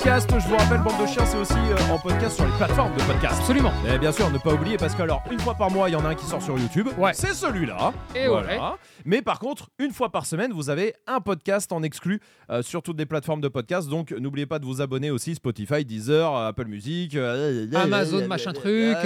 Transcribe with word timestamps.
podcast. 0.00 0.30
Je 0.32 0.48
vous 0.48 0.56
rappelle, 0.56 0.80
bande 0.82 0.98
de 1.02 1.06
chiens, 1.06 1.26
c'est 1.26 1.36
aussi 1.36 1.52
euh, 1.52 1.92
en 1.92 1.98
podcast 1.98 2.36
sur 2.36 2.46
les 2.46 2.52
plateformes 2.52 2.94
de 2.94 3.02
podcast. 3.02 3.38
Absolument. 3.38 3.70
Et 3.86 3.98
bien 3.98 4.12
sûr, 4.12 4.30
ne 4.30 4.38
pas 4.38 4.54
oublier 4.54 4.78
parce 4.78 4.94
que 4.94 5.02
alors 5.02 5.22
une 5.30 5.38
fois 5.38 5.54
par 5.54 5.70
mois, 5.70 5.90
il 5.90 5.92
y 5.92 5.96
en 5.96 6.04
a 6.06 6.08
un 6.08 6.14
qui 6.14 6.24
sort 6.24 6.40
sur 6.40 6.58
YouTube. 6.58 6.88
Ouais. 6.96 7.12
C'est 7.12 7.34
celui-là. 7.34 7.92
Et 8.14 8.26
ouais. 8.26 8.58
Mais 9.04 9.20
par 9.20 9.38
contre, 9.38 9.68
une 9.78 9.92
fois 9.92 10.10
par 10.10 10.24
semaine, 10.24 10.52
vous 10.52 10.70
avez 10.70 10.94
un 11.06 11.20
podcast 11.20 11.70
en 11.72 11.82
exclu 11.82 12.20
euh, 12.48 12.62
sur 12.62 12.82
toutes 12.82 12.98
les 12.98 13.04
plateformes 13.04 13.42
de 13.42 13.48
podcast. 13.48 13.90
Donc 13.90 14.12
n'oubliez 14.12 14.46
pas 14.46 14.58
de 14.58 14.64
vous 14.64 14.80
abonner 14.80 15.10
aussi 15.10 15.34
Spotify, 15.34 15.84
Deezer, 15.84 16.34
euh, 16.34 16.48
Apple 16.48 16.66
Music, 16.66 17.14
euh, 17.16 17.66
Amazon, 17.74 18.26
machin 18.26 18.54
truc. 18.54 18.96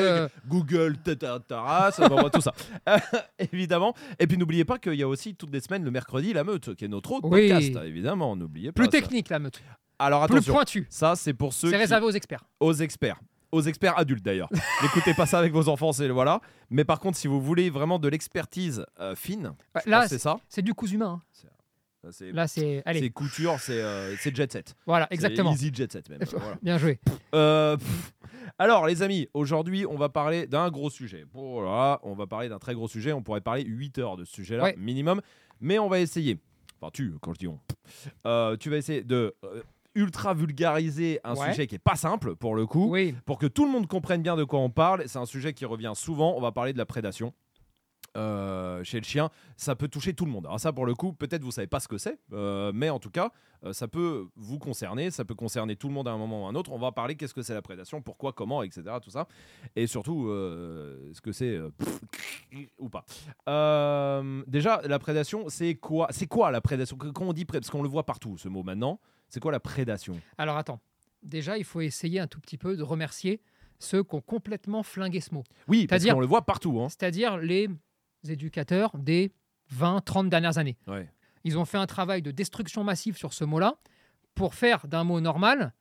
Google, 0.47 0.99
tata, 0.99 1.41
tout 2.33 2.41
ça. 2.41 2.53
Évidemment. 3.53 3.95
Et 4.21 4.29
puis 4.29 4.39
n'oubliez 4.39 4.65
pas 4.65 4.79
qu'il 4.79 4.95
y 4.95 5.03
a 5.03 5.09
aussi 5.09 5.35
toutes 5.35 5.53
les 5.53 5.61
semaines 5.61 5.83
le 5.83 5.91
mercredi 5.91 6.33
la 6.33 6.45
meute, 6.45 6.77
qui 6.77 6.85
est 6.85 6.89
notre 6.89 7.11
autre 7.13 7.29
podcast. 7.29 7.77
Évidemment, 7.85 8.37
n'oubliez 8.37 8.71
pas. 8.71 8.81
Plus 8.83 8.89
technique 8.89 9.29
la 9.29 9.41
meute. 9.41 9.61
Alors 9.99 10.27
Plus 10.27 10.37
attention. 10.37 10.55
pointu. 10.55 10.87
Ça, 10.91 11.15
c'est 11.17 11.35
pour 11.35 11.53
ceux 11.53 11.71
C'est 11.71 11.77
réservé 11.77 12.07
aux 12.07 12.11
experts. 12.11 12.45
aux 12.61 12.73
experts. 12.75 13.21
Aux 13.53 13.63
experts 13.63 13.97
adultes 13.99 14.25
d'ailleurs. 14.25 14.49
N'écoutez 14.83 15.15
pas 15.15 15.27
ça 15.27 15.39
avec 15.39 15.53
vos 15.53 15.69
enfants, 15.69 15.93
c'est 15.93 16.09
voilà. 16.09 16.41
Mais 16.71 16.85
par 16.85 16.99
contre, 16.99 17.17
si 17.17 17.29
vous 17.29 17.41
voulez 17.41 17.71
vraiment 17.71 17.99
de 18.01 18.09
l'expertise 18.09 18.85
euh, 18.99 19.15
fine, 19.15 19.53
là, 19.87 20.09
c'est 20.09 20.19
ça. 20.19 20.39
C'est 20.49 20.63
du 20.63 20.75
cousu 20.75 20.97
humain. 20.97 21.23
hein. 21.23 21.49
Là, 22.33 22.47
c'est. 22.49 22.83
C'est 22.85 23.11
couture, 23.11 23.59
c'est 23.61 23.81
euh, 23.81 24.15
jet 24.17 24.53
set. 24.53 24.75
voilà, 24.87 25.07
exactement. 25.11 25.53
Easy 25.53 25.71
jet 25.73 25.91
set 25.91 26.11
même. 26.11 26.21
voilà. 26.33 26.57
Bien 26.61 26.77
joué. 26.77 26.99
Euh, 27.35 27.79
alors 28.59 28.87
les 28.87 29.01
amis, 29.03 29.29
aujourd'hui 29.33 29.87
on 29.87 29.97
va 29.97 30.11
parler 30.11 30.47
d'un 30.47 30.69
gros 30.71 30.91
sujet. 30.91 31.25
Voilà, 31.33 32.01
on 32.03 32.15
va 32.15 32.27
parler 32.27 32.49
d'un 32.51 32.59
très 32.59 32.75
gros 32.75 32.89
sujet. 32.89 33.13
On 33.13 33.23
pourrait 33.23 33.41
parler 33.41 33.65
8 33.65 33.99
heures 34.01 34.17
de 34.19 34.25
ce 34.27 34.35
sujet-là 34.35 34.65
Ouais. 34.65 34.75
minimum, 34.77 35.23
mais 35.61 35.79
on 35.79 35.89
va 35.89 35.99
essayer. 36.01 36.39
Enfin 36.79 36.91
tu, 36.93 37.15
quand 37.23 37.33
je 37.33 37.39
dis 37.39 37.47
on, 37.49 37.59
Euh, 38.27 38.57
tu 38.59 38.69
vas 38.69 38.77
essayer 38.77 39.03
de 39.03 39.35
ultra 39.95 40.35
vulgariser 40.35 41.21
un 41.25 41.35
Ouais. 41.35 41.51
sujet 41.51 41.67
qui 41.67 41.75
est 41.75 41.79
pas 41.79 41.97
simple 41.97 42.35
pour 42.37 42.55
le 42.55 42.67
coup. 42.67 42.87
Oui. 42.91 43.15
pour 43.27 43.39
que 43.39 43.47
tout 43.47 43.65
le 43.65 43.71
monde 43.71 43.87
comprenne 43.87 44.23
bien 44.23 44.37
de 44.37 44.45
quoi 44.45 44.59
on 44.61 44.71
parle. 44.71 45.05
C'est 45.07 45.19
un 45.19 45.27
sujet 45.27 45.53
qui 45.53 45.65
revient 45.65 45.93
souvent. 45.95 46.35
On 46.37 46.41
va 46.41 46.53
parler 46.53 46.73
de 46.73 46.79
la 46.79 46.87
prédation. 46.87 47.33
Euh, 48.17 48.83
chez 48.85 48.99
le 48.99 49.05
chien, 49.05 49.31
ça 49.57 49.75
peut 49.77 49.89
toucher 49.89 50.15
tout 50.15 50.25
le 50.25 50.31
monde. 50.31 50.47
Alors 50.47 50.61
ça, 50.61 50.73
pour 50.73 50.87
le 50.87 50.95
coup, 50.95 51.13
peut-être 51.13 51.43
vous 51.43 51.51
savez 51.53 51.67
pas 51.67 51.81
ce 51.81 51.89
que 51.89 51.99
c'est, 51.99 52.19
euh, 52.33 52.73
mais 52.75 52.91
en 52.91 52.99
tout 52.99 53.11
cas, 53.11 53.33
euh, 53.65 53.73
ça 53.73 53.89
peut 53.89 54.27
vous 54.37 54.59
concerner, 54.59 55.11
ça 55.11 55.25
peut 55.25 55.35
concerner 55.35 55.77
tout 55.77 55.89
le 55.89 55.95
monde 55.95 56.07
à 56.09 56.13
un 56.13 56.19
moment 56.19 56.45
ou 56.45 56.47
à 56.47 56.49
un 56.51 56.55
autre. 56.55 56.73
On 56.73 56.79
va 56.79 56.93
parler 56.93 57.17
qu'est-ce 57.17 57.35
que 57.35 57.43
c'est 57.43 57.55
la 57.55 57.63
prédation, 57.63 58.03
pourquoi, 58.03 58.33
comment, 58.33 58.63
etc. 58.63 58.83
Tout 59.03 59.11
ça, 59.11 59.27
et 59.77 59.87
surtout 59.87 60.27
ce 60.29 61.21
que 61.21 61.33
c'est 61.33 61.59
ou 62.79 62.89
pas. 62.89 63.05
Déjà, 64.47 64.81
la 64.85 64.99
prédation, 64.99 65.49
c'est 65.49 65.75
quoi 65.75 66.09
C'est 66.11 66.27
quoi 66.27 66.51
la 66.51 66.61
prédation? 66.61 66.97
Quand 66.97 67.25
on 67.25 67.33
dit 67.33 67.45
pré- 67.45 67.61
parce 67.61 67.71
qu'on 67.71 67.83
le 67.83 67.89
voit 67.89 68.05
partout 68.07 68.37
ce 68.39 68.49
mot 68.49 68.63
maintenant, 68.63 69.01
c'est 69.29 69.41
quoi 69.41 69.53
la 69.53 69.61
prédation? 69.61 70.21
Alors 70.39 70.57
attends. 70.57 70.81
Déjà, 71.23 71.57
il 71.57 71.65
faut 71.65 71.81
essayer 71.81 72.21
un 72.21 72.27
tout 72.27 72.39
petit 72.41 72.59
peu 72.59 72.77
de 72.77 72.83
remercier 72.83 73.41
ceux 73.79 74.05
qui 74.05 74.15
ont 74.15 74.21
complètement 74.21 74.83
flingué 74.83 75.21
ce 75.21 75.33
mot. 75.35 75.43
Oui, 75.69 75.87
parce 75.87 76.05
qu'on 76.05 76.21
le 76.21 76.27
voit 76.27 76.43
partout. 76.43 76.81
Hein. 76.81 76.89
C'est-à-dire 76.91 77.39
les 77.39 77.69
éducateurs 78.31 78.97
des 78.99 79.33
20, 79.71 80.01
30 80.05 80.29
dernières 80.29 80.59
années. 80.59 80.77
Ouais. 80.87 81.09
Ils 81.45 81.59
ont 81.59 81.65
fait 81.65 81.79
un 81.79 81.87
travail 81.87 82.23
de 82.23 82.31
destruction 82.31 82.85
massive 82.85 83.17
sur 83.17 83.33
ce 83.33 83.45
mot-là 83.45 83.77
pour 84.35 84.55
faire 84.55 84.87
d'un 84.89 85.05
mot 85.05 85.21
normal 85.21 85.73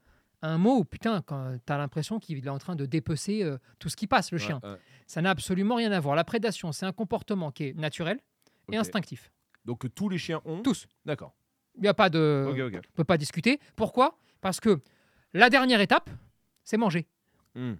un 0.43 0.57
mot 0.57 0.77
où, 0.77 0.83
putain, 0.83 1.21
quand 1.21 1.57
tu 1.65 1.73
as 1.73 1.77
l'impression 1.77 2.19
qu'il 2.19 2.45
est 2.45 2.49
en 2.49 2.57
train 2.57 2.75
de 2.75 2.85
dépecer 2.85 3.43
euh, 3.43 3.57
tout 3.79 3.87
ce 3.89 3.95
qui 3.95 4.07
passe, 4.07 4.31
le 4.31 4.37
chien. 4.37 4.59
Ouais. 4.61 4.75
Ça 5.07 5.21
n'a 5.21 5.29
absolument 5.29 5.75
rien 5.75 5.91
à 5.91 5.99
voir. 5.99 6.15
La 6.15 6.25
prédation, 6.25 6.71
c'est 6.73 6.85
un 6.85 6.91
comportement 6.91 7.51
qui 7.51 7.67
est 7.67 7.73
naturel 7.73 8.19
et 8.71 8.77
instinctif. 8.77 9.31
Donc 9.65 9.79
que 9.79 9.87
tous 9.87 10.09
les 10.09 10.17
chiens 10.17 10.41
ont. 10.43 10.61
Tous. 10.61 10.87
D'accord. 11.05 11.33
Il 11.75 11.81
n'y 11.81 11.87
a 11.87 11.93
pas 11.93 12.09
de. 12.09 12.53
On 12.75 12.93
peut 12.93 13.03
pas 13.05 13.17
discuter. 13.17 13.59
Pourquoi? 13.75 14.19
Parce 14.41 14.59
que 14.59 14.81
la 15.33 15.49
dernière 15.49 15.79
étape, 15.79 16.09
c'est 16.63 16.77
manger. 16.77 17.07
Hmm. 17.55 17.75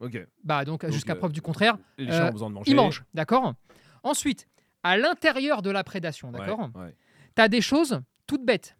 Ok. 0.00 0.26
Bah 0.44 0.64
donc, 0.64 0.82
Donc, 0.82 0.92
jusqu'à 0.92 1.12
euh, 1.14 1.16
preuve 1.16 1.32
du 1.32 1.40
contraire, 1.42 1.78
Les 1.98 2.06
chiens 2.10 2.26
Euh, 2.26 2.28
ont 2.28 2.32
besoin 2.32 2.48
de 2.50 2.54
manger. 2.54 2.70
ils 2.70 2.74
mangent, 2.76 3.04
d'accord? 3.14 3.54
Ensuite, 4.02 4.46
à 4.82 4.96
l'intérieur 4.96 5.62
de 5.62 5.70
la 5.70 5.82
prédation, 5.84 6.30
d'accord? 6.32 6.70
ouais. 6.74 6.94
Tu 7.34 7.42
as 7.42 7.48
des 7.48 7.60
choses 7.60 8.00
toutes 8.26 8.44
bêtes. 8.44 8.76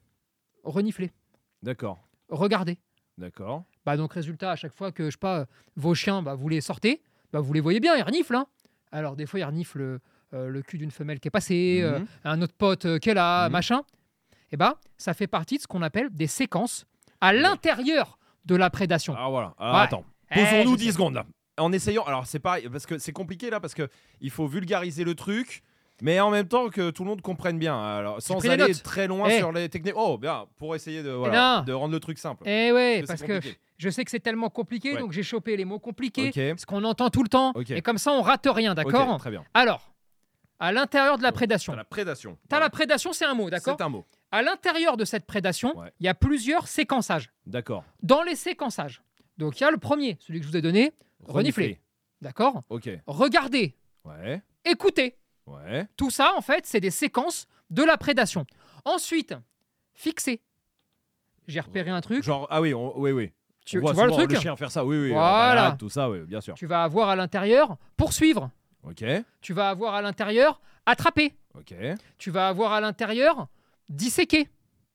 Renifler, 0.64 1.12
D'accord. 1.62 2.06
regarder. 2.28 2.78
D'accord. 3.18 3.64
Bah 3.84 3.96
donc 3.96 4.12
résultat, 4.12 4.50
à 4.50 4.56
chaque 4.56 4.74
fois 4.74 4.90
que 4.92 5.06
je 5.06 5.10
sais 5.12 5.16
pas, 5.18 5.46
vos 5.76 5.94
chiens, 5.94 6.22
bah, 6.22 6.34
vous 6.34 6.48
les 6.48 6.60
sortez, 6.60 7.02
bah, 7.32 7.40
vous 7.40 7.52
les 7.52 7.60
voyez 7.60 7.78
bien, 7.80 7.94
ils 7.96 8.02
reniflent. 8.02 8.34
hein. 8.34 8.46
Alors 8.92 9.14
des 9.16 9.26
fois, 9.26 9.38
ils 9.40 9.44
reniflent 9.44 10.00
euh, 10.34 10.48
le 10.48 10.62
cul 10.62 10.76
d'une 10.78 10.90
femelle 10.90 11.20
qui 11.20 11.28
est 11.28 11.30
passée, 11.30 11.80
euh, 11.82 12.00
Mhm. 12.00 12.06
un 12.24 12.42
autre 12.42 12.54
pote 12.54 12.84
euh, 12.84 12.98
qui 12.98 13.10
est 13.10 13.14
là, 13.14 13.46
Mhm. 13.46 13.52
machin. 13.52 13.82
Et 14.50 14.56
bah 14.56 14.78
ça 14.96 15.14
fait 15.14 15.28
partie 15.28 15.56
de 15.56 15.62
ce 15.62 15.66
qu'on 15.68 15.82
appelle 15.82 16.08
des 16.10 16.26
séquences 16.26 16.84
à 17.20 17.32
l'intérieur 17.32 18.18
de 18.44 18.56
la 18.56 18.68
prédation. 18.70 19.14
Alors 19.14 19.30
voilà. 19.30 19.54
Ouais. 19.60 19.80
attends. 19.84 20.04
Eh, 20.30 20.34
Posons-nous 20.34 20.72
je 20.72 20.76
10 20.78 20.84
sais. 20.86 20.92
secondes 20.92 21.14
là. 21.14 21.26
En 21.58 21.72
essayant. 21.72 22.04
Alors 22.04 22.26
c'est 22.26 22.38
pareil 22.38 22.68
parce 22.70 22.86
que 22.86 22.98
c'est 22.98 23.12
compliqué 23.12 23.48
là 23.50 23.60
parce 23.60 23.74
que 23.74 23.88
il 24.20 24.30
faut 24.30 24.46
vulgariser 24.46 25.04
le 25.04 25.14
truc. 25.14 25.62
Mais 26.02 26.20
en 26.20 26.28
même 26.30 26.46
temps 26.46 26.68
que 26.68 26.90
tout 26.90 27.04
le 27.04 27.08
monde 27.08 27.22
comprenne 27.22 27.58
bien, 27.58 27.80
alors 27.82 28.20
sans 28.20 28.46
aller 28.50 28.74
très 28.74 29.06
loin 29.06 29.28
Eh. 29.30 29.38
sur 29.38 29.50
les 29.50 29.66
techniques. 29.70 29.94
Oh 29.96 30.18
bien, 30.18 30.44
pour 30.58 30.74
essayer 30.74 31.02
de, 31.02 31.08
voilà, 31.10 31.58
non. 31.60 31.64
de 31.64 31.72
rendre 31.72 31.92
le 31.94 32.00
truc 32.00 32.18
simple. 32.18 32.42
Eh 32.46 32.70
ouais, 32.70 33.02
Parce 33.06 33.22
parce 33.22 33.40
que 33.42 33.48
je 33.78 33.88
sais 33.88 34.04
que 34.04 34.10
c'est 34.10 34.20
tellement 34.20 34.50
compliqué, 34.50 34.92
Ouais. 34.92 34.98
donc 35.00 35.12
j'ai 35.12 35.22
chopé 35.22 35.56
les 35.56 35.64
mots 35.64 35.78
compliqués, 35.78 36.28
Ok. 36.28 36.58
ce 36.60 36.66
qu'on 36.66 36.84
entend 36.84 37.08
tout 37.08 37.22
le 37.22 37.30
temps, 37.30 37.54
et 37.70 37.80
comme 37.80 37.96
ça 37.96 38.12
on 38.12 38.20
rate 38.20 38.46
rien, 38.46 38.74
d'accord 38.74 39.08
Ok, 39.08 39.20
Très 39.20 39.30
bien. 39.30 39.42
Alors, 39.54 39.90
à 40.58 40.70
l'intérieur 40.70 41.16
de 41.16 41.22
la 41.22 41.32
prédation, 41.32 41.72
T'as 41.72 41.78
la 41.78 41.84
prédation. 41.84 42.32
t'as 42.46 42.56
Voilà. 42.56 42.66
la 42.66 42.70
prédation, 42.70 43.12
c'est 43.14 43.24
un 43.24 43.32
mot, 43.34 43.48
d'accord 43.48 43.76
C'est 43.78 43.84
un 43.84 43.88
mot. 43.88 44.04
À 44.30 44.42
l'intérieur 44.42 44.98
de 44.98 45.06
cette 45.06 45.24
prédation, 45.24 45.78
Ouais. 45.78 45.90
il 46.00 46.04
y 46.04 46.08
a 46.10 46.14
plusieurs 46.14 46.68
séquençages. 46.68 47.30
D'accord. 47.46 47.84
Dans 48.02 48.22
les 48.22 48.36
séquençages, 48.36 49.00
donc 49.38 49.60
il 49.60 49.64
y 49.64 49.66
a 49.66 49.70
le 49.70 49.78
premier, 49.78 50.16
celui 50.20 50.40
que 50.40 50.46
je 50.46 50.50
vous 50.50 50.56
ai 50.56 50.62
donné, 50.62 50.92
renifler, 51.24 51.80
d'accord? 52.22 52.62
Ok. 52.68 52.88
Regarder, 53.06 53.74
Ouais. 54.04 54.42
écouter. 54.64 55.16
Ouais. 55.46 55.86
Tout 55.96 56.10
ça, 56.10 56.34
en 56.36 56.40
fait, 56.40 56.66
c'est 56.66 56.80
des 56.80 56.90
séquences 56.90 57.46
de 57.70 57.82
la 57.84 57.96
prédation. 57.96 58.46
Ensuite, 58.84 59.34
fixer. 59.94 60.40
J'ai 61.48 61.60
repéré 61.60 61.90
un 61.90 62.00
truc. 62.00 62.22
Genre 62.24 62.46
ah 62.50 62.60
oui, 62.60 62.74
on- 62.74 62.98
oui 62.98 63.12
oui. 63.12 63.32
Tu, 63.64 63.78
On 63.78 63.80
tu 63.80 63.94
vois 63.94 64.06
le 64.06 64.12
souvent 64.12 64.26
truc? 64.26 64.38
chien 64.40 64.56
faire 64.56 64.70
ça. 64.70 64.84
Oui 64.84 64.96
oui. 64.96 65.10
Voilà. 65.10 65.62
balade, 65.62 65.78
tout 65.78 65.88
ça 65.88 66.08
oui, 66.10 66.20
bien 66.20 66.40
sûr. 66.40 66.54
Tu 66.54 66.66
vas 66.66 66.82
avoir 66.84 67.08
à 67.08 67.16
l'intérieur 67.16 67.76
poursuivre. 67.96 68.50
Ok. 68.84 69.04
Tu 69.40 69.52
vas 69.52 69.68
avoir 69.70 69.94
à 69.94 70.02
l'intérieur 70.02 70.60
attraper. 70.86 71.34
Ok. 71.54 71.74
Tu 72.18 72.30
vas 72.30 72.48
avoir 72.48 72.72
à 72.72 72.80
l'intérieur 72.80 73.48
disséquer, 73.88 74.48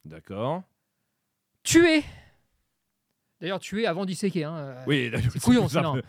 D'accord. 0.06 0.64
tuer. 1.64 2.04
D'ailleurs, 3.42 3.60
tuer 3.60 3.86
avant 3.88 4.06
disséquer. 4.06 4.44
hein, 4.46 4.56
euh, 4.56 4.84
Oui. 4.88 5.12
C'est 5.32 5.42
couillon, 5.42 5.68
ça. 5.68 5.80
sinon. 5.80 6.02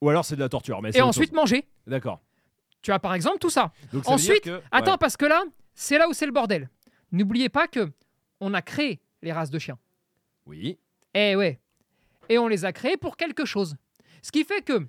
Ou 0.00 0.08
alors 0.10 0.24
c'est 0.24 0.36
de 0.36 0.40
la 0.40 0.48
torture. 0.48 0.80
Mais 0.82 0.90
Et 0.94 1.02
ensuite 1.02 1.32
manger. 1.32 1.66
D'accord. 1.86 2.20
Tu 2.82 2.92
as 2.92 2.98
par 2.98 3.14
exemple 3.14 3.38
tout 3.38 3.50
ça. 3.50 3.72
Donc, 3.92 4.08
Ensuite, 4.08 4.42
que- 4.44 4.62
Attends, 4.70 4.92
ouais. 4.92 4.98
parce 4.98 5.16
que 5.16 5.26
là, 5.26 5.42
c'est 5.74 5.98
là 5.98 6.08
où 6.08 6.12
c'est 6.12 6.26
le 6.26 6.32
bordel. 6.32 6.70
N'oubliez 7.12 7.48
pas 7.48 7.66
que 7.68 7.90
on 8.40 8.54
a 8.54 8.62
créé 8.62 9.00
les 9.22 9.32
races 9.32 9.50
de 9.50 9.58
chiens. 9.58 9.78
Oui. 10.46 10.78
Eh 11.14 11.34
ouais. 11.36 11.60
Et 12.28 12.38
on 12.38 12.46
les 12.48 12.64
a 12.64 12.72
créées 12.72 12.96
pour 12.96 13.16
quelque 13.16 13.44
chose. 13.44 13.76
Ce 14.22 14.30
qui 14.30 14.44
fait 14.44 14.62
que 14.62 14.86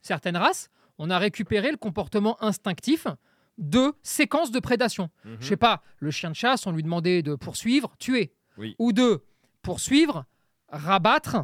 certaines 0.00 0.36
races, 0.36 0.70
on 0.98 1.10
a 1.10 1.18
récupéré 1.18 1.70
le 1.70 1.76
comportement 1.76 2.40
instinctif 2.42 3.06
de 3.58 3.92
séquences 4.02 4.50
de 4.50 4.60
prédation. 4.60 5.10
Mhm. 5.24 5.36
Je 5.40 5.46
sais 5.48 5.56
pas, 5.56 5.82
le 5.98 6.10
chien 6.10 6.30
de 6.30 6.36
chasse, 6.36 6.66
on 6.66 6.72
lui 6.72 6.82
demandait 6.82 7.22
de 7.22 7.34
poursuivre, 7.34 7.94
tuer. 7.98 8.32
Oui. 8.58 8.76
Ou 8.78 8.92
de 8.92 9.24
poursuivre, 9.62 10.24
rabattre 10.72 11.36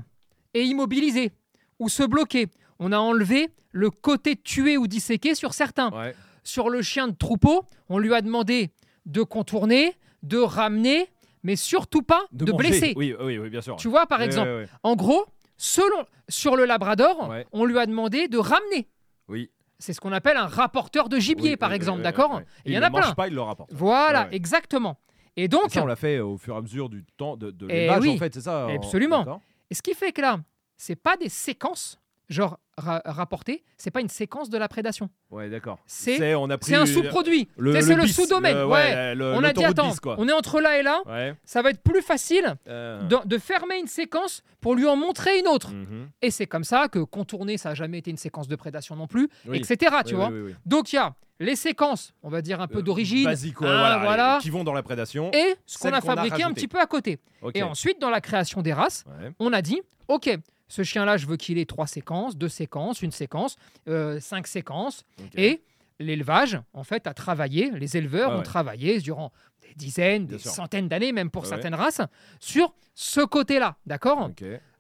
et 0.55 0.63
immobiliser. 0.65 1.33
Ou 1.79 1.89
se 1.89 2.03
bloquer. 2.03 2.49
On 2.81 2.91
a 2.93 2.99
enlevé 2.99 3.51
le 3.71 3.91
côté 3.91 4.35
tuer 4.37 4.77
ou 4.77 4.87
disséquer 4.87 5.35
sur 5.35 5.55
certains. 5.55 5.91
Ouais. 5.93 6.15
Sur 6.43 6.71
le 6.71 6.83
chien 6.83 7.07
de 7.09 7.15
troupeau, 7.15 7.65
on 7.89 7.99
lui 7.99 8.15
a 8.15 8.21
demandé 8.23 8.71
de 9.07 9.23
contourner, 9.23 9.95
de 10.23 10.39
ramener, 10.39 11.09
mais 11.43 11.55
surtout 11.57 12.03
pas 12.03 12.23
de, 12.33 12.51
blesser. 12.51 12.95
Oui, 12.97 13.15
oui, 13.21 13.39
oui, 13.39 13.51
bien 13.51 13.61
sûr. 13.61 13.77
Tu 13.77 13.89
vois, 13.89 14.07
par 14.07 14.23
exemple, 14.23 14.67
en 14.83 14.97
gros, 14.97 15.27
selon, 15.57 16.05
sur 16.29 16.57
le 16.57 16.65
Labrador, 16.65 17.29
Ouais. 17.29 17.47
on 17.53 17.65
lui 17.65 17.79
a 17.79 17.87
demandé 17.87 18.29
de 18.29 18.39
ramener. 18.39 18.89
Oui. 19.29 19.51
C'est 19.79 19.93
ce 19.93 20.01
qu'on 20.01 20.13
appelle 20.13 20.37
un 20.37 20.47
rapporteur 20.47 21.09
de 21.09 21.19
gibier, 21.19 21.57
par 21.57 21.73
exemple, 21.73 22.03
d'accord 22.03 22.41
Il 22.65 22.73
y 22.73 22.75
Il 22.75 22.79
en 22.79 22.83
a 22.83 22.87
le 22.89 22.93
mange 22.93 23.03
plein. 23.05 23.15
pas, 23.15 23.29
il 23.29 23.35
le 23.35 23.43
rapporte. 23.43 23.71
Voilà, 23.73 24.29
exactement. 24.33 24.99
Et 25.39 25.45
Et 25.45 25.49
donc, 25.49 25.71
ça, 25.71 25.83
on 25.83 25.87
l'a 25.87 25.95
fait 25.97 26.19
au 26.19 26.37
fur 26.37 26.55
et 26.55 26.59
à 26.59 26.61
mesure 26.61 26.89
du 26.89 27.05
temps 27.17 27.37
de, 27.37 27.51
de 27.53 27.67
Eh 27.71 27.89
oui, 28.01 28.11
en 28.11 28.17
fait, 28.19 28.35
c'est 28.35 28.41
ça 28.41 28.67
en- 28.67 28.75
absolument. 28.75 29.41
et 29.71 29.75
ce 29.75 29.83
qui 29.83 29.95
fait 29.95 30.11
que 30.13 30.21
là, 30.21 30.41
c'est 30.77 30.97
pas 30.97 31.17
des 31.17 31.29
séquences, 31.29 32.01
genre 32.29 32.59
ra- 32.77 33.03
rapporté, 33.05 33.65
c'est 33.77 33.91
pas 33.91 34.01
une 34.01 34.09
séquence 34.09 34.51
de 34.51 34.59
la 34.59 34.69
prédation. 34.69 35.09
Ouais, 35.31 35.49
d'accord. 35.49 35.79
C'est 35.87 36.35
on 36.35 36.51
a 36.51 36.59
pris 36.59 36.71
c'est 36.71 36.77
un 36.77 36.87
sous-produit. 36.87 37.49
C'est- 37.57 37.95
le 37.97 38.07
sous-domaine, 38.07 38.65
ouais. 38.65 39.15
le- 39.15 39.33
On 39.35 39.43
a 39.45 39.53
dit 39.53 39.65
attends, 39.65 39.89
bis, 39.91 39.99
on 40.05 40.29
est 40.29 40.33
entre 40.33 40.61
là 40.61 40.79
et 40.79 40.83
là, 40.83 41.01
Ouais. 41.07 41.35
ça 41.45 41.63
va 41.63 41.71
être 41.71 41.83
plus 41.83 42.03
facile 42.03 42.57
euh, 42.69 43.03
de, 43.05 43.17
de 43.25 43.39
fermer 43.39 43.79
une 43.79 43.87
séquence 43.87 44.43
pour 44.61 44.75
lui 44.75 44.87
en 44.87 44.97
montrer 44.97 45.39
une 45.39 45.49
autre. 45.49 45.73
mhm. 45.73 46.09
Et 46.23 46.31
c'est 46.31 46.47
comme 46.47 46.65
ça 46.65 46.89
que 46.89 46.99
contourner, 46.99 47.57
ça 47.59 47.71
n'a 47.71 47.75
jamais 47.75 47.99
été 47.99 48.11
une 48.11 48.17
séquence 48.17 48.49
de 48.49 48.57
prédation 48.57 48.95
non 48.97 49.07
plus, 49.07 49.29
Oui. 49.47 49.59
etc. 49.59 49.97
Tu 50.05 50.15
Oui, 50.15 50.21
vois. 50.21 50.29
oui. 50.31 50.55
Donc 50.67 50.93
il 50.93 50.97
y 50.97 50.99
a 50.99 51.15
les 51.41 51.55
séquences, 51.57 52.13
on 52.25 52.29
va 52.31 52.43
dire 52.43 52.61
un 52.61 52.67
peu 52.67 52.79
Euh, 52.81 52.83
d'origine, 52.83 53.25
Basique, 53.25 53.61
ouais, 53.61 53.69
hein, 53.69 53.79
voilà, 53.79 53.99
voilà. 53.99 54.39
Qui 54.43 54.51
vont 54.51 54.65
dans 54.65 54.73
la 54.75 54.83
prédation. 54.83 55.31
et 55.33 55.55
ce 55.67 55.79
qu'on 55.79 55.93
a 55.93 56.01
fabriqué 56.01 56.43
un 56.43 56.53
petit 56.53 56.69
peu 56.69 56.79
à 56.81 56.87
côté. 56.87 57.21
Et 57.55 57.63
ensuite, 57.63 58.01
dans 58.01 58.11
la 58.11 58.21
création 58.21 58.61
des 58.61 58.73
races, 58.73 59.05
Ouais. 59.07 59.33
on 59.39 59.53
a 59.53 59.63
dit, 59.63 59.81
OK, 60.09 60.29
ce 60.69 60.83
chien-là, 60.83 61.17
je 61.17 61.27
veux 61.27 61.37
qu'il 61.37 61.59
ait 61.59 61.65
trois 61.67 61.87
séquences, 61.87 62.37
deux 62.37 62.49
séquences, 62.49 63.03
une 63.03 63.11
séquence, 63.11 63.57
euh, 63.89 64.21
cinq 64.21 64.47
séquences. 64.47 65.05
Et 65.35 65.63
l'élevage, 65.99 66.61
en 66.75 66.85
fait, 66.85 67.07
a 67.07 67.15
travaillé, 67.15 67.71
les 67.73 67.97
éleveurs 67.97 68.31
Ouais, 68.33 68.37
ont 68.39 68.43
travaillé 68.43 68.99
durant 69.01 69.33
des 69.63 69.75
dizaines, 69.75 70.27
Bien 70.27 70.37
des 70.37 70.43
sûr. 70.43 70.53
centaines 70.53 70.89
d'années, 70.89 71.13
même 71.13 71.31
pour 71.31 71.47
certaines 71.47 71.75
races, 71.75 72.01
sur 72.39 72.75
ce 72.95 73.21
côté-là, 73.21 73.77
d'accord? 73.87 74.31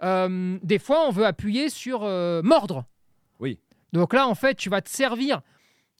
Euh, 0.02 0.58
Des 0.62 0.78
fois, 0.78 1.06
on 1.06 1.10
veut 1.10 1.26
appuyer 1.26 1.70
sur 1.70 2.00
euh, 2.04 2.42
mordre. 2.42 2.84
Oui. 3.40 3.58
Donc 3.92 4.12
là, 4.12 4.28
en 4.28 4.34
fait, 4.34 4.54
tu 4.54 4.68
vas 4.68 4.82
te 4.82 4.90
servir 4.90 5.40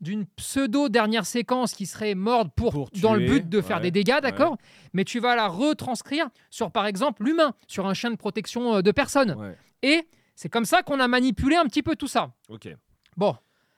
d'une 0.01 0.27
pseudo 0.37 0.89
dernière 0.89 1.27
séquence 1.27 1.73
qui 1.73 1.85
serait 1.87 2.15
mordre 2.15 2.53
pour, 2.53 2.73
Pour 2.73 2.91
dans 3.03 3.15
le 3.15 3.27
but 3.27 3.49
de 3.49 3.61
faire 3.61 3.79
ouais, 3.79 3.83
des 3.85 3.91
dégâts, 3.91 4.21
d'accord? 4.23 4.57
Mais 4.93 5.05
tu 5.05 5.19
vas 5.19 5.35
la 5.35 5.49
retranscrire 5.49 6.29
sur, 6.51 6.71
par 6.71 6.87
exemple, 6.87 7.25
l'humain, 7.25 7.55
sur 7.67 7.87
un 7.89 7.95
chien 7.95 8.11
de 8.13 8.17
protection 8.17 8.77
euh, 8.77 8.83
de 8.83 8.93
personne. 8.93 9.33
Ouais. 9.33 9.57
Et 9.83 10.09
c'est 10.35 10.49
comme 10.49 10.65
ça 10.65 10.83
qu'on 10.83 11.01
a 11.01 11.09
manipulé 11.09 11.57
un 11.57 11.65
petit 11.65 11.83
peu 11.83 11.97
tout 11.97 12.09
ça. 12.09 12.33
Ok. 12.49 12.69
Bon, 13.17 13.37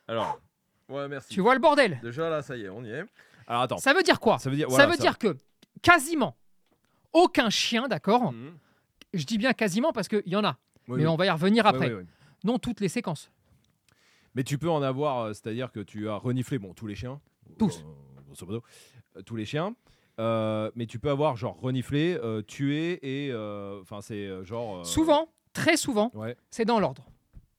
Alors. 0.08 0.40
Ouais, 0.88 1.06
merci. 1.08 1.28
tu 1.32 1.40
vois 1.40 1.54
le 1.54 1.60
bordel 1.60 2.00
Déjà 2.02 2.28
là, 2.28 2.42
ça 2.42 2.56
y 2.56 2.64
est, 2.64 2.68
on 2.68 2.82
y 2.84 2.90
est. 2.90 3.04
Alors 3.46 3.62
attends. 3.62 3.78
Ça 3.78 3.92
veut 3.94 4.02
dire 4.02 4.18
quoi? 4.20 4.38
Ça 4.38 4.50
veut 4.50 4.56
dire. 4.56 4.70
Ça 4.70 4.86
veut 4.86 4.96
dire 4.96 5.18
que 5.18 5.36
quasiment 5.82 6.36
aucun 7.12 7.48
chien, 7.50 7.86
d'accord? 7.88 8.32
Mhm. 8.32 8.52
Je 9.14 9.24
dis 9.24 9.38
bien 9.38 9.52
quasiment 9.52 9.92
parce 9.92 10.08
qu'il 10.08 10.22
y 10.26 10.36
en 10.36 10.44
a, 10.44 10.56
Oui, 10.88 10.96
mais 10.98 11.02
oui. 11.02 11.06
on 11.06 11.16
va 11.16 11.26
y 11.26 11.30
revenir 11.30 11.66
après. 11.66 11.92
Non 12.44 12.58
toutes 12.58 12.80
les 12.80 12.88
séquences. 12.88 13.30
Mais 14.34 14.44
tu 14.44 14.58
peux 14.58 14.70
en 14.70 14.82
avoir, 14.82 15.18
euh, 15.18 15.32
c'est-à-dire 15.32 15.72
que 15.72 15.80
tu 15.80 16.08
as 16.08 16.14
reniflé, 16.16 16.58
bon, 16.58 16.72
tous 16.74 16.86
les 16.86 16.94
chiens. 16.94 17.20
Tous. 17.58 17.84
euh, 18.42 18.60
euh, 19.16 19.22
tous 19.22 19.34
les 19.36 19.44
chiens. 19.44 19.74
Euh, 20.20 20.70
mais 20.76 20.86
tu 20.86 20.98
peux 21.00 21.10
avoir 21.10 21.36
genre 21.36 21.58
reniflé, 21.60 22.16
euh, 22.22 22.42
tué 22.42 22.98
et. 23.02 23.30
euh, 23.32 23.80
Enfin, 23.80 24.00
c'est 24.00 24.44
genre. 24.44 24.78
euh, 24.80 24.84
Souvent, 24.84 25.28
très 25.60 25.76
souvent, 25.76 26.10
Ouais. 26.14 26.36
c'est 26.50 26.64
dans 26.64 26.80
l'ordre. 26.80 27.04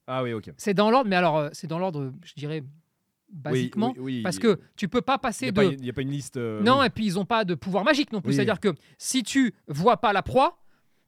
Ah 0.08 0.24
oui, 0.24 0.34
ok. 0.34 0.52
C'est 0.58 0.74
dans 0.74 0.90
l'ordre, 0.92 1.10
mais 1.10 1.16
alors 1.16 1.38
euh, 1.38 1.50
c'est 1.54 1.68
dans 1.68 1.80
l'ordre, 1.80 2.12
je 2.24 2.34
dirais, 2.36 2.64
basiquement, 3.30 3.94
oui, 3.98 4.02
oui, 4.18 4.22
parce 4.24 4.40
que 4.40 4.60
tu 4.76 4.88
peux 4.90 5.02
pas 5.02 5.14
n'y 5.16 5.20
passer 5.20 5.52
de... 5.52 5.64
il 5.64 5.86
y 5.86 5.90
a 5.90 5.94
pas 5.94 6.02
une 6.02 6.10
liste. 6.12 6.38
euh, 6.38 6.62
non, 6.62 6.84
et 6.84 6.90
puis 6.90 7.06
ils 7.06 7.18
ont 7.20 7.26
pas 7.26 7.46
de 7.46 7.56
pouvoir 7.56 7.84
magique 7.84 8.12
non 8.12 8.22
plus. 8.22 8.34
C'est-à-dire 8.34 8.60
que 8.60 8.74
si 8.98 9.24
tu 9.24 9.54
vois 9.68 9.98
pas 9.98 10.12
la 10.14 10.22
proie, 10.24 10.58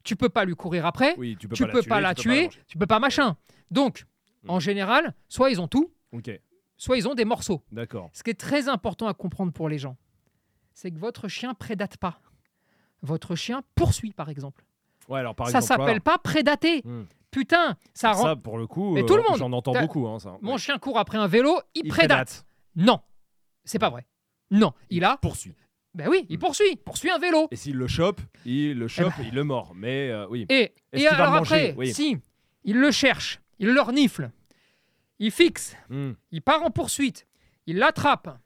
tu 0.04 0.16
peux 0.16 0.30
pas 0.30 0.46
lui 0.46 0.56
courir 0.56 0.86
après, 0.86 1.16
Oui, 1.18 1.36
tu 1.40 1.48
peux 1.48 1.56
tu 1.56 1.66
pas 1.66 1.72
peux 1.72 1.82
pas 1.84 2.00
la 2.02 2.14
tu 2.14 2.30
peux 2.30 2.36
pas 2.36 2.48
tuer, 2.50 2.62
tu 2.68 2.78
peux 2.78 2.88
pas 2.88 3.00
machin. 3.00 3.36
Donc, 3.72 4.06
Mm. 4.44 4.50
en 4.50 4.60
général, 4.60 5.14
soit 5.30 5.50
ils 5.52 5.62
ont 5.62 5.70
tout, 5.70 5.92
Ok, 6.12 6.30
soit 6.78 6.98
ils 6.98 7.08
ont 7.08 7.16
des 7.16 7.24
morceaux. 7.26 7.64
d'accord. 7.72 8.10
Ce 8.14 8.24
qui 8.24 8.30
est 8.30 8.40
très 8.40 8.68
important 8.68 9.08
à 9.08 9.14
comprendre 9.14 9.54
pour 9.54 9.70
les 9.70 9.78
gens, 9.78 9.96
c'est 10.74 10.92
que 10.92 11.00
votre 11.00 11.28
chien 11.30 11.54
prédate 11.54 11.96
pas. 11.98 12.20
Votre 13.02 13.36
chien 13.36 13.64
poursuit, 13.76 14.12
par 14.12 14.28
exemple. 14.30 14.66
Ouais, 15.10 15.20
alors 15.20 15.36
par 15.36 15.50
ça 15.50 15.60
exemple. 15.60 15.82
s'appelle 15.82 16.02
pas 16.02 16.18
prédater. 16.18 16.82
Hmm. 16.86 17.04
Putain, 17.32 17.78
ça 17.94 18.12
rend. 18.12 18.24
Ça, 18.24 18.36
pour 18.36 18.58
le 18.58 18.68
coup, 18.68 18.94
Mais 18.94 19.02
euh, 19.02 19.06
tout 19.06 19.16
le 19.16 19.24
monde. 19.24 19.38
j'en 19.38 19.52
entends 19.54 19.74
beaucoup. 19.74 20.08
Hein, 20.08 20.20
ça. 20.20 20.38
Mon 20.42 20.58
chien 20.58 20.78
court 20.78 21.00
après 21.00 21.18
un 21.18 21.28
vélo, 21.28 21.60
il, 21.74 21.82
Il 21.86 21.90
prédate. 21.90 22.46
Non, 22.76 23.00
c'est 23.66 23.80
pas 23.80 23.90
vrai. 23.90 24.06
Non, 24.52 24.72
il 24.90 25.04
a. 25.04 25.18
poursuit. 25.18 25.56
Ben 25.96 26.08
oui, 26.10 26.26
il 26.30 26.38
Mm. 26.38 26.40
poursuit, 26.40 26.76
poursuit 26.78 27.10
un 27.12 27.18
vélo. 27.20 27.48
Et 27.52 27.56
s'il 27.56 27.76
le 27.76 27.88
chope, 27.88 28.20
il 28.46 28.78
le 28.78 28.88
chope, 28.88 29.14
il 29.24 29.34
le 29.34 29.44
mord. 29.44 29.74
Mais 29.76 30.10
euh, 30.10 30.26
oui. 30.30 30.46
Et, 30.50 30.74
et 30.92 31.08
alors 31.08 31.34
après, 31.36 31.74
Oui. 31.78 31.94
si 31.94 32.18
il 32.64 32.78
le 32.80 32.92
cherche, 32.92 33.40
il 33.60 33.70
le 33.70 33.82
renifle, 33.82 34.32
il 35.20 35.32
fixe, 35.32 35.76
Hmm. 35.90 36.12
il 36.32 36.42
part 36.42 36.64
en 36.64 36.72
poursuite, 36.72 37.28
il 37.68 37.78
l'attrape, 37.78 38.40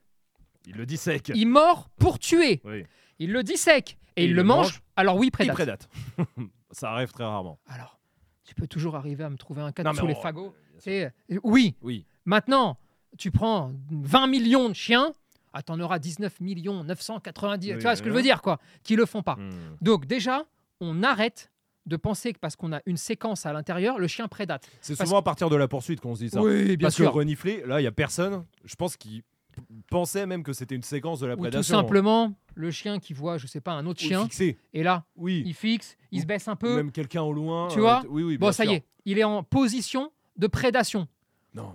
Il 0.65 0.75
le 0.75 0.85
dissèque. 0.85 1.31
il 1.35 1.47
mord 1.47 1.89
pour 1.99 2.19
tuer, 2.19 2.61
Oui. 2.65 2.85
il 3.19 3.31
le 3.31 3.43
dissèque 3.43 3.97
et, 4.17 4.21
Et 4.21 4.25
il 4.25 4.29
il 4.31 4.35
le 4.35 4.41
le 4.41 4.47
mange. 4.47 4.65
mange. 4.67 4.81
Alors 4.97 5.15
oui, 5.15 5.29
Il 5.39 5.51
prédate. 5.51 5.89
ça 6.71 6.91
arrive 6.91 7.11
très 7.11 7.23
rarement. 7.23 7.59
Alors, 7.67 7.97
tu 8.43 8.53
peux 8.55 8.67
toujours 8.67 8.95
arriver 8.95 9.23
à 9.23 9.29
me 9.29 9.37
trouver 9.37 9.61
un 9.61 9.71
mais 9.77 9.93
sous 9.93 10.07
les 10.07 10.15
fagots. 10.15 10.53
C'est- 10.79 11.05
euh, 11.31 11.39
Oui, 11.43 11.75
Oui. 11.81 12.05
maintenant, 12.25 12.77
tu 13.17 13.31
prends 13.31 13.71
20 13.91 14.27
millions 14.27 14.67
de 14.69 14.73
chiens, 14.73 15.13
ah, 15.53 15.61
t'en 15.63 15.79
auras 15.79 15.99
19 15.99 16.39
millions 16.41 16.83
990, 16.83 17.71
Oui, 17.71 17.77
tu 17.77 17.83
vois 17.83 17.95
ce 17.95 18.01
que 18.03 18.09
je 18.09 18.13
veux 18.13 18.21
dire, 18.21 18.41
quoi, 18.41 18.59
qui 18.83 18.95
le 18.95 19.05
font 19.05 19.23
pas. 19.23 19.35
Hmm. 19.35 19.77
Donc 19.81 20.05
déjà, 20.05 20.45
on 20.81 21.01
arrête 21.03 21.51
de 21.85 21.95
penser 21.95 22.33
que 22.33 22.39
parce 22.39 22.55
qu'on 22.55 22.73
a 22.73 22.81
une 22.85 22.97
séquence 22.97 23.45
à 23.45 23.53
l'intérieur, 23.53 23.97
le 23.97 24.07
chien 24.07 24.27
prédate. 24.27 24.69
C'est 24.81 24.95
souvent 24.95 25.17
à 25.17 25.21
partir 25.21 25.49
de 25.49 25.55
la 25.55 25.67
poursuite 25.69 26.01
qu'on 26.01 26.15
se 26.15 26.19
dit 26.23 26.29
ça. 26.29 26.41
Oui, 26.41 26.75
bien 26.75 26.87
Parce 26.87 26.95
sûr. 26.95 27.09
que 27.11 27.15
renifler, 27.17 27.63
là, 27.65 27.79
il 27.79 27.85
y 27.85 27.87
a 27.87 27.91
personne. 27.93 28.45
Je 28.65 28.75
pense 28.75 28.97
qui 28.97 29.23
p- 29.61 29.73
pensait 29.89 30.25
même 30.25 30.43
que 30.43 30.53
c'était 30.53 30.75
une 30.75 30.83
séquence 30.83 31.19
de 31.19 31.27
la 31.27 31.33
Ou 31.33 31.37
tout 31.37 31.41
prédation. 31.43 31.75
simplement, 31.79 32.33
le 32.55 32.71
chien 32.71 32.99
qui 32.99 33.13
voit, 33.13 33.37
je 33.37 33.47
sais 33.47 33.61
pas, 33.61 33.73
un 33.73 33.85
autre 33.85 34.03
Ou 34.03 34.07
chien, 34.07 34.23
fixé. 34.23 34.57
et 34.73 34.83
là, 34.83 35.05
Oui. 35.15 35.43
il 35.45 35.53
fixe, 35.53 35.97
il 36.11 36.19
Ou- 36.19 36.21
se 36.21 36.25
baisse 36.27 36.47
un 36.47 36.55
peu. 36.55 36.75
même 36.75 36.91
quelqu'un 36.91 37.21
au 37.23 37.33
loin. 37.33 37.67
Tu 37.69 37.79
euh, 37.79 37.81
vois 37.81 38.01
t- 38.01 38.07
Oui, 38.07 38.23
oui. 38.23 38.37
Bon, 38.37 38.51
ça 38.51 38.63
sûr. 38.63 38.71
y 38.73 38.75
est, 38.75 38.85
il 39.05 39.19
est 39.19 39.23
en 39.23 39.43
position 39.43 40.11
de 40.37 40.47
prédation. 40.47 41.07
Non. 41.53 41.73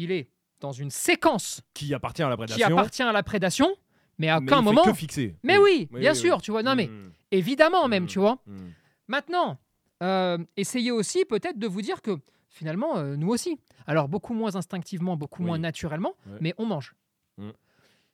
Il 0.00 0.12
est 0.12 0.30
dans 0.60 0.70
une 0.72 0.90
séquence 0.92 1.60
Qui 1.74 1.92
appartient 1.92 2.22
à 2.22 2.28
la 2.28 2.36
qui 2.36 2.38
prédation. 2.44 2.66
appartient 2.78 3.02
à 3.02 3.12
la 3.12 3.22
prédation, 3.24 3.74
mais 4.16 4.28
à 4.28 4.38
mais 4.40 4.46
aucun 4.46 4.56
il 4.56 4.58
fait 4.60 4.64
moment. 4.64 4.82
que 4.84 4.92
fixer. 4.92 5.34
Mais 5.42 5.58
oui, 5.58 5.88
Oui, 5.92 6.00
bien 6.00 6.12
oui, 6.12 6.16
sûr, 6.16 6.36
oui. 6.36 6.40
tu 6.42 6.52
vois. 6.52 6.62
Non, 6.62 6.76
mais 6.76 6.86
Hmm. 6.86 7.10
évidemment, 7.32 7.88
même, 7.88 8.04
Mm. 8.04 8.06
tu 8.06 8.18
vois. 8.20 8.38
Hmm. 8.46 8.68
Maintenant, 9.08 9.58
euh, 10.04 10.38
essayez 10.56 10.92
aussi 10.92 11.24
peut-être 11.24 11.58
de 11.58 11.66
vous 11.66 11.82
dire 11.82 12.00
que 12.00 12.12
finalement, 12.48 12.96
euh, 12.98 13.16
nous 13.16 13.28
aussi. 13.28 13.58
Alors, 13.86 14.08
beaucoup 14.08 14.34
moins 14.34 14.56
instinctivement, 14.56 15.16
beaucoup 15.16 15.42
Oui. 15.42 15.48
moins 15.48 15.58
naturellement, 15.58 16.14
Ouais. 16.26 16.38
mais 16.40 16.54
on 16.58 16.66
mange. 16.66 16.94
Mm. 17.38 17.50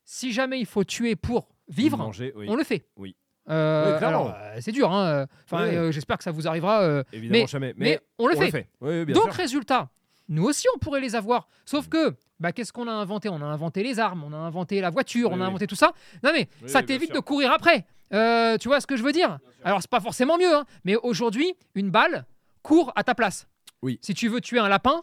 Si 0.05 0.33
jamais 0.33 0.59
il 0.61 0.67
faut 0.67 0.85
tuer 0.85 1.17
pour 1.17 1.49
vivre, 1.69 1.97
Manger, 1.97 2.33
oui. 2.37 2.47
on 2.49 2.57
le 2.57 2.65
fait. 2.65 2.87
Oui. 2.97 3.17
Euh, 3.51 3.99
Oui, 4.01 4.05
euh, 4.05 4.57
c'est 4.61 4.73
dur, 4.73 4.91
hein. 4.93 5.27
Enfin, 5.45 5.65
Oui. 5.69 5.75
euh, 5.77 5.93
j'espère 5.93 6.17
que 6.19 6.25
ça 6.25 6.31
vous 6.31 6.47
arrivera. 6.49 7.03
Évidemment, 7.13 7.41
mais- 7.43 7.47
jamais. 7.47 7.75
mais, 7.77 7.85
Mais, 7.85 8.01
on 8.19 8.27
le 8.27 8.35
on 8.37 8.39
fait. 8.39 8.45
le 8.47 8.51
fait. 8.51 8.69
Oui, 8.81 8.99
oui, 9.01 9.05
bien 9.05 9.15
Donc, 9.15 9.25
sûr. 9.25 9.33
résultat, 9.35 9.91
nous 10.29 10.45
aussi, 10.45 10.67
on 10.75 10.79
pourrait 10.79 11.01
les 11.01 11.15
avoir. 11.15 11.49
Sauf 11.67 11.89
que, 11.89 12.15
bah, 12.41 12.53
qu'est-ce 12.53 12.73
qu'on 12.73 12.89
a 12.89 12.93
inventé? 12.93 13.29
On 13.29 13.41
a 13.43 13.45
inventé 13.45 13.83
les 13.83 13.99
armes, 13.99 14.25
on 14.25 14.33
a 14.33 14.37
inventé 14.39 14.81
la 14.81 14.89
voiture, 14.91 15.31
on 15.31 15.41
a 15.41 15.45
inventé 15.47 15.67
tout 15.67 15.75
ça. 15.75 15.93
Non, 16.23 16.33
mais 16.33 16.49
ça 16.67 16.83
t'évite 16.83 17.13
de 17.13 17.21
courir 17.21 17.53
après. 17.53 17.85
Tu 18.11 18.69
vois 18.69 18.81
ce 18.81 18.87
que 18.87 18.97
je 18.97 19.03
veux 19.03 19.13
dire? 19.13 19.39
Alors, 19.63 19.81
c'est 19.83 19.91
pas 19.91 20.01
forcément 20.01 20.39
mieux, 20.39 20.55
hein, 20.55 20.65
mais 20.85 20.97
aujourd'hui, 20.97 21.55
une 21.75 21.91
balle 21.91 22.25
court 22.63 22.93
à 22.97 23.05
ta 23.05 23.15
place. 23.15 23.47
Oui. 23.85 23.99
Si 24.03 24.15
tu 24.15 24.29
veux 24.29 24.41
tuer 24.41 24.59
un 24.59 24.69
lapin, 24.69 25.03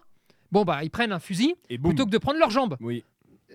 bon, 0.52 0.64
bah, 0.66 0.84
ils 0.84 0.90
prennent 0.90 1.12
un 1.12 1.20
fusil 1.20 1.56
Et 1.70 1.78
plutôt 1.78 2.06
que 2.06 2.10
de 2.12 2.18
prendre 2.18 2.40
leurs 2.40 2.50
jambes. 2.50 2.76
Oui. 2.80 3.04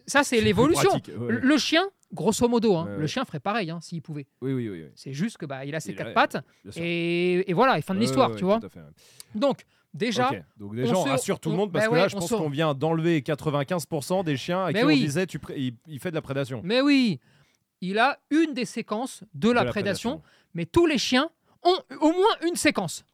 Ça, 0.07 0.23
c'est 0.23 0.41
l'évolution. 0.41 0.91
ouais, 0.93 1.39
Le- 1.43 1.59
chien, 1.59 1.85
grosso 2.13 2.47
modo, 2.49 2.77
hein, 2.77 2.87
Ouais, 2.87 2.99
le 2.99 3.07
chien 3.09 3.25
ferait 3.25 3.41
pareil 3.41 3.71
hein, 3.71 3.81
s'il 3.81 4.03
pouvait. 4.03 4.27
Oui, 4.41 4.53
oui, 4.53 4.69
oui. 4.69 4.83
oui. 4.85 4.89
C'est 4.95 5.13
juste 5.13 5.37
que 5.39 5.47
bah, 5.47 5.65
il 5.65 5.75
a 5.75 5.81
ses 5.81 5.91
Il 5.93 5.97
quatre 5.97 6.11
a- 6.11 6.13
pattes 6.13 6.37
et, 6.77 7.51
et 7.51 7.53
voilà, 7.55 7.77
et 7.79 7.83
fin 7.83 7.95
de 7.95 7.99
l'histoire, 8.01 8.31
ouais, 8.31 8.37
tu 8.37 8.45
vois. 8.45 8.61
tout 8.61 8.67
à 8.67 8.69
fait, 8.69 8.79
ouais. 8.81 8.87
Donc, 9.35 9.65
déjà, 9.95 10.29
Ok. 10.31 10.43
Donc 10.59 10.77
déjà, 10.77 10.95
on 10.95 11.01
on, 11.01 11.05
se- 11.07 11.11
rassure 11.11 11.41
tout 11.41 11.49
le 11.49 11.55
on- 11.55 11.59
monde 11.59 11.73
parce 11.73 11.87
bah 11.87 11.91
que 11.91 11.97
là, 11.97 12.09
je 12.09 12.15
pense 12.15 12.29
se- 12.29 12.35
qu'on 12.35 12.49
vient 12.51 12.75
d'enlever 12.75 13.21
95% 13.23 14.23
des 14.23 14.37
chiens 14.37 14.65
à 14.65 14.71
Mais 14.73 14.81
qui 14.81 14.85
on 14.85 14.89
disait 14.91 15.27
tu 15.27 15.41
il, 15.57 15.75
il 15.89 15.99
fait 15.99 16.11
de 16.11 16.15
la 16.15 16.23
prédation. 16.23 16.61
mais 16.63 16.81
oui, 16.81 17.19
il 17.81 17.99
a 17.99 18.19
une 18.31 18.55
des 18.55 18.65
séquences 18.67 19.25
de 19.35 19.51
la, 19.51 19.65
prédation, 19.65 20.23
mais 20.55 20.67
tous 20.67 20.87
les 20.87 20.99
chiens 20.99 21.31
ont 21.65 21.79
au 22.01 22.13
moins 22.13 22.37
une 22.47 22.55
séquence. 22.57 23.05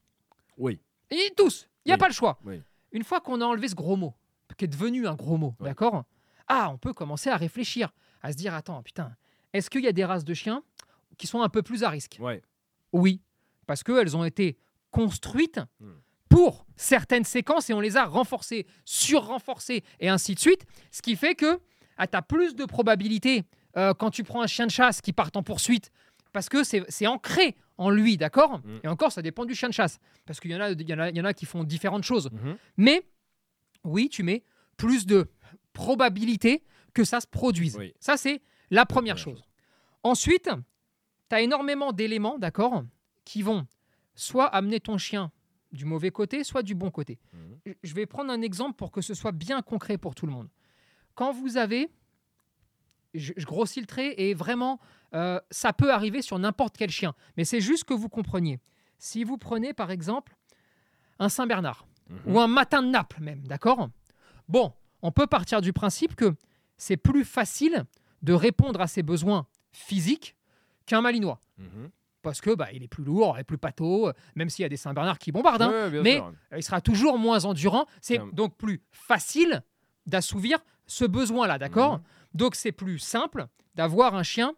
Oui. 0.59 0.78
Et 1.11 1.33
tous, 1.37 1.69
il 1.84 1.88
n'y 1.88 1.92
a 1.92 1.96
Oui. 1.96 1.98
pas 2.00 2.08
le 2.08 2.14
choix. 2.14 2.38
Oui. 2.44 2.62
Une 2.92 3.04
fois 3.04 3.20
qu'on 3.20 3.40
a 3.40 3.44
enlevé 3.44 3.68
ce 3.68 3.74
gros 3.74 3.96
mot, 3.96 4.14
qui 4.56 4.64
est 4.66 4.68
devenu 4.68 5.06
un 5.06 5.14
gros 5.14 5.36
mot, 5.36 5.54
Ouais. 5.60 5.68
d'accord? 5.68 6.04
Ah, 6.48 6.70
on 6.70 6.78
peut 6.78 6.92
commencer 6.92 7.30
à 7.30 7.36
réfléchir, 7.36 7.92
à 8.22 8.32
se 8.32 8.36
dire, 8.36 8.54
attends, 8.54 8.82
putain, 8.82 9.14
est-ce 9.52 9.70
qu'il 9.70 9.82
y 9.82 9.88
a 9.88 9.92
des 9.92 10.04
races 10.04 10.24
de 10.24 10.34
chiens 10.34 10.62
qui 11.18 11.26
sont 11.26 11.40
un 11.42 11.48
peu 11.48 11.62
plus 11.62 11.84
à 11.84 11.88
risque? 11.90 12.16
Ouais. 12.20 12.42
Oui, 12.92 13.20
parce 13.66 13.82
qu'elles 13.82 14.16
ont 14.16 14.24
été 14.24 14.58
construites 14.90 15.60
Hmm. 15.80 15.92
pour 16.28 16.66
certaines 16.76 17.24
séquences 17.24 17.70
et 17.70 17.74
on 17.74 17.80
les 17.80 17.96
a 17.96 18.04
renforcées, 18.04 18.66
sur-renforcées 18.84 19.82
et 20.00 20.08
ainsi 20.08 20.34
de 20.34 20.40
suite. 20.40 20.64
Ce 20.90 21.02
qui 21.02 21.16
fait 21.16 21.34
que 21.34 21.56
tu 21.56 22.16
as 22.16 22.22
plus 22.22 22.54
de 22.54 22.64
probabilité 22.64 23.44
euh, 23.76 23.94
quand 23.94 24.10
tu 24.10 24.24
prends 24.24 24.42
un 24.42 24.46
chien 24.46 24.66
de 24.66 24.70
chasse 24.70 25.00
qui 25.00 25.12
part 25.12 25.30
en 25.34 25.42
poursuite 25.42 25.90
parce 26.32 26.48
que 26.48 26.62
c'est 26.64 27.06
ancré 27.06 27.56
en 27.82 27.90
lui, 27.90 28.16
d'accord 28.16 28.60
Hmm. 28.60 28.78
Et 28.84 28.88
encore, 28.88 29.12
ça 29.12 29.22
dépend 29.22 29.44
du 29.44 29.54
chien 29.54 29.68
de 29.68 29.74
chasse 29.74 29.98
parce 30.26 30.40
qu'il 30.40 30.50
y, 30.50 30.54
en 30.56 30.60
a- 30.60 30.70
il 30.70 30.88
y, 30.88 30.94
en 30.94 30.98
a- 30.98 31.10
il 31.10 31.16
y 31.16 31.20
en 31.20 31.24
a 31.24 31.34
qui 31.34 31.46
font 31.46 31.64
différentes 31.64 32.04
choses. 32.04 32.30
Mhm. 32.32 32.56
Mais 32.76 33.06
oui, 33.84 34.08
tu 34.08 34.22
mets 34.22 34.44
plus 34.76 35.06
de 35.06 35.28
probabilité 35.72 36.62
que 36.94 37.04
ça 37.04 37.20
se 37.20 37.26
produise. 37.26 37.76
Oui. 37.76 37.92
Ça, 38.00 38.16
c'est 38.16 38.40
la 38.70 38.86
première 38.86 39.14
première 39.16 39.18
chose. 39.18 39.42
Ensuite, 40.02 40.50
tu 41.28 41.34
as 41.34 41.40
énormément 41.40 41.92
d'éléments, 41.92 42.38
d'accord, 42.38 42.84
qui 43.24 43.42
vont 43.42 43.66
soit 44.14 44.46
amener 44.46 44.80
ton 44.80 44.98
chien 44.98 45.30
du 45.72 45.84
mauvais 45.86 46.10
côté, 46.10 46.44
soit 46.44 46.62
du 46.62 46.74
bon 46.74 46.90
côté. 46.90 47.18
Mhm. 47.32 47.74
Je 47.82 47.94
vais 47.94 48.06
prendre 48.06 48.30
un 48.30 48.42
exemple 48.42 48.74
pour 48.76 48.90
que 48.92 49.00
ce 49.00 49.14
soit 49.14 49.32
bien 49.32 49.62
concret 49.62 49.96
pour 49.98 50.14
tout 50.14 50.26
le 50.26 50.32
monde. 50.32 50.48
Quand 51.14 51.32
vous 51.32 51.56
avez, 51.56 51.90
je, 53.14 53.33
je 53.37 53.45
grossis 53.47 53.81
le 53.81 53.87
trait 53.87 54.14
et 54.19 54.35
vraiment, 54.35 54.81
euh, 55.14 55.40
ça 55.50 55.73
peut 55.73 55.92
arriver 55.92 56.23
sur 56.23 56.38
n'importe 56.38 56.76
quel 56.76 56.90
chien, 56.90 57.14
mais 57.37 57.45
c'est 57.45 57.61
juste 57.61 57.85
que 57.85 57.95
vous 57.95 58.09
compreniez. 58.09 58.61
Si 58.99 59.25
vous 59.25 59.37
prenez 59.38 59.73
par 59.75 59.90
exemple 59.90 60.35
un 61.19 61.28
Saint-Bernard 61.28 61.87
Mhm. 62.09 62.35
ou 62.35 62.40
un 62.40 62.47
matin 62.49 62.83
de 62.83 62.88
Naples 62.88 63.21
même, 63.23 63.47
d'accord? 63.47 63.88
Bon, 64.49 64.73
on 65.02 65.12
peut 65.12 65.26
partir 65.26 65.61
du 65.61 65.73
principe 65.73 66.14
que 66.16 66.35
c'est 66.76 66.97
plus 66.97 67.25
facile 67.25 67.85
de 68.23 68.33
répondre 68.33 68.81
à 68.81 68.87
ses 68.88 69.02
besoins 69.02 69.47
physiques 69.73 70.37
qu'un 70.85 71.00
Malinois. 71.00 71.40
Mhm. 71.59 71.90
Parce 72.23 72.40
que 72.40 72.54
bah, 72.54 72.69
il 72.73 72.83
est 72.83 72.88
plus 72.88 73.02
lourd, 73.04 73.35
il 73.37 73.40
est 73.40 73.45
plus 73.45 73.59
pâteau, 73.59 74.09
euh, 74.09 74.12
même 74.37 74.49
s'il 74.50 74.62
y 74.62 74.66
a 74.66 74.69
des 74.69 74.76
Saint-Bernard 74.76 75.19
qui 75.19 75.33
bombardent. 75.33 75.62
hein, 75.62 75.90
mais- 76.02 76.16
sûr. 76.16 76.33
il 76.57 76.62
sera 76.62 76.81
toujours 76.81 77.19
moins 77.19 77.45
endurant. 77.45 77.87
C'est 78.00 78.21
donc 78.33 78.57
plus 78.57 78.81
facile 78.90 79.62
d'assouvir 80.07 80.59
ce 80.87 81.04
besoin-là, 81.04 81.59
d'accord? 81.59 81.99
Mhm. 81.99 82.02
Donc 82.34 82.54
c'est 82.54 82.72
plus 82.72 82.98
simple 82.98 83.46
d'avoir 83.74 84.14
un 84.14 84.22
chien 84.22 84.54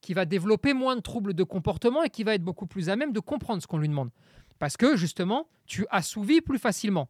qui 0.00 0.14
va 0.14 0.24
développer 0.24 0.74
moins 0.74 0.96
de 0.96 1.00
troubles 1.00 1.34
de 1.34 1.44
comportement 1.44 2.02
et 2.02 2.10
qui 2.10 2.24
va 2.24 2.34
être 2.34 2.42
beaucoup 2.42 2.66
plus 2.66 2.88
à 2.88 2.96
même 2.96 3.12
de 3.12 3.20
comprendre 3.20 3.62
ce 3.62 3.66
qu'on 3.66 3.78
lui 3.78 3.88
demande. 3.88 4.10
Parce 4.58 4.76
que 4.76 4.96
justement, 4.96 5.48
tu 5.66 5.86
assouvis 5.90 6.40
plus 6.40 6.58
facilement. 6.58 7.08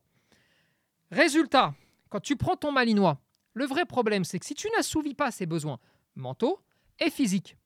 Résultat, 1.11 1.75
quand 2.09 2.21
tu 2.21 2.37
prends 2.37 2.57
ton 2.57 2.73
malinois, 2.73 3.19
le 3.55 3.67
vrai 3.67 3.85
problème, 3.85 4.25
c'est 4.25 4.39
que 4.39 4.47
si 4.47 4.55
tu 4.55 4.69
n'assouvis 4.77 5.15
pas 5.15 5.31
ses 5.31 5.47
besoins 5.47 5.79
mentaux 6.15 6.61
et 6.99 7.11
physiques, 7.11 7.57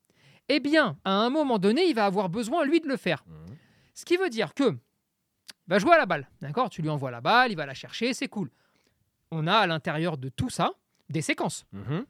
eh 0.49 0.61
bien, 0.61 0.97
à 1.05 1.13
un 1.13 1.31
moment 1.31 1.59
donné, 1.59 1.85
il 1.87 1.95
va 1.95 2.07
avoir 2.07 2.29
besoin, 2.29 2.65
lui, 2.65 2.81
de 2.81 2.89
le 2.89 2.97
faire. 2.97 3.25
Mhm. 3.27 3.57
Ce 3.95 4.05
qui 4.05 4.17
veut 4.17 4.31
dire 4.31 4.55
que 4.55 4.77
va 5.67 5.79
jouer 5.79 5.93
à 5.93 5.99
la 5.99 6.07
balle, 6.07 6.29
d'accord? 6.41 6.71
Tu 6.71 6.83
lui 6.83 6.89
envoies 6.89 7.11
la 7.11 7.21
balle, 7.21 7.51
il 7.51 7.57
va 7.57 7.67
la 7.67 7.75
chercher, 7.75 8.15
c'est 8.15 8.29
cool. 8.29 8.51
On 9.31 9.47
a 9.47 9.55
à 9.55 9.67
l'intérieur 9.67 10.19
de 10.19 10.29
tout 10.29 10.51
ça 10.51 10.73
des 11.09 11.23
séquences. 11.23 11.65
Mhm. 11.73 12.05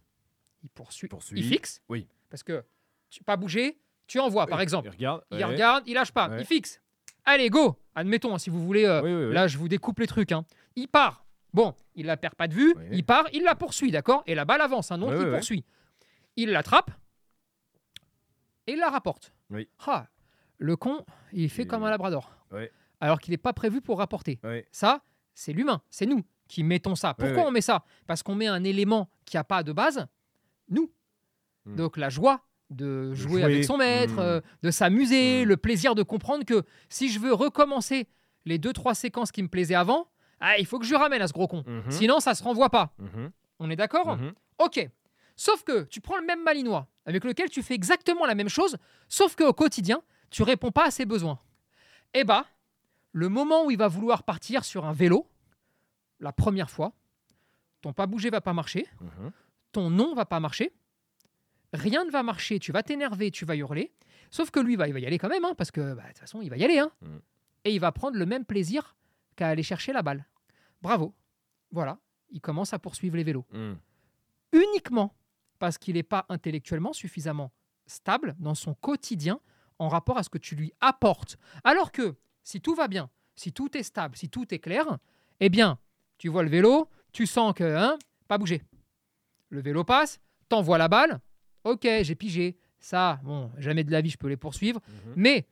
Il 0.62 0.68
poursuit, 0.70 1.08
Poursuit, 1.08 1.38
il 1.38 1.44
fixe. 1.44 1.80
oui. 1.88 2.08
Parce 2.30 2.42
que 2.42 2.64
tu 3.10 3.22
pas 3.22 3.36
bouger, 3.36 3.78
tu 4.06 4.18
envoies 4.18 4.46
par 4.46 4.60
exemple. 4.60 4.88
Il 4.88 4.92
regarde. 4.92 5.22
Il 5.30 5.36
ouais. 5.38 5.44
regarde, 5.44 5.84
il 5.86 5.94
lâche 5.94 6.12
pas, 6.12 6.28
Ouais. 6.28 6.40
il 6.40 6.46
fixe. 6.46 6.80
Allez, 7.24 7.48
go 7.50 7.76
Admettons, 7.94 8.34
hein, 8.34 8.38
si 8.38 8.50
vous 8.50 8.62
voulez, 8.64 8.84
euh, 8.84 9.00
Oui, 9.02 9.12
oui, 9.12 9.24
oui. 9.26 9.34
là 9.34 9.46
je 9.48 9.56
vous 9.58 9.68
découpe 9.68 9.98
les 10.00 10.06
trucs. 10.06 10.32
hein. 10.32 10.44
Il 10.74 10.88
part. 10.88 11.24
Bon, 11.54 11.74
il 11.94 12.04
la 12.06 12.16
perd 12.18 12.34
pas 12.34 12.48
de 12.48 12.54
vue, 12.54 12.74
il 12.92 13.04
part, 13.04 13.26
il 13.32 13.42
la 13.42 13.54
poursuit, 13.54 13.90
d'accord? 13.90 14.22
Et 14.26 14.34
la 14.34 14.44
balle 14.44 14.60
avance, 14.60 14.90
hein, 14.92 14.98
donc 14.98 15.12
il 15.18 15.30
poursuit. 15.30 15.64
Il 16.36 16.50
l'attrape 16.50 16.90
et 18.66 18.72
il 18.72 18.78
la 18.78 18.90
rapporte. 18.90 19.32
Oui. 19.50 19.68
Ah, 19.86 20.06
le 20.58 20.76
con, 20.76 21.04
il 21.32 21.48
fait 21.48 21.62
Il- 21.62 21.68
comme 21.68 21.84
un 21.84 21.90
labrador. 21.90 22.30
Alors 23.00 23.20
qu'il 23.20 23.32
n'est 23.32 23.38
pas 23.38 23.52
prévu 23.52 23.80
pour 23.80 23.98
rapporter. 23.98 24.38
Ça, 24.72 25.02
c'est 25.34 25.52
l'humain, 25.52 25.82
c'est 25.90 26.06
nous 26.06 26.24
qui 26.48 26.62
mettons 26.62 26.94
ça. 26.94 27.14
Pourquoi 27.14 27.46
on 27.46 27.50
met 27.50 27.60
ça? 27.60 27.84
Parce 28.06 28.22
qu'on 28.22 28.34
met 28.34 28.46
un 28.46 28.62
élément 28.64 29.08
qui 29.24 29.36
n'a 29.36 29.44
pas 29.44 29.62
de 29.62 29.72
base, 29.72 30.06
nous. 30.68 30.90
Hmm. 31.64 31.76
Donc 31.76 31.96
la 31.96 32.08
joie 32.08 32.42
de 32.70 33.14
jouer, 33.14 33.30
jouer. 33.30 33.42
avec 33.44 33.64
son 33.64 33.76
maître, 33.76 34.14
Hmm. 34.14 34.18
euh, 34.20 34.40
de 34.62 34.70
s'amuser, 34.70 35.44
Hmm. 35.44 35.48
le 35.48 35.56
plaisir 35.56 35.94
de 35.94 36.02
comprendre 36.02 36.44
que 36.44 36.64
si 36.88 37.08
je 37.10 37.18
veux 37.20 37.32
recommencer 37.32 38.08
les 38.44 38.58
deux, 38.58 38.72
trois 38.72 38.94
séquences 38.94 39.32
qui 39.32 39.42
me 39.42 39.48
plaisaient 39.48 39.74
avant, 39.74 40.08
ah, 40.40 40.58
il 40.58 40.66
faut 40.66 40.78
que 40.78 40.84
je 40.86 40.94
ramène 40.94 41.22
à 41.22 41.28
ce 41.28 41.32
gros 41.32 41.48
con. 41.48 41.64
Sinon, 41.90 42.20
ça 42.20 42.34
se 42.34 42.42
renvoie 42.44 42.70
pas. 42.70 42.94
On 43.58 43.70
est 43.70 43.76
d'accord. 43.76 44.18
Ok. 44.58 44.88
Sauf 45.38 45.64
que 45.64 45.82
tu 45.84 46.00
prends 46.00 46.16
le 46.16 46.24
même 46.24 46.42
malinois 46.42 46.88
avec 47.04 47.22
lequel 47.24 47.48
tu 47.50 47.62
fais 47.62 47.74
exactement 47.74 48.24
la 48.26 48.34
même 48.34 48.48
chose, 48.48 48.76
sauf 49.08 49.36
qu'au 49.36 49.52
quotidien, 49.52 50.02
tu 50.30 50.42
réponds 50.42 50.70
pas 50.72 50.86
à 50.86 50.90
ses 50.90 51.04
besoins. 51.04 51.38
Eh 52.14 52.24
bah, 52.24 52.46
le 53.12 53.28
moment 53.28 53.64
où 53.66 53.70
il 53.70 53.76
va 53.78 53.86
vouloir 53.88 54.22
partir 54.24 54.64
sur 54.64 54.84
un 54.86 54.92
vélo, 54.92 55.26
la 56.20 56.32
première 56.32 56.70
fois, 56.70 56.92
ton 57.82 57.92
pas 57.92 58.06
bouger 58.06 58.30
va 58.30 58.40
pas 58.40 58.52
marcher. 58.54 58.86
Ton 59.76 59.90
non 59.90 60.14
va 60.14 60.24
pas 60.24 60.40
marcher, 60.40 60.72
rien 61.74 62.04
ne 62.06 62.10
va 62.10 62.22
marcher, 62.22 62.58
tu 62.58 62.72
vas 62.72 62.82
t'énerver, 62.82 63.30
tu 63.30 63.44
vas 63.44 63.56
hurler, 63.56 63.92
sauf 64.30 64.50
que 64.50 64.58
lui, 64.60 64.76
bah, 64.78 64.88
il 64.88 64.94
va 64.94 65.00
y 65.00 65.06
aller 65.06 65.18
quand 65.18 65.28
même, 65.28 65.44
hein, 65.44 65.54
parce 65.54 65.70
que 65.70 65.92
bah, 65.94 66.02
de 66.04 66.08
toute 66.08 66.18
façon, 66.18 66.40
il 66.40 66.48
va 66.48 66.56
y 66.56 66.64
aller. 66.64 66.78
hein. 66.78 66.90
Mm. 67.02 67.16
Et 67.66 67.74
il 67.74 67.78
va 67.80 67.92
prendre 67.92 68.16
le 68.16 68.24
même 68.26 68.44
plaisir 68.46 68.96
qu'à 69.36 69.48
aller 69.48 69.62
chercher 69.62 69.92
la 69.92 70.02
balle. 70.02 70.24
Bravo. 70.80 71.14
Voilà, 71.72 71.98
il 72.30 72.40
commence 72.40 72.72
à 72.72 72.78
poursuivre 72.78 73.16
les 73.16 73.24
vélos 73.24 73.44
Mhm. 73.52 73.76
uniquement 74.52 75.14
parce 75.58 75.76
qu'il 75.78 75.94
n'est 75.96 76.02
pas 76.02 76.24
intellectuellement 76.30 76.92
suffisamment 76.94 77.52
stable 77.86 78.34
dans 78.38 78.54
son 78.54 78.72
quotidien 78.74 79.40
en 79.78 79.88
rapport 79.88 80.16
à 80.16 80.22
ce 80.22 80.30
que 80.30 80.38
tu 80.38 80.54
lui 80.54 80.72
apportes. 80.80 81.36
Alors 81.64 81.92
que 81.92 82.14
si 82.44 82.60
tout 82.62 82.74
va 82.74 82.88
bien, 82.88 83.10
si 83.34 83.52
tout 83.52 83.76
est 83.76 83.82
stable, 83.82 84.16
si 84.16 84.28
tout 84.30 84.54
est 84.54 84.58
clair, 84.58 84.98
eh 85.40 85.48
bien, 85.50 85.78
tu 86.18 86.28
vois 86.28 86.42
le 86.44 86.48
vélo, 86.48 86.88
tu 87.12 87.26
sens 87.26 87.52
que, 87.52 87.64
hein, 87.64 87.98
pas 88.28 88.38
bouger. 88.38 88.62
Le 89.50 89.60
vélo 89.60 89.84
passe, 89.84 90.18
t'envoies 90.48 90.78
la 90.78 90.88
balle, 90.88 91.20
ok, 91.64 91.86
j'ai 92.02 92.14
pigé. 92.14 92.56
Ça, 92.78 93.20
bon, 93.24 93.50
jamais 93.58 93.84
de 93.84 93.90
la 93.90 94.00
vie 94.00 94.10
je 94.10 94.18
peux 94.18 94.28
les 94.28 94.36
poursuivre, 94.36 94.80
Mhm. 95.06 95.12
mais 95.16 95.46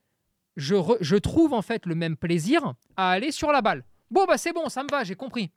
je, 0.56 0.74
re- 0.74 0.98
je 1.00 1.16
trouve 1.16 1.52
en 1.52 1.62
fait 1.62 1.86
le 1.86 1.94
même 1.94 2.16
plaisir 2.16 2.74
à 2.96 3.10
aller 3.10 3.32
sur 3.32 3.50
la 3.52 3.62
balle. 3.62 3.84
Bon, 4.10 4.24
bah 4.26 4.38
c'est 4.38 4.52
bon, 4.52 4.68
ça 4.68 4.82
me 4.82 4.88
va, 4.90 5.02
j'ai 5.04 5.14
compris. 5.16 5.50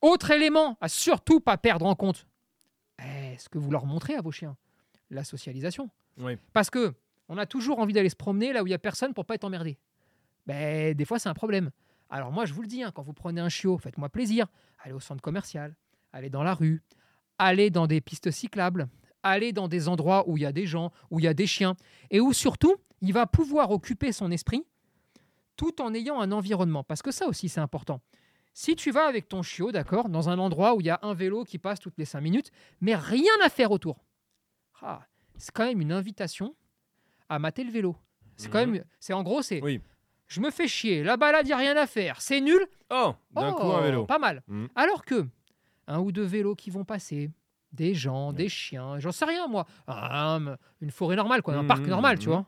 Autre 0.00 0.30
élément 0.30 0.78
à 0.80 0.88
surtout 0.88 1.40
pas 1.40 1.58
perdre 1.58 1.86
en 1.86 1.94
compte. 1.94 2.26
Est-ce 2.98 3.48
que 3.48 3.58
vous 3.58 3.70
leur 3.70 3.84
montrez 3.86 4.14
à 4.14 4.20
vos 4.20 4.30
chiens 4.32 4.56
La 5.10 5.24
socialisation. 5.24 5.90
Oui. 6.18 6.36
Parce 6.52 6.70
que 6.70 6.94
on 7.28 7.36
a 7.38 7.46
toujours 7.46 7.78
envie 7.78 7.92
d'aller 7.92 8.08
se 8.08 8.16
promener 8.16 8.52
là 8.52 8.62
où 8.62 8.66
il 8.66 8.70
y 8.70 8.74
a 8.74 8.78
personne 8.78 9.14
pour 9.14 9.24
pas 9.26 9.34
être 9.34 9.44
emmerdé. 9.44 9.78
Ben, 10.46 10.94
des 10.94 11.04
fois, 11.04 11.18
c'est 11.18 11.28
un 11.28 11.34
problème. 11.34 11.70
Alors 12.10 12.30
moi, 12.32 12.44
je 12.44 12.52
vous 12.52 12.62
le 12.62 12.68
dis, 12.68 12.82
hein, 12.82 12.90
quand 12.94 13.02
vous 13.02 13.12
prenez 13.14 13.40
un 13.40 13.48
chiot, 13.48 13.78
faites-moi 13.78 14.08
plaisir. 14.08 14.46
Allez 14.80 14.92
au 14.92 15.00
centre 15.00 15.22
commercial, 15.22 15.74
allez 16.12 16.30
dans 16.30 16.42
la 16.42 16.54
rue, 16.54 16.82
allez 17.38 17.70
dans 17.70 17.86
des 17.86 18.00
pistes 18.00 18.30
cyclables, 18.30 18.88
allez 19.22 19.52
dans 19.52 19.68
des 19.68 19.88
endroits 19.88 20.28
où 20.28 20.36
il 20.36 20.42
y 20.42 20.46
a 20.46 20.52
des 20.52 20.66
gens, 20.66 20.92
où 21.10 21.18
il 21.20 21.24
y 21.24 21.28
a 21.28 21.34
des 21.34 21.46
chiens, 21.46 21.76
et 22.10 22.20
où 22.20 22.32
surtout, 22.32 22.76
il 23.00 23.12
va 23.12 23.26
pouvoir 23.26 23.70
occuper 23.70 24.12
son 24.12 24.30
esprit 24.30 24.64
tout 25.56 25.80
en 25.82 25.92
ayant 25.94 26.20
un 26.20 26.32
environnement. 26.32 26.82
Parce 26.84 27.02
que 27.02 27.10
ça 27.10 27.26
aussi, 27.26 27.48
c'est 27.48 27.60
important. 27.60 28.00
Si 28.54 28.74
tu 28.76 28.90
vas 28.90 29.06
avec 29.06 29.28
ton 29.28 29.42
chiot, 29.42 29.72
d'accord, 29.72 30.08
dans 30.08 30.28
un 30.28 30.38
endroit 30.38 30.74
où 30.74 30.80
il 30.80 30.86
y 30.86 30.90
a 30.90 30.98
un 31.02 31.14
vélo 31.14 31.44
qui 31.44 31.58
passe 31.58 31.78
toutes 31.80 31.96
les 31.98 32.04
cinq 32.04 32.20
minutes, 32.20 32.50
mais 32.80 32.94
rien 32.94 33.32
à 33.44 33.48
faire 33.48 33.70
autour, 33.70 34.04
ah, 34.82 35.02
c'est 35.36 35.52
quand 35.52 35.64
même 35.64 35.80
une 35.80 35.92
invitation 35.92 36.54
à 37.28 37.38
mater 37.38 37.64
le 37.64 37.70
vélo. 37.70 37.96
C'est 38.36 38.50
quand 38.50 38.64
Mhm. 38.66 38.72
même, 38.72 38.84
c'est 38.98 39.12
en 39.12 39.22
gros, 39.22 39.40
c'est, 39.42 39.62
Oui. 39.62 39.80
je 40.26 40.40
me 40.40 40.50
fais 40.50 40.66
chier, 40.68 41.02
la 41.02 41.16
balade, 41.16 41.46
il 41.46 41.48
n'y 41.48 41.52
a 41.54 41.56
rien 41.58 41.76
à 41.76 41.86
faire, 41.86 42.20
c'est 42.20 42.40
nul, 42.40 42.66
Oh, 42.90 43.14
d'un 43.30 43.52
Oh, 43.52 43.54
coup 43.54 43.72
un 43.72 43.80
vélo. 43.80 44.04
Pas 44.04 44.18
mal. 44.18 44.42
Mhm. 44.48 44.68
Alors 44.74 45.04
que 45.04 45.26
un 45.92 46.00
ou 46.00 46.12
deux 46.12 46.24
vélos 46.24 46.54
qui 46.54 46.70
vont 46.70 46.84
passer, 46.84 47.30
des 47.72 47.94
gens, 47.94 48.30
Ouais. 48.30 48.36
des 48.36 48.48
chiens, 48.48 48.98
j'en 48.98 49.12
sais 49.12 49.24
rien 49.24 49.46
moi, 49.48 49.66
un- 49.86 50.56
une 50.80 50.90
forêt 50.90 51.16
normale, 51.16 51.42
quoi, 51.42 51.54
un 51.54 51.62
Mhm, 51.62 51.68
parc 51.68 51.86
normal, 51.86 52.18
tu 52.18 52.28
mhm. 52.28 52.34
vois. 52.34 52.46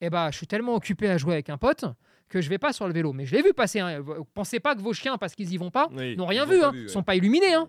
Et 0.00 0.10
bah, 0.10 0.30
je 0.30 0.36
suis 0.36 0.46
tellement 0.46 0.74
occupé 0.74 1.08
à 1.08 1.16
jouer 1.16 1.34
avec 1.34 1.48
un 1.48 1.58
pote 1.58 1.84
que 2.28 2.40
je 2.40 2.48
vais 2.48 2.58
pas 2.58 2.72
sur 2.72 2.86
le 2.88 2.92
vélo. 2.92 3.12
Mais 3.12 3.24
je 3.24 3.36
l'ai 3.36 3.42
vu 3.42 3.52
passer. 3.54 3.78
Hein. 3.80 4.02
Pensez 4.34 4.58
pas 4.58 4.74
que 4.74 4.80
vos 4.80 4.92
chiens, 4.92 5.16
parce 5.16 5.34
qu'ils 5.34 5.52
y 5.52 5.56
vont 5.56 5.70
pas, 5.70 5.88
Oui, 5.92 6.16
n'ont 6.16 6.26
rien 6.26 6.44
vu, 6.44 6.58
pas 6.58 6.68
hein, 6.68 6.72
vu, 6.72 6.82
ouais. 6.82 6.88
sont 6.88 7.02
pas 7.04 7.14
illuminés. 7.14 7.54
Hein. 7.54 7.68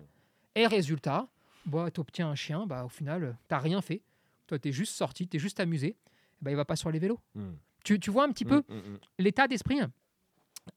Et 0.56 0.66
résultat, 0.66 1.28
bah, 1.66 1.90
tu 1.92 2.00
obtiens 2.00 2.28
un 2.30 2.34
chien, 2.34 2.66
bah, 2.66 2.84
au 2.84 2.88
final, 2.88 3.36
t'as 3.48 3.58
rien 3.58 3.80
fait. 3.80 4.02
Toi, 4.48 4.58
tu 4.58 4.68
es 4.68 4.72
juste 4.72 4.94
sorti, 4.96 5.28
tu 5.28 5.36
es 5.36 5.40
juste 5.40 5.60
amusé. 5.60 5.96
Bah, 6.42 6.50
il 6.50 6.56
va 6.56 6.64
pas 6.64 6.76
sur 6.76 6.90
les 6.90 6.98
vélos. 6.98 7.20
Mhm. 7.36 7.56
Tu, 7.84 8.00
tu 8.00 8.10
vois 8.10 8.24
un 8.24 8.30
petit 8.30 8.44
peu 8.44 8.62
l'état 9.18 9.46
d'esprit. 9.46 9.78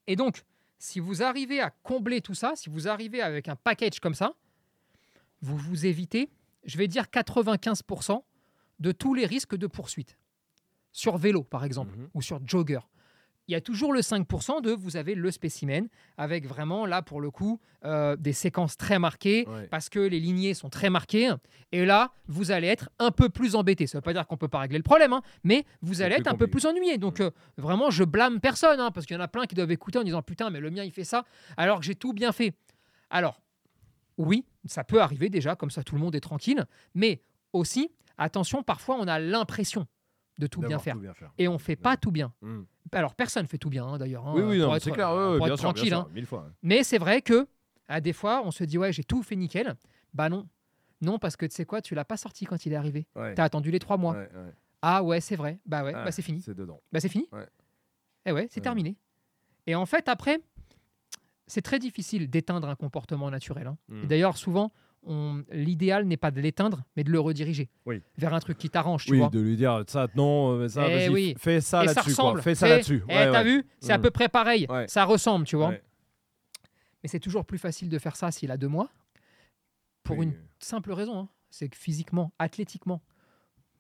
Et 0.06 0.16
donc, 0.16 0.44
si 0.80 1.00
vous 1.00 1.24
arrivez 1.24 1.60
à 1.60 1.70
combler 1.70 2.22
tout 2.22 2.34
ça, 2.36 2.54
si 2.56 2.70
vous 2.70 2.88
arrivez 2.88 3.22
avec 3.22 3.48
un 3.48 3.56
package 3.56 4.00
comme 4.00 4.14
ça, 4.14 4.34
vous 5.42 5.58
vous 5.58 5.86
évitez, 5.86 6.30
je 6.66 6.78
vais 6.78 6.88
dire 6.88 7.06
95% 7.12 8.24
de 8.80 8.92
tous 8.92 9.14
les 9.14 9.26
risques 9.26 9.56
de 9.56 9.68
poursuite. 9.68 10.18
Sur 10.92 11.18
vélo, 11.18 11.44
par 11.44 11.64
exemple, 11.64 11.96
Mhm. 11.96 12.10
ou 12.14 12.22
sur 12.22 12.40
jogger. 12.48 12.80
Il 13.50 13.54
y 13.54 13.56
a 13.56 13.62
toujours 13.62 13.94
le 13.94 14.02
5% 14.02 14.62
de 14.62 14.72
vous 14.72 14.98
avez 14.98 15.16
le 15.16 15.32
spécimen, 15.32 15.88
avec 16.18 16.46
vraiment, 16.46 16.86
là, 16.86 17.02
pour 17.02 17.22
le 17.22 17.32
coup, 17.32 17.62
euh, 17.86 18.16
des 18.18 18.34
séquences 18.34 18.76
très 18.76 19.00
marquées, 19.00 19.46
Ouais. 19.48 19.68
parce 19.68 19.88
que 19.88 20.00
les 20.00 20.20
lignées 20.20 20.54
sont 20.54 20.70
très 20.70 20.90
marquées. 20.90 21.32
Et 21.72 21.86
là, 21.86 22.12
vous 22.28 22.52
allez 22.52 22.68
être 22.68 22.90
un 23.00 23.12
peu 23.12 23.30
plus 23.30 23.56
embêté. 23.56 23.88
Ça 23.88 23.98
ne 23.98 24.00
veut 24.00 24.04
pas 24.04 24.12
dire 24.14 24.28
qu'on 24.28 24.36
ne 24.36 24.40
peut 24.40 24.50
pas 24.50 24.60
régler 24.60 24.78
le 24.78 24.84
problème, 24.84 25.14
hein, 25.14 25.22
mais 25.44 25.66
vous 25.82 26.02
allez 26.02 26.16
être 26.16 26.28
un 26.28 26.36
peu 26.36 26.48
plus 26.48 26.66
ennuyé. 26.66 26.98
Donc, 26.98 27.22
euh, 27.22 27.32
vraiment, 27.58 27.90
je 27.90 28.04
blâme 28.04 28.42
personne, 28.42 28.80
hein, 28.82 28.92
parce 28.92 29.06
qu'il 29.06 29.16
y 29.16 29.20
en 29.20 29.24
a 29.24 29.30
plein 29.30 29.46
qui 29.46 29.56
doivent 29.56 29.72
écouter 29.72 29.98
en 30.00 30.04
disant 30.04 30.22
Putain, 30.22 30.50
mais 30.50 30.60
le 30.60 30.70
mien, 30.70 30.84
il 30.84 30.92
fait 30.92 31.06
ça, 31.06 31.24
alors 31.56 31.80
que 31.80 31.86
j'ai 31.86 31.96
tout 31.96 32.12
bien 32.12 32.34
fait. 32.34 32.54
Alors, 33.10 33.42
oui, 34.18 34.44
ça 34.66 34.84
peut 34.84 35.02
arriver 35.02 35.30
déjà, 35.30 35.56
comme 35.56 35.70
ça 35.72 35.84
tout 35.84 35.96
le 35.96 36.02
monde 36.02 36.16
est 36.16 36.20
tranquille, 36.20 36.66
mais 36.96 37.22
aussi, 37.54 37.92
attention, 38.18 38.62
parfois 38.64 38.98
on 39.00 39.08
a 39.08 39.20
l'impression 39.20 39.88
de 40.38 40.48
tout 40.48 40.62
bien 40.62 40.80
faire. 40.80 40.94
tout 40.96 41.00
bien 41.02 41.14
faire. 41.14 41.32
Et 41.38 41.48
on 41.48 41.58
fait 41.58 41.76
pas 41.76 41.98
tout 41.98 42.12
bien. 42.12 42.34
Mhm. 42.42 42.66
Alors, 42.92 43.16
personne 43.16 43.48
fait 43.48 43.58
tout 43.58 43.70
bien, 43.70 43.86
hein, 43.86 43.98
d'ailleurs. 43.98 44.28
hein, 44.28 44.34
Oui, 44.36 44.42
oui, 44.44 44.80
c'est 44.80 44.92
clair, 44.92 45.10
être 45.10 45.38
bien 45.38 45.46
sûr, 45.46 45.46
bien 45.46 45.56
tranquille. 45.58 45.88
sûr, 45.88 45.98
hein. 46.00 46.10
mille 46.14 46.26
fois. 46.26 46.50
Mais 46.64 46.84
c'est 46.84 46.98
vrai 46.98 47.22
que, 47.22 47.48
à 47.88 48.00
des 48.02 48.14
fois, 48.14 48.42
on 48.46 48.52
se 48.52 48.64
dit 48.64 48.78
Ouais, 48.78 48.94
j'ai 48.94 49.04
tout 49.04 49.24
fait 49.24 49.36
nickel. 49.36 49.76
Bah 50.14 50.30
non. 50.30 50.48
Non, 51.02 51.20
parce 51.20 51.36
que 51.36 51.46
tu 51.46 51.54
sais 51.56 51.66
quoi, 51.66 51.82
tu 51.82 51.94
l'as 51.96 52.06
pas 52.06 52.18
sorti 52.18 52.46
quand 52.46 52.66
il 52.66 52.74
est 52.74 52.76
arrivé. 52.76 53.06
Ouais. 53.16 53.36
Tu 53.36 53.42
as 53.42 53.44
attendu 53.44 53.72
les 53.72 53.80
trois 53.80 53.98
mois. 53.98 54.14
Ouais, 54.14 54.30
ouais. 54.34 54.54
Ah 54.82 55.04
ouais, 55.04 55.22
c'est 55.22 55.36
vrai. 55.36 55.60
Bah 55.66 55.84
ouais, 55.84 55.94
Ah, 55.96 56.04
bah 56.06 56.12
c'est 56.12 56.22
fini. 56.22 56.42
C'est 56.42 56.56
dedans. 56.56 56.82
Bah 56.92 57.00
c'est 57.00 57.10
fini. 57.10 57.28
Ouais. 57.32 57.46
Eh 58.26 58.32
ouais, 58.32 58.48
c'est 58.50 58.62
terminé. 58.62 58.96
Et 59.68 59.76
en 59.76 59.86
fait, 59.86 60.08
après, 60.10 60.40
c'est 61.46 61.62
très 61.62 61.80
difficile 61.80 62.30
d'éteindre 62.30 62.68
un 62.70 62.76
comportement 62.76 63.30
naturel. 63.32 63.68
hein. 63.68 63.78
Mm. 63.90 64.04
Et 64.04 64.08
d'ailleurs, 64.08 64.38
souvent, 64.38 64.72
l'idéal 65.52 66.06
n'est 66.06 66.18
pas 66.18 66.32
de 66.32 66.42
l'éteindre, 66.42 66.84
mais 66.96 67.04
de 67.04 67.12
le 67.12 67.20
rediriger 67.20 67.70
Oui. 67.86 68.02
vers 68.18 68.34
un 68.34 68.40
truc 68.40 68.58
qui 68.58 68.70
t'arrange, 68.70 69.06
tu 69.06 69.12
Oui, 69.14 69.20
vois. 69.20 69.30
de 69.30 69.40
lui 69.40 69.56
dire 69.56 69.84
ça, 69.88 70.08
non, 70.16 70.68
ça, 70.68 70.88
Eh 70.88 70.94
vas-y, 70.94 71.10
oui. 71.10 71.36
fais 71.38 71.62
ça 71.62 71.84
Et 71.84 71.88
ça 71.88 71.94
là-dessus. 71.94 72.42
Fais 72.42 72.56
ça 72.56 72.66
C'est- 72.68 72.70
là-dessus. 72.70 73.04
Eh, 73.08 73.14
Ouais, 73.14 73.32
t'as 73.32 73.44
vu 73.44 73.66
C'est 73.80 73.94
à 73.94 73.98
Mm. 73.98 74.02
peu 74.02 74.12
près 74.12 74.28
pareil. 74.30 74.66
Ouais. 74.70 74.88
Ça 74.88 75.06
ressemble, 75.06 75.46
tu 75.46 75.56
vois. 75.56 75.72
Mais 77.04 77.10
c'est 77.10 77.20
toujours 77.20 77.46
plus 77.46 77.58
facile 77.58 77.90
de 77.90 78.00
faire 78.00 78.16
ça 78.16 78.32
s'il 78.32 78.52
a 78.52 78.58
deux 78.58 78.68
mois, 78.68 78.90
pour 80.04 80.22
une 80.22 80.34
simple 80.60 80.92
raison. 80.92 81.18
hein. 81.20 81.30
C'est 81.50 81.70
que 81.70 81.78
physiquement, 81.78 82.34
athlétiquement, 82.40 83.02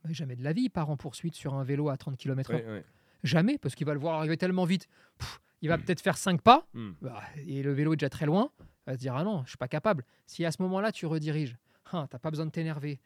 jamais 0.10 0.36
de 0.38 0.44
la 0.44 0.54
vie, 0.54 0.64
il 0.64 0.70
part 0.70 0.90
en 0.90 0.96
poursuite 0.98 1.36
sur 1.36 1.54
un 1.56 1.64
vélo 1.64 1.90
à 1.90 1.98
30 1.98 2.16
km/h. 2.18 2.84
Jamais, 3.24 3.58
parce 3.58 3.76
qu'il 3.76 3.86
va 3.86 3.94
le 3.94 4.00
voir 4.00 4.16
arriver 4.20 4.38
tellement 4.38 4.64
vite. 4.66 4.88
Pff, 5.18 5.42
il 5.62 5.68
va 5.70 5.78
Mm. 5.78 5.82
peut-être 5.84 6.02
faire 6.02 6.18
5 6.18 6.42
pas, 6.42 6.68
Mm. 6.74 6.90
bah, 7.02 7.22
et 7.46 7.62
le 7.64 7.74
vélo 7.74 7.94
est 7.94 7.98
déjà 7.98 8.10
très 8.10 8.26
loin. 8.26 8.52
Va 8.88 8.94
se 8.94 9.00
dire 9.00 9.16
Ah 9.16 9.24
non, 9.24 9.44
je 9.44 9.50
suis 9.50 9.58
pas 9.58 9.68
capable. 9.68 10.04
Si 10.26 10.44
à 10.46 10.52
ce 10.52 10.62
moment-là, 10.64 10.92
tu 10.92 11.06
rediriges, 11.06 11.56
hein, 11.94 12.08
t'as 12.10 12.18
pas 12.20 12.32
besoin 12.32 12.46
de 12.48 12.52
t'énerver, 12.52 13.00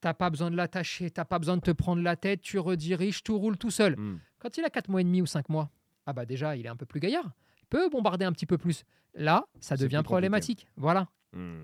t'as 0.00 0.12
pas 0.14 0.28
besoin 0.30 0.50
de 0.50 0.56
l'attacher, 0.56 1.10
t'as 1.10 1.24
pas 1.24 1.38
besoin 1.38 1.56
de 1.56 1.62
te 1.62 1.70
prendre 1.70 2.02
la 2.02 2.16
tête, 2.16 2.40
tu 2.42 2.58
rediriges, 2.58 3.22
tout 3.22 3.38
roule 3.38 3.56
tout 3.56 3.70
seul. 3.70 3.96
Mm. 3.98 4.20
Quand 4.40 4.56
il 4.58 4.64
a 4.64 4.70
4 4.70 4.88
mois 4.88 5.00
et 5.00 5.04
demi 5.04 5.22
ou 5.22 5.26
5 5.26 5.48
mois, 5.48 5.70
ah 6.06 6.12
bah 6.12 6.26
déjà, 6.26 6.56
il 6.56 6.66
est 6.66 6.68
un 6.68 6.76
peu 6.76 6.86
plus 6.86 7.00
gaillard. 7.00 7.30
Il 7.62 7.66
peut 7.66 7.88
bombarder 7.88 8.24
un 8.24 8.32
petit 8.32 8.46
peu 8.46 8.58
plus. 8.58 8.84
Là, 9.14 9.46
ça 9.60 9.76
devient 9.76 9.96
compliqué. 9.96 10.02
problématique. 10.04 10.66
Voilà. 10.76 11.08
Mm. 11.32 11.60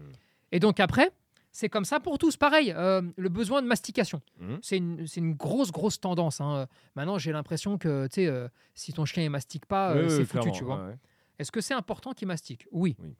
Et 0.52 0.60
donc 0.60 0.78
après, 0.80 1.10
c'est 1.50 1.68
comme 1.68 1.84
ça 1.84 2.00
pour 2.00 2.18
tous. 2.18 2.36
Pareil, 2.36 2.72
euh, 2.76 3.00
le 3.16 3.28
besoin 3.28 3.62
de 3.62 3.66
mastication. 3.68 4.20
Mhm. 4.40 4.58
C'est 4.60 4.76
une, 4.76 5.34
grosse, 5.34 5.70
grosse 5.70 6.00
tendance. 6.00 6.40
hein. 6.40 6.66
Maintenant, 6.96 7.16
j'ai 7.18 7.30
l'impression 7.32 7.78
que 7.78 8.06
tu 8.08 8.14
sais, 8.16 8.26
euh, 8.26 8.48
si 8.74 8.92
ton 8.92 9.04
chien 9.04 9.22
ne 9.24 9.28
mastique 9.28 9.66
pas, 9.66 9.92
euh, 9.92 10.00
Oui, 10.00 10.04
oui, 10.08 10.10
c'est 10.16 10.24
foutu, 10.24 10.50
tu 10.52 10.64
vois. 10.64 10.78
ouais, 10.82 10.88
ouais. 10.90 10.98
Est-ce 11.38 11.52
que 11.52 11.60
c'est 11.60 11.74
important 11.74 12.12
qu'il 12.12 12.26
mastique? 12.28 12.66
Oui. 12.72 12.96
Oui. 13.00 13.16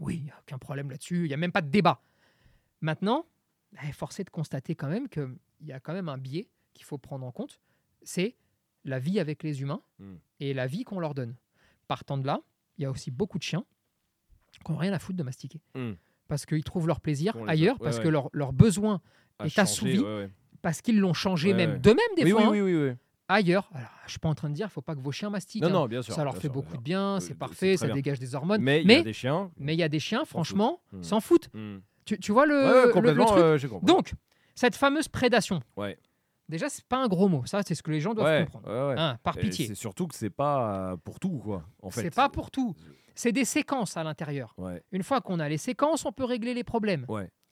Oui, 0.00 0.16
il 0.16 0.24
n'y 0.24 0.30
a 0.30 0.38
aucun 0.40 0.58
problème 0.58 0.90
là-dessus. 0.90 1.24
Il 1.24 1.28
n'y 1.28 1.34
a 1.34 1.38
même 1.38 1.52
pas 1.52 1.62
de 1.62 1.70
débat. 1.70 2.00
Maintenant, 2.80 3.26
eh, 3.82 3.92
force 3.92 4.20
est 4.20 4.24
de 4.24 4.30
constater 4.30 4.74
quand 4.74 4.88
même 4.88 5.08
qu'il 5.08 5.36
y 5.62 5.72
a 5.72 5.80
quand 5.80 5.92
même 5.92 6.08
un 6.08 6.18
biais 6.18 6.48
qu'il 6.74 6.84
faut 6.84 6.98
prendre 6.98 7.24
en 7.26 7.32
compte. 7.32 7.60
C'est 8.02 8.36
la 8.84 8.98
vie 8.98 9.18
avec 9.18 9.42
les 9.42 9.62
humains 9.62 9.80
Mm. 9.98 10.14
et 10.40 10.54
la 10.54 10.66
vie 10.66 10.84
qu'on 10.84 11.00
leur 11.00 11.14
donne. 11.14 11.34
Partant 11.88 12.18
de 12.18 12.26
là, 12.26 12.40
il 12.78 12.82
y 12.82 12.84
a 12.84 12.90
aussi 12.90 13.10
beaucoup 13.10 13.38
de 13.38 13.42
chiens 13.42 13.64
qui 14.64 14.70
n'ont 14.70 14.78
rien 14.78 14.92
à 14.92 14.98
foutre 14.98 15.16
de 15.18 15.22
mastiquer. 15.22 15.60
Mm. 15.74 15.92
Parce 16.28 16.44
qu'ils 16.46 16.64
trouvent 16.64 16.86
leur 16.86 17.00
plaisir 17.00 17.36
a- 17.36 17.50
ailleurs, 17.50 17.76
ouais, 17.80 17.84
parce 17.84 17.98
ouais. 17.98 18.04
que 18.04 18.08
leur, 18.08 18.28
leur 18.32 18.52
besoin 18.52 19.00
À 19.38 19.46
est 19.46 19.48
changer, 19.48 19.60
assouvi 19.62 19.98
ouais, 20.00 20.30
parce 20.62 20.82
qu'ils 20.82 20.98
l'ont 20.98 21.14
changé 21.14 21.52
même 21.54 21.78
d'eux-mêmes 21.78 22.14
des 22.16 22.24
Oui, 22.24 22.30
fois 22.32 22.50
oui, 22.50 22.58
hein, 22.58 22.62
oui, 22.64 22.74
oui, 22.74 22.88
oui. 22.90 22.94
Ailleurs. 23.28 23.70
Alors, 23.74 23.88
je 24.06 24.10
suis 24.12 24.18
pas 24.18 24.28
en 24.28 24.34
train 24.34 24.48
de 24.48 24.54
dire, 24.54 24.66
il 24.68 24.72
faut 24.72 24.82
pas 24.82 24.94
que 24.94 25.00
vos 25.00 25.12
chiens 25.12 25.30
mastiquent. 25.30 25.62
Non, 25.62 25.68
hein. 25.68 25.72
non, 25.72 25.86
bien 25.86 26.02
sûr. 26.02 26.14
ça 26.14 26.24
leur 26.24 26.34
fait 26.34 26.42
sûr, 26.42 26.52
beaucoup 26.52 26.76
de 26.76 26.82
bien, 26.82 27.20
c'est 27.20 27.34
parfait, 27.34 27.76
ça 27.76 27.86
bien. 27.86 27.94
dégage 27.94 28.18
des 28.18 28.34
hormones. 28.34 28.62
Mais 28.62 28.82
il 28.82 28.90
y 28.90 28.94
a 28.94 29.02
des 29.02 29.12
chiens. 29.12 29.50
mais 29.58 29.74
il 29.74 29.78
y 29.78 29.82
a 29.82 29.88
des 29.88 30.00
chiens, 30.00 30.24
franchement, 30.24 30.80
s'en 31.02 31.20
foutent. 31.20 31.48
Mm. 31.54 31.78
Tu, 32.04 32.18
tu 32.20 32.32
vois 32.32 32.46
le, 32.46 32.54
Ouais, 32.54 32.70
ouais, 32.70 32.80
le- 32.82 32.86
le 32.86 32.92
complètement, 32.92 33.24
truc 33.26 33.38
euh. 33.40 33.58
Donc, 33.82 34.12
cette 34.54 34.76
fameuse 34.76 35.08
prédation. 35.08 35.60
Ouais. 35.76 35.98
Déjà, 36.48 36.68
c'est 36.68 36.84
pas 36.84 36.98
un 36.98 37.08
gros 37.08 37.28
mot. 37.28 37.44
Ça, 37.44 37.62
c'est 37.66 37.74
ce 37.74 37.82
que 37.82 37.90
les 37.90 38.00
gens 38.00 38.14
doivent 38.14 38.28
ouais, 38.28 38.44
comprendre. 38.44 38.70
Hein, 38.70 39.18
par 39.24 39.36
pitié. 39.36 39.66
C'est 39.66 39.74
surtout 39.74 40.06
que 40.06 40.14
c'est 40.14 40.30
pas 40.30 40.92
euh, 40.92 40.96
pour 40.96 41.18
tout, 41.18 41.40
quoi. 41.42 41.64
En 41.82 41.90
fait. 41.90 42.02
C'est 42.02 42.14
pas 42.14 42.28
pour 42.28 42.52
tout. 42.52 42.74
C'est 43.16 43.32
des 43.32 43.44
séquences 43.44 43.96
à 43.96 44.04
l'intérieur. 44.04 44.54
Une 44.92 45.02
fois 45.02 45.20
qu'on 45.20 45.40
a 45.40 45.48
les 45.48 45.58
séquences, 45.58 46.04
on 46.04 46.12
peut 46.12 46.24
régler 46.24 46.54
les 46.54 46.64
problèmes. 46.64 47.06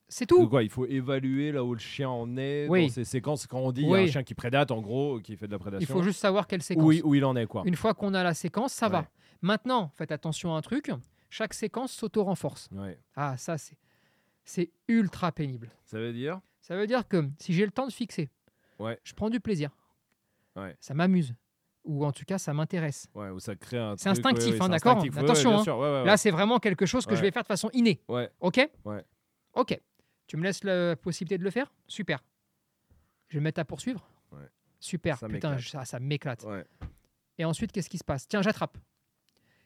C'est 0.08 0.26
tout. 0.26 0.49
quoi, 0.49 0.62
il 0.62 0.68
faut 0.70 0.87
évaluer 0.87 1.50
là 1.50 1.64
où 1.64 1.73
le 1.73 1.80
chien 1.80 2.08
en 2.08 2.37
est 2.37 2.68
Oui. 2.68 2.87
dans 2.87 2.92
ces 2.92 3.04
séquences. 3.04 3.46
Quand 3.46 3.58
on 3.58 3.73
dit 3.73 3.82
y 3.82 3.94
a 3.94 3.99
un 3.99 4.06
chien 4.06 4.23
qui 4.23 4.34
prédate, 4.34 4.70
en 4.70 4.80
gros, 4.80 5.18
qui 5.20 5.37
fait 5.37 5.46
de 5.46 5.52
la 5.52 5.58
prédation. 5.58 5.87
Il 5.88 5.90
faut 5.92 6.02
juste 6.02 6.20
savoir 6.20 6.46
quelle 6.46 6.62
séquence. 6.62 6.84
où, 6.84 6.92
il- 6.92 7.02
où 7.04 7.14
il 7.14 7.25
en 7.25 7.34
est, 7.37 7.46
quoi. 7.46 7.62
Une 7.64 7.75
fois 7.76 7.94
qu'on 7.94 8.14
a 8.14 8.23
la 8.23 8.34
séquence, 8.34 8.73
ça 8.73 8.87
Ouais. 8.87 8.92
va. 8.92 9.08
Maintenant, 9.42 9.90
faites 9.96 10.12
attention 10.12 10.54
à 10.54 10.58
un 10.58 10.61
truc. 10.62 10.90
Chaque 11.30 11.54
séquence 11.54 11.92
s'auto-renforce. 11.92 12.68
Ouais. 12.73 12.99
Ah, 13.16 13.37
ça, 13.37 13.58
c'est, 13.58 13.76
c'est 14.44 14.70
ultra 14.88 15.32
pénible. 15.32 15.70
Ça 15.84 15.99
veut 15.99 16.12
dire? 16.12 16.40
Ça 16.61 16.76
veut 16.76 16.87
dire 16.87 17.08
que 17.08 17.28
si 17.40 17.52
j'ai 17.52 17.64
le 17.64 17.73
temps 17.73 17.87
de 17.87 17.92
fixer, 17.92 18.30
Ouais. 18.78 18.99
je 19.04 19.14
prends 19.14 19.30
du 19.30 19.40
plaisir. 19.40 19.70
Ouais. 20.54 20.76
Ça 20.80 20.94
m'amuse. 20.94 21.34
Ou 21.84 22.04
en 22.06 22.12
tout 22.12 22.25
cas, 22.25 22.38
ça 22.38 22.54
m'intéresse. 22.54 23.08
Ouais, 23.14 23.28
ça 23.38 23.54
crée 23.56 23.78
un. 23.78 23.94
C'est 23.99 24.08
instinctif, 24.08 24.52
ouais, 24.54 24.58
ouais, 24.58 24.62
hein, 24.64 24.68
d'accord? 24.68 25.02
Attention, 25.18 25.58
hein. 25.82 26.04
Là, 26.04 26.16
c'est 26.16 26.30
vraiment 26.30 26.58
quelque 26.58 26.87
chose 26.87 27.04
que 27.04 27.14
je 27.16 27.20
vais 27.20 27.30
faire 27.30 27.42
de 27.42 27.46
façon 27.49 27.68
innée. 27.73 28.00
OK? 28.40 28.70
OK. 29.54 29.80
Tu 30.26 30.37
me 30.37 30.43
laisses 30.43 30.64
la 30.64 30.97
possibilité 30.97 31.38
de 31.38 31.45
le 31.45 31.50
faire? 31.50 31.73
Super. 31.87 32.23
Je 33.28 33.34
vais 33.34 33.41
me 33.41 33.45
mettre 33.45 33.60
à 33.60 33.65
poursuivre? 33.65 34.06
Ouais. 34.32 34.49
Super. 34.80 35.19
Ça 35.19 35.28
Putain, 35.28 35.56
je- 35.58 35.69
ça, 35.69 35.84
ça 35.84 36.00
m'éclate. 36.00 36.43
Ouais. 36.45 36.65
Et 37.39 37.45
ensuite, 37.45 37.73
qu'est-ce 37.73 37.91
qui 37.91 37.99
se 37.99 38.04
passe? 38.04 38.26
Tiens, 38.28 38.43
j'attrape. 38.43 38.78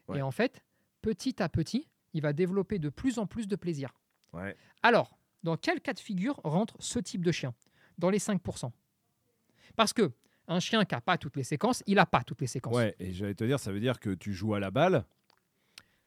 Ouais. 0.09 0.19
Et 0.19 0.23
en 0.23 0.31
fait, 0.31 0.63
petit 1.03 1.43
à 1.43 1.49
petit, 1.49 1.89
il 2.15 2.23
va 2.23 2.33
développer 2.33 2.79
de 2.79 2.89
plus 2.89 3.19
en 3.19 3.27
plus 3.27 3.47
de 3.47 3.57
plaisir. 3.57 3.93
Ouais. 4.33 4.57
Alors, 4.83 5.19
dans 5.43 5.57
quel 5.57 5.81
cas 5.81 5.93
de 5.93 6.01
figure 6.01 6.41
rentre 6.45 6.77
ce 6.81 6.99
type 6.99 7.25
de 7.25 7.31
chien? 7.33 7.55
Dans 7.99 8.11
les 8.11 8.19
5%. 8.19 8.73
Parce 9.77 9.93
que 9.93 10.13
un 10.47 10.61
chien 10.61 10.85
qui 10.85 10.95
n'a 10.95 11.01
pas 11.01 11.19
toutes 11.19 11.37
les 11.37 11.45
séquences, 11.45 11.83
il 11.87 11.97
n'a 11.97 12.07
pas 12.07 12.23
toutes 12.25 12.41
les 12.41 12.47
séquences. 12.47 12.75
Ouais, 12.75 12.97
et 12.99 13.13
j'allais 13.13 13.35
te 13.35 13.45
dire, 13.45 13.61
ça 13.61 13.71
veut 13.71 13.81
dire 13.81 14.01
que 14.01 14.11
tu 14.15 14.33
joues 14.33 14.55
à 14.55 14.61
la 14.61 14.71
balle. 14.71 15.05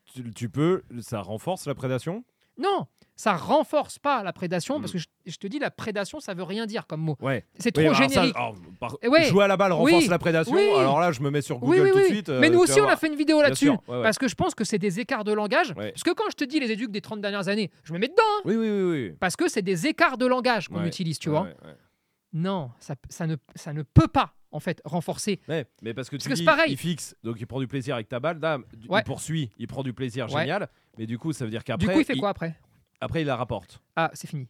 Tu, 0.06 0.30
tu 0.34 0.50
peux, 0.50 0.84
ça 1.02 1.22
renforce 1.22 1.68
la 1.68 1.76
prédation? 1.76 2.26
Non, 2.62 2.88
ça 3.16 3.36
renforce 3.36 4.00
pas 4.00 4.24
la 4.24 4.34
prédation, 4.34 4.78
Mm. 4.78 4.82
parce 4.82 4.92
que 4.94 4.98
je, 4.98 5.08
je 5.26 5.38
te 5.38 5.48
dis, 5.48 5.60
la 5.60 5.70
prédation, 5.72 6.20
ça 6.20 6.34
veut 6.34 6.44
rien 6.44 6.66
dire 6.66 6.88
comme 6.88 7.02
mot. 7.02 7.18
Ouais. 7.22 7.46
C'est 7.60 7.76
Oui, 7.78 7.86
trop 7.86 7.94
ça, 7.94 8.08
générique. 8.08 8.36
alors, 8.36 8.56
par- 8.80 8.98
Et 9.02 9.08
ouais. 9.08 9.26
Jouer 9.26 9.44
à 9.44 9.48
la 9.48 9.58
balle 9.58 9.72
renforce 9.74 10.04
Oui. 10.04 10.08
la 10.08 10.18
prédation. 10.20 10.54
Oui. 10.56 10.70
Alors 10.78 11.00
là, 11.00 11.12
je 11.12 11.22
me 11.22 11.30
mets 11.30 11.42
sur 11.42 11.62
oui, 11.64 11.78
Google 11.78 11.82
oui, 11.82 11.90
tout 11.92 11.98
de 11.98 12.04
oui. 12.04 12.10
suite. 12.10 12.30
euh, 12.30 12.40
Mais 12.40 12.50
nous 12.50 12.60
aussi, 12.60 12.80
on 12.82 12.88
a 12.88 12.96
fait 12.98 13.08
une 13.08 13.16
vidéo 13.16 13.42
là-dessus. 13.42 13.70
ouais. 13.70 13.78
Parce 13.88 14.18
que 14.18 14.28
je 14.28 14.36
pense 14.36 14.56
que 14.56 14.64
c'est 14.64 14.80
des 14.80 15.00
écarts 15.00 15.24
de 15.24 15.34
langage. 15.34 15.74
Parce 15.76 16.04
que 16.04 16.12
quand 16.14 16.30
je 16.32 16.36
te 16.36 16.44
dis 16.46 16.60
les 16.60 16.72
éduques 16.72 16.92
des 16.92 17.02
30 17.02 17.22
dernières 17.22 17.48
années, 17.48 17.70
je 17.84 17.94
me 17.94 18.00
mets 18.00 18.08
dedans. 18.08 18.22
hein. 18.38 18.42
Oui, 18.46 18.56
oui, 18.56 18.70
oui. 18.70 18.92
oui. 19.10 19.14
parce 19.20 19.36
que 19.36 19.48
c'est 19.48 19.62
des 19.62 19.88
écarts 19.88 20.18
de 20.18 20.26
langage 20.26 20.68
qu'on 20.70 20.84
utilise, 20.86 21.20
tu 21.20 21.30
vois. 21.30 21.48
Non, 22.34 22.72
ça, 22.80 22.96
ça, 23.10 23.28
ne, 23.28 23.36
ça 23.56 23.74
ne 23.74 23.82
peut 23.84 24.08
pas, 24.08 24.36
en 24.52 24.62
fait, 24.62 24.82
renforcer. 24.86 25.42
Ouais, 25.50 25.66
mais 25.82 25.94
parce 25.94 26.10
que 26.10 26.16
tu 26.16 26.30
dis, 26.30 26.38
c'est 26.38 26.44
pareil. 26.46 26.72
il 26.72 26.78
fixe, 26.78 27.14
donc 27.24 27.36
il 27.42 27.46
prend 27.46 27.60
du 27.60 27.68
plaisir 27.68 27.96
avec 27.96 28.08
ta 28.08 28.22
balle, 28.22 28.40
Ouais. 28.88 29.02
il 29.02 29.04
poursuit, 29.04 29.50
il 29.58 29.68
prend 29.68 29.84
du 29.84 29.92
plaisir, 29.94 30.32
Ouais. 30.32 30.42
génial. 30.44 30.70
Mais 30.98 31.06
du 31.06 31.18
coup, 31.18 31.34
ça 31.34 31.46
veut 31.46 31.52
dire 31.52 31.64
qu'après, 31.64 31.88
du 31.88 31.94
coup, 31.94 32.00
il 32.00 32.06
fait 32.06 32.16
quoi 32.18 32.30
après? 32.30 32.56
Après, 33.00 33.22
il 33.22 33.26
la 33.26 33.36
rapporte. 33.36 33.82
Ah, 33.96 34.12
c'est 34.14 34.28
fini. 34.28 34.48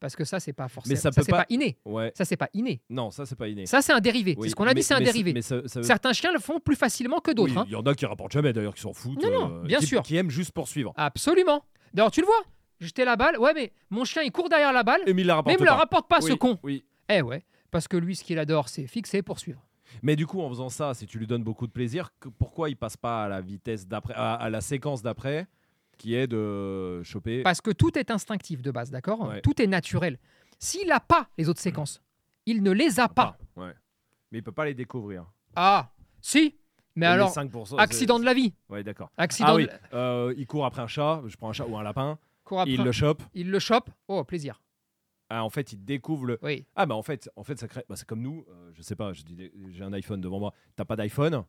Parce 0.00 0.14
que 0.14 0.24
ça, 0.24 0.38
c'est 0.38 0.52
pas 0.52 0.68
forcément. 0.68 0.94
ça 0.94 1.02
ça, 1.02 1.10
peut 1.10 1.22
c'est 1.24 1.30
pas- 1.32 1.38
pas 1.38 1.46
inné. 1.48 1.76
Ouais. 1.84 2.12
Ça, 2.14 2.24
c'est 2.24 2.36
pas 2.36 2.48
inné. 2.54 2.80
Non, 2.88 3.10
ça, 3.10 3.26
c'est 3.26 3.34
pas 3.34 3.48
inné. 3.48 3.66
Ça, 3.66 3.82
c'est 3.82 3.92
un 3.92 3.98
dérivé. 3.98 4.36
Oui, 4.38 4.44
C'est 4.46 4.50
ce 4.50 4.54
qu'on 4.54 4.62
a 4.64 4.68
mais- 4.68 4.74
dit, 4.74 4.82
c'est 4.84 4.94
un 4.94 5.00
mais 5.00 5.04
dérivé. 5.06 5.32
Mais 5.32 5.42
ça, 5.42 5.66
ça 5.66 5.80
veut- 5.80 5.84
Certains 5.86 6.12
chiens 6.12 6.30
le 6.32 6.38
font 6.38 6.60
plus 6.60 6.76
facilement 6.76 7.18
que 7.18 7.32
d'autres. 7.32 7.52
Oui, 7.52 7.58
hein. 7.58 7.64
Il 7.66 7.72
y 7.72 7.76
en 7.76 7.82
a 7.82 7.94
qui 7.94 8.06
rapportent 8.06 8.30
jamais 8.32 8.52
d'ailleurs, 8.52 8.74
qui 8.74 8.80
s'en 8.82 8.92
foutent. 8.92 9.20
Non, 9.20 9.30
non, 9.30 9.56
euh, 9.56 9.62
bien 9.64 9.80
qui- 9.80 9.86
sûr. 9.86 10.02
Qui 10.04 10.16
aiment 10.16 10.30
juste 10.30 10.52
poursuivre. 10.52 10.92
Absolument. 10.96 11.64
D'ailleurs, 11.92 12.12
tu 12.12 12.20
le 12.20 12.26
vois. 12.26 12.42
Jeter 12.78 13.04
la 13.04 13.16
balle. 13.16 13.38
Ouais, 13.38 13.52
mais 13.54 13.72
mon 13.90 14.04
chien, 14.04 14.22
il 14.22 14.30
court 14.30 14.48
derrière 14.48 14.72
la 14.72 14.84
balle. 14.84 15.00
Et 15.06 15.12
mais 15.12 15.22
il 15.22 15.26
la 15.26 15.32
Mais 15.32 15.36
rapporte 15.38 15.56
il 15.58 15.60
me 15.60 15.66
la 15.66 15.74
rapporte 15.74 16.08
pas, 16.08 16.18
Oui, 16.22 16.30
ce 16.30 16.34
con. 16.36 16.58
Oui. 16.62 16.84
Eh 17.08 17.20
ouais. 17.22 17.42
Parce 17.72 17.88
que 17.88 17.96
lui, 17.96 18.14
ce 18.14 18.22
qu'il 18.22 18.38
adore, 18.38 18.68
c'est 18.68 18.86
fixer, 18.86 19.20
poursuivre. 19.22 19.66
Mais 20.02 20.16
du 20.16 20.26
coup, 20.26 20.40
en 20.40 20.48
faisant 20.48 20.68
ça, 20.68 20.94
si 20.94 21.06
tu 21.06 21.18
lui 21.18 21.26
donnes 21.26 21.42
beaucoup 21.44 21.66
de 21.66 21.72
plaisir, 21.72 22.10
que- 22.20 22.28
pourquoi 22.28 22.68
il 22.70 22.76
passe 22.76 22.96
pas 22.96 23.24
à 23.24 23.28
la 23.28 23.40
vitesse 23.40 23.86
d'après, 23.86 24.14
à, 24.14 24.34
à 24.34 24.50
la 24.50 24.60
séquence 24.60 25.02
d'après, 25.02 25.46
qui 25.96 26.14
est 26.14 26.26
de 26.26 27.02
choper. 27.02 27.42
Parce 27.42 27.60
que 27.60 27.70
tout 27.70 27.98
est 27.98 28.10
instinctif 28.10 28.62
de 28.62 28.70
base, 28.70 28.90
d'accord 28.90 29.20
Ouais. 29.28 29.40
Tout 29.40 29.60
est 29.60 29.66
naturel. 29.66 30.18
S'il 30.58 30.88
n'a 30.88 31.00
pas 31.00 31.28
les 31.38 31.48
autres 31.48 31.60
séquences, 31.60 32.00
il 32.46 32.62
ne 32.62 32.70
les 32.70 33.00
a 33.00 33.08
pas. 33.08 33.36
Ah, 33.56 33.60
ouais. 33.60 33.72
Mais 34.30 34.38
il 34.38 34.42
peut 34.42 34.52
pas 34.52 34.64
les 34.64 34.74
découvrir. 34.74 35.24
Ah, 35.56 35.90
si. 36.20 36.56
Mais 36.94 37.06
Et 37.06 37.08
alors, 37.08 37.32
5%, 37.32 37.78
accident 37.78 38.18
de 38.18 38.24
la 38.24 38.34
vie. 38.34 38.52
Ouais, 38.68 38.82
d'accord. 38.82 39.10
Accident 39.16 39.48
Ah 39.50 39.54
oui, 39.54 39.66
de... 39.66 39.70
euh, 39.94 40.34
il 40.36 40.46
court 40.46 40.66
après 40.66 40.82
un 40.82 40.86
chat, 40.88 41.22
je 41.26 41.36
prends 41.36 41.48
un 41.48 41.52
chat 41.52 41.64
ou 41.66 41.76
un 41.78 41.82
lapin, 41.82 42.18
court 42.44 42.60
après- 42.60 42.72
il 42.72 42.82
le 42.82 42.90
chope. 42.92 43.22
il 43.34 43.50
le 43.50 43.58
chope. 43.60 43.88
Oh, 44.08 44.24
plaisir. 44.24 44.60
Ah, 45.30 45.44
en 45.44 45.50
fait, 45.50 45.72
il 45.72 45.84
découvre 45.84 46.24
le. 46.26 46.38
Oui. 46.42 46.64
Ah, 46.74 46.86
bah 46.86 46.94
en 46.94 47.02
fait, 47.02 47.30
en 47.36 47.44
fait 47.44 47.58
ça 47.58 47.68
crée. 47.68 47.84
bah, 47.88 47.96
c'est 47.96 48.06
comme 48.06 48.22
nous, 48.22 48.46
euh, 48.50 48.70
je 48.74 48.82
sais 48.82 48.96
pas, 48.96 49.12
j'ai 49.12 49.84
un 49.84 49.92
iPhone 49.92 50.20
devant 50.20 50.38
moi. 50.40 50.54
T'as 50.76 50.84
pas 50.86 50.96
d'iPhone, 50.96 51.44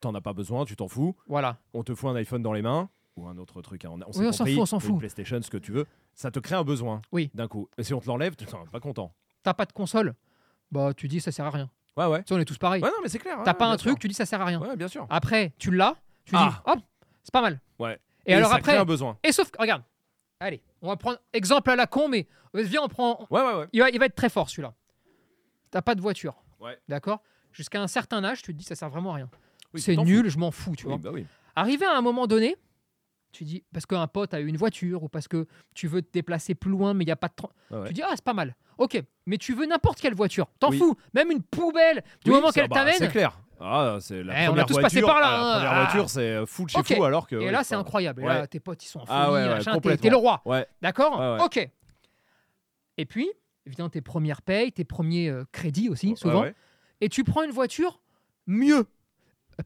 t'en 0.00 0.14
as 0.14 0.20
pas 0.20 0.32
besoin, 0.32 0.64
tu 0.64 0.74
t'en 0.76 0.88
fous. 0.88 1.14
Voilà. 1.26 1.58
On 1.72 1.82
te 1.84 1.94
fout 1.94 2.10
un 2.10 2.16
iPhone 2.16 2.42
dans 2.42 2.52
les 2.52 2.62
mains 2.62 2.88
ou 3.16 3.26
un 3.28 3.36
autre 3.38 3.62
truc. 3.62 3.84
hein, 3.84 3.90
On, 3.92 4.18
Oui, 4.20 4.32
s'en 4.34 4.44
fout, 4.44 4.58
on 4.58 4.66
s'en 4.66 4.76
ou 4.78 4.80
fout. 4.80 4.98
PlayStation, 4.98 5.40
ce 5.40 5.50
que 5.50 5.58
tu 5.58 5.70
veux. 5.72 5.86
Ça 6.14 6.30
te 6.30 6.40
crée 6.40 6.56
un 6.56 6.64
besoin. 6.64 7.00
Oui. 7.12 7.30
D'un 7.34 7.46
coup. 7.46 7.68
Et 7.78 7.84
si 7.84 7.94
on 7.94 8.00
te 8.00 8.06
l'enlève, 8.06 8.34
tu 8.34 8.44
pas 8.46 8.80
content. 8.80 9.14
T'as 9.42 9.54
pas 9.54 9.66
de 9.66 9.72
console. 9.72 10.14
Bah, 10.70 10.92
tu 10.94 11.06
dis 11.08 11.20
ça 11.20 11.30
sert 11.30 11.44
à 11.46 11.50
rien. 11.50 11.70
Ouais, 11.96 12.06
ouais. 12.06 12.22
Tu 12.24 12.28
sais, 12.28 12.34
on 12.34 12.38
est 12.38 12.44
tous 12.46 12.58
pareils. 12.58 12.82
Ouais, 12.82 12.88
non, 12.88 12.96
mais 13.02 13.08
c'est 13.08 13.18
clair. 13.18 13.38
T'as 13.44 13.52
ouais, 13.52 13.58
pas 13.58 13.66
un 13.66 13.76
truc, 13.76 13.92
sûr. 13.92 13.98
tu 13.98 14.08
dis 14.08 14.14
ça 14.14 14.24
sert 14.24 14.40
à 14.40 14.46
rien. 14.46 14.60
Ouais, 14.60 14.76
bien 14.76 14.88
sûr. 14.88 15.06
Après, 15.10 15.52
tu 15.58 15.70
l'as, 15.70 15.94
tu 16.24 16.34
Ah. 16.34 16.62
dis 16.64 16.72
hop, 16.72 16.78
c'est 17.22 17.32
pas 17.32 17.42
mal. 17.42 17.60
Ouais. 17.78 17.98
Et, 18.24 18.34
alors 18.34 18.48
ça 18.50 18.56
après, 18.56 18.72
crée 18.72 18.80
un 18.80 18.84
besoin. 18.86 19.18
et 19.22 19.30
sauf 19.32 19.50
que, 19.50 19.60
regarde, 19.60 19.82
allez, 20.40 20.62
on 20.82 20.88
va 20.88 20.96
prendre 20.96 21.18
exemple 21.32 21.70
à 21.70 21.76
la 21.76 21.86
con, 21.86 22.08
mais 22.08 22.26
viens, 22.54 22.82
on 22.82 22.88
prend, 22.88 23.26
Ouais, 23.30 23.40
ouais, 23.40 23.54
ouais. 23.54 23.66
il 23.72 23.80
va, 23.80 23.90
il 23.90 23.98
va 23.98 24.06
être 24.06 24.14
très 24.14 24.28
fort 24.28 24.50
celui-là. 24.50 24.74
T'as 25.70 25.82
pas 25.82 25.94
de 25.94 26.00
voiture. 26.00 26.42
Ouais. 26.60 26.78
D'accord? 26.88 27.22
Jusqu'à 27.52 27.80
un 27.80 27.86
certain 27.86 28.22
âge, 28.24 28.42
tu 28.42 28.52
te 28.52 28.58
dis 28.58 28.64
ça 28.64 28.74
sert 28.74 28.90
vraiment 28.90 29.12
à 29.12 29.16
rien. 29.16 29.30
Oui, 29.74 29.80
c'est 29.80 29.96
nul, 29.96 30.28
je 30.28 30.38
m'en 30.38 30.50
fous, 30.50 30.74
tu 30.76 30.84
Oui, 30.86 30.90
vois. 30.92 30.98
bah 30.98 31.10
oui. 31.12 31.26
Arrivé 31.56 31.86
à 31.86 31.96
un 31.96 32.02
moment 32.02 32.26
donné, 32.26 32.56
tu 33.32 33.44
dis, 33.44 33.64
parce 33.72 33.86
qu'un 33.86 34.06
pote 34.06 34.34
a 34.34 34.40
eu 34.40 34.46
une 34.46 34.56
voiture 34.58 35.02
ou 35.02 35.08
parce 35.08 35.28
que 35.28 35.46
tu 35.74 35.86
veux 35.86 36.02
te 36.02 36.12
déplacer 36.12 36.54
plus 36.54 36.70
loin, 36.70 36.92
mais 36.92 37.04
il 37.04 37.06
n'y 37.06 37.12
a 37.12 37.16
pas 37.16 37.28
de. 37.28 37.34
tra- 37.34 37.50
Ouais, 37.70 37.78
ouais. 37.78 37.88
Tu 37.88 37.94
dis, 37.94 38.02
ah, 38.02 38.10
c'est 38.14 38.24
pas 38.24 38.34
mal. 38.34 38.54
Ok, 38.78 39.02
mais 39.26 39.38
tu 39.38 39.54
veux 39.54 39.64
n'importe 39.66 40.00
quelle 40.00 40.14
voiture. 40.14 40.48
T'en 40.58 40.70
Oui. 40.70 40.78
fous. 40.78 40.96
Même 41.14 41.30
une 41.30 41.42
poubelle, 41.42 42.02
du 42.24 42.30
Oui, 42.30 42.36
moment 42.36 42.50
qu'elle 42.50 42.68
bah, 42.68 42.76
t'amène. 42.76 42.94
C'est 42.98 43.08
clair. 43.08 43.38
Ah, 43.64 43.98
c'est 44.00 44.22
la 44.22 44.44
Eh, 44.44 44.48
on 44.48 44.56
a 44.56 44.64
tous 44.64 44.72
voiture. 44.74 44.82
passé 44.82 45.00
par 45.02 45.20
là, 45.20 45.26
ah, 45.26 45.30
La 45.30 45.38
hein. 45.38 45.54
première 45.56 45.72
Ah. 45.72 45.84
voiture, 45.84 46.10
c'est 46.10 46.20
euh, 46.20 46.46
full 46.46 46.68
chez 46.68 46.78
Ok. 46.80 46.94
fou 46.96 47.04
alors 47.04 47.26
que. 47.26 47.36
Et 47.36 47.50
là, 47.50 47.62
c'est 47.64 47.74
incroyable. 47.74 48.22
Et 48.22 48.26
là, 48.26 48.46
tes 48.46 48.60
potes, 48.60 48.84
ils 48.84 48.88
sont 48.88 49.00
en 49.00 49.06
folie, 49.06 49.18
Ah 49.20 49.32
ouais, 49.32 49.48
machin, 49.48 49.78
t'es- 49.78 50.10
le 50.10 50.16
roi. 50.16 50.42
D'accord. 50.80 51.40
Ok. 51.44 51.68
Et 52.98 53.06
puis, 53.06 53.30
évidemment, 53.66 53.88
tes 53.88 54.00
premières 54.02 54.42
payes, 54.42 54.72
tes 54.72 54.84
premiers 54.84 55.28
euh, 55.30 55.44
crédits 55.52 55.88
aussi, 55.88 56.16
souvent. 56.16 56.44
Et 57.00 57.08
tu 57.08 57.24
prends 57.24 57.42
une 57.42 57.50
voiture 57.50 58.00
mieux. 58.46 58.86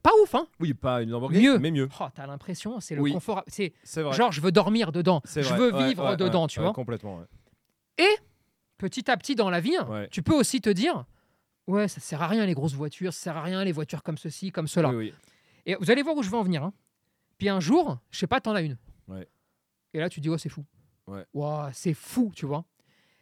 Pas 0.03 0.11
ouf, 0.21 0.35
hein 0.35 0.47
Oui, 0.59 0.73
pas 0.73 1.01
une 1.01 1.09
Lamborghini, 1.11 1.43
Mieux. 1.47 1.59
mais 1.59 1.71
mieux. 1.71 1.87
Oh, 1.99 2.05
T'as 2.13 2.27
l'impression, 2.27 2.79
c'est 2.81 2.93
le 2.95 3.01
Oui. 3.01 3.13
confort. 3.13 3.43
C'est 3.47 3.73
C'est 3.83 4.01
vrai. 4.03 4.13
genre, 4.13 4.31
je 4.31 4.41
veux 4.41 4.51
dormir 4.51 4.91
dedans. 4.91 5.21
C'est 5.23 5.41
Je 5.43 5.53
veux 5.53 5.73
Ouais, 5.73 5.87
vivre 5.87 6.09
ouais, 6.09 6.17
dedans, 6.17 6.41
ouais, 6.43 6.47
tu 6.49 6.59
vois. 6.59 6.73
Complètement. 6.73 7.19
ouais. 7.19 8.05
Petit 8.77 9.09
à 9.09 9.17
petit 9.17 9.33
dans 9.35 9.49
la 9.49 9.59
vie, 9.59 9.75
tu 10.11 10.21
peux 10.21 10.35
aussi 10.35 10.61
te 10.61 10.69
dire 10.69 11.05
Ouais, 11.67 11.87
ça 11.87 11.99
sert 11.99 12.21
à 12.21 12.27
rien 12.27 12.45
les 12.45 12.53
grosses 12.53 12.73
voitures, 12.73 13.13
ça 13.13 13.19
sert 13.19 13.37
à 13.37 13.43
rien 13.43 13.63
les 13.63 13.71
voitures 13.73 14.01
comme 14.03 14.17
ceci, 14.17 14.51
comme 14.51 14.67
cela. 14.67 14.89
Oui, 14.89 14.95
oui. 14.95 15.13
Et 15.65 15.75
vous 15.75 15.91
allez 15.91 16.01
voir 16.01 16.15
où 16.15 16.23
je 16.23 16.29
veux 16.29 16.37
en 16.37 16.43
venir. 16.43 16.63
hein. 16.63 16.73
Puis 17.37 17.49
un 17.49 17.59
jour, 17.59 17.99
je 18.09 18.17
sais 18.19 18.27
pas, 18.27 18.39
t'en 18.41 18.55
as 18.55 18.61
une. 18.61 18.77
Ouais. 19.07 19.27
Et 19.93 19.99
là, 19.99 20.09
tu 20.09 20.21
dis, 20.21 20.29
oh, 20.29 20.37
c'est 20.37 20.49
fou. 20.49 20.65
Ouais. 21.07 21.25
Ouah, 21.33 21.69
c'est 21.73 21.93
fou, 21.93 22.31
tu 22.35 22.45
vois. 22.45 22.65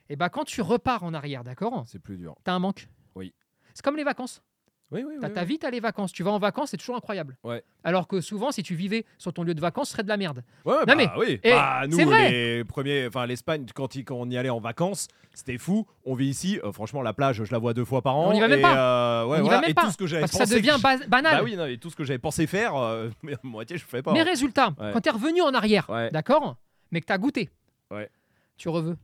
Et 0.10 0.16
bah, 0.16 0.30
quand 0.30 0.44
tu 0.44 0.62
repars 0.62 1.04
en 1.04 1.14
arrière, 1.14 1.44
d'accord, 1.44 1.84
C'est 1.88 2.00
plus 2.00 2.18
dur. 2.18 2.36
t'as 2.44 2.54
un 2.54 2.60
manque. 2.60 2.88
Oui. 3.16 3.34
C'est 3.74 3.84
comme 3.84 3.98
les 3.98 4.04
vacances. 4.04 4.44
Oui, 4.91 5.04
oui, 5.06 5.15
T'as 5.19 5.28
oui. 5.30 5.34
ta 5.34 5.43
vie, 5.43 5.58
t'as 5.58 5.71
les 5.71 5.80
vacances. 5.80 6.12
Tu 6.13 6.21
vas 6.21 6.32
en 6.32 6.38
vacances, 6.38 6.69
c'est 6.69 6.78
toujours 6.78 6.95
incroyable. 6.95 7.36
Ouais. 7.43 7.63
Alors 7.84 8.08
que 8.08 8.21
souvent, 8.21 8.52
si 8.52 8.62
tu 8.62 8.76
vivais 8.76 9.04
sur 9.17 9.34
ton 9.34 9.43
lieu 9.43 9.56
de 9.56 9.60
vacances, 9.60 9.88
ce 9.88 9.93
serait 9.93 10.04
de 10.04 10.08
la 10.08 10.15
merde. 10.17 10.43
Ouais, 10.63 10.74
Non, 10.76 10.84
bah, 10.86 10.95
mais- 10.95 11.10
oui. 11.17 11.39
eh, 11.43 11.52
Bah, 11.52 11.82
nous, 11.88 11.98
c'est 11.98 12.06
vrai. 12.06 12.32
les 12.32 12.63
premiers, 12.63 13.08
enfin 13.08 13.26
l'Espagne, 13.26 13.65
quand, 13.74 13.95
quand 13.98 14.15
on 14.15 14.30
y 14.30 14.38
allait 14.38 14.50
en 14.52 14.60
vacances, 14.60 15.08
c'était 15.34 15.58
fou. 15.58 15.88
On 16.06 16.13
vit 16.13 16.28
ici, 16.28 16.60
euh, 16.63 16.71
franchement, 16.71 17.02
la 17.02 17.13
plage, 17.13 17.43
je 17.43 17.52
la 17.52 17.58
vois 17.58 17.74
deux 17.74 17.84
fois 17.84 18.04
par 18.04 18.15
an. 18.15 18.30
On 18.30 18.34
y 18.34 18.39
va 18.39 18.48
même 18.48 18.60
et, 18.60 18.62
pas. 18.62 19.21
euh, 19.24 19.26
ouais, 19.26 19.38
On 19.38 19.39
y 19.39 19.41
voilà, 19.41 19.56
va 19.58 19.62
même 19.62 19.71
et 19.71 19.74
pas. 19.74 19.82
tout 19.86 19.91
ce 19.91 19.98
que 19.98 20.06
j'avais 20.06 20.21
Parce 20.21 20.32
que 20.34 20.45
ça 20.45 20.56
devient 20.56 20.76
que- 20.78 21.08
banal. 21.08 21.38
Bah 21.39 21.43
oui, 21.43 21.56
non, 21.56 21.65
et 21.65 21.78
tout 21.80 21.89
ce 21.89 21.95
que 21.95 22.04
j'avais 22.04 22.19
pensé 22.19 22.45
faire, 22.45 22.76
euh, 22.76 23.10
mais 23.24 23.34
à 23.34 23.38
moitié, 23.43 23.78
je 23.78 23.86
fais 23.86 24.04
pas. 24.04 24.13
Mais 24.13 24.21
hein. 24.21 24.26
résultat, 24.26 24.74
Ouais. 24.80 24.91
quand 24.93 25.02
t'es 25.02 25.10
revenu 25.10 25.41
en 25.41 25.54
arrière, 25.56 25.89
d'accord, 26.13 26.58
mais 26.91 27.02
que 27.02 27.08
t'as 27.08 27.17
goûté, 27.17 27.50
Ouais. 27.89 28.10
tu 28.56 28.69
reveux. 28.69 28.98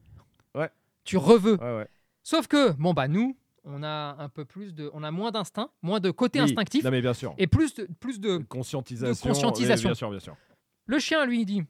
Ouais. 0.54 0.70
Tu 1.04 1.18
reveux. 1.18 1.58
Ouais, 1.60 1.78
ouais. 1.78 1.88
Sauf 2.24 2.46
que, 2.48 2.72
bon, 2.74 2.94
bah, 2.94 3.08
nous, 3.08 3.36
on 3.64 3.84
a 3.84 4.16
un 4.20 4.30
peu 4.30 4.46
plus 4.46 4.74
de. 4.74 4.90
On 4.94 5.04
a 5.04 5.12
moins 5.12 5.32
d'instinct, 5.32 5.70
moins 5.82 6.00
de 6.00 6.12
côté 6.12 6.40
Oui. 6.40 6.46
instinctif 6.46 6.84
Non, 6.84 6.92
mais 6.92 7.02
bien 7.02 7.14
sûr. 7.14 7.34
et 7.38 7.48
plus 7.48 7.74
de, 7.76 7.88
plus 8.00 8.20
de. 8.20 8.38
Conscientisation. 8.50 9.30
de 9.30 9.34
conscientisation. 9.34 9.88
oui, 9.90 9.92
bien 9.92 9.96
sûr, 9.96 10.10
bien 10.10 10.20
sûr. 10.20 10.36
Le 10.86 11.00
chien, 11.00 11.26
lui, 11.26 11.42
il 11.42 11.46
dit 11.46 11.64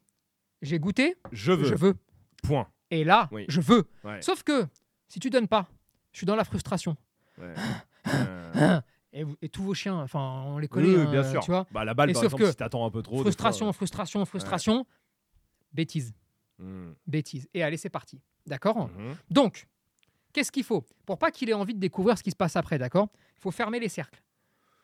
J'ai 0.62 0.80
goûté, 0.80 1.16
Je 1.32 1.52
veux. 1.52 1.66
je 1.66 1.76
veux. 1.76 1.96
Point. 2.44 2.68
Et 2.90 3.04
là, 3.04 3.28
Oui. 3.32 3.46
je 3.48 3.62
veux. 3.62 3.88
Ouais. 4.04 4.22
Sauf 4.22 4.44
que, 4.44 4.68
si 5.08 5.20
tu 5.20 5.30
donnes 5.30 5.48
pas, 5.48 5.68
je 6.12 6.18
suis 6.20 6.26
dans 6.26 6.36
la 6.36 6.44
frustration. 6.44 6.96
ouais. 7.38 7.54
Euh, 8.08 8.82
Et, 9.14 9.24
vous- 9.26 9.36
et 9.42 9.50
tous 9.50 9.62
vos 9.64 9.74
chiens, 9.74 9.98
enfin, 10.00 10.44
on 10.48 10.58
les 10.58 10.68
connaît, 10.70 10.88
oui, 10.96 11.02
hein, 11.02 11.12
bien 11.12 11.24
sûr. 11.30 11.42
tu 11.44 11.52
vois. 11.52 11.68
Bah, 11.72 11.84
la 11.86 11.94
balle, 11.94 12.08
Mais 12.08 12.14
par 12.14 12.22
sauf 12.24 12.28
exemple, 12.34 12.44
que 12.44 12.50
si 12.52 12.56
t'attends 12.56 12.86
un 12.86 12.90
peu 12.90 13.02
trop. 13.02 13.20
Frustration, 13.22 13.66
fois, 13.68 13.74
frustration, 13.74 14.26
frustration, 14.26 14.86
bêtise. 15.74 16.14
Hmm. 16.58 16.92
bêtise. 17.08 17.48
Et 17.54 17.62
allez, 17.64 17.76
c'est 17.78 17.90
parti. 17.90 18.22
D'accord 18.48 18.88
Mhm. 18.90 19.16
Donc, 19.30 19.68
qu'est-ce 20.32 20.52
qu'il 20.52 20.64
faut? 20.64 20.86
Pour 21.06 21.18
pas 21.18 21.32
qu'il 21.32 21.50
ait 21.50 21.54
envie 21.54 21.74
de 21.74 21.80
découvrir 21.80 22.18
ce 22.18 22.24
qui 22.24 22.32
se 22.32 22.36
passe 22.36 22.56
après, 22.56 22.78
d'accord? 22.78 23.08
Il 23.38 23.42
faut 23.42 23.52
fermer 23.52 23.80
les 23.80 23.90
cercles. 23.90 24.22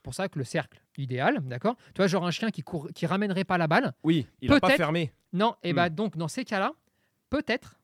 pour 0.04 0.14
ça 0.14 0.30
que 0.30 0.40
le 0.40 0.46
cercle 0.46 0.82
idéal, 0.98 1.42
d'accord? 1.50 1.76
Tu 1.94 1.98
vois, 1.98 2.08
genre 2.08 2.26
un 2.26 2.32
chien 2.32 2.50
qui, 2.50 2.62
court, 2.64 2.88
qui 2.96 3.06
ramènerait 3.06 3.44
pas 3.44 3.58
la 3.58 3.68
balle. 3.68 3.94
Oui, 4.04 4.26
il 4.42 4.54
a 4.54 4.60
pas 4.62 4.70
fermé. 4.78 5.12
Non, 5.34 5.56
et 5.64 5.74
Hmm. 5.74 5.76
bah 5.76 5.90
donc 5.90 6.16
dans 6.16 6.30
ces 6.30 6.46
cas-là, 6.46 6.72
peut-être, 7.30 7.78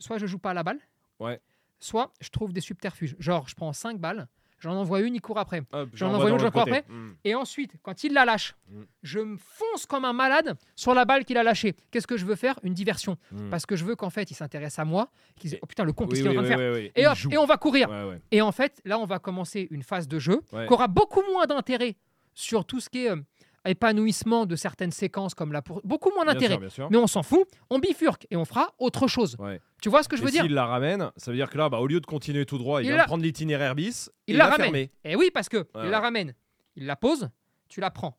soit 0.00 0.18
je 0.18 0.26
joue 0.26 0.38
pas 0.40 0.50
à 0.50 0.54
la 0.54 0.64
balle, 0.64 0.80
Ouais. 1.20 1.40
soit 1.78 2.12
je 2.20 2.28
trouve 2.30 2.52
des 2.52 2.60
subterfuges. 2.60 3.14
Genre, 3.20 3.46
je 3.48 3.54
prends 3.54 3.72
5 3.72 4.00
balles, 4.00 4.26
j'en 4.64 4.74
envoie 4.74 5.00
une, 5.00 5.14
il 5.14 5.20
court 5.20 5.38
après. 5.38 5.62
Hop, 5.72 5.88
J'en 5.94 6.12
envoie 6.12 6.30
une, 6.30 6.38
je 6.38 6.46
cours 6.48 6.62
après. 6.62 6.84
Hmm. 6.88 7.12
Et 7.24 7.34
ensuite, 7.34 7.72
quand 7.82 8.02
il 8.04 8.12
la 8.12 8.24
lâche, 8.24 8.54
Mm. 8.70 8.82
je 9.02 9.18
me 9.20 9.36
fonce 9.36 9.84
comme 9.86 10.04
un 10.06 10.14
malade 10.14 10.56
sur 10.74 10.94
la 10.94 11.04
balle 11.04 11.24
qu'il 11.26 11.36
a 11.36 11.42
lâchée. 11.42 11.74
Qu'est-ce 11.90 12.06
que 12.06 12.16
je 12.16 12.24
veux 12.24 12.34
faire? 12.34 12.58
Une 12.62 12.72
diversion. 12.72 13.18
Hmm. 13.30 13.50
Parce 13.50 13.66
que 13.66 13.76
je 13.76 13.84
veux 13.84 13.94
qu'en 13.94 14.08
fait, 14.10 14.30
il 14.30 14.34
s'intéresse 14.34 14.78
à 14.78 14.84
moi. 14.86 15.10
Qu'il 15.36 15.50
se 15.50 15.56
dise, 15.56 15.60
oh 15.62 15.66
putain, 15.66 15.84
le 15.84 15.92
con, 15.92 16.04
Oui, 16.04 16.10
qu'est-ce 16.10 16.22
qu'il 16.22 16.32
est 16.32 16.38
en 16.38 16.42
train 16.42 16.56
de 16.56 16.56
faire 16.56 16.90
et, 16.96 17.06
hop, 17.06 17.18
on 17.38 17.44
va 17.46 17.56
courir. 17.58 17.88
Ouais, 17.90 18.04
ouais. 18.04 18.20
Et 18.30 18.40
en 18.40 18.52
fait, 18.52 18.80
là, 18.86 18.98
on 18.98 19.04
va 19.04 19.18
commencer 19.18 19.68
une 19.70 19.82
phase 19.82 20.08
de 20.08 20.18
jeu 20.18 20.40
Ouais. 20.52 20.66
qui 20.66 20.72
aura 20.72 20.88
beaucoup 20.88 21.22
moins 21.30 21.44
d'intérêt 21.46 21.96
sur 22.32 22.64
tout 22.64 22.80
ce 22.80 22.88
qui 22.88 23.04
est 23.04 23.10
euh, 23.10 23.16
épanouissement 23.64 24.46
de 24.46 24.56
certaines 24.56 24.90
séquences 24.90 25.34
comme 25.34 25.52
là 25.52 25.62
pour 25.62 25.80
beaucoup 25.84 26.10
moins 26.14 26.24
d'intérêt. 26.24 26.58
Mais 26.90 26.96
on 26.96 27.06
s'en 27.06 27.22
fout, 27.22 27.46
on 27.70 27.78
bifurque 27.78 28.26
et 28.30 28.36
on 28.36 28.44
fera 28.44 28.74
autre 28.78 29.06
chose. 29.08 29.36
Ouais. 29.38 29.60
Tu 29.82 29.88
vois 29.88 30.02
ce 30.02 30.08
que 30.08 30.16
je 30.16 30.22
Et 30.22 30.24
veux 30.24 30.30
dire? 30.30 30.42
S'il 30.42 30.54
la 30.54 30.66
ramène, 30.66 31.10
ça 31.16 31.30
veut 31.30 31.36
dire 31.36 31.50
que 31.50 31.58
là, 31.58 31.68
bah, 31.68 31.78
au 31.78 31.86
lieu 31.86 32.00
de 32.00 32.06
continuer 32.06 32.46
tout 32.46 32.58
droit, 32.58 32.80
il, 32.80 32.84
Il 32.84 32.88
vient 32.88 32.96
la- 32.96 33.04
prendre 33.04 33.22
l'itinéraire 33.22 33.74
bis. 33.74 34.10
Il 34.26 34.36
la 34.36 34.44
l'a 34.44 34.50
ramène. 34.50 34.64
fermé. 34.66 34.90
Et 35.04 35.16
oui, 35.16 35.30
parce 35.32 35.48
que 35.48 35.66
il 35.74 35.80
Ouais, 35.80 35.90
la 35.90 36.00
ramène, 36.00 36.34
il 36.76 36.86
la 36.86 36.96
pose, 36.96 37.28
tu 37.68 37.80
la 37.80 37.90
prends. 37.90 38.18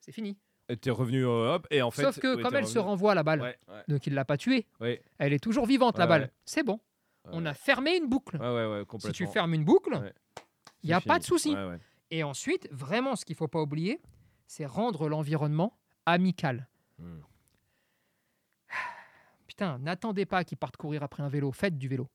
C'est 0.00 0.12
fini. 0.12 0.36
Et 0.68 0.76
t'es 0.76 0.90
revenu 0.90 1.24
euh, 1.26 1.54
hop 1.54 1.66
et 1.70 1.82
en 1.82 1.90
fait. 1.90 2.02
Sauf 2.02 2.18
que 2.18 2.40
comme 2.40 2.54
elle 2.54 2.66
se 2.66 2.78
renvoie 2.78 3.14
la 3.14 3.22
balle, 3.22 3.56
donc 3.88 4.06
il 4.06 4.14
l'a 4.14 4.24
pas 4.24 4.36
tuée, 4.36 4.66
elle 5.18 5.32
est 5.32 5.42
toujours 5.42 5.66
vivante 5.66 5.98
la 5.98 6.06
balle. 6.06 6.30
C'est 6.44 6.62
bon. 6.62 6.80
On 7.26 7.44
a 7.46 7.54
fermé 7.54 7.96
une 7.96 8.08
boucle. 8.08 8.38
Si 8.98 9.12
tu 9.12 9.26
fermes 9.26 9.54
une 9.54 9.64
boucle, 9.64 10.12
il 10.82 10.88
n'y 10.88 10.92
a 10.94 11.00
pas 11.00 11.18
de 11.18 11.24
souci. 11.24 11.54
Et 12.10 12.22
ensuite, 12.24 12.68
vraiment, 12.70 13.16
ce 13.16 13.24
qu'il 13.24 13.36
faut 13.36 13.48
pas 13.48 13.60
oublier, 13.60 14.00
c'est 14.46 14.66
rendre 14.66 15.08
l'environnement 15.08 15.76
amical. 16.06 16.68
Hmm. 16.98 17.20
Putain, 19.46 19.78
n'attendez 19.78 20.24
pas 20.24 20.44
qu'il 20.44 20.58
parte 20.58 20.76
courir 20.76 21.02
après 21.02 21.22
un 21.22 21.28
vélo, 21.28 21.52
faites 21.52 21.76
du 21.76 21.88
vélo. 21.88 22.08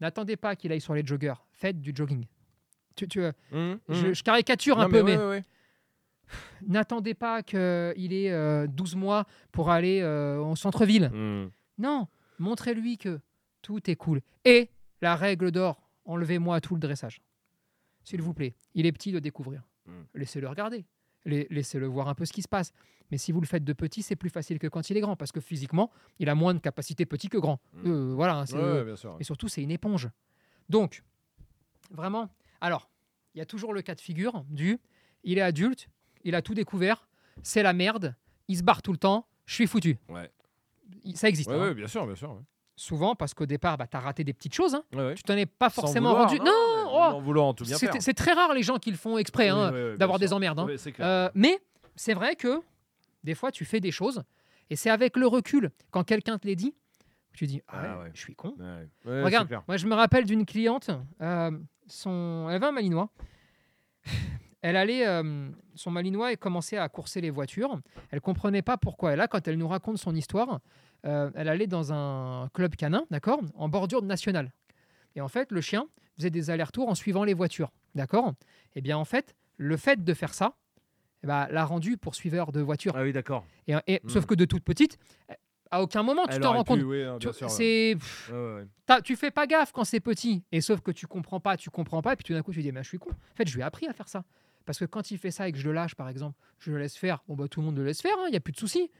N'attendez 0.00 0.36
pas 0.36 0.56
qu'il 0.56 0.72
aille 0.72 0.80
sur 0.80 0.94
les 0.94 1.06
joggers, 1.06 1.34
faites 1.52 1.80
du 1.80 1.92
jogging. 1.94 2.26
Tu, 2.96 3.06
tu, 3.08 3.22
euh, 3.22 3.32
Hmm, 3.52 3.76
je, 3.88 4.08
hmm. 4.08 4.14
je 4.14 4.22
caricature 4.22 4.76
Non, 4.76 4.82
un 4.82 4.90
peu, 4.90 5.02
mais, 5.02 5.16
ouais, 5.16 5.22
ouais, 5.22 5.28
ouais. 5.28 5.42
n'attendez 6.66 7.14
pas 7.14 7.42
qu'il 7.42 7.58
ait 8.12 8.32
euh, 8.32 8.66
12 8.66 8.96
mois 8.96 9.26
pour 9.52 9.70
aller 9.70 10.00
euh, 10.02 10.38
au 10.38 10.56
centre-ville. 10.56 11.10
Non, 11.78 12.08
montrez-lui 12.38 12.98
que 12.98 13.20
tout 13.62 13.90
est 13.90 13.96
cool. 13.96 14.20
Et 14.44 14.70
la 15.00 15.16
règle 15.16 15.50
d'or, 15.50 15.80
enlevez-moi 16.04 16.60
tout 16.60 16.74
le 16.74 16.80
dressage. 16.80 17.22
S'il 18.04 18.20
vous 18.20 18.34
plaît, 18.34 18.54
il 18.74 18.86
est 18.86 18.92
petit 18.92 19.12
de 19.12 19.20
découvrir. 19.20 19.62
Mm. 19.86 19.90
Laissez-le 20.14 20.48
regarder. 20.48 20.84
La- 21.24 21.44
Laissez-le 21.50 21.86
voir 21.86 22.08
un 22.08 22.14
peu 22.14 22.24
ce 22.24 22.32
qui 22.32 22.42
se 22.42 22.48
passe. 22.48 22.72
Mais 23.10 23.18
si 23.18 23.30
vous 23.32 23.40
le 23.40 23.46
faites 23.46 23.64
de 23.64 23.72
petit, 23.74 24.02
c'est 24.02 24.16
plus 24.16 24.30
facile 24.30 24.58
que 24.58 24.66
quand 24.66 24.88
il 24.90 24.96
est 24.96 25.00
grand, 25.00 25.16
parce 25.16 25.32
que 25.32 25.40
physiquement, 25.40 25.90
il 26.18 26.28
a 26.30 26.34
moins 26.34 26.54
de 26.54 26.58
capacité 26.60 27.04
petit 27.06 27.28
que 27.28 27.36
grand. 27.38 27.60
Mm. 27.74 27.90
Euh, 27.90 28.14
voilà. 28.14 28.36
hein, 28.38 28.46
c'est- 28.46 28.56
Ouais, 28.56 28.62
ouais, 28.72 28.84
bien 28.84 28.96
sûr. 28.96 29.16
Et 29.20 29.24
surtout, 29.24 29.48
c'est 29.48 29.62
une 29.62 29.70
éponge. 29.70 30.08
Donc, 30.68 31.02
vraiment, 31.90 32.28
alors, 32.60 32.88
il 33.34 33.38
y 33.38 33.40
a 33.42 33.46
toujours 33.46 33.74
le 33.74 33.82
cas 33.82 33.94
de 33.94 34.00
figure 34.00 34.44
du 34.48 34.78
il 35.24 35.38
est 35.38 35.42
adulte, 35.42 35.88
il 36.24 36.34
a 36.34 36.42
tout 36.42 36.54
découvert, 36.54 37.06
c'est 37.42 37.62
la 37.62 37.72
merde, 37.72 38.14
il 38.48 38.56
se 38.56 38.62
barre 38.62 38.82
tout 38.82 38.92
le 38.92 38.98
temps, 38.98 39.26
je 39.46 39.54
suis 39.54 39.66
foutu. 39.66 39.98
Ouais. 40.08 40.30
Ça 41.14 41.28
existe. 41.28 41.48
Ouais, 41.50 41.56
hein. 41.56 41.60
ouais, 41.68 41.74
bien 41.74 41.86
sûr, 41.86 42.06
bien 42.06 42.14
sûr. 42.16 42.30
ouais. 42.32 42.40
Souvent, 42.76 43.14
parce 43.14 43.34
qu'au 43.34 43.46
départ, 43.46 43.76
bah, 43.76 43.86
tu 43.86 43.96
as 43.96 44.00
raté 44.00 44.24
des 44.24 44.32
petites 44.32 44.54
choses. 44.54 44.74
hein. 44.74 44.84
Tu 45.14 45.22
t'en 45.22 45.36
es 45.36 45.46
pas 45.46 45.70
forcément 45.70 46.10
vouloir, 46.10 46.28
rendu. 46.28 46.40
Non, 46.40 46.81
oh, 46.94 47.16
en 47.16 47.20
voulant 47.20 47.48
en 47.48 47.54
tout 47.54 47.64
bien 47.64 47.76
c'est 47.76 47.86
faire. 47.90 48.00
c'est 48.02 48.14
très 48.14 48.32
rare 48.32 48.52
les 48.54 48.62
gens 48.62 48.78
qui 48.78 48.90
le 48.90 48.96
font 48.96 49.18
exprès 49.18 49.48
hein, 49.48 49.70
Oui, 49.72 49.80
oui, 49.92 49.98
d'avoir 49.98 50.18
des 50.18 50.32
emmerdes. 50.32 50.58
hein. 50.60 50.66
Euh, 51.00 51.30
mais 51.34 51.58
c'est 51.96 52.14
vrai 52.14 52.36
que 52.36 52.60
des 53.24 53.34
fois, 53.34 53.52
tu 53.52 53.64
fais 53.64 53.80
des 53.80 53.90
choses 53.92 54.22
et 54.70 54.76
c'est 54.76 54.90
avec 54.90 55.16
le 55.16 55.26
recul, 55.26 55.70
quand 55.90 56.02
quelqu'un 56.04 56.38
te 56.38 56.46
les 56.46 56.56
dit, 56.56 56.74
tu 57.34 57.46
dis 57.46 57.62
Ah, 57.68 57.82
Ah 57.84 57.98
ouais, 58.00 58.10
je 58.14 58.20
suis 58.20 58.34
con. 58.34 58.54
Ouais, 59.04 59.22
Regarde, 59.22 59.48
moi 59.68 59.76
je 59.76 59.86
me 59.86 59.94
rappelle 59.94 60.24
d'une 60.24 60.44
cliente, 60.46 60.90
euh, 61.20 61.50
son... 61.86 62.46
elle 62.48 62.56
avait 62.56 62.66
un 62.66 62.72
malinois. 62.72 63.10
Elle 64.64 64.76
allait, 64.76 65.04
euh, 65.08 65.48
son 65.74 65.90
malinois 65.90 66.30
et 66.32 66.36
commençait 66.36 66.76
à 66.78 66.88
courser 66.88 67.20
les 67.20 67.30
voitures. 67.30 67.80
Elle 68.12 68.20
comprenait 68.20 68.62
pas 68.62 68.76
pourquoi. 68.76 69.12
Et 69.12 69.16
là, 69.16 69.26
quand 69.26 69.48
elle 69.48 69.58
nous 69.58 69.66
raconte 69.66 69.98
son 69.98 70.14
histoire, 70.14 70.60
euh, 71.04 71.32
elle 71.34 71.48
allait 71.48 71.66
dans 71.66 71.92
un 71.92 72.48
club 72.54 72.76
canin, 72.76 73.02
d'accord, 73.10 73.40
en 73.56 73.68
bordure 73.68 74.02
nationale. 74.02 74.52
Et 75.16 75.20
en 75.20 75.26
fait, 75.26 75.50
le 75.50 75.60
chien 75.60 75.88
faisait 76.16 76.30
des 76.30 76.50
allers-retours 76.50 76.88
en 76.88 76.94
suivant 76.94 77.24
les 77.24 77.34
voitures, 77.34 77.70
d'accord? 77.94 78.32
Et 78.74 78.80
bien 78.80 78.96
en 78.98 79.04
fait, 79.04 79.34
le 79.56 79.76
fait 79.76 80.02
de 80.04 80.14
faire 80.14 80.34
ça, 80.34 80.54
eh 81.22 81.26
ben, 81.26 81.46
l'a 81.50 81.64
rendu 81.64 81.96
poursuiveur 81.96 82.52
de 82.52 82.60
voitures. 82.60 82.94
Ah 82.96 83.02
oui, 83.02 83.12
d'accord. 83.12 83.44
Et, 83.68 83.74
et- 83.86 84.00
Hmm. 84.04 84.08
Sauf 84.08 84.26
que 84.26 84.34
de 84.34 84.44
toute 84.44 84.64
petite, 84.64 84.98
à 85.70 85.82
aucun 85.82 86.02
moment 86.02 86.26
tu 86.26 86.34
t'en 86.40 86.52
rends 86.52 86.64
compte. 86.64 86.80
oui, 86.82 87.02
hein, 87.02 87.16
Tu- 87.20 87.26
ouais. 87.46 87.50
Ouais, 88.30 88.54
ouais, 88.90 89.02
tu 89.02 89.16
fais 89.16 89.30
pas 89.30 89.46
gaffe 89.46 89.72
quand 89.72 89.84
c'est 89.84 90.00
petit, 90.00 90.42
et 90.52 90.60
sauf 90.60 90.80
que 90.80 90.90
tu 90.90 91.06
comprends 91.06 91.40
pas, 91.40 91.56
tu 91.56 91.70
comprends 91.70 92.02
pas, 92.02 92.12
et 92.12 92.16
puis 92.16 92.24
tout 92.24 92.32
d'un 92.34 92.42
coup 92.42 92.52
tu 92.52 92.60
dis, 92.62 92.72
mais 92.72 92.82
je 92.82 92.88
suis 92.88 92.98
con. 92.98 93.10
En 93.10 93.34
fait, 93.36 93.48
je 93.48 93.54
lui 93.54 93.60
ai 93.60 93.64
appris 93.64 93.86
à 93.86 93.92
faire 93.92 94.08
ça. 94.08 94.24
Parce 94.66 94.78
que 94.78 94.84
quand 94.84 95.10
il 95.10 95.18
fait 95.18 95.30
ça 95.32 95.48
et 95.48 95.52
que 95.52 95.58
je 95.58 95.64
le 95.64 95.72
lâche, 95.72 95.94
par 95.96 96.08
exemple, 96.08 96.38
je 96.60 96.70
le 96.70 96.78
laisse 96.78 96.96
faire, 96.96 97.22
bon 97.26 97.34
bah 97.34 97.48
tout 97.48 97.60
le 97.60 97.66
monde 97.66 97.76
le 97.78 97.84
laisse 97.84 98.00
faire, 98.00 98.12
il 98.28 98.30
n'y 98.30 98.36
a 98.36 98.40
plus 98.40 98.52
de 98.52 98.58
souci. 98.58 98.90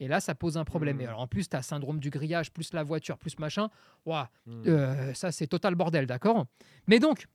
Et 0.00 0.08
là, 0.08 0.20
ça 0.20 0.34
pose 0.34 0.56
un 0.56 0.64
problème. 0.64 1.00
Et 1.00 1.06
alors 1.06 1.20
en 1.20 1.26
plus, 1.26 1.48
tu 1.48 1.56
as 1.56 1.62
syndrome 1.62 1.98
du 1.98 2.10
grillage, 2.10 2.52
plus 2.52 2.72
la 2.72 2.82
voiture, 2.84 3.18
plus 3.18 3.38
machin. 3.38 3.68
Ouah, 4.06 4.30
Hmm. 4.46 4.62
euh, 4.66 5.14
ça, 5.14 5.32
c'est 5.32 5.46
total 5.46 5.74
bordel, 5.74 6.06
d'accord? 6.06 6.46
Mais 6.86 6.98
donc, 7.00 7.26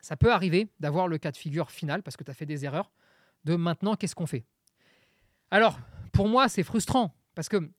ça 0.00 0.16
peut 0.16 0.32
arriver 0.32 0.68
d'avoir 0.80 1.08
le 1.08 1.18
cas 1.18 1.30
de 1.30 1.36
figure 1.36 1.70
final, 1.70 2.02
parce 2.02 2.16
que 2.16 2.24
tu 2.24 2.30
as 2.30 2.34
fait 2.34 2.46
des 2.46 2.64
erreurs, 2.64 2.90
de 3.44 3.54
maintenant, 3.56 3.94
qu'est-ce 3.96 4.14
qu'on 4.14 4.26
fait? 4.26 4.44
Alors, 5.50 5.78
pour 6.12 6.28
moi, 6.28 6.48
c'est 6.48 6.62
frustrant, 6.62 7.14
parce 7.34 7.48
que 7.48 7.70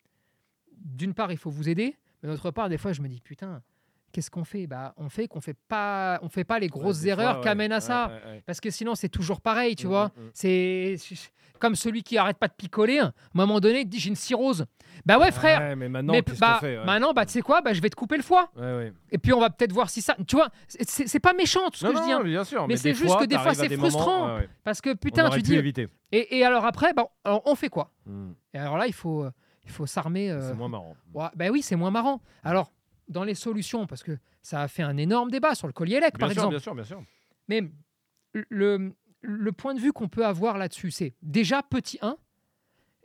d'une 0.77 1.13
part, 1.13 1.31
il 1.31 1.37
faut 1.37 1.49
vous 1.49 1.67
aider, 1.69 1.97
mais 2.21 2.29
d'autre 2.29 2.51
part, 2.51 2.69
des 2.69 2.77
fois, 2.77 2.93
je 2.93 3.01
me 3.01 3.07
dis, 3.07 3.21
putain, 3.21 3.63
qu'est-ce 4.15 4.31
qu'on 4.31 4.45
fait? 4.45 4.65
Bah, 4.65 4.93
On 4.95 5.09
fait 5.09 5.27
qu'on 5.27 5.41
fait 5.41 5.57
pas, 5.67 6.19
on 6.21 6.29
fait 6.29 6.45
pas 6.45 6.57
les 6.57 6.67
grosses 6.69 7.01
Ouais, 7.01 7.09
erreurs 7.09 7.41
qui 7.41 7.49
amènent 7.49 7.73
à 7.73 7.81
ça. 7.81 8.09
Parce 8.45 8.61
que 8.61 8.69
sinon, 8.69 8.95
c'est 8.95 9.09
toujours 9.09 9.41
pareil, 9.41 9.75
tu 9.75 9.87
Mm, 9.87 9.89
vois. 9.89 10.05
mm, 10.15 10.21
mm. 10.21 10.29
C'est 10.33 10.95
comme 11.59 11.75
celui 11.75 12.03
qui 12.03 12.17
arrête 12.17 12.37
pas 12.37 12.47
de 12.47 12.53
picoler. 12.53 12.99
À 12.99 13.05
un 13.07 13.13
moment 13.33 13.59
donné, 13.59 13.81
il 13.81 13.85
dit 13.89 13.99
j'ai 13.99 14.09
une 14.09 14.15
cirrhose. 14.15 14.65
Bah 15.05 15.17
ouais, 15.19 15.31
frère. 15.31 15.75
Mais 15.75 15.89
maintenant, 15.89 16.13
mais 16.13 16.21
bah, 16.39 16.57
fait 16.61 16.83
maintenant, 16.85 17.11
bah, 17.11 17.25
tu 17.25 17.33
sais 17.33 17.41
quoi? 17.41 17.61
Bah, 17.61 17.73
Je 17.73 17.81
vais 17.81 17.89
te 17.89 17.95
couper 17.95 18.15
le 18.15 18.23
foie. 18.23 18.49
Et 19.11 19.17
puis, 19.17 19.33
on 19.33 19.39
va 19.41 19.49
peut-être 19.49 19.73
voir 19.73 19.89
si 19.89 20.01
ça. 20.01 20.15
Tu 20.27 20.35
vois, 20.37 20.47
c'est- 20.69 21.19
pas 21.19 21.33
méchant 21.33 21.69
tout 21.69 21.79
ce 21.79 21.85
Non, 21.85 21.91
que 21.91 21.97
je 21.97 22.03
dis. 22.03 22.11
hein. 22.13 22.23
bien 22.23 22.43
sûr. 22.45 22.61
Mais 22.61 22.75
Mais, 22.75 22.77
c'est 22.77 22.93
juste 22.93 23.07
fois, 23.07 23.19
que 23.21 23.25
des 23.25 23.37
fois, 23.37 23.53
c'est 23.53 23.75
frustrant. 23.77 24.39
Parce 24.63 24.79
que 24.79 24.93
putain, 24.93 25.29
tu 25.29 25.41
dis. 25.41 25.59
Et, 26.13 26.45
alors 26.45 26.65
après, 26.65 26.93
bah, 26.93 27.07
on 27.25 27.55
fait 27.55 27.69
quoi? 27.69 27.91
Et 28.53 28.57
alors 28.57 28.77
là, 28.77 28.87
il 28.87 28.93
faut, 28.93 29.25
il 29.65 29.71
faut 29.71 29.85
s'armer. 29.85 30.29
euh, 30.31 30.49
C'est 30.49 30.53
moins 30.55 30.69
marrant. 30.69 30.95
ouais, 31.13 31.25
bah 31.35 31.45
oui, 31.51 31.61
c'est 31.61 31.75
moins 31.75 31.91
marrant. 31.91 32.21
Alors, 32.43 32.71
dans 33.07 33.23
les 33.23 33.35
solutions, 33.35 33.87
parce 33.87 34.03
que 34.03 34.17
ça 34.41 34.61
a 34.61 34.67
fait 34.67 34.83
un 34.83 34.97
énorme 34.97 35.29
débat 35.31 35.55
sur 35.55 35.67
le 35.67 35.73
collier 35.73 35.99
LEC, 35.99 36.17
par 36.17 36.29
sûr, 36.29 36.37
exemple. 36.43 36.49
bien 36.51 36.59
sûr, 36.59 36.75
bien 36.75 36.83
sûr. 36.83 37.03
Mais 37.47 37.61
le, 38.49 38.93
le 39.21 39.51
point 39.51 39.73
de 39.73 39.79
vue 39.79 39.93
qu'on 39.93 40.07
peut 40.09 40.25
avoir 40.25 40.57
là-dessus, 40.57 40.91
c'est 40.91 41.13
déjà 41.21 41.63
petit 41.63 41.97
1, 42.01 42.17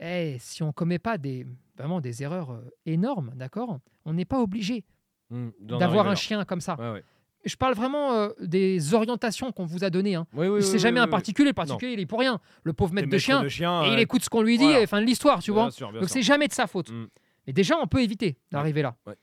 eh, 0.01 0.37
si 0.41 0.63
on 0.63 0.69
ne 0.69 0.73
commet 0.73 0.99
pas 0.99 1.19
des, 1.19 1.47
vraiment 1.77 2.01
des 2.01 2.23
erreurs 2.23 2.53
euh, 2.53 2.71
énormes, 2.87 3.33
d'accord 3.37 3.79
On 4.05 4.13
n'est 4.15 4.25
pas 4.25 4.41
obligé 4.41 4.85
Mm, 5.33 5.51
d'en 5.61 5.79
d'avoir 5.79 6.09
un 6.09 6.17
chien 6.17 6.45
comme 6.45 6.61
ça. 6.61 6.75
Ouais, 6.75 6.91
ouais. 6.91 7.05
Je 7.45 7.55
parle 7.55 7.75
vraiment 7.75 8.15
euh, 8.15 8.31
des 8.41 8.95
orientations 8.95 9.53
qu'on 9.53 9.65
vous 9.65 9.85
a 9.85 9.89
données. 9.91 10.17
Hein. 10.17 10.27
Oui, 10.35 10.49
oui, 10.49 10.61
c'est 10.61 10.73
oui, 10.73 10.79
jamais 10.81 10.99
un 10.99 11.07
particulier. 11.07 11.51
Le 11.51 11.55
particulier, 11.55 11.93
il 11.93 12.01
est 12.01 12.07
pour 12.07 12.19
rien. 12.19 12.41
Le 12.65 12.73
pauvre 12.73 12.93
maître 12.95 13.09
de 13.09 13.17
chien, 13.17 13.45
de 13.45 13.49
chien, 13.49 13.85
et 13.85 13.93
il 13.93 14.01
écoute 14.01 14.25
ce 14.25 14.29
qu'on 14.29 14.43
lui 14.43 14.59
dit, 14.59 14.65
Voilà. 14.65 14.81
et 14.81 14.87
fin 14.89 15.01
de 15.01 15.07
l'histoire, 15.07 15.41
tu 15.41 15.53
Bien 15.53 15.63
vois. 15.63 15.71
sûr, 15.71 15.93
bien 15.93 16.01
Donc 16.01 16.09
sûr. 16.09 16.15
c'est 16.15 16.23
jamais 16.23 16.49
de 16.49 16.53
sa 16.53 16.67
faute. 16.67 16.91
Mm. 16.91 17.07
Mais 17.47 17.53
déjà, 17.53 17.79
on 17.81 17.87
peut 17.87 18.03
éviter 18.03 18.37
d'arriver 18.51 18.83
là. 18.83 18.97
Ouais. 19.07 19.15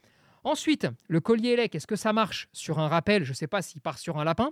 Ensuite, 0.47 0.87
le 1.09 1.19
collier 1.19 1.49
élec, 1.49 1.75
est-ce 1.75 1.85
que 1.87 1.97
ça 1.97 2.13
marche 2.13 2.47
sur 2.53 2.79
un 2.79 2.87
rappel 2.87 3.25
Je 3.25 3.31
ne 3.31 3.35
sais 3.35 3.47
pas 3.47 3.61
s'il 3.61 3.81
part 3.81 3.97
sur 3.97 4.17
un 4.17 4.23
lapin? 4.23 4.51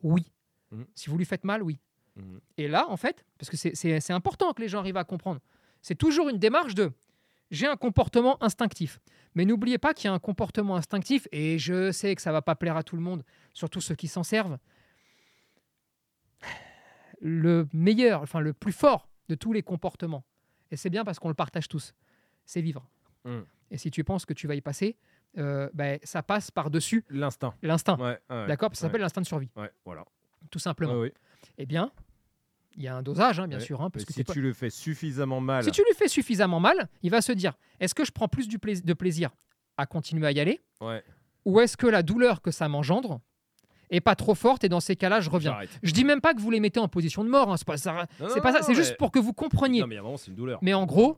Oui. 0.00 0.30
Mhm. 0.70 0.86
Si 0.94 1.10
vous 1.10 1.18
lui 1.18 1.24
faites 1.24 1.42
mal, 1.42 1.60
oui. 1.60 1.80
Mhm. 2.14 2.40
Et 2.56 2.68
là, 2.68 2.88
en 2.88 2.96
fait, 2.96 3.24
parce 3.36 3.50
que 3.50 3.56
c'est- 3.56 4.10
important 4.12 4.52
que 4.52 4.62
les 4.62 4.68
gens 4.68 4.78
arrivent 4.78 4.96
à 4.96 5.02
comprendre, 5.02 5.40
c'est 5.82 5.96
toujours 5.96 6.28
une 6.28 6.38
démarche 6.38 6.76
de 6.76 6.92
j'ai 7.50 7.66
un 7.66 7.74
comportement 7.76 8.40
instinctif. 8.44 9.00
Mais 9.34 9.44
n'oubliez 9.44 9.76
pas 9.76 9.92
qu'il 9.92 10.04
y 10.04 10.08
a 10.08 10.12
un 10.14 10.20
comportement 10.20 10.76
instinctif, 10.76 11.26
et 11.32 11.58
je 11.58 11.90
sais 11.90 12.14
que 12.14 12.22
ça 12.22 12.30
va 12.30 12.40
pas 12.40 12.54
plaire 12.54 12.76
à 12.76 12.84
tout 12.84 12.94
le 12.94 13.02
monde, 13.02 13.24
surtout 13.54 13.80
ceux 13.80 13.96
qui 13.96 14.06
s'en 14.06 14.22
servent. 14.22 14.58
Le 17.20 17.66
meilleur, 17.72 18.22
enfin 18.22 18.38
le 18.38 18.52
plus 18.52 18.72
fort 18.72 19.08
de 19.28 19.34
tous 19.34 19.52
les 19.52 19.62
comportements, 19.64 20.24
et 20.70 20.76
c'est 20.76 20.90
bien 20.90 21.04
parce 21.04 21.18
qu'on 21.18 21.28
le 21.28 21.34
partage 21.34 21.66
tous, 21.66 21.92
c'est 22.44 22.60
vivre. 22.60 22.86
Mm. 23.24 23.40
Et 23.72 23.78
si 23.78 23.90
tu 23.90 24.04
penses 24.04 24.24
que 24.24 24.34
tu 24.34 24.46
vas 24.46 24.54
y 24.54 24.60
passer, 24.60 24.96
euh, 25.38 25.68
ben, 25.74 25.98
ça 26.04 26.22
passe 26.22 26.50
par-dessus 26.50 27.04
L'instinct. 27.10 27.54
l'instinct. 27.62 27.96
Ouais, 27.98 28.18
ouais, 28.30 28.46
D'accord? 28.46 28.70
Ça 28.74 28.82
s'appelle 28.82 29.00
ouais. 29.00 29.02
l'instinct 29.04 29.20
de 29.22 29.26
survie, 29.26 29.50
voilà. 29.84 30.04
tout 30.50 30.58
simplement. 30.58 31.04
Eh 31.58 31.66
bien, 31.66 31.90
il 32.76 32.82
y 32.82 32.88
a 32.88 32.96
un 32.96 33.02
dosage, 33.02 33.38
hein, 33.40 33.46
bien 33.48 33.60
sûr. 33.60 33.80
hein, 33.82 33.90
parce 33.90 34.04
que 34.04 34.12
si 34.12 34.24
pas- 34.24 34.32
tu 34.32 34.40
le 34.40 34.52
fais 34.52 34.70
suffisamment 34.70 35.40
mal, 35.40 35.62
si 35.64 35.70
tu 35.70 35.82
lui 35.82 35.94
fais 35.96 36.08
suffisamment 36.08 36.60
mal, 36.60 36.88
il 37.02 37.10
va 37.10 37.20
se 37.22 37.32
dire 37.32 37.54
est-ce 37.80 37.94
que 37.94 38.04
je 38.04 38.10
prends 38.12 38.28
plus 38.28 38.48
du 38.48 38.58
de 38.58 38.92
plaisir 38.94 39.30
à 39.76 39.86
continuer 39.86 40.26
à 40.26 40.32
y 40.32 40.40
aller? 40.40 40.60
Ou 41.44 41.60
est-ce 41.60 41.76
que 41.76 41.86
la 41.86 42.02
douleur 42.02 42.40
que 42.42 42.50
ça 42.50 42.68
m'engendre 42.68 43.20
est 43.90 44.00
pas 44.00 44.14
trop 44.14 44.34
forte 44.34 44.64
et 44.64 44.68
dans 44.68 44.80
ces 44.80 44.96
cas-là, 44.96 45.20
je 45.20 45.30
reviens 45.30 45.52
j'arrête. 45.52 45.70
Je 45.82 45.92
dis 45.92 46.04
même 46.04 46.20
pas 46.20 46.34
que 46.34 46.40
vous 46.40 46.50
les 46.50 46.60
mettez 46.60 46.80
en 46.80 46.88
position 46.88 47.24
de 47.24 47.28
mort, 47.28 47.50
hein, 47.52 47.56
c'est 47.56 47.66
pas 47.66 47.76
ça. 47.76 47.92
Non, 48.20 48.28
C'est 48.28 48.36
non, 48.36 48.42
pas 48.42 48.52
ça, 48.52 48.58
non, 48.60 48.64
c'est 48.64 48.72
mais- 48.72 48.76
juste 48.76 48.96
pour 48.96 49.10
que 49.10 49.18
vous 49.18 49.32
compreniez. 49.32 49.80
Non, 49.80 49.86
mais 49.86 49.98
c'est 50.16 50.28
une 50.28 50.34
douleur. 50.36 50.58
Mais 50.62 50.74
en 50.74 50.86
gros, 50.86 51.16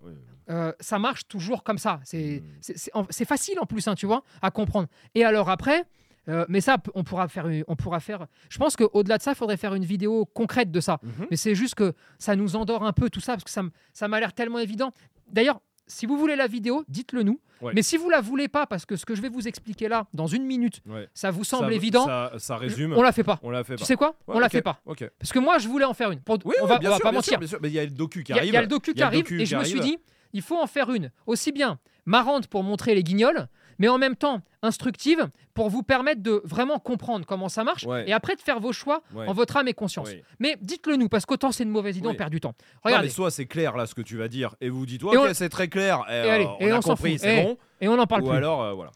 euh, 0.50 0.72
ça 0.80 0.98
marche 0.98 1.26
toujours 1.28 1.62
comme 1.62 1.78
ça. 1.78 2.00
C'est 2.04 2.40
Mm. 2.42 2.48
c'est- 2.60 2.78
c'est 2.78 2.90
en- 2.94 3.06
c'est 3.10 3.24
facile 3.24 3.58
en 3.60 3.66
plus, 3.66 3.86
hein, 3.88 3.94
tu 3.94 4.06
vois, 4.06 4.22
à 4.42 4.50
comprendre. 4.50 4.88
Et 5.14 5.24
alors 5.24 5.50
après, 5.50 5.84
euh, 6.28 6.44
mais 6.48 6.60
ça, 6.60 6.76
on 6.94 7.04
pourra 7.04 7.28
faire, 7.28 7.46
on 7.68 7.76
pourra 7.76 8.00
faire. 8.00 8.26
Je 8.48 8.58
pense 8.58 8.76
qu'au-delà 8.76 9.18
de 9.18 9.22
ça, 9.22 9.32
il 9.32 9.36
faudrait 9.36 9.56
faire 9.56 9.74
une 9.74 9.84
vidéo 9.84 10.24
concrète 10.26 10.70
de 10.72 10.80
ça. 10.80 10.98
Mhm. 11.02 11.26
Mais 11.30 11.36
c'est 11.36 11.54
juste 11.54 11.74
que 11.76 11.94
ça 12.18 12.34
nous 12.36 12.56
endort 12.56 12.84
un 12.84 12.92
peu 12.92 13.10
tout 13.10 13.20
ça 13.20 13.32
parce 13.34 13.44
que 13.44 13.50
ça, 13.50 13.62
ça 13.92 14.08
m'a 14.08 14.18
l'air 14.20 14.32
tellement 14.32 14.58
évident. 14.58 14.92
D'ailleurs, 15.28 15.60
si 15.86 16.06
vous 16.06 16.16
voulez 16.16 16.36
la 16.36 16.46
vidéo, 16.46 16.84
dites-le 16.88 17.22
nous. 17.22 17.40
Ouais. 17.62 17.72
Mais 17.74 17.82
si 17.82 17.96
vous 17.96 18.10
la 18.10 18.20
voulez 18.20 18.48
pas, 18.48 18.66
parce 18.66 18.84
que 18.84 18.96
ce 18.96 19.06
que 19.06 19.14
je 19.14 19.22
vais 19.22 19.28
vous 19.30 19.48
expliquer 19.48 19.88
là, 19.88 20.06
dans 20.12 20.26
une 20.26 20.44
minute, 20.44 20.80
Ouais. 20.86 21.08
ça 21.14 21.30
vous 21.30 21.44
semble 21.44 21.68
Ça- 21.70 21.74
évident, 21.74 22.04
Ça, 22.04 22.32
ça 22.38 22.56
résume. 22.56 22.92
on 22.92 23.02
la 23.02 23.12
fait 23.12 23.24
pas. 23.24 23.38
On 23.42 23.50
l'a 23.50 23.64
fait 23.64 23.76
Tu 23.76 23.80
pas. 23.80 23.84
sais 23.86 23.96
quoi? 23.96 24.08
Ouais, 24.26 24.36
On 24.36 24.38
la 24.38 24.46
ok, 24.46 24.52
fait 24.52 24.62
pas. 24.62 24.80
Parce 25.18 25.32
que 25.32 25.38
moi, 25.38 25.58
je 25.58 25.68
voulais 25.68 25.84
en 25.86 25.94
faire 25.94 26.10
une. 26.10 26.20
Pour- 26.20 26.38
Oui, 26.44 26.54
on 26.60 26.66
va, 26.66 26.78
bien 26.78 26.90
on 26.90 26.92
va 26.92 26.96
sûr, 26.98 27.02
pas 27.04 27.10
bien 27.10 27.18
mentir. 27.18 27.30
sûr, 27.32 27.38
bien 27.38 27.48
sûr. 27.48 27.58
Mais 27.62 27.68
il 27.68 27.74
y 27.74 27.78
a 27.78 27.84
le 27.84 27.90
docu 27.90 28.22
qui 28.24 28.32
arrive. 28.32 28.44
il 28.48 28.52
y 28.54 28.56
a 28.56 28.60
le 28.60 28.66
docu 28.66 28.92
qui 28.94 29.02
arrive 29.02 29.22
docu 29.22 29.36
et 29.36 29.44
qui 29.44 29.46
je 29.46 29.56
me 29.56 29.64
suis 29.64 29.80
dit, 29.80 29.98
il 30.32 30.42
faut 30.42 30.58
en 30.60 30.66
faire 30.66 30.90
une 30.92 31.10
aussi 31.26 31.50
bien 31.52 31.78
marrante 32.04 32.46
pour 32.48 32.62
montrer 32.62 32.94
les 32.94 33.02
guignols, 33.02 33.48
mais 33.78 33.88
en 33.88 33.98
même 33.98 34.16
temps 34.16 34.42
instructive 34.62 35.28
pour 35.54 35.68
vous 35.70 35.82
permettre 35.82 36.22
de 36.22 36.40
vraiment 36.44 36.78
comprendre 36.78 37.24
comment 37.26 37.48
ça 37.48 37.62
marche 37.64 37.84
Ouais. 37.84 38.08
et 38.08 38.12
après 38.12 38.34
de 38.36 38.40
faire 38.40 38.58
vos 38.60 38.72
choix 38.72 39.02
Ouais. 39.14 39.26
en 39.26 39.32
votre 39.32 39.56
âme 39.56 39.68
et 39.68 39.74
conscience. 39.74 40.08
Oui. 40.10 40.22
Mais 40.40 40.56
dites-le 40.60 40.96
nous, 40.96 41.08
parce 41.08 41.24
qu'autant 41.26 41.52
c'est 41.52 41.62
une 41.64 41.70
mauvaise 41.70 41.96
idée, 41.96 42.08
Oui. 42.08 42.14
on 42.14 42.16
perd 42.18 42.30
du 42.30 42.40
temps. 42.40 42.54
Non, 42.58 42.80
Regardez, 42.84 43.06
mais 43.08 43.12
soit 43.12 43.30
c'est 43.30 43.46
clair 43.46 43.76
là 43.76 43.86
ce 43.86 43.94
que 43.94 44.02
tu 44.02 44.16
vas 44.16 44.28
dire 44.28 44.54
et 44.60 44.68
vous 44.68 44.86
dites 44.86 45.02
ok 45.04 45.14
on- 45.16 45.34
c'est 45.34 45.48
très 45.48 45.68
clair 45.68 46.00
et, 46.08 46.12
Et 46.12 46.30
allez, 46.30 46.44
euh, 46.44 46.48
et 46.60 46.72
on 46.72 46.74
a 46.74 46.78
on 46.78 46.82
s'en 46.82 46.90
compris 46.90 47.18
c'est 47.18 47.40
Eh, 47.40 47.42
bon 47.44 47.58
et 47.80 47.88
on 47.88 47.96
n'en 47.96 48.06
parle 48.06 48.22
ou 48.22 48.28
plus. 48.28 48.36
alors 48.36 48.62
euh, 48.62 48.72
voilà 48.74 48.90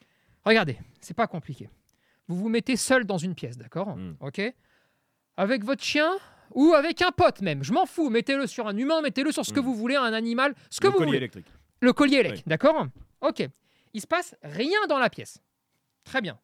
Regardez, 0.45 0.79
c'est 1.01 1.15
pas 1.15 1.27
compliqué. 1.27 1.69
Vous 2.29 2.37
vous 2.37 2.49
mettez 2.49 2.77
seul 2.77 3.05
dans 3.05 3.19
une 3.19 3.35
pièce, 3.35 3.57
d'accord 3.59 3.97
Mm. 3.97 4.15
Ok 4.21 4.41
Avec 5.37 5.65
votre 5.65 5.83
chien 5.83 6.11
ou 6.55 6.73
avec 6.75 7.01
un 7.03 7.11
pote 7.13 7.41
même, 7.43 7.63
je 7.63 7.73
m'en 7.73 7.87
fous, 7.87 8.11
mettez-le 8.11 8.47
sur 8.47 8.67
un 8.67 8.77
humain, 8.77 9.01
mettez-le 9.03 9.33
sur 9.33 9.45
ce 9.45 9.53
que 9.53 9.61
Mm. 9.61 9.65
vous 9.65 9.75
voulez, 9.75 9.97
un 9.97 10.13
animal, 10.13 10.55
ce 10.71 10.81
que 10.81 10.87
le 10.87 10.91
vous 10.93 10.99
collier 10.99 11.07
voulez. 11.09 11.17
électrique 11.19 11.47
Le 11.81 11.93
collier 11.93 12.17
élec, 12.19 12.33
Oui. 12.37 12.43
d'accord 12.47 12.87
Ok. 13.21 13.49
Il 13.95 14.01
se 14.01 14.07
passe 14.07 14.35
rien 14.43 14.79
dans 14.89 14.99
la 14.99 15.11
pièce. 15.11 15.39
Très 16.05 16.21
bien. 16.21 16.39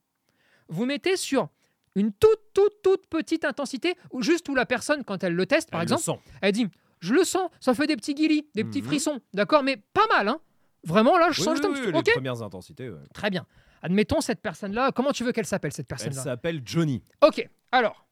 Vous 0.68 0.84
mettez 0.84 1.16
sur 1.16 1.48
une 1.94 2.12
toute, 2.12 2.52
toute, 2.52 2.82
toute 2.82 3.06
petite 3.06 3.44
intensité, 3.44 3.94
ou 4.10 4.22
juste 4.22 4.48
où 4.48 4.54
la 4.54 4.66
personne, 4.66 5.02
quand 5.04 5.22
elle 5.24 5.34
le 5.34 5.46
teste, 5.46 5.70
par 5.70 5.80
Elle 5.82 5.88
le 5.88 5.94
exemple, 5.94 6.22
elle 6.42 6.52
dit 6.52 6.66
Je 7.00 7.14
le 7.14 7.24
sens, 7.24 7.50
ça 7.60 7.74
fait 7.74 7.86
des 7.86 7.96
petits 7.96 8.14
guilis, 8.14 8.48
des 8.54 8.64
petits 8.64 8.80
Mhm. 8.82 8.86
frissons, 8.88 9.20
d'accord 9.34 9.62
Mais 9.62 9.76
pas 9.76 10.06
mal, 10.08 10.28
hein 10.28 10.40
Vraiment, 10.84 11.18
là, 11.18 11.30
je 11.30 11.40
Oui, 11.40 11.44
sens 11.44 11.58
oui, 11.62 11.78
oui, 11.86 11.92
les 12.04 12.12
premières 12.12 12.42
intensités 12.42 12.88
ouais. 12.90 13.00
Très 13.14 13.28
bien. 13.30 13.46
Admettons 13.82 14.20
cette 14.20 14.40
personne-là, 14.40 14.92
comment 14.92 15.12
tu 15.12 15.24
veux 15.24 15.32
qu'elle 15.32 15.46
s'appelle, 15.46 15.72
cette 15.72 15.84
elle 15.84 15.96
personne-là? 15.98 16.22
s'appelle 16.22 16.62
Johnny 16.64 17.02
Ok, 17.22 17.48
alors, 17.72 18.06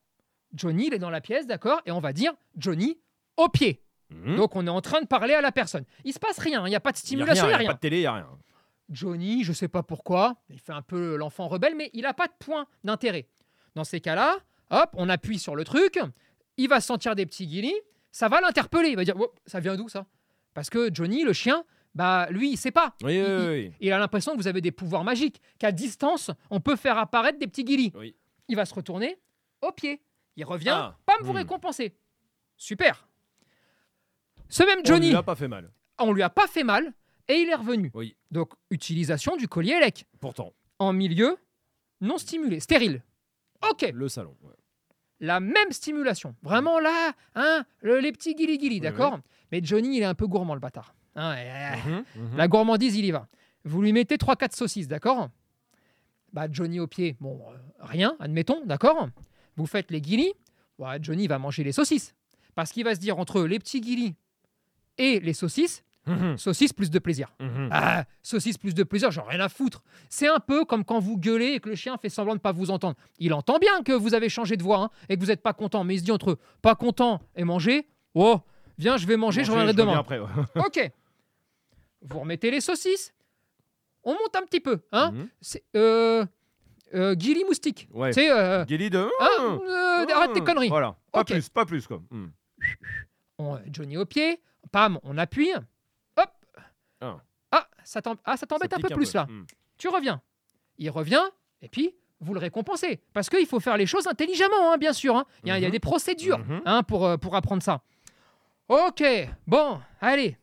Johnny, 0.55 0.87
il 0.89 0.95
est 0.95 0.99
dans 0.99 1.11
la 1.11 1.21
pièce, 1.21 1.47
d'accord 1.47 1.81
Et 1.87 1.91
on 1.93 2.01
va 2.01 2.13
dire 2.13 2.33
Johnny 2.57 2.99
au 3.37 3.49
pied. 3.49 3.83
Mhm. 4.11 4.37
Donc, 4.37 4.55
on 4.57 4.67
est 4.67 4.71
en 4.71 4.81
train 4.81 5.01
de 5.01 5.07
parler 5.07 5.35
à 5.35 5.41
la 5.41 5.51
personne. 5.53 5.85
Il 6.05 6.13
se 6.13 6.19
passe 6.19 6.39
rien, 6.39 6.67
il 6.67 6.71
n'y 6.71 6.77
a 6.77 6.81
pas 6.81 6.93
de 6.93 6.97
a 6.97 7.01
stimulation, 7.01 7.47
il 7.47 7.49
n'y 7.49 7.55
a 7.55 7.57
rien, 7.57 7.63
il 7.63 7.65
y 7.65 7.67
a 7.67 7.69
rien. 7.69 7.71
pas 7.71 7.75
de 7.75 7.81
télé 7.81 7.99
il 7.99 8.03
y 8.03 8.07
a 8.07 8.13
rien 8.15 8.29
Johnny, 8.91 9.45
je 9.45 9.53
sais 9.53 9.69
pas 9.69 9.83
pourquoi, 9.83 10.37
il 10.49 10.59
fait 10.61 10.73
un 10.73 10.83
peu 10.83 11.17
l'enfant 11.17 11.49
rebelle, 11.49 11.75
mais 11.75 11.91
il 11.95 12.03
n'a 12.03 12.15
pas 12.15 12.27
de 12.27 12.33
point 12.39 12.67
d'intérêt. 12.85 13.29
Dans 13.75 13.85
ces 13.85 14.01
cas-là, 14.01 14.39
hop, 14.71 14.91
on 14.95 15.09
appuie 15.09 15.39
sur 15.39 15.57
le 15.57 15.65
truc, 15.65 15.99
il 16.57 16.69
va 16.69 16.81
sentir 16.81 17.15
des 17.15 17.27
petits 17.27 17.47
guilis, 17.47 17.75
ça 18.13 18.29
va 18.29 18.41
l'interpeller. 18.41 18.91
Il 18.91 18.97
va 18.97 19.05
dire, 19.05 19.17
Oh, 19.19 19.33
ça 19.47 19.59
vient 19.61 19.77
d'où 19.77 19.89
ça? 19.89 20.07
Parce 20.53 20.71
que 20.71 20.93
Johnny, 20.95 21.25
le 21.25 21.33
chien, 21.33 21.65
bah 21.95 22.29
lui, 22.31 22.53
il 22.53 22.57
sait 22.57 22.71
pas. 22.71 22.95
oui 23.03 23.17
il, 23.17 23.23
oui, 23.23 23.29
il- 23.29 23.49
oui. 23.69 23.73
il 23.81 23.93
a 23.93 23.99
l'impression 23.99 24.33
que 24.33 24.37
vous 24.37 24.47
avez 24.49 24.61
des 24.61 24.71
pouvoirs 24.71 25.03
magiques, 25.03 25.41
qu'à 25.59 25.73
distance, 25.73 26.31
on 26.51 26.61
peut 26.61 26.77
faire 26.77 26.99
apparaître 26.99 27.39
des 27.39 27.47
petits 27.47 27.65
guilis. 27.65 27.93
Oui. 27.97 28.15
Il 28.49 28.57
va 28.57 28.67
se 28.67 28.75
retourner 28.75 29.19
au 29.63 29.73
pied. 29.73 30.03
Il 30.37 30.45
revient, 30.45 30.71
Ah, 30.75 30.99
pam, 31.07 31.17
vous 31.23 31.33
hmm. 31.33 31.37
récompenser. 31.37 31.97
Super. 32.57 33.09
Ce 34.49 34.63
même 34.63 34.81
on 34.81 34.85
Johnny, 34.85 35.09
lui 35.09 35.17
a 35.17 35.23
pas 35.23 35.35
fait 35.35 35.49
mal 35.49 35.73
on 35.99 36.13
lui 36.13 36.23
a 36.23 36.31
pas 36.31 36.47
fait 36.47 36.65
mal 36.65 36.93
et 37.29 37.35
il 37.35 37.49
est 37.49 37.55
revenu. 37.55 37.91
Oui. 37.95 38.17
Donc, 38.31 38.51
utilisation 38.71 39.37
du 39.37 39.49
collier 39.49 39.73
élec 39.73 40.05
pourtant 40.21 40.53
en 40.79 40.93
milieu 40.93 41.37
non 42.01 42.19
stimulé, 42.19 42.61
stérile. 42.61 43.03
Ok, 43.71 43.91
le 43.95 44.09
salon 44.09 44.37
ouais. 44.43 44.53
la 45.21 45.41
même 45.41 45.71
stimulation. 45.71 46.35
Vraiment 46.43 46.79
là, 46.81 47.13
hein, 47.35 47.65
le- 47.81 48.01
les 48.01 48.13
petits 48.13 48.35
guili-guili, 48.35 48.75
Oui, 48.77 48.81
d'accord 48.81 49.21
Mais 49.53 49.61
Johnny, 49.63 49.97
il 49.99 50.03
est 50.03 50.07
un 50.07 50.15
peu 50.15 50.27
gourmand, 50.27 50.55
le 50.55 50.61
bâtard. 50.61 50.95
Hein, 51.15 51.35
euh, 51.37 51.77
Mhm, 51.87 52.05
mhm. 52.17 52.37
La 52.37 52.49
gourmandise, 52.49 52.97
il 52.97 53.05
y 53.07 53.11
va. 53.11 53.29
Vous 53.65 53.81
lui 53.81 53.93
mettez 53.93 54.17
3-4 54.19 54.55
saucisses, 54.55 54.89
d'accord 54.89 55.31
Bah, 56.33 56.47
Johnny 56.51 56.81
au 56.81 56.87
pied, 56.89 57.17
bon, 57.21 57.41
euh, 57.49 57.57
rien, 57.79 58.17
admettons, 58.19 58.65
d'accord 58.67 59.09
Vous 59.57 59.67
faites 59.67 59.91
les 59.93 60.01
guilis, 60.01 60.33
ouais, 60.79 60.99
Johnny 61.01 61.27
va 61.29 61.39
manger 61.39 61.63
les 61.65 61.73
saucisses. 61.73 62.15
Parce 62.57 62.73
qu'il 62.73 62.85
va 62.85 62.95
se 62.95 63.01
dire 63.01 63.19
entre 63.19 63.43
les 63.45 63.59
petits 63.61 63.81
guilis 63.81 64.17
et 64.99 65.21
les 65.21 65.33
saucisses, 65.33 65.85
Mhm, 66.07 66.37
saucisses 66.37 66.73
plus 66.73 66.91
de 66.91 66.99
plaisir. 66.99 67.33
mhm. 67.41 67.69
Ah, 67.73 68.05
saucisse 68.23 68.59
plus 68.59 68.75
de 68.75 68.83
plaisir, 68.83 69.11
j'en 69.11 69.27
ai 69.27 69.37
rien 69.37 69.41
à 69.45 69.49
foutre. 69.49 69.83
C'est 70.11 70.29
un 70.29 70.39
peu 70.39 70.65
comme 70.65 70.85
quand 70.85 70.99
vous 70.99 71.17
gueulez 71.19 71.53
et 71.55 71.61
que 71.61 71.69
le 71.71 71.75
chien 71.75 71.97
fait 71.97 72.09
semblant 72.11 72.35
de 72.35 72.41
pas 72.41 72.53
vous 72.53 72.71
entendre. 72.71 72.97
Il 73.19 73.33
entend 73.33 73.59
bien 73.59 73.83
que 73.83 73.93
vous 73.93 74.13
avez 74.15 74.29
changé 74.29 74.57
de 74.59 74.63
voix 74.63 74.83
hein, 74.85 74.91
et 75.09 75.17
que 75.17 75.21
vous 75.21 75.29
n'êtes 75.29 75.43
pas 75.43 75.55
content, 75.55 75.83
mais 75.85 75.95
il 75.95 75.99
se 76.01 76.05
dit 76.05 76.13
entre 76.13 76.39
pas 76.61 76.75
content 76.75 77.21
et 77.37 77.45
manger, 77.45 77.89
oh, 78.15 78.39
viens, 78.77 78.97
je 78.99 79.07
vais 79.07 79.17
manger, 79.17 79.45
je 79.45 79.51
reviendrai 79.51 79.73
je 79.73 79.79
demain. 79.79 79.99
après 79.99 80.19
ouais. 80.19 80.29
ok. 80.57 80.93
Vous 82.03 82.21
remettez 82.21 82.51
les 82.51 82.61
saucisses. 82.61 83.15
On 84.03 84.13
monte 84.13 84.37
un 84.37 84.43
petit 84.43 84.61
peu. 84.61 84.81
Hein 84.93 85.11
Mhm. 85.13 85.29
C'est 85.41 85.65
euh, 85.75 86.27
euh, 86.95 87.15
Guilly 87.15 87.45
moustique. 87.45 87.89
Ouais. 87.93 88.13
C'est 88.13 88.31
euh, 88.31 88.67
de 88.67 89.09
hein, 89.21 89.59
euh, 89.67 90.07
arrête 90.15 90.35
tes 90.35 90.43
conneries. 90.43 90.69
voilà 90.69 90.97
pas 91.11 91.25
plus 91.25 91.49
pas 91.49 91.65
plus 91.65 91.87
quoi 91.87 92.03
Mhm. 92.11 92.31
On- 93.39 93.59
Johnny 93.73 93.97
au 93.97 94.05
pied, 94.05 94.41
pam, 94.71 94.99
on 95.03 95.17
appuie. 95.19 95.51
Ah. 97.05 97.21
Ah, 97.53 97.69
ça 97.85 98.01
ah, 98.25 98.37
ça 98.37 98.47
t'embête 98.47 98.73
un 98.73 98.79
peu 98.79 98.89
plus 98.89 99.13
là. 99.15 99.27
Mhm. 99.29 99.47
Tu 99.79 99.89
reviens. 99.89 100.21
Il 100.79 100.91
revient 100.91 101.23
Et 101.63 101.69
puis, 101.69 101.95
vous 102.21 102.35
le 102.35 102.41
récompensez. 102.41 103.01
Parce 103.13 103.29
qu'il 103.31 103.47
faut 103.47 103.61
faire 103.61 103.77
les 103.77 103.87
choses 103.87 104.07
intelligemment, 104.07 104.73
hein, 104.73 104.77
bien 104.77 104.93
sûr. 104.93 105.17
hein. 105.17 105.25
Il 105.45 105.49
y, 105.49 105.53
a- 105.53 105.59
il 105.59 105.63
y 105.63 105.65
a 105.65 105.69
Mhm. 105.69 105.73
des 105.73 105.81
procédures 105.81 106.39
Mhm. 106.39 106.63
hein, 106.67 106.83
pour, 106.83 107.07
euh, 107.07 107.17
pour 107.17 107.35
apprendre 107.37 107.63
ça. 107.63 107.83
Ok, 108.69 109.03
bon, 109.47 109.81
allez. 110.01 110.37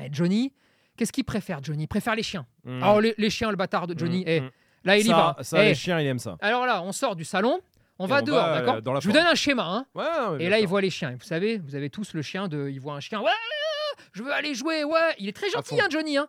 Eh, 0.00 0.08
Johnny, 0.10 0.52
qu'est-ce 0.96 1.12
qu'il 1.12 1.24
préfère, 1.24 1.62
Johnny? 1.62 1.84
Il 1.84 1.88
préfère 1.88 2.14
les 2.14 2.22
chiens. 2.22 2.46
Alors, 2.66 3.00
les, 3.00 3.14
les 3.18 3.30
chiens, 3.30 3.50
le 3.50 3.56
bâtard 3.56 3.86
de 3.86 3.98
Johnny, 3.98 4.20
Mm, 4.24 4.28
eh, 4.28 4.42
là, 4.84 4.98
il 4.98 5.06
y 5.06 5.10
va. 5.10 5.36
ça, 5.42 5.62
Eh, 5.62 5.68
les 5.68 5.74
chiens, 5.74 6.00
ils 6.00 6.06
aiment 6.06 6.18
ça. 6.18 6.36
alors 6.40 6.64
là, 6.66 6.82
on 6.82 6.92
sort 6.92 7.14
du 7.16 7.24
salon, 7.24 7.60
on 7.98 8.06
Et 8.06 8.08
va 8.08 8.18
on 8.20 8.22
dehors, 8.22 8.44
euh, 8.44 8.54
d'accord? 8.80 9.00
Je 9.00 9.06
vous 9.06 9.12
donne 9.12 9.26
un 9.26 9.34
schéma. 9.34 9.64
hein. 9.66 9.86
Ouais, 9.94 10.44
Et 10.44 10.48
là, 10.48 10.58
il 10.58 10.66
voit 10.66 10.80
les 10.80 10.90
chiens. 10.90 11.12
Vous 11.12 11.24
savez, 11.26 11.58
vous 11.58 11.74
avez 11.74 11.90
tous 11.90 12.14
le 12.14 12.22
chien 12.22 12.48
de. 12.48 12.68
Il 12.70 12.80
voit 12.80 12.94
un 12.94 13.00
chien. 13.00 13.20
Ouais, 13.20 13.30
je 14.12 14.22
veux 14.22 14.32
aller 14.32 14.54
jouer. 14.54 14.84
Ouais, 14.84 15.14
il 15.18 15.28
est 15.28 15.32
très 15.32 15.50
gentil, 15.50 15.80
hein, 15.80 15.86
Johnny. 15.90 16.16
hein. 16.16 16.28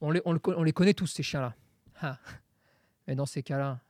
On, 0.00 0.10
les, 0.10 0.20
on, 0.24 0.32
le 0.32 0.38
co- 0.38 0.54
on 0.56 0.62
les 0.62 0.72
connaît 0.72 0.94
tous, 0.94 1.06
ces 1.06 1.22
chiens-là. 1.22 1.54
Ah. 2.02 2.18
Mais 3.06 3.14
dans 3.14 3.26
ces 3.26 3.42
cas-là, 3.42 3.80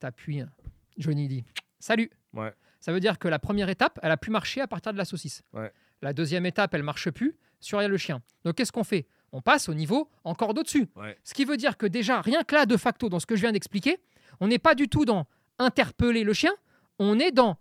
t'appuies. 0.00 0.40
hein. 0.40 0.50
Johnny 0.96 1.28
dit 1.28 1.44
Salut. 1.78 2.10
Ouais. 2.32 2.52
Ça 2.80 2.92
veut 2.92 3.00
dire 3.00 3.18
que 3.18 3.28
la 3.28 3.38
première 3.38 3.68
étape, 3.68 3.98
elle 4.02 4.10
a 4.12 4.16
pu 4.16 4.30
marcher 4.30 4.60
à 4.60 4.66
partir 4.66 4.92
de 4.92 4.98
la 4.98 5.04
saucisse. 5.04 5.42
Ouais. 5.52 5.72
La 6.02 6.12
deuxième 6.12 6.46
étape, 6.46 6.74
elle 6.74 6.82
marche 6.82 7.10
plus. 7.10 7.36
Surveille 7.60 7.88
le 7.88 7.96
chien. 7.96 8.22
Donc, 8.44 8.54
qu'est-ce 8.56 8.70
qu'on 8.72 8.84
fait? 8.84 9.06
On 9.32 9.40
passe 9.42 9.68
au 9.68 9.74
niveau 9.74 10.08
encore 10.24 10.54
d'au-dessus. 10.54 10.88
Ouais. 10.96 11.18
Ce 11.24 11.34
qui 11.34 11.44
veut 11.44 11.56
dire 11.56 11.76
que 11.76 11.86
déjà, 11.86 12.20
rien 12.20 12.44
que 12.44 12.54
là, 12.54 12.66
de 12.66 12.76
facto, 12.76 13.08
dans 13.08 13.18
ce 13.20 13.26
que 13.26 13.34
je 13.36 13.40
viens 13.42 13.52
d'expliquer, 13.52 13.98
on 14.40 14.46
n'est 14.48 14.58
pas 14.60 14.74
du 14.74 14.88
tout 14.88 15.04
dans 15.04 15.26
interpeller 15.58 16.22
le 16.24 16.32
chien, 16.32 16.52
on 17.00 17.18
est 17.18 17.32
dans 17.32 17.58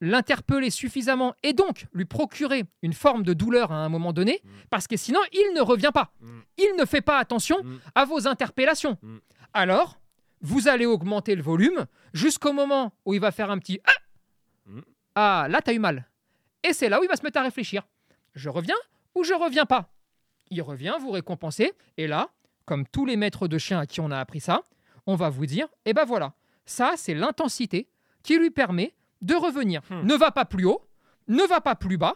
l'interpeller 0.00 0.70
suffisamment 0.70 1.34
et 1.42 1.52
donc 1.52 1.86
lui 1.92 2.04
procurer 2.04 2.64
une 2.82 2.92
forme 2.92 3.22
de 3.24 3.32
douleur 3.34 3.72
à 3.72 3.76
un 3.84 3.88
moment 3.88 4.12
donné, 4.12 4.40
Mm. 4.44 4.48
parce 4.70 4.86
que 4.86 4.96
sinon, 4.96 5.20
il 5.32 5.52
ne 5.54 5.60
revient 5.60 5.90
pas. 5.92 6.12
Mm. 6.20 6.38
Il 6.58 6.74
ne 6.78 6.84
fait 6.84 7.00
pas 7.00 7.18
attention 7.18 7.62
Mm. 7.62 7.78
à 7.94 8.04
vos 8.04 8.26
interpellations. 8.28 8.96
Alors, 9.54 9.98
vous 10.40 10.68
allez 10.68 10.86
augmenter 10.86 11.34
le 11.34 11.42
volume 11.42 11.86
jusqu'au 12.12 12.52
moment 12.52 12.92
où 13.04 13.14
il 13.14 13.20
va 13.20 13.32
faire 13.32 13.50
un 13.50 13.58
petit 13.58 13.80
Ah. 13.84 13.92
Ah, 15.14 15.46
là, 15.48 15.60
t'as 15.60 15.72
eu 15.72 15.78
mal. 15.80 16.06
Et 16.62 16.72
c'est 16.72 16.88
là 16.88 17.00
où 17.00 17.02
il 17.02 17.08
va 17.08 17.16
se 17.16 17.22
mettre 17.24 17.38
à 17.38 17.42
réfléchir. 17.42 17.82
Je 18.34 18.48
reviens 18.48 18.76
ou 19.14 19.24
je 19.24 19.34
reviens 19.34 19.64
pas? 19.66 19.90
Il 20.50 20.62
revient, 20.62 20.94
vous 21.00 21.10
récompensez, 21.10 21.72
et 21.96 22.06
là, 22.06 22.30
comme 22.66 22.86
tous 22.86 23.04
les 23.04 23.16
maîtres 23.16 23.48
de 23.48 23.58
chiens 23.58 23.80
à 23.80 23.86
qui 23.86 24.00
on 24.00 24.10
a 24.10 24.18
appris 24.18 24.40
ça, 24.40 24.62
on 25.06 25.14
va 25.16 25.28
vous 25.28 25.46
dire, 25.46 25.66
eh 25.86 25.92
ben 25.92 26.04
voilà, 26.04 26.34
ça 26.66 26.92
c'est 26.96 27.14
l'intensité 27.14 27.88
qui 28.22 28.38
lui 28.38 28.50
permet 28.50 28.94
de 29.22 29.34
revenir. 29.34 29.82
Hmm. 29.90 30.02
Ne 30.06 30.14
va 30.14 30.30
pas 30.30 30.44
plus 30.44 30.64
haut, 30.64 30.82
ne 31.28 31.42
va 31.46 31.60
pas 31.60 31.74
plus 31.74 31.96
bas. 31.98 32.14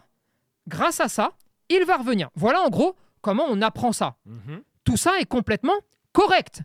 Grâce 0.69 1.01
à 1.01 1.09
ça, 1.09 1.33
il 1.69 1.85
va 1.85 1.97
revenir. 1.97 2.31
Voilà 2.35 2.63
en 2.63 2.69
gros 2.71 2.97
comment 3.21 3.45
on 3.49 3.61
apprend 3.63 3.93
ça. 3.93 4.17
Mhm. 4.27 4.63
Tout 4.85 4.97
ça 4.97 5.19
est 5.21 5.27
complètement 5.27 5.75
correct. 6.13 6.63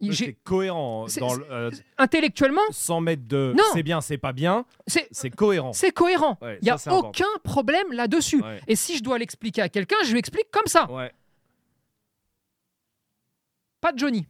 Il- 0.00 0.14
C'est 0.14 0.24
j'ai- 0.26 0.34
cohérent. 0.34 1.06
C'est- 1.08 1.18
Dans 1.20 1.34
le, 1.34 1.44
euh, 1.50 1.70
Intellectuellement, 1.98 2.60
100 2.70 3.00
mètres 3.00 3.26
de 3.26 3.52
Non. 3.56 3.64
c'est 3.72 3.82
bien, 3.82 4.00
c'est 4.00 4.16
pas 4.18 4.32
bien, 4.32 4.64
c'est 4.86 5.30
cohérent. 5.30 5.72
c'est 5.72 5.90
cohérent. 5.90 6.38
Ouais, 6.40 6.58
Il 6.60 6.64
n'y 6.66 6.70
a 6.70 6.74
important. 6.74 7.08
aucun 7.08 7.38
problème 7.42 7.90
là-dessus. 7.92 8.40
Ouais. 8.42 8.60
Et 8.68 8.76
si 8.76 8.96
je 8.96 9.02
dois 9.02 9.18
l'expliquer 9.18 9.62
à 9.62 9.68
quelqu'un, 9.68 9.96
je 10.04 10.12
lui 10.12 10.18
explique 10.20 10.50
comme 10.52 10.66
ça. 10.66 10.88
Ouais. 10.90 11.12
Pas 13.80 13.92
de 13.92 13.98
Johnny. 13.98 14.26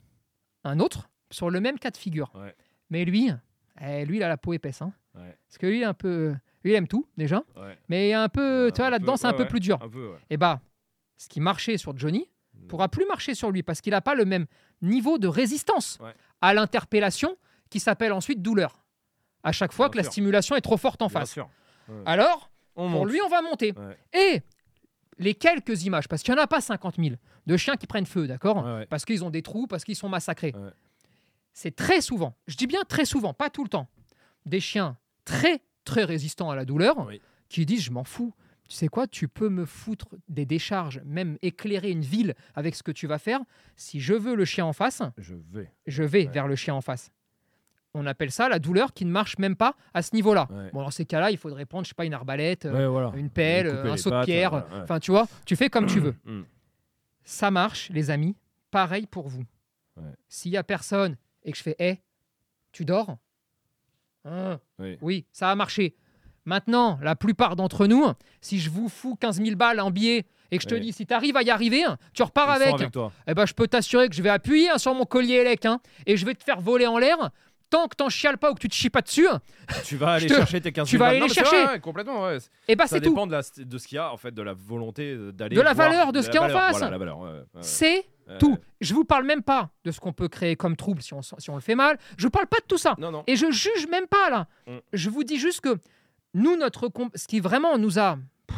Un 0.65 0.81
autre 0.81 1.09
sur 1.31 1.51
le 1.51 1.61
même 1.61 1.79
cas 1.79 1.91
de 1.91 1.97
figure. 1.97 2.33
Mais 2.91 3.05
lui, 3.05 3.31
eh, 3.81 4.05
lui, 4.05 4.17
il 4.19 4.23
a 4.23 4.29
la 4.29 4.37
peau 4.37 4.53
épaisse. 4.53 4.83
hein. 4.83 4.93
Ouais. 5.19 5.37
Parce 5.47 5.59
que 5.59 5.67
lui, 5.67 5.85
un 5.85 5.95
peu, 5.95 6.35
lui, 6.65 6.73
il 6.73 6.75
aime 6.75 6.89
tout 6.89 7.07
déjà. 7.17 7.43
Ouais. 7.57 7.77
Mais 7.89 8.13
un 8.13 8.29
peu, 8.29 8.67
Ouais, 8.67 8.73
tu 8.73 8.79
vois, 8.81 8.91
là-dedans, 8.91 9.17
c'est 9.17 9.27
un 9.27 9.33
peu 9.35 9.47
plus 9.47 9.61
dur. 9.61 9.79
Peu. 9.91 10.13
Et 10.31 10.37
bah, 10.37 10.61
ce 11.17 11.29
qui 11.29 11.41
marchait 11.41 11.77
sur 11.79 11.97
Johnny 11.97 12.29
Mm. 12.55 12.67
pourra 12.67 12.89
plus 12.89 13.07
marcher 13.07 13.35
sur 13.35 13.51
lui 13.53 13.63
parce 13.63 13.81
qu'il 13.81 13.93
n'a 13.93 14.01
pas 14.01 14.15
le 14.17 14.25
même 14.25 14.47
niveau 14.83 15.19
de 15.19 15.29
résistance 15.29 15.99
à 16.41 16.55
l'interpellation 16.55 17.37
qui 17.71 17.79
s'appelle 17.79 18.13
ensuite 18.13 18.43
douleur. 18.43 18.85
À 19.45 19.53
chaque 19.53 19.73
fois 19.73 19.87
Bien 19.89 19.93
que 19.93 19.97
la 19.99 20.11
stimulation 20.11 20.57
est 20.57 20.61
trop 20.61 20.77
forte 20.77 21.01
en 21.03 21.07
Bien 21.07 21.21
face. 21.21 21.31
sûr. 21.33 21.49
Alors, 22.05 22.51
On 22.75 22.91
pour 22.91 23.01
monte. 23.03 23.11
lui, 23.13 23.21
on 23.25 23.29
va 23.29 23.43
monter. 23.43 23.75
Et 24.13 24.43
les 25.19 25.35
quelques 25.35 25.85
images, 25.85 26.09
parce 26.09 26.23
qu'il 26.23 26.35
n'y 26.35 26.41
en 26.41 26.43
a 26.43 26.47
pas 26.49 26.61
50 26.61 26.97
000, 26.97 27.15
de 27.47 27.57
chiens 27.57 27.77
qui 27.77 27.87
prennent 27.87 28.07
feu, 28.07 28.27
d'accord 28.27 28.65
Ouais, 28.65 28.73
ouais. 28.75 28.87
Parce 28.87 29.05
qu'ils 29.05 29.23
ont 29.25 29.31
des 29.31 29.43
trous, 29.43 29.67
parce 29.69 29.85
qu'ils 29.85 29.97
sont 29.97 30.09
massacrés. 30.09 30.53
Ouais. 30.57 30.71
C'est 31.53 31.75
très 31.77 32.01
souvent, 32.01 32.37
je 32.49 32.57
dis 32.57 32.67
bien 32.67 32.83
très 32.89 33.05
souvent, 33.05 33.35
pas 33.35 33.51
tout 33.51 33.63
le 33.63 33.69
temps, 33.69 33.89
des 34.47 34.61
chiens 34.61 34.97
très, 35.29 35.61
très 35.85 36.05
résistants 36.05 36.51
à 36.51 36.57
la 36.57 36.65
douleur 36.65 37.07
Oui. 37.07 37.21
qui 37.49 37.67
disent 37.67 37.83
Je 37.85 37.91
m'en 37.93 38.05
fous. 38.05 38.35
Tu 38.69 38.75
sais 38.77 38.89
quoi, 38.89 39.07
tu 39.07 39.29
peux 39.29 39.49
me 39.49 39.65
foutre 39.65 40.09
des 40.29 40.45
décharges, 40.45 41.01
même 41.07 41.39
éclairer 41.41 41.91
une 41.91 42.03
ville 42.03 42.35
avec 42.55 42.75
ce 42.75 42.83
que 42.83 42.93
tu 42.93 43.07
vas 43.07 43.19
faire. 43.19 43.41
Si 43.77 43.99
je 43.99 44.13
veux 44.13 44.35
le 44.35 44.45
chien 44.45 44.67
en 44.67 44.75
face, 44.75 45.01
Je 45.17 45.35
vais. 45.53 45.71
je 45.87 46.03
vais 46.03 46.27
Ouais. 46.27 46.33
vers 46.33 46.47
le 46.47 46.55
chien 46.55 46.75
en 46.75 46.83
face. 46.83 47.11
On 47.95 48.05
appelle 48.05 48.31
ça 48.31 48.51
la 48.51 48.59
douleur 48.59 48.93
qui 48.93 49.07
ne 49.07 49.11
marche 49.11 49.39
même 49.39 49.57
pas 49.57 49.75
à 49.95 50.03
ce 50.03 50.15
niveau-là. 50.15 50.47
Ouais. 50.51 50.71
Bon, 50.75 50.83
dans 50.83 50.91
ces 50.91 51.07
cas-là, 51.07 51.31
il 51.31 51.39
faudrait 51.39 51.65
prendre, 51.65 51.85
je 51.87 51.89
sais 51.89 51.95
pas, 51.95 52.05
une 52.05 52.13
arbalète, 52.13 52.67
euh, 52.67 52.73
Ouais, 52.75 52.87
voilà. 52.87 53.13
une 53.17 53.31
pelle, 53.31 53.75
couper 53.75 53.89
un 53.89 53.97
saut 53.97 54.11
de 54.11 54.23
pierre. 54.25 54.53
ouais. 54.53 54.63
Enfin, 54.83 55.01
tu 55.01 55.11
vois, 55.13 55.27
tu 55.47 55.57
fais 55.57 55.71
comme 55.71 55.87
tu 55.87 56.01
veux. 56.01 56.15
Mm. 56.27 56.43
Ça 57.25 57.51
marche, 57.51 57.89
les 57.91 58.11
amis. 58.11 58.37
Pareil 58.71 59.07
pour 59.07 59.29
vous. 59.29 59.45
S'il 60.29 60.53
y 60.53 60.57
a 60.59 60.63
personne 60.63 61.17
et 61.43 61.53
que 61.53 61.59
je 61.59 61.63
fais 61.63 61.77
Hé, 61.79 62.01
tu 62.73 62.85
dors 62.85 63.17
Hein 64.29 64.61
Oui. 64.79 64.99
Oui, 65.01 65.27
ça 65.33 65.51
a 65.51 65.55
marché. 65.55 65.95
Maintenant, 66.45 66.99
la 67.03 67.15
plupart 67.15 67.57
d'entre 67.57 67.87
nous, 67.87 68.07
si 68.41 68.59
je 68.59 68.71
vous 68.71 68.89
fous 68.89 69.17
15 69.17 69.43
000 69.43 69.57
balles 69.57 69.81
en 69.81 69.91
billet 69.91 70.25
et 70.51 70.57
que 70.57 70.63
je 70.63 70.69
te 70.69 70.75
dis 70.75 70.93
si 70.95 71.05
tu 71.05 71.13
arrives 71.13 71.37
à 71.37 71.43
y 71.43 71.51
arriver, 71.51 71.85
tu 72.15 72.23
repars 72.23 72.49
Ils 72.57 72.63
avec, 72.63 72.75
avec 72.75 72.91
toi. 72.91 73.13
eh 73.27 73.35
ben, 73.35 73.45
je 73.45 73.53
peux 73.53 73.69
t'assurer 73.69 74.09
que 74.09 74.15
je 74.15 74.23
vais 74.23 74.31
appuyer 74.31 74.71
hein, 74.71 74.79
sur 74.79 74.95
mon 74.95 75.05
collier 75.05 75.35
élec 75.35 75.67
hein, 75.67 75.79
et 76.07 76.17
je 76.17 76.25
vais 76.25 76.35
te 76.35 76.43
faire 76.43 76.61
voler 76.61 76.87
en 76.87 76.97
l'air. 76.97 77.19
Tant 77.71 77.87
que 77.87 77.97
t'en 77.97 78.09
chiales 78.09 78.39
pas 78.39 78.51
ou 78.51 78.55
que 78.55 78.61
tu 78.61 78.69
te 78.69 78.75
chies 78.75 78.89
pas 78.89 79.03
dessus, 79.03 79.27
Tu 79.85 79.97
vas 79.97 80.13
aller 80.13 80.27
te- 80.27 80.33
chercher 80.35 80.61
tes 80.61 80.73
15 80.73 80.89
tu 80.89 80.93
000 80.97 81.01
vas 81.05 81.11
balles. 81.11 81.17
aller 81.19 81.29
les 81.29 81.35
chercher. 81.35 81.65
vrai, 81.65 81.73
ouais, 81.75 81.81
complètement, 81.81 82.23
ouais. 82.25 82.39
et 82.67 82.77
bah 82.77 82.87
Ça 82.87 82.97
c'est 82.97 83.03
tout. 83.03 83.11
dépend 83.11 83.27
de, 83.27 83.33
la, 83.33 83.43
de 83.59 83.79
ce 83.79 83.87
qu'il 83.87 83.97
y 83.97 83.99
a, 83.99 84.11
en 84.11 84.17
fait, 84.17 84.33
de 84.33 84.41
la 84.41 84.55
volonté 84.55 85.15
d'aller. 85.33 85.55
De 85.55 85.61
la 85.61 85.75
voir- 85.75 85.91
valeur 85.91 86.13
de 86.13 86.23
ce 86.23 86.31
qu'il 86.31 86.41
y 86.41 86.43
a 86.43 86.47
en 86.47 86.49
face. 86.49 86.79
Voilà, 86.79 87.17
ouais. 87.17 87.43
C'est 87.61 88.07
tout. 88.39 88.57
Je 88.81 88.95
vous 88.95 89.05
parle 89.05 89.25
même 89.25 89.43
pas 89.43 89.71
de 89.85 89.91
ce 89.91 90.01
qu'on 90.01 90.13
peut 90.13 90.29
créer 90.29 90.57
comme 90.57 90.77
trouble 90.77 91.03
si 91.03 91.13
on, 91.15 91.21
si 91.23 91.51
on 91.51 91.55
le 91.57 91.61
fait 91.61 91.75
mal. 91.75 91.99
Je 92.17 92.29
parle 92.29 92.47
pas 92.47 92.59
de 92.59 92.65
tout 92.67 92.79
ça. 92.79 92.95
Non, 92.99 93.11
non. 93.11 93.25
Et 93.27 93.37
je 93.37 93.51
juge 93.51 93.87
même 93.91 94.07
pas 94.07 94.31
là. 94.31 94.47
Mm. 94.67 94.77
Je 94.93 95.11
vous 95.11 95.25
dis 95.25 95.39
juste 95.39 95.61
que 95.61 95.77
nous, 96.35 96.57
notre 96.57 96.91
ce 97.15 97.27
qui 97.27 97.41
vraiment 97.41 97.77
nous 97.79 97.99
a 97.99 98.19
pff, 98.47 98.57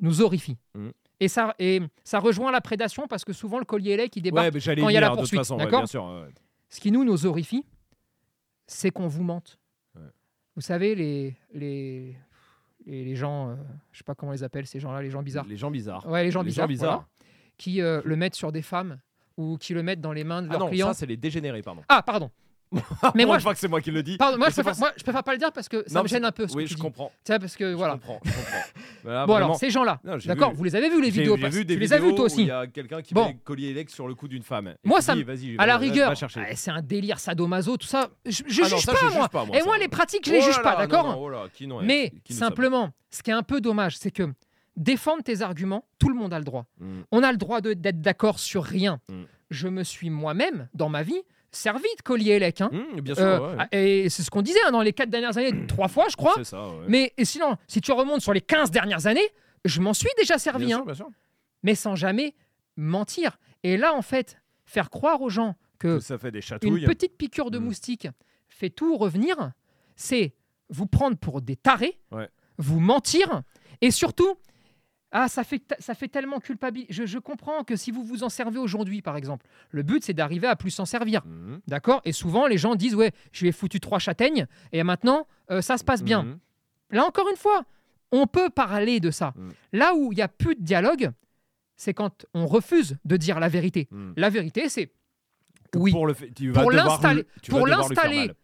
nous 0.00 0.20
horrifie. 0.22 0.56
Mm. 0.74 0.88
Et 1.18 1.28
ça, 1.28 1.54
et 1.58 1.80
ça 2.04 2.18
rejoint 2.18 2.52
la 2.52 2.60
prédation 2.60 3.06
parce 3.08 3.24
que 3.24 3.32
souvent 3.32 3.58
le 3.58 3.64
collier 3.64 3.92
élec 3.92 4.14
il 4.16 4.22
débarque. 4.22 4.52
Quand 4.52 4.88
il 4.88 4.94
y 4.94 4.96
a 4.98 5.00
la 5.00 5.10
poursuite, 5.10 5.40
d'accord. 5.56 5.84
Ce 6.68 6.80
qui 6.80 6.90
nous 6.92 7.04
nous 7.04 7.26
horrifie, 7.26 7.64
c'est 8.66 8.90
qu'on 8.90 9.06
vous 9.08 9.22
mente. 9.22 9.58
Ouais. 9.94 10.02
Vous 10.54 10.60
savez 10.62 10.94
les 10.94 11.36
les 11.52 12.16
les, 12.86 13.16
gens, 13.16 13.48
euh, 13.50 13.54
je 13.90 13.98
sais 13.98 14.04
pas 14.04 14.14
comment 14.14 14.30
on 14.30 14.32
les 14.32 14.44
appelle 14.44 14.64
ces 14.66 14.78
gens-là, 14.78 15.02
les 15.02 15.10
gens 15.10 15.20
bizarres. 15.22 15.44
Les 15.46 15.56
gens 15.56 15.72
bizarres. 15.72 16.06
Ouais, 16.08 16.22
les 16.22 16.30
gens 16.30 16.42
Les 16.42 16.46
bizarres. 16.46 16.66
gens 16.66 16.68
bizarres. 16.68 16.90
voilà, 16.90 17.06
qui 17.58 17.80
euh, 17.82 18.00
le 18.04 18.14
mettent 18.14 18.36
sur 18.36 18.52
des 18.52 18.62
femmes 18.62 19.00
ou 19.36 19.58
qui 19.58 19.74
le 19.74 19.82
mettent 19.82 20.00
dans 20.00 20.12
les 20.12 20.22
mains 20.22 20.40
de 20.42 20.46
Ah 20.48 20.52
leurs 20.52 20.60
non, 20.60 20.68
clients. 20.68 20.86
ça, 20.88 20.94
c'est 20.94 21.06
les 21.06 21.16
dégénérés, 21.16 21.62
pardon. 21.62 21.82
Ah 21.88 22.02
pardon. 22.02 22.30
Mais 23.14 23.24
moi, 23.24 23.36
une 23.36 23.40
fois 23.42 23.54
que 23.54 23.60
c'est 23.60 23.68
moi 23.68 23.80
qui 23.80 23.90
le 23.90 24.02
dis. 24.02 24.16
Pardon, 24.16 24.38
moi, 24.38 24.48
je 24.48 24.54
préfère, 24.54 24.72
pas- 24.72 24.78
moi, 24.78 24.92
je 24.96 25.02
préfère 25.02 25.22
pas 25.22 25.32
le 25.32 25.38
dire 25.38 25.52
parce 25.52 25.68
que 25.68 25.84
ça 25.86 25.94
Non, 25.98 26.02
me 26.02 26.08
gêne 26.08 26.24
un 26.24 26.32
peu. 26.32 26.48
Ce 26.48 26.54
Oui, 26.56 26.64
que 26.64 26.70
je 26.70 26.74
dis. 26.74 26.80
comprends. 26.80 27.12
Tu 27.24 27.32
sais, 27.32 27.38
parce 27.38 27.56
que 27.56 27.70
Je 27.70 27.76
voilà. 27.76 27.94
comprends. 27.94 28.20
je 28.24 28.30
comprends. 28.32 28.42
Voilà, 29.04 29.24
Bon 29.24 29.32
vraiment. 29.34 29.46
alors 29.46 29.58
ces 29.58 29.70
gens-là, 29.70 30.00
d'accord, 30.24 30.50
vu. 30.50 30.56
vous 30.56 30.64
les 30.64 30.74
avez 30.74 30.90
vus 30.90 31.00
les 31.00 31.10
vidéos 31.10 31.36
j'ai 31.36 31.48
vu 31.48 31.64
des 31.64 31.74
Tu 31.74 31.80
les 31.80 31.92
as 31.92 31.98
vus 32.00 32.12
toi 32.16 32.24
aussi. 32.24 32.40
Il 32.42 32.48
y 32.48 32.50
a 32.50 32.66
quelqu'un 32.66 33.02
qui 33.02 33.14
Bon. 33.14 33.28
met 33.28 33.36
collier 33.44 33.68
élect 33.68 33.90
sur 33.90 34.08
le 34.08 34.16
cou 34.16 34.26
d'une 34.26 34.42
femme. 34.42 34.74
Moi, 34.82 35.00
ça 35.00 35.14
dit, 35.14 35.24
me- 35.24 35.60
À 35.60 35.66
la 35.66 35.76
rigueur, 35.76 36.10
ouais, 36.10 36.54
c'est 36.56 36.72
un 36.72 36.82
délire 36.82 37.20
sadomaso, 37.20 37.76
tout 37.76 37.86
ça. 37.86 38.08
Je, 38.24 38.42
je 38.48 38.62
Ah 38.64 38.68
non, 38.68 38.76
juge 38.76 38.84
ça, 38.84 38.92
pas, 38.92 38.98
je 39.10 39.14
moi. 39.14 39.28
pas, 39.28 39.44
moi, 39.44 39.56
Et 39.56 39.62
moi, 39.62 39.78
les 39.78 39.86
pratiques, 39.88 40.26
je 40.26 40.32
les 40.32 40.40
juge 40.40 40.60
pas, 40.60 40.74
d'accord 40.76 41.30
Mais 41.84 42.12
simplement, 42.28 42.90
ce 43.10 43.22
qui 43.22 43.30
est 43.30 43.34
un 43.34 43.42
peu 43.44 43.60
dommage, 43.60 43.96
c'est 43.96 44.10
que 44.10 44.24
défendre 44.76 45.22
tes 45.22 45.40
arguments, 45.40 45.84
tout 46.00 46.08
le 46.08 46.14
monde 46.16 46.32
a 46.34 46.38
le 46.38 46.44
droit. 46.44 46.66
Mm. 46.80 47.00
On 47.12 47.22
a 47.22 47.30
le 47.30 47.38
droit 47.38 47.60
d'être 47.60 48.00
d'accord 48.00 48.38
sur 48.40 48.64
rien. 48.64 49.00
Mm. 49.08 49.22
Je 49.50 49.68
me 49.68 49.84
suis 49.84 50.10
moi-même, 50.10 50.68
dans 50.74 50.88
ma 50.88 51.02
vie, 51.04 51.22
servi 51.56 51.88
de 51.98 52.02
collier 52.02 52.32
élec. 52.32 52.60
hein. 52.60 52.70
Mm, 52.72 53.00
bien 53.00 53.14
sûr, 53.14 53.24
Euh, 53.24 53.56
ouais. 53.56 53.66
Et 54.04 54.08
c'est 54.10 54.22
ce 54.22 54.30
qu'on 54.30 54.42
disait 54.42 54.58
hein, 54.66 54.70
dans 54.70 54.82
les 54.82 54.92
quatre 54.92 55.10
dernières 55.10 55.36
années, 55.38 55.66
trois 55.66 55.88
fois, 55.88 56.06
je 56.08 56.16
crois. 56.16 56.34
C'est 56.36 56.44
ça, 56.44 56.68
ouais. 56.68 56.84
Mais 56.88 57.12
et 57.16 57.24
sinon, 57.24 57.56
si 57.66 57.80
tu 57.80 57.92
remontes 57.92 58.20
sur 58.20 58.32
les 58.32 58.40
15 58.40 58.70
dernières 58.70 59.06
années, 59.06 59.28
je 59.64 59.80
m'en 59.80 59.94
suis 59.94 60.10
déjà 60.18 60.38
servi. 60.38 60.66
Bien 60.66 60.76
hein. 60.76 60.78
sûr, 60.80 60.86
bien 60.86 60.94
sûr. 60.94 61.08
mais 61.62 61.74
sans 61.74 61.96
jamais 61.96 62.34
mentir. 62.76 63.38
Et 63.62 63.76
là, 63.76 63.94
en 63.94 64.02
fait, 64.02 64.38
faire 64.64 64.90
croire 64.90 65.22
aux 65.22 65.30
gens 65.30 65.56
que 65.78 65.96
Que 65.96 66.00
ça 66.00 66.18
fait 66.18 66.30
des 66.30 66.40
une 66.62 66.84
petite 66.84 67.16
piqûre 67.16 67.50
de 67.50 67.58
Mm. 67.58 67.64
moustique 67.64 68.08
fait 68.48 68.70
tout 68.70 68.96
revenir, 68.96 69.52
c'est 69.96 70.34
vous 70.70 70.86
prendre 70.86 71.16
pour 71.16 71.42
des 71.42 71.56
tarés, 71.56 71.98
Ouais. 72.10 72.28
vous 72.58 72.80
mentir, 72.80 73.42
et 73.82 73.90
surtout, 73.90 74.36
ah, 75.12 75.28
ça 75.28 75.44
fait, 75.44 75.62
ça 75.78 75.94
fait 75.94 76.08
tellement 76.08 76.40
culpabiliser. 76.40 76.92
Je, 76.92 77.06
je 77.06 77.18
comprends 77.18 77.64
que 77.64 77.76
si 77.76 77.90
vous 77.90 78.04
vous 78.04 78.24
en 78.24 78.28
servez 78.28 78.58
aujourd'hui, 78.58 79.02
par 79.02 79.16
exemple, 79.16 79.46
le 79.70 79.82
but, 79.82 80.04
c'est 80.04 80.12
d'arriver 80.12 80.46
à 80.48 80.56
plus 80.56 80.70
s'en 80.70 80.84
servir. 80.84 81.24
Mhm. 81.24 81.60
D'accord? 81.68 82.02
Et 82.04 82.12
souvent, 82.12 82.46
les 82.46 82.58
gens 82.58 82.74
disent, 82.74 82.94
ouais, 82.94 83.12
je 83.32 83.42
lui 83.42 83.48
ai 83.48 83.52
foutu 83.52 83.80
trois 83.80 83.98
châtaignes, 83.98 84.46
et 84.72 84.82
maintenant, 84.82 85.26
euh, 85.50 85.62
ça 85.62 85.78
se 85.78 85.84
passe 85.84 86.02
bien. 86.02 86.24
Mhm. 86.24 86.38
Là, 86.90 87.04
encore 87.04 87.28
une 87.30 87.36
fois, 87.36 87.64
on 88.12 88.26
peut 88.26 88.50
parler 88.50 89.00
de 89.00 89.10
ça. 89.10 89.32
Mm. 89.36 89.48
Là 89.72 89.94
où 89.94 90.12
il 90.12 90.16
n'y 90.16 90.22
a 90.22 90.28
plus 90.28 90.54
de 90.54 90.62
dialogue, 90.62 91.10
c'est 91.76 91.94
quand 91.94 92.26
on 92.34 92.46
refuse 92.46 92.96
de 93.04 93.16
dire 93.16 93.40
la 93.40 93.48
vérité. 93.48 93.88
La 94.16 94.30
vérité, 94.30 94.68
c'est 94.68 94.92
Oui. 95.74 95.92
pour 95.92 96.06
l'installer, 96.06 97.24
pour 97.48 97.68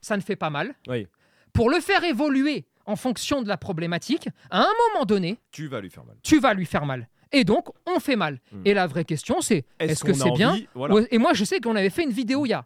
ça 0.01 0.17
ne 0.17 0.23
fait 0.23 0.37
pas 0.37 0.51
mal. 0.51 0.75
Oui, 0.89 1.07
Pour 1.53 1.71
le 1.71 1.81
faire 1.81 2.03
évoluer 2.05 2.67
en 2.87 2.97
fonction 2.97 3.43
de 3.43 3.49
la 3.49 3.57
problématique, 3.57 4.29
à 4.51 4.61
un 4.63 4.73
moment 4.95 5.05
donné, 5.05 5.39
tu 5.51 5.67
vas 5.69 5.81
lui 5.81 5.91
faire 5.91 6.05
mal. 6.05 6.17
tu 6.23 6.39
vas 6.41 6.55
lui 6.55 6.67
faire 6.67 6.87
mal. 6.87 7.09
Et 7.35 7.45
donc, 7.45 7.69
on 7.87 7.99
fait 7.99 8.17
mal. 8.17 8.41
Hmm. 8.53 8.63
Et 8.67 8.75
la 8.75 8.87
vraie 8.87 9.05
question, 9.07 9.41
c'est 9.41 9.65
est-ce 9.79 10.05
que 10.05 10.13
c'est 10.13 10.31
bien 10.33 10.59
Voilà. 10.75 10.97
Et 11.11 11.19
moi, 11.19 11.33
je 11.33 11.45
sais 11.45 11.61
qu'on 11.61 11.77
avait 11.77 11.89
fait 11.91 12.03
une 12.05 12.11
vidéo 12.11 12.45
il 12.45 12.51
y 12.51 12.53
a 12.53 12.65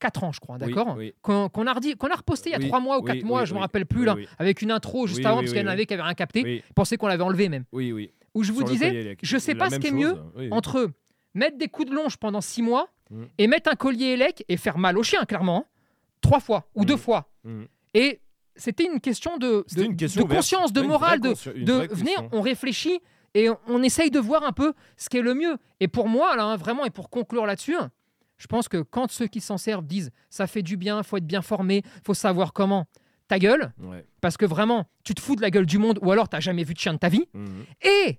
4 0.00 0.24
ans, 0.24 0.32
je 0.32 0.40
crois, 0.40 0.58
d'accord? 0.58 0.96
oui. 0.98 1.14
Qu'on 1.22 1.48
qu'on 1.48 1.66
a, 1.68 1.72
redit- 1.74 1.94
qu'on 1.96 2.08
a 2.08 2.16
reposté 2.16 2.50
il 2.50 2.52
y 2.52 2.56
a 2.56 2.58
Oui, 2.58 2.66
3 2.66 2.80
mois 2.80 2.98
ou 2.98 3.02
4 3.02 3.18
oui, 3.18 3.22
mois, 3.24 3.44
je 3.44 3.52
me 3.52 3.58
oui. 3.58 3.62
rappelle 3.62 3.86
plus, 3.86 4.04
là, 4.04 4.16
avec 4.40 4.60
une 4.60 4.72
intro 4.72 5.06
juste 5.06 5.24
avant, 5.24 5.36
parce 5.38 5.52
qu'il 5.52 5.60
y 5.60 5.64
en 5.64 5.68
avait 5.68 5.86
qui 5.86 5.94
avaient 5.94 6.02
rien 6.02 6.14
capté, 6.14 6.42
Oui, 6.42 6.62
pensaient 6.74 6.96
qu'on 6.96 7.06
l'avait 7.06 7.22
enlevé 7.22 7.48
même. 7.48 7.64
oui, 7.72 7.92
oui. 7.92 8.12
Où 8.34 8.42
je 8.42 8.50
vous 8.50 8.60
Sur 8.60 8.70
disais, 8.70 8.86
collier 8.88 9.16
je 9.22 9.36
sais 9.38 9.52
La 9.52 9.58
pas 9.58 9.70
ce 9.70 9.76
qui 9.78 9.88
est 9.88 9.92
mieux 9.92 10.16
entre 10.50 10.90
mettre 11.34 11.58
des 11.58 11.68
coups 11.68 11.90
de 11.90 11.94
longe 11.94 12.16
pendant 12.16 12.40
6 12.40 12.62
mois 12.62 12.88
Mm. 13.10 13.24
et 13.36 13.46
mettre 13.46 13.70
un 13.70 13.74
collier 13.76 14.06
élec 14.14 14.42
et 14.48 14.56
faire 14.56 14.78
mal 14.78 14.96
au 14.96 15.02
chien, 15.02 15.24
clairement, 15.26 15.66
3 16.22 16.40
fois 16.40 16.66
ou 16.74 16.82
Mm. 16.82 16.86
2 16.86 16.96
fois. 16.96 17.30
Et 17.92 18.20
c'était 18.56 18.84
une 18.84 19.00
question 19.00 19.36
de, 19.38 19.64
C'était 19.66 19.82
de- 19.82 19.86
une 19.86 19.96
question 19.96 20.20
de 20.22 20.26
ouverte. 20.26 20.38
conscience, 20.40 20.72
de 20.72 20.80
morale, 20.82 21.20
de, 21.20 21.32
venir, 21.94 22.28
on 22.32 22.40
réfléchit 22.40 23.00
et 23.34 23.48
on, 23.66 23.82
essaye 23.82 24.10
de 24.10 24.18
voir 24.20 24.42
un 24.44 24.52
peu 24.52 24.74
ce 24.96 25.08
qui 25.08 25.16
est 25.18 25.22
le 25.22 25.34
mieux. 25.34 25.56
Et 25.80 25.88
pour 25.88 26.08
moi, 26.08 26.36
là, 26.36 26.44
hein, 26.44 26.56
vraiment, 26.56 26.84
et 26.84 26.90
pour 26.90 27.08
conclure 27.10 27.46
là-dessus, 27.46 27.76
je 28.36 28.46
pense 28.46 28.68
que 28.68 28.82
quand 28.82 29.10
ceux 29.10 29.26
qui 29.26 29.40
s'en 29.40 29.56
servent 29.56 29.86
disent 29.86 30.10
ça 30.28 30.46
fait 30.46 30.62
du 30.62 30.76
bien, 30.76 31.02
faut 31.02 31.16
être 31.16 31.26
bien 31.26 31.42
formé, 31.42 31.82
faut 32.04 32.14
savoir 32.14 32.52
comment, 32.52 32.86
ta 33.28 33.38
gueule, 33.38 33.72
Ouais. 33.78 34.04
parce 34.20 34.36
que 34.36 34.44
vraiment, 34.44 34.86
tu 35.04 35.14
te 35.14 35.20
fous 35.22 35.36
de 35.36 35.40
la 35.42 35.50
gueule 35.50 35.64
du 35.66 35.78
monde 35.78 35.98
ou 36.02 36.10
alors 36.12 36.28
t'as 36.28 36.40
jamais 36.40 36.64
vu 36.64 36.74
de 36.74 36.78
chien 36.78 36.92
de 36.92 36.98
ta 36.98 37.08
vie. 37.08 37.26
Mhm. 37.32 37.64
Et, 37.82 38.18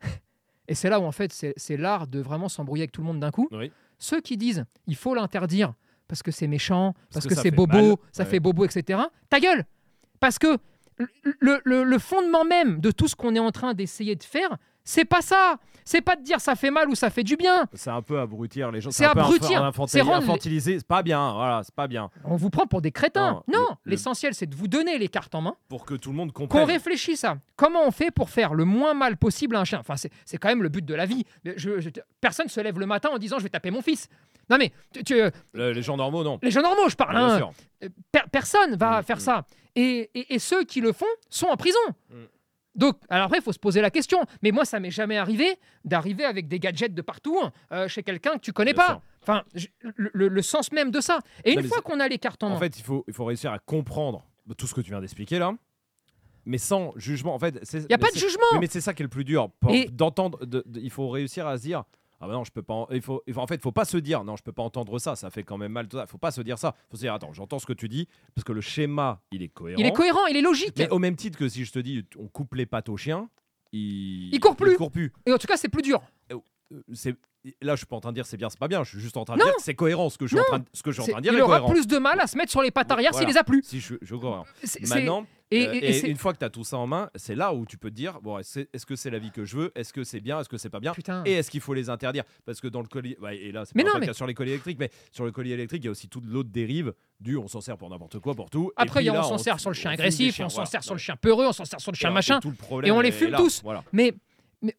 et 0.68 0.74
c'est 0.74 0.88
là 0.90 1.00
où 1.00 1.04
en 1.04 1.12
fait 1.12 1.32
c'est 1.32 1.54
c'est 1.56 1.76
l'art 1.76 2.06
de 2.06 2.20
vraiment 2.20 2.48
s'embrouiller 2.48 2.82
avec 2.82 2.92
tout 2.92 3.00
le 3.00 3.06
monde 3.08 3.20
d'un 3.20 3.30
coup. 3.30 3.48
Oui. 3.50 3.72
Ceux 3.98 4.20
qui 4.20 4.36
disent 4.36 4.64
il 4.86 4.94
faut 4.96 5.14
l'interdire 5.14 5.74
parce 6.12 6.22
que 6.22 6.30
c'est 6.30 6.46
méchant, 6.46 6.92
parce, 7.10 7.26
que 7.26 7.34
c'est 7.34 7.50
bobo, 7.50 7.72
mal. 7.72 7.96
ça 8.12 8.24
Ouais. 8.24 8.28
fait 8.28 8.38
bobo, 8.38 8.66
etc. 8.66 9.00
Ta 9.30 9.40
gueule 9.40 9.64
Parce 10.20 10.38
que 10.38 10.58
le, 10.98 11.06
le- 11.40 11.62
le- 11.64 11.84
le 11.84 11.98
fondement 11.98 12.44
même 12.44 12.80
de 12.80 12.90
tout 12.90 13.08
ce 13.08 13.16
qu'on 13.16 13.34
est 13.34 13.38
en 13.38 13.50
train 13.50 13.72
d'essayer 13.72 14.14
de 14.14 14.22
faire, 14.22 14.58
c'est 14.84 15.04
pas 15.04 15.20
ça. 15.22 15.56
C'est 15.84 16.00
pas 16.00 16.14
de 16.14 16.22
dire 16.22 16.40
ça 16.40 16.54
fait 16.54 16.70
mal 16.70 16.88
ou 16.88 16.94
ça 16.94 17.10
fait 17.10 17.24
du 17.24 17.36
bien. 17.36 17.66
C'est 17.74 17.90
un 17.90 18.02
peu 18.02 18.20
abrutir 18.20 18.70
les 18.70 18.80
gens. 18.80 18.92
C'est 18.92 19.04
abrutir. 19.04 19.72
C'est 19.88 20.00
infantiliser. 20.00 20.78
C'est 20.78 20.86
pas 20.86 21.02
bien. 21.02 21.32
Voilà, 21.32 21.62
c'est 21.64 21.74
pas 21.74 21.88
bien. 21.88 22.08
On 22.24 22.36
vous 22.36 22.50
prend 22.50 22.68
pour 22.68 22.80
des 22.80 22.92
crétins. 22.92 23.42
Non, 23.48 23.58
Non, 23.58 23.60
le- 23.60 23.76
le- 23.86 23.90
l'essentiel 23.90 24.32
c'est 24.32 24.46
de 24.46 24.54
vous 24.54 24.68
donner 24.68 24.96
les 24.98 25.08
cartes 25.08 25.34
en 25.34 25.40
main. 25.40 25.56
Pour 25.68 25.84
que 25.84 25.94
tout 25.94 26.10
le 26.10 26.16
monde 26.16 26.30
Qu'on 26.32 26.46
comprenne. 26.46 26.66
réfléchisse 26.70 27.24
à 27.24 27.36
comment 27.56 27.80
on 27.84 27.90
fait 27.90 28.12
pour 28.12 28.30
faire 28.30 28.54
le 28.54 28.64
moins 28.64 28.94
mal 28.94 29.16
possible 29.16 29.56
à 29.56 29.60
un 29.60 29.64
chien. 29.64 29.80
Enfin, 29.80 29.96
c'est 29.96 30.38
quand 30.38 30.48
même 30.48 30.62
le 30.62 30.68
but 30.68 30.84
de 30.84 30.94
la 30.94 31.04
vie. 31.04 31.24
Je- 31.44 31.80
je- 31.80 31.90
personne 32.20 32.48
se 32.48 32.60
lève 32.60 32.78
le 32.78 32.86
matin 32.86 33.08
en 33.12 33.18
disant 33.18 33.38
je 33.38 33.42
vais 33.42 33.48
taper 33.48 33.72
mon 33.72 33.82
fils. 33.82 34.08
Non 34.50 34.58
mais 34.58 34.72
tu- 34.92 35.02
tu- 35.02 35.14
Le- 35.52 35.72
les 35.72 35.82
gens 35.82 35.96
normaux, 35.96 36.22
non. 36.22 36.38
les 36.42 36.50
gens 36.52 36.62
normaux, 36.62 36.88
je 36.88 36.96
parle. 36.96 37.16
Hein. 37.16 37.50
Euh, 37.82 37.88
per- 38.12 38.22
personne 38.30 38.76
va 38.76 39.00
Mm, 39.00 39.04
faire 39.04 39.16
mm. 39.16 39.20
ça. 39.20 39.44
Et, 39.74 40.10
et- 40.14 40.34
et 40.34 40.38
ceux 40.38 40.62
qui 40.64 40.80
le 40.80 40.92
font 40.92 41.06
sont 41.28 41.46
en 41.46 41.56
prison. 41.56 41.78
Mm. 42.10 42.14
Donc, 42.74 42.96
alors 43.10 43.26
après, 43.26 43.38
il 43.38 43.42
faut 43.42 43.52
se 43.52 43.58
poser 43.58 43.80
la 43.80 43.90
question. 43.90 44.18
Mais 44.42 44.50
moi, 44.50 44.64
ça 44.64 44.80
m'est 44.80 44.90
jamais 44.90 45.16
arrivé 45.18 45.56
d'arriver 45.84 46.24
avec 46.24 46.48
des 46.48 46.58
gadgets 46.58 46.94
de 46.94 47.02
partout 47.02 47.38
euh, 47.72 47.86
chez 47.88 48.02
quelqu'un 48.02 48.32
que 48.34 48.40
tu 48.40 48.52
connais 48.52 48.72
Bien 48.72 48.82
pas. 48.82 48.88
sûr. 48.92 49.00
Enfin, 49.22 49.42
je- 49.54 49.66
le, 49.96 50.42
sens 50.42 50.72
même 50.72 50.90
de 50.90 51.00
ça. 51.00 51.20
Et 51.44 51.54
Non, 51.54 51.60
une 51.62 51.68
fois 51.68 51.82
qu'on 51.82 52.00
a 52.00 52.08
les 52.08 52.18
cartes 52.18 52.42
en 52.42 52.48
main, 52.48 52.56
En 52.56 52.58
fait, 52.58 52.78
il 52.78 52.82
faut, 52.82 53.04
il 53.06 53.14
faut 53.14 53.24
réussir 53.24 53.52
à 53.52 53.58
comprendre 53.58 54.24
tout 54.56 54.66
ce 54.66 54.74
que 54.74 54.80
tu 54.80 54.90
viens 54.90 55.00
d'expliquer 55.00 55.38
là, 55.38 55.52
mais 56.44 56.58
sans 56.58 56.92
jugement. 56.96 57.34
En 57.34 57.38
fait, 57.38 57.60
il 57.72 57.78
n'y 57.80 57.84
a 57.84 57.88
mais 57.90 57.98
pas 57.98 58.10
de 58.10 58.16
jugement. 58.18 58.58
mais 58.60 58.66
c'est 58.66 58.80
ça 58.80 58.94
qui 58.94 59.02
est 59.02 59.04
le 59.04 59.08
plus 59.10 59.24
dur. 59.24 59.48
D'entendre, 59.92 60.44
de- 60.44 60.62
de- 60.66 60.80
il 60.80 60.90
faut 60.90 61.08
réussir 61.08 61.46
à 61.46 61.56
se 61.58 61.62
dire. 61.62 61.84
Ah 62.24 62.28
bah 62.28 62.34
non, 62.34 62.44
je 62.44 62.52
peux 62.52 62.62
pas. 62.62 62.74
en- 62.74 62.86
Il 62.92 63.02
faut, 63.02 63.20
en 63.36 63.46
fait, 63.48 63.56
il 63.56 63.60
faut 63.60 63.72
pas 63.72 63.84
se 63.84 63.96
dire 63.96 64.22
non, 64.22 64.36
je 64.36 64.42
peux 64.44 64.52
pas 64.52 64.62
entendre 64.62 64.96
ça. 65.00 65.16
Ça 65.16 65.28
fait 65.30 65.42
quand 65.42 65.58
même 65.58 65.72
mal. 65.72 65.88
Tout 65.88 65.96
ça. 65.96 66.06
Faut 66.06 66.18
pas 66.18 66.30
se 66.30 66.40
dire 66.40 66.56
ça. 66.56 66.74
Faut 66.88 66.96
se 66.96 67.02
dire 67.02 67.12
attends, 67.12 67.32
j'entends 67.32 67.58
ce 67.58 67.66
que 67.66 67.72
tu 67.72 67.88
dis 67.88 68.06
parce 68.34 68.44
que 68.44 68.52
le 68.52 68.60
schéma, 68.60 69.20
il 69.32 69.42
est 69.42 69.48
cohérent. 69.48 69.80
Il 69.80 69.86
est 69.86 69.92
cohérent, 69.92 70.24
il 70.30 70.36
est 70.36 70.40
logique. 70.42 70.74
Mais 70.78 70.88
au 70.90 70.98
même 71.00 71.16
titre 71.16 71.36
que 71.36 71.48
si 71.48 71.64
je 71.64 71.72
te 71.72 71.80
dis 71.80 72.04
on 72.16 72.28
coupe 72.28 72.54
les 72.54 72.64
pattes 72.64 72.88
au 72.88 72.96
chien, 72.96 73.28
il, 73.72 74.32
Il 74.34 74.40
court 74.40 74.54
plus. 74.56 74.72
Il 74.72 74.76
court 74.76 74.90
plus. 74.92 75.12
Et 75.26 75.32
en 75.32 75.38
tout 75.38 75.46
cas, 75.48 75.56
c'est 75.56 75.68
plus 75.68 75.82
dur. 75.82 76.00
Euh, 76.32 76.38
C'est 76.94 77.16
là, 77.60 77.72
je 77.74 77.78
suis 77.78 77.86
pas 77.86 77.96
en 77.96 78.00
train 78.00 78.10
de 78.12 78.14
dire 78.14 78.24
c'est 78.26 78.36
bien, 78.36 78.48
c'est 78.50 78.58
pas 78.58 78.68
bien. 78.68 78.84
Je 78.84 78.90
suis 78.90 79.00
juste 79.00 79.16
en 79.16 79.24
train 79.24 79.34
de 79.34 79.40
Non. 79.40 79.46
dire 79.46 79.56
que 79.56 79.62
c'est 79.62 79.74
cohérent. 79.74 80.08
Ce 80.08 80.16
que 80.16 80.26
je 80.26 80.36
suis 80.36 80.40
en 80.40 80.44
train 80.44 80.58
de, 80.60 80.64
ce 80.72 80.82
que 80.82 80.90
je 80.90 80.94
suis 80.94 81.02
en 81.02 81.06
C'est- 81.06 81.10
train 81.12 81.20
de 81.20 81.24
dire 81.24 81.32
il 81.32 81.38
est 81.38 81.42
aura 81.42 81.58
cohérent. 81.58 81.72
plus 81.72 81.86
de 81.88 81.98
mal 81.98 82.20
à 82.20 82.26
se 82.28 82.36
mettre 82.38 82.50
sur 82.52 82.62
les 82.62 82.70
pattes 82.70 82.90
arrière 82.92 83.10
Voilà. 83.12 83.26
s'il 83.26 83.34
les 83.34 83.38
a 83.38 83.44
plus. 83.44 83.62
Si 83.64 83.80
je, 83.80 83.94
je 84.00 84.14
cohérent. 84.14 84.44
Maintenant, 84.88 85.26
et, 85.56 85.68
euh, 85.68 85.72
et- 85.74 85.78
et 85.78 86.06
et 86.06 86.10
une 86.10 86.16
fois 86.16 86.32
que 86.32 86.38
tu 86.38 86.44
as 86.44 86.50
tout 86.50 86.64
ça 86.64 86.78
en 86.78 86.86
main, 86.86 87.10
c'est 87.14 87.34
là 87.34 87.52
où 87.54 87.64
tu 87.66 87.78
peux 87.78 87.90
te 87.90 87.94
dire 87.94 88.20
bon, 88.20 88.38
est-ce 88.38 88.86
que 88.86 88.96
c'est 88.96 89.10
la 89.10 89.18
vie 89.18 89.30
que 89.30 89.44
je 89.44 89.56
veux? 89.56 89.72
Est-ce 89.74 89.92
que 89.92 90.04
c'est 90.04 90.20
bien? 90.20 90.40
Est-ce 90.40 90.48
que 90.48 90.56
c'est 90.56 90.70
pas 90.70 90.80
bien? 90.80 90.92
Putain. 90.92 91.22
Et 91.24 91.32
est-ce 91.32 91.50
qu'il 91.50 91.60
faut 91.60 91.74
les 91.74 91.90
interdire? 91.90 92.24
Parce 92.44 92.60
que 92.60 92.68
dans 92.68 92.80
le 92.82 92.88
ouais, 93.20 93.36
et 93.38 93.52
là, 93.52 93.64
c'est 93.64 93.74
pas 93.74 93.82
non, 93.82 93.98
mais- 94.00 94.12
sur 94.12 94.26
les 94.26 94.34
colliers 94.34 94.52
électriques, 94.52 94.78
mais 94.78 94.90
sur 95.10 95.24
le 95.24 95.32
collier 95.32 95.52
électrique, 95.52 95.82
il 95.82 95.86
y 95.86 95.88
a 95.88 95.92
aussi 95.92 96.08
toute 96.08 96.24
l'autre 96.26 96.50
dérive 96.50 96.92
du 97.20 97.36
on 97.36 97.48
s'en 97.48 97.60
sert 97.60 97.76
pour 97.76 97.88
n'importe 97.90 98.18
quoi, 98.18 98.34
pour 98.34 98.50
tout. 98.50 98.70
Et 98.70 98.82
Après, 98.82 99.04
y 99.04 99.08
a- 99.08 99.12
là, 99.12 99.20
on 99.26 99.28
s'en 99.28 99.38
sert 99.38 99.60
sur 99.60 99.70
le 99.70 99.74
chien 99.74 99.90
agressif, 99.92 100.34
chiens, 100.34 100.46
on 100.46 100.48
s'en 100.48 100.54
voilà. 100.56 100.70
sert 100.70 100.82
sur 100.84 100.94
le 100.94 100.98
chien 101.00 101.16
peureux, 101.16 101.46
on 101.46 101.52
s'en 101.52 101.64
sert 101.64 101.80
sur 101.80 101.92
le 101.92 101.96
Et 101.96 102.00
chien 102.00 102.10
machin. 102.10 102.40
tout 102.40 102.50
le 102.50 102.56
problème 102.56 102.88
et 102.88 102.92
on 102.92 103.00
les 103.00 103.12
fume 103.12 103.30
là. 103.30 103.38
tous. 103.38 103.62
Voilà. 103.62 103.84
Mais, 103.92 104.12
mais 104.62 104.74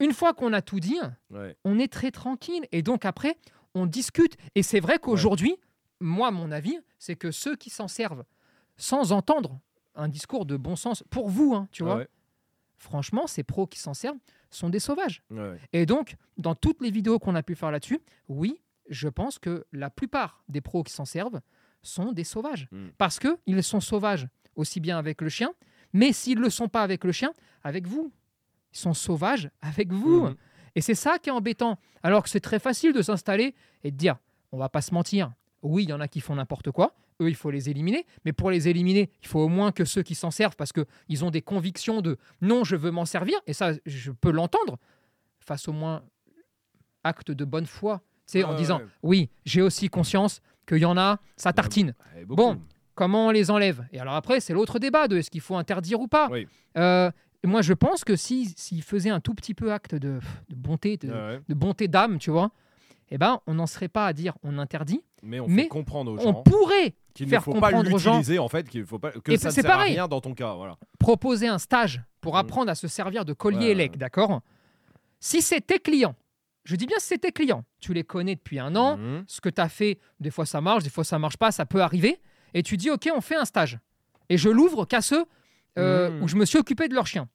une 0.00 0.12
fois 0.12 0.32
qu'on 0.34 0.52
a 0.52 0.62
tout 0.62 0.80
dit, 0.80 0.98
Ouais. 1.30 1.56
on 1.64 1.78
est 1.78 1.92
très 1.92 2.10
tranquille. 2.10 2.66
Et 2.72 2.82
donc 2.82 3.04
après, 3.04 3.36
on 3.74 3.86
discute. 3.86 4.36
Et 4.54 4.62
c'est 4.62 4.80
vrai 4.80 4.98
qu'aujourd'hui, 4.98 5.56
moi, 6.00 6.30
mon 6.30 6.50
avis, 6.50 6.78
c'est 6.98 7.14
que 7.16 7.30
ceux 7.30 7.54
qui 7.56 7.70
s'en 7.70 7.88
servent 7.88 8.24
sans 8.76 9.12
entendre 9.12 9.60
un 9.94 10.08
discours 10.08 10.46
de 10.46 10.56
bon 10.56 10.76
sens, 10.76 11.04
pour 11.10 11.28
vous, 11.28 11.54
hein, 11.54 11.68
tu 11.72 11.82
vois, 11.82 11.96
Ouais, 11.96 12.08
franchement, 12.76 13.26
ces 13.26 13.42
pros 13.42 13.66
qui 13.66 13.78
s'en 13.78 13.94
servent 13.94 14.18
sont 14.50 14.68
des 14.68 14.80
sauvages. 14.80 15.22
ouais. 15.30 15.58
Et 15.72 15.86
donc, 15.86 16.16
dans 16.36 16.54
toutes 16.54 16.80
les 16.80 16.90
vidéos 16.90 17.18
qu'on 17.18 17.34
a 17.34 17.42
pu 17.42 17.54
faire 17.54 17.70
là-dessus, 17.70 18.00
oui, 18.28 18.60
je 18.88 19.08
pense 19.08 19.38
que 19.38 19.64
la 19.72 19.90
plupart 19.90 20.42
des 20.48 20.60
pros 20.60 20.82
qui 20.82 20.92
s'en 20.92 21.04
servent 21.04 21.40
sont 21.82 22.12
des 22.12 22.24
sauvages. 22.24 22.68
Mm. 22.70 22.88
Parce 22.98 23.18
qu'ils 23.18 23.62
sont 23.62 23.80
sauvages 23.80 24.28
aussi 24.56 24.80
bien 24.80 24.98
avec 24.98 25.20
le 25.20 25.28
chien, 25.28 25.52
mais 25.92 26.12
s'ils 26.12 26.38
ne 26.38 26.42
le 26.44 26.50
sont 26.50 26.68
pas 26.68 26.82
avec 26.82 27.04
le 27.04 27.12
chien, 27.12 27.32
avec 27.64 27.86
vous. 27.86 28.12
Ils 28.72 28.78
sont 28.78 28.94
sauvages 28.94 29.50
avec 29.60 29.92
vous. 29.92 30.26
Mhm. 30.28 30.36
Et 30.74 30.80
c'est 30.80 30.94
ça 30.94 31.18
qui 31.18 31.28
est 31.28 31.32
embêtant. 31.32 31.78
Alors 32.02 32.22
que 32.22 32.30
c'est 32.30 32.40
très 32.40 32.58
facile 32.58 32.92
de 32.92 33.02
s'installer 33.02 33.54
et 33.84 33.90
de 33.90 33.96
dire, 33.96 34.16
on 34.52 34.58
va 34.58 34.68
pas 34.70 34.80
se 34.80 34.94
mentir, 34.94 35.32
oui, 35.62 35.84
il 35.84 35.90
y 35.90 35.92
en 35.92 36.00
a 36.00 36.08
qui 36.08 36.20
font 36.20 36.34
n'importe 36.34 36.70
quoi, 36.70 36.94
eux, 37.20 37.28
il 37.28 37.34
faut 37.34 37.50
les 37.50 37.68
éliminer, 37.68 38.06
mais 38.24 38.32
pour 38.32 38.50
les 38.50 38.68
éliminer, 38.68 39.10
il 39.22 39.28
faut 39.28 39.40
au 39.40 39.48
moins 39.48 39.72
que 39.72 39.84
ceux 39.84 40.02
qui 40.02 40.14
s'en 40.14 40.30
servent, 40.30 40.56
parce 40.56 40.72
qu'ils 40.72 41.24
ont 41.24 41.30
des 41.30 41.42
convictions 41.42 42.00
de 42.00 42.16
non, 42.40 42.64
je 42.64 42.76
veux 42.76 42.90
m'en 42.90 43.04
servir, 43.04 43.38
et 43.46 43.52
ça, 43.52 43.72
je 43.86 44.10
peux 44.12 44.30
l'entendre, 44.30 44.78
fassent 45.40 45.68
au 45.68 45.72
moins 45.72 46.02
acte 47.04 47.30
de 47.30 47.44
bonne 47.44 47.66
foi, 47.66 48.00
sais, 48.26 48.44
en 48.44 48.50
Ouais, 48.52 48.56
disant, 48.56 48.78
ouais. 48.78 48.86
oui, 49.02 49.30
j'ai 49.44 49.62
aussi 49.62 49.88
conscience 49.88 50.40
qu'il 50.66 50.78
y 50.78 50.84
en 50.84 50.96
a, 50.96 51.18
ça 51.36 51.52
tartine. 51.52 51.94
Ouais, 52.14 52.24
beaucoup. 52.24 52.42
Bon, 52.42 52.60
comment 52.94 53.26
on 53.26 53.30
les 53.30 53.50
enlève? 53.50 53.84
Et 53.92 53.98
alors 53.98 54.14
après, 54.14 54.40
c'est 54.40 54.52
l'autre 54.54 54.78
débat 54.78 55.08
de 55.08 55.16
est-ce 55.16 55.30
qu'il 55.30 55.40
faut 55.40 55.56
interdire 55.56 56.00
ou 56.00 56.06
pas? 56.08 56.28
Oui. 56.30 56.46
Euh, 56.76 57.10
moi, 57.44 57.60
je 57.62 57.72
pense 57.72 58.04
que 58.04 58.14
si 58.14 58.54
s'ils 58.56 58.82
faisaient 58.84 59.10
un 59.10 59.20
tout 59.20 59.34
petit 59.34 59.54
peu 59.54 59.72
acte 59.72 59.96
de, 59.96 60.20
de 60.48 60.54
bonté, 60.54 60.96
de, 60.96 61.40
bonté 61.54 61.88
d'âme, 61.88 62.18
tu 62.18 62.30
vois, 62.30 62.52
eh 63.10 63.18
ben, 63.18 63.40
on 63.48 63.54
n'en 63.54 63.66
serait 63.66 63.88
pas 63.88 64.06
à 64.06 64.12
dire 64.12 64.34
on 64.44 64.58
interdit. 64.58 65.02
Mais 65.24 65.40
on 65.40 65.48
Mais 65.48 65.62
fait 65.62 65.68
comprendre 65.68 66.12
aux 66.12 66.18
On 66.18 66.22
gens 66.22 66.42
pourrait 66.42 66.94
qu'il 67.14 67.26
ne 67.26 67.30
faire 67.30 67.42
faut 67.44 67.52
pas 67.54 67.70
l'utiliser 67.70 68.38
en 68.38 68.48
fait, 68.48 68.68
qu'il 68.68 68.84
faut 68.86 68.98
pas 68.98 69.10
que 69.12 69.32
Et 69.32 69.36
ça 69.36 69.48
ne 69.48 69.54
c'est 69.54 69.62
sert 69.62 69.70
à 69.70 69.74
pareil. 69.74 69.92
rien 69.94 70.08
dans 70.08 70.20
ton 70.20 70.34
cas. 70.34 70.54
Voilà. 70.54 70.76
proposer 70.98 71.48
un 71.48 71.58
stage 71.58 72.00
pour 72.20 72.34
Mm. 72.34 72.38
apprendre 72.38 72.70
à 72.70 72.74
se 72.74 72.88
servir 72.88 73.24
de 73.24 73.32
collier 73.32 73.58
Ouais, 73.58 73.70
élec, 73.72 73.92
ouais. 73.92 73.98
d'accord? 73.98 74.40
Si 75.20 75.42
c'est 75.42 75.60
tes 75.60 75.78
clients, 75.78 76.14
je 76.64 76.76
dis 76.76 76.86
bien 76.86 76.98
si 76.98 77.08
c'est 77.08 77.18
tes 77.18 77.32
clients, 77.32 77.64
tu 77.80 77.92
les 77.92 78.04
connais 78.04 78.34
depuis 78.36 78.58
un 78.58 78.74
an, 78.76 78.96
Mhm. 78.96 79.24
ce 79.26 79.40
que 79.40 79.48
tu 79.48 79.60
as 79.60 79.68
fait, 79.68 79.98
des 80.20 80.30
fois 80.30 80.46
ça 80.46 80.60
marche, 80.60 80.84
des 80.84 80.90
fois 80.90 81.04
ça 81.04 81.18
marche 81.18 81.36
pas, 81.36 81.50
ça 81.52 81.66
peut 81.66 81.82
arriver, 81.82 82.20
et 82.54 82.62
tu 82.62 82.76
dis 82.76 82.90
ok, 82.90 83.08
on 83.14 83.20
fait 83.20 83.36
un 83.36 83.44
stage. 83.44 83.78
Et 84.28 84.36
je 84.38 84.48
l'ouvre 84.48 84.84
qu'à 84.84 85.00
ceux 85.02 85.24
euh, 85.78 86.10
Mhm. 86.10 86.22
où 86.22 86.28
je 86.28 86.36
me 86.36 86.44
suis 86.44 86.58
occupé 86.58 86.86
de 86.88 86.94
leur 86.94 87.06
chien, 87.06 87.28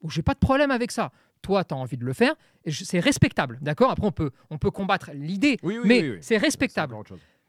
où 0.00 0.08
j'ai 0.10 0.22
pas 0.22 0.32
de 0.34 0.38
problème 0.38 0.70
avec 0.70 0.90
ça. 0.90 1.12
Toi, 1.42 1.62
tu 1.64 1.74
as 1.74 1.76
envie 1.76 1.96
de 1.98 2.04
le 2.04 2.12
faire, 2.14 2.34
c'est 2.70 3.00
respectable, 3.00 3.58
d'accord? 3.60 3.90
Après, 3.90 4.06
on 4.06 4.12
peut, 4.12 4.30
on 4.48 4.56
peut 4.58 4.70
combattre 4.70 5.10
l'idée, 5.12 5.58
Oui, 5.62 5.76
oui, 5.76 5.84
mais 5.86 6.00
oui, 6.12 6.18
C'est 6.22 6.38
respectable. 6.38 6.94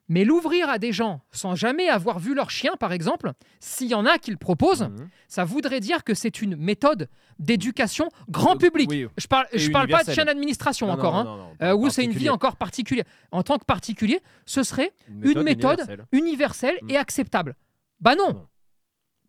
Mais 0.10 0.26
l'ouvrir 0.26 0.70
à 0.70 0.80
des 0.80 0.92
gens 0.92 1.22
sans 1.32 1.56
jamais 1.56 1.88
avoir 1.88 2.20
vu 2.20 2.34
leur 2.36 2.50
chien, 2.50 2.74
par 2.78 2.92
exemple, 2.92 3.32
s'il 3.62 3.88
y 3.88 3.94
en 3.96 4.06
a 4.06 4.18
qui 4.18 4.32
le 4.32 4.38
proposent, 4.38 4.84
Mhm. 4.84 5.10
ça 5.30 5.46
voudrait 5.46 5.80
dire 5.80 6.04
que 6.04 6.14
c'est 6.14 6.42
une 6.42 6.56
méthode 6.58 7.08
d'éducation 7.40 8.10
grand 8.30 8.56
Euh, 8.56 8.58
public. 8.58 8.90
oui. 8.90 9.08
Je 9.18 9.28
parle, 9.28 9.48
je 9.54 9.72
parle 9.72 9.88
pas 9.88 10.04
de 10.04 10.12
chien 10.12 10.26
d'administration 10.26 10.90
encore, 10.90 11.14
non, 11.14 11.20
hein, 11.20 11.24
non, 11.24 11.38
non, 11.38 11.56
euh, 11.62 11.74
où 11.76 11.90
c'est 11.90 12.04
une 12.04 12.12
vie 12.12 12.30
encore 12.30 12.58
particulière. 12.58 13.06
En 13.32 13.44
tant 13.44 13.58
que 13.58 13.66
particulier, 13.66 14.20
ce 14.46 14.62
serait 14.64 14.92
une 15.08 15.42
méthode 15.42 15.80
universelle. 15.80 16.06
universelle 16.12 16.78
et 16.90 16.98
acceptable. 16.98 17.56
Bah 18.02 18.16
non, 18.16 18.46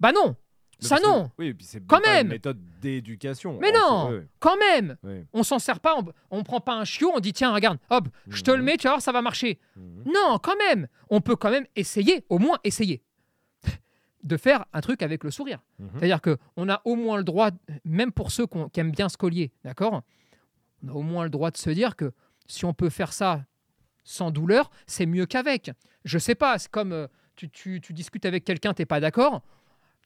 bah 0.00 0.10
non, 0.12 0.34
ça 0.80 0.96
que- 0.98 1.02
non, 1.02 1.30
Oui, 1.38 1.46
et 1.48 1.54
puis 1.54 1.64
c'est 1.66 1.84
Quand 1.86 2.00
même. 2.00 2.26
une 2.26 2.32
méthode 2.32 2.58
d'éducation. 2.80 3.58
mais 3.60 3.72
non, 3.72 4.22
quand 4.40 4.56
même. 4.56 4.96
ouais. 5.02 5.24
On 5.32 5.42
s'en 5.42 5.58
sert 5.58 5.80
pas, 5.80 5.96
on, 5.98 6.04
on 6.30 6.42
prend 6.42 6.60
pas 6.60 6.74
un 6.74 6.84
chiot, 6.84 7.10
on 7.14 7.20
dit 7.20 7.32
tiens 7.32 7.52
regarde, 7.54 7.78
hop, 7.90 8.08
je 8.28 8.42
te 8.42 8.50
le 8.50 8.58
Mhm. 8.58 8.64
mets, 8.64 8.76
tu 8.76 8.84
vas 8.84 8.90
voir 8.94 9.02
ça 9.02 9.12
va 9.12 9.22
marcher. 9.22 9.58
Mhm. 9.76 10.04
Non, 10.06 10.38
quand 10.42 10.56
même, 10.56 10.88
on 11.10 11.20
peut 11.20 11.36
quand 11.36 11.50
même 11.50 11.66
essayer, 11.76 12.24
au 12.28 12.38
moins 12.38 12.58
essayer, 12.64 13.02
de 14.22 14.36
faire 14.36 14.64
un 14.72 14.80
truc 14.80 15.02
avec 15.02 15.22
le 15.24 15.30
sourire. 15.30 15.60
Mhm. 15.78 15.88
C'est-à-dire 15.98 16.20
qu'on 16.20 16.68
a 16.68 16.80
au 16.84 16.96
moins 16.96 17.16
le 17.18 17.24
droit, 17.24 17.50
même 17.84 18.12
pour 18.12 18.30
ceux 18.30 18.46
qui 18.72 18.80
aiment 18.80 18.90
bien 18.92 19.08
ce 19.08 19.16
collier, 19.16 19.52
d'accord? 19.64 20.02
On 20.82 20.88
a 20.88 20.92
au 20.92 21.02
moins 21.02 21.24
le 21.24 21.30
droit 21.30 21.50
de 21.50 21.56
se 21.56 21.70
dire 21.70 21.96
que 21.96 22.12
si 22.46 22.64
on 22.64 22.74
peut 22.74 22.90
faire 22.90 23.12
ça 23.12 23.44
sans 24.02 24.30
douleur, 24.30 24.70
c'est 24.86 25.06
mieux 25.06 25.24
qu'avec. 25.26 25.70
Je 26.04 26.18
sais 26.18 26.34
pas, 26.34 26.58
c'est 26.58 26.70
comme 26.70 26.92
euh, 26.92 27.06
tu, 27.36 27.48
tu- 27.48 27.80
tu 27.80 27.92
discutes 27.94 28.26
avec 28.26 28.44
quelqu'un, 28.44 28.74
t'es 28.74 28.84
pas 28.84 29.00
d'accord. 29.00 29.40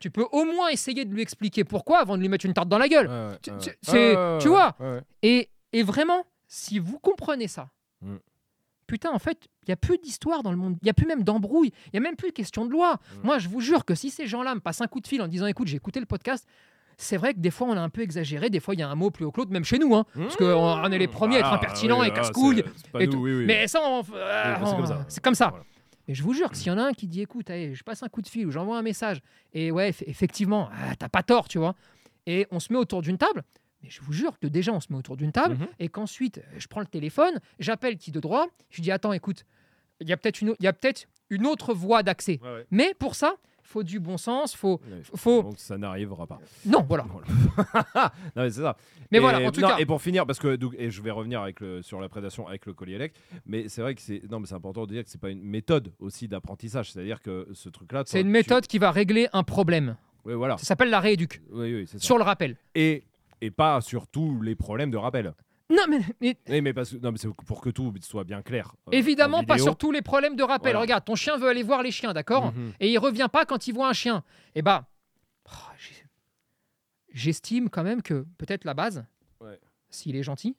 Tu 0.01 0.11
peux 0.11 0.27
au 0.33 0.45
moins 0.45 0.69
essayer 0.69 1.05
de 1.05 1.13
lui 1.13 1.23
expliquer 1.23 1.65
pourquoi 1.65 1.99
avant 1.99 2.17
de 2.17 2.23
lui 2.23 2.29
mettre 2.29 2.47
une 2.47 2.55
tarte 2.55 2.69
dans 2.69 2.79
la 2.79 2.89
gueule. 2.89 3.09
Ouais, 3.09 3.39
Tu- 3.43 3.51
ouais, 3.51 3.57
c'est- 3.83 4.17
Ouais, 4.17 4.39
tu 4.41 4.49
vois. 4.49 4.77
Et, 5.23 5.49
et 5.73 5.83
vraiment, 5.83 6.25
si 6.47 6.79
vous 6.79 6.99
comprenez 6.99 7.49
ça, 7.49 7.69
Mm. 8.01 8.17
putain, 8.87 9.11
en 9.11 9.19
fait, 9.19 9.39
il 9.63 9.71
n'y 9.71 9.73
a 9.73 9.77
plus 9.77 9.99
d'histoire 9.99 10.43
dans 10.45 10.51
le 10.53 10.57
monde. 10.57 10.77
Il 10.83 10.85
n'y 10.85 10.91
a 10.91 10.95
plus 10.95 11.07
même 11.07 11.25
d'embrouille. 11.25 11.73
Il 11.87 11.91
n'y 11.95 11.99
a 11.99 12.01
même 12.01 12.15
plus 12.17 12.29
de 12.29 12.35
question 12.35 12.65
de 12.65 12.71
loi. 12.71 12.95
Mm. 12.95 13.27
Moi, 13.27 13.39
je 13.39 13.49
vous 13.49 13.61
jure 13.61 13.85
que 13.85 13.95
si 13.97 14.11
ces 14.11 14.27
gens-là 14.27 14.55
me 14.55 14.61
passent 14.61 14.81
un 14.81 14.87
coup 14.87 15.01
de 15.01 15.09
fil 15.09 15.21
en 15.21 15.27
disant 15.29 15.47
écoute, 15.47 15.67
j'ai 15.67 15.77
écouté 15.77 15.99
le 15.99 16.07
podcast, 16.07 16.47
c'est 16.97 17.17
vrai 17.17 17.35
que 17.35 17.41
des 17.41 17.51
fois, 17.51 17.67
on 17.69 17.73
a 17.77 17.81
un 17.81 17.89
peu 17.91 18.01
exagéré. 18.03 18.51
Des 18.51 18.61
fois, 18.61 18.75
il 18.75 18.81
y 18.81 18.83
a 18.85 18.89
un 18.89 18.95
mot 18.95 19.11
plus 19.11 19.25
haut 19.25 19.31
que 19.33 19.41
l'autre, 19.41 19.51
même 19.53 19.65
chez 19.65 19.79
nous. 19.79 19.95
Hein, 19.97 20.05
parce 20.15 20.37
qu'on 20.37 20.45
on 20.47 20.91
est 20.93 20.99
les 20.99 21.09
premiers 21.09 21.37
à 21.37 21.41
être 21.41 21.49
Ah, 21.51 21.55
impertinents 21.57 22.01
oui, 22.01 22.07
et 22.07 22.11
ah, 22.13 22.15
casse-couilles. 22.15 22.65
oui, 22.95 23.07
oui. 23.17 23.45
Mais 23.47 23.67
ça, 23.69 23.81
on- 23.85 24.01
Oui, 24.01 24.07
c'est 24.65 24.77
comme 24.77 24.87
ça. 24.87 25.05
c'est 25.09 25.23
comme 25.25 25.35
ça. 25.35 25.49
Voilà. 25.49 25.65
Mais 26.09 26.15
je 26.15 26.23
vous 26.23 26.33
jure 26.33 26.51
que 26.51 26.57
s'il 26.57 26.69
y 26.69 26.71
en 26.71 26.79
a 26.79 26.83
un 26.83 26.93
qui 26.95 27.07
dit 27.07 27.21
écoute, 27.21 27.51
allez, 27.51 27.75
je 27.75 27.85
passe 27.85 28.03
un 28.03 28.09
coup 28.09 28.23
de 28.23 28.29
fil 28.29 28.47
ou 28.47 28.51
j'envoie 28.51 28.79
un 28.79 28.83
message, 28.83 29.21
et 29.53 29.71
ouais, 29.71 29.91
eff- 29.91 30.03
effectivement, 30.07 30.71
ah, 30.73 30.97
t'as 30.97 31.09
pas 31.11 31.23
tort, 31.23 31.47
tu 31.49 31.59
vois, 31.59 31.75
et 32.27 32.47
on 32.51 32.59
se 32.61 32.73
met 32.73 32.79
autour 32.79 33.03
d'une 33.03 33.19
table, 33.19 33.45
mais 33.83 33.91
je 33.91 34.01
vous 34.01 34.13
jure 34.13 34.39
que 34.39 34.47
déjà 34.47 34.73
on 34.73 34.81
se 34.81 34.87
met 34.91 34.99
autour 34.99 35.17
d'une 35.19 35.33
table, 35.33 35.55
Mhm. 35.59 35.69
et 35.79 35.89
qu'ensuite 35.89 36.41
je 36.57 36.67
prends 36.67 36.81
le 36.81 36.87
téléphone, 36.87 37.39
j'appelle 37.59 37.99
qui 37.99 38.11
de 38.11 38.21
droit, 38.21 38.47
je 38.71 38.81
dis 38.83 38.91
attends, 38.91 39.13
écoute, 39.13 39.45
il 40.01 40.09
y 40.09 40.13
a 40.13 40.17
peut-être 40.17 40.41
une, 41.31 41.47
autre 41.47 41.75
voie 41.75 42.03
d'accès. 42.03 42.39
Ouais, 42.43 42.49
ouais. 42.55 42.67
Mais 42.71 42.95
pour 42.99 43.15
ça, 43.15 43.35
faut 43.69 43.83
du 43.83 44.01
bon 44.01 44.17
sens, 44.17 44.57
faut. 44.57 44.81
Faut- 45.15 45.43
Donc 45.43 45.59
ça 45.59 45.77
n'arrivera 45.77 46.27
pas. 46.27 46.39
Non, 46.65 46.85
voilà. 46.89 47.05
Non 48.35 48.43
mais 48.43 48.51
c'est 48.51 48.63
ça. 48.63 48.77
Mais 49.11 49.19
Et- 49.19 49.21
voilà, 49.21 49.47
en 49.47 49.51
tout 49.53 49.61
non, 49.61 49.69
cas. 49.69 49.77
Et 49.79 49.87
pour 49.87 50.01
finir, 50.01 50.27
parce 50.27 50.39
que 50.39 50.57
donc, 50.57 50.75
et 50.79 50.91
je 50.91 51.03
vais 51.03 51.11
revenir 51.11 51.41
avec 51.43 51.61
le, 51.61 51.83
sur 51.83 52.01
la 52.01 52.09
prédation 52.09 52.47
avec 52.49 52.65
le 52.67 52.73
collier 52.73 52.95
élect, 52.95 53.17
mais 53.47 53.69
c'est 53.69 53.83
vrai 53.83 53.95
que 53.95 54.01
c'est 54.01 54.23
non 54.31 54.41
mais 54.41 54.47
c'est 54.47 54.55
important 54.55 54.87
de 54.87 54.93
dire 54.93 55.05
que 55.05 55.11
c'est 55.11 55.21
pas 55.21 55.31
une 55.31 55.43
méthode 55.43 55.93
aussi 55.99 56.29
d'apprentissage, 56.29 56.93
c'est-à-dire 56.93 57.21
que 57.21 57.47
ce 57.53 57.69
truc-là. 57.69 58.05
C'est 58.07 58.21
une 58.21 58.27
tu- 58.29 58.33
méthode 58.33 58.67
qui 58.67 58.79
va 58.79 58.91
régler 58.91 59.29
un 59.33 59.43
problème. 59.43 59.97
Oui 60.25 60.35
voilà. 60.35 60.57
Ça 60.59 60.65
s'appelle 60.65 60.91
la 60.91 61.01
rééduque, 61.01 61.41
Oui 61.53 61.75
oui 61.75 61.85
c'est 61.87 61.99
ça. 61.99 62.05
sur 62.07 62.17
le 62.19 62.25
rappel. 62.25 62.57
Et 62.75 63.05
et 63.41 63.51
pas 63.51 63.81
sur 63.81 64.07
tous 64.09 64.41
les 64.41 64.57
problèmes 64.57 64.91
de 64.91 64.97
rappel. 64.97 65.33
Non, 65.71 65.83
mais, 65.89 66.01
mais 66.21 66.37
Oui 66.49 66.61
mais 66.63 66.73
parce 66.73 66.91
que 66.91 66.97
non 66.97 67.13
mais 67.13 67.19
c'est 67.19 67.29
pour 67.29 67.61
que 67.61 67.69
tout 67.71 67.93
soit 68.01 68.25
bien 68.25 68.41
clair. 68.43 68.75
euh, 68.89 68.93
évidemment 68.93 69.39
en 69.39 69.45
pas 69.45 69.59
sur 69.59 69.77
tous 69.77 69.93
les 69.93 70.01
problèmes 70.03 70.35
de 70.37 70.43
rappel. 70.43 70.71
Voilà. 70.73 70.81
Regarde, 70.81 71.05
ton 71.05 71.15
chien 71.15 71.37
veut 71.37 71.49
aller 71.49 71.63
voir 71.63 71.83
les 71.83 71.91
chiens, 71.91 72.13
d'accord 72.15 72.53
Mhm. 72.55 72.73
et 72.81 72.91
il 72.91 72.99
revient 72.99 73.29
pas 73.31 73.45
quand 73.45 73.67
il 73.69 73.75
voit 73.75 73.89
un 73.89 73.93
chien. 73.93 74.25
Eh 74.55 74.63
bah, 74.63 74.87
oh, 75.47 75.51
j'estime 77.13 77.69
quand 77.69 77.83
même 77.83 78.03
que 78.03 78.27
peut-être 78.39 78.65
la 78.65 78.75
base, 78.75 79.05
Ouais. 79.41 79.59
s'il 79.91 80.17
est 80.17 80.23
gentil, 80.23 80.57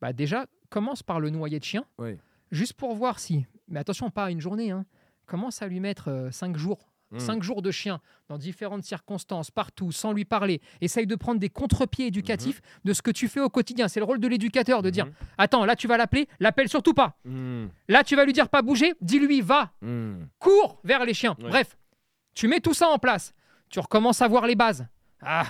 bah 0.00 0.12
déjà 0.12 0.46
commence 0.70 1.02
par 1.02 1.20
le 1.20 1.30
noyer 1.30 1.58
de 1.58 1.64
chien, 1.64 1.84
Ouais. 1.98 2.18
juste 2.50 2.74
pour 2.74 2.94
voir 2.94 3.18
si. 3.18 3.46
Mais 3.68 3.80
attention, 3.80 4.10
pas 4.10 4.30
une 4.30 4.40
journée. 4.40 4.70
Hein. 4.70 4.84
Commence 5.26 5.62
à 5.62 5.66
lui 5.68 5.80
mettre 5.80 6.28
5 6.30 6.56
jours. 6.56 6.91
Mhm. 7.12 7.20
Cinq 7.20 7.42
jours 7.42 7.62
de 7.62 7.70
chien 7.70 8.00
dans 8.28 8.38
différentes 8.38 8.82
circonstances, 8.84 9.50
partout, 9.50 9.92
sans 9.92 10.12
lui 10.12 10.24
parler. 10.24 10.60
Essaye 10.80 11.06
de 11.06 11.14
prendre 11.14 11.38
des 11.38 11.50
contre-pieds 11.50 12.06
éducatifs 12.06 12.60
de 12.84 12.92
ce 12.92 13.02
que 13.02 13.10
tu 13.10 13.28
fais 13.28 13.40
au 13.40 13.48
quotidien. 13.50 13.88
C'est 13.88 14.00
le 14.00 14.04
rôle 14.06 14.18
de 14.20 14.28
l'éducateur 14.28 14.82
de 14.82 14.90
dire 14.90 15.06
Mhm. 15.06 15.12
Attends, 15.38 15.64
là 15.64 15.76
tu 15.76 15.86
vas 15.86 15.96
l'appeler, 15.96 16.26
l'appelle 16.40 16.68
surtout 16.68 16.94
pas. 16.94 17.16
Là 17.88 18.02
tu 18.04 18.16
vas 18.16 18.24
lui 18.24 18.32
dire 18.32 18.48
pas 18.48 18.62
bouger, 18.62 18.94
dis-lui 19.00 19.40
va, 19.42 19.72
cours 20.38 20.80
vers 20.84 21.04
les 21.04 21.14
chiens. 21.14 21.36
Ouais. 21.40 21.48
Bref, 21.50 21.76
tu 22.34 22.48
mets 22.48 22.60
tout 22.60 22.74
ça 22.74 22.88
en 22.88 22.98
place. 22.98 23.34
Tu 23.68 23.78
recommences 23.80 24.20
à 24.22 24.28
voir 24.28 24.46
les 24.46 24.54
bases. 24.54 24.86
Ah, 25.20 25.46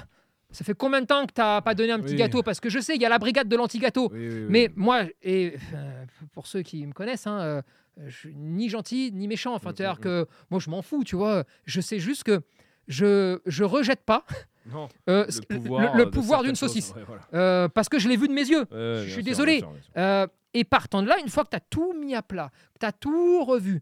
ça 0.53 0.65
fait 0.65 0.75
combien 0.75 1.01
de 1.01 1.07
temps 1.07 1.27
que 1.27 1.33
t'as 1.33 1.61
pas 1.61 1.75
donné 1.75 1.93
un 1.93 1.99
petit 1.99 2.13
Oui. 2.13 2.19
gâteau? 2.19 2.43
Parce 2.43 2.61
que 2.61 2.69
je 2.71 2.79
sais, 2.79 2.95
il 2.95 3.03
y 3.03 3.07
a 3.07 3.09
la 3.09 3.19
brigade 3.19 3.49
de 3.49 3.57
l'anti-gâteau. 3.57 4.11
Oui, 4.13 4.29
oui, 4.29 4.35
oui. 4.35 4.47
Mais 4.49 4.71
moi, 4.77 5.03
et 5.23 5.55
euh, 5.75 6.05
pour 6.33 6.47
ceux 6.47 6.63
qui 6.63 6.87
me 6.87 6.93
connaissent, 6.93 7.27
hein, 7.27 7.41
euh, 7.41 7.63
je 8.07 8.17
suis 8.17 8.35
ni 8.37 8.69
gentil 8.69 9.11
ni 9.13 9.27
méchant. 9.29 9.55
Enfin, 9.55 9.71
Mm, 9.71 9.75
c'est-à-dire 9.77 9.99
mm, 9.99 10.03
que 10.03 10.27
moi, 10.51 10.61
je 10.61 10.71
m'en 10.71 10.83
fous, 10.83 11.05
tu 11.05 11.17
vois. 11.17 11.45
Je 11.65 11.81
sais 11.81 11.99
juste 11.99 12.25
que 12.25 12.41
je 12.89 13.39
je 13.47 13.65
rejette 13.65 14.03
pas 14.05 14.25
Non, 14.73 14.89
euh, 15.09 15.27
le 15.27 15.59
pouvoir, 15.59 15.97
le 15.97 16.05
de 16.05 16.11
pouvoir 16.11 16.43
d'une 16.43 16.55
saucisse 16.55 16.89
choses, 16.89 16.97
ouais, 16.97 17.05
voilà. 17.07 17.23
Euh, 17.35 17.69
parce 17.69 17.89
que 17.89 17.99
je 17.99 18.09
l'ai 18.09 18.17
vu 18.17 18.29
de 18.29 18.33
mes 18.33 18.47
yeux. 18.49 18.67
Je 18.71 19.03
suis 19.05 19.13
sûr, 19.15 19.23
désolé. 19.23 19.59
bien 19.61 19.69
sûr, 19.69 19.73
bien 19.95 20.25
sûr. 20.27 20.33
Et 20.55 20.65
partant 20.65 21.03
de 21.03 21.09
là, 21.09 21.17
une 21.19 21.31
fois 21.31 21.45
que 21.45 21.51
tu 21.51 21.57
as 21.57 21.61
tout 21.61 21.95
mis 21.95 22.15
à 22.15 22.21
plat, 22.23 22.51
que 22.75 22.79
tu 22.81 22.87
as 22.87 22.93
tout 22.93 23.43
revu, 23.45 23.81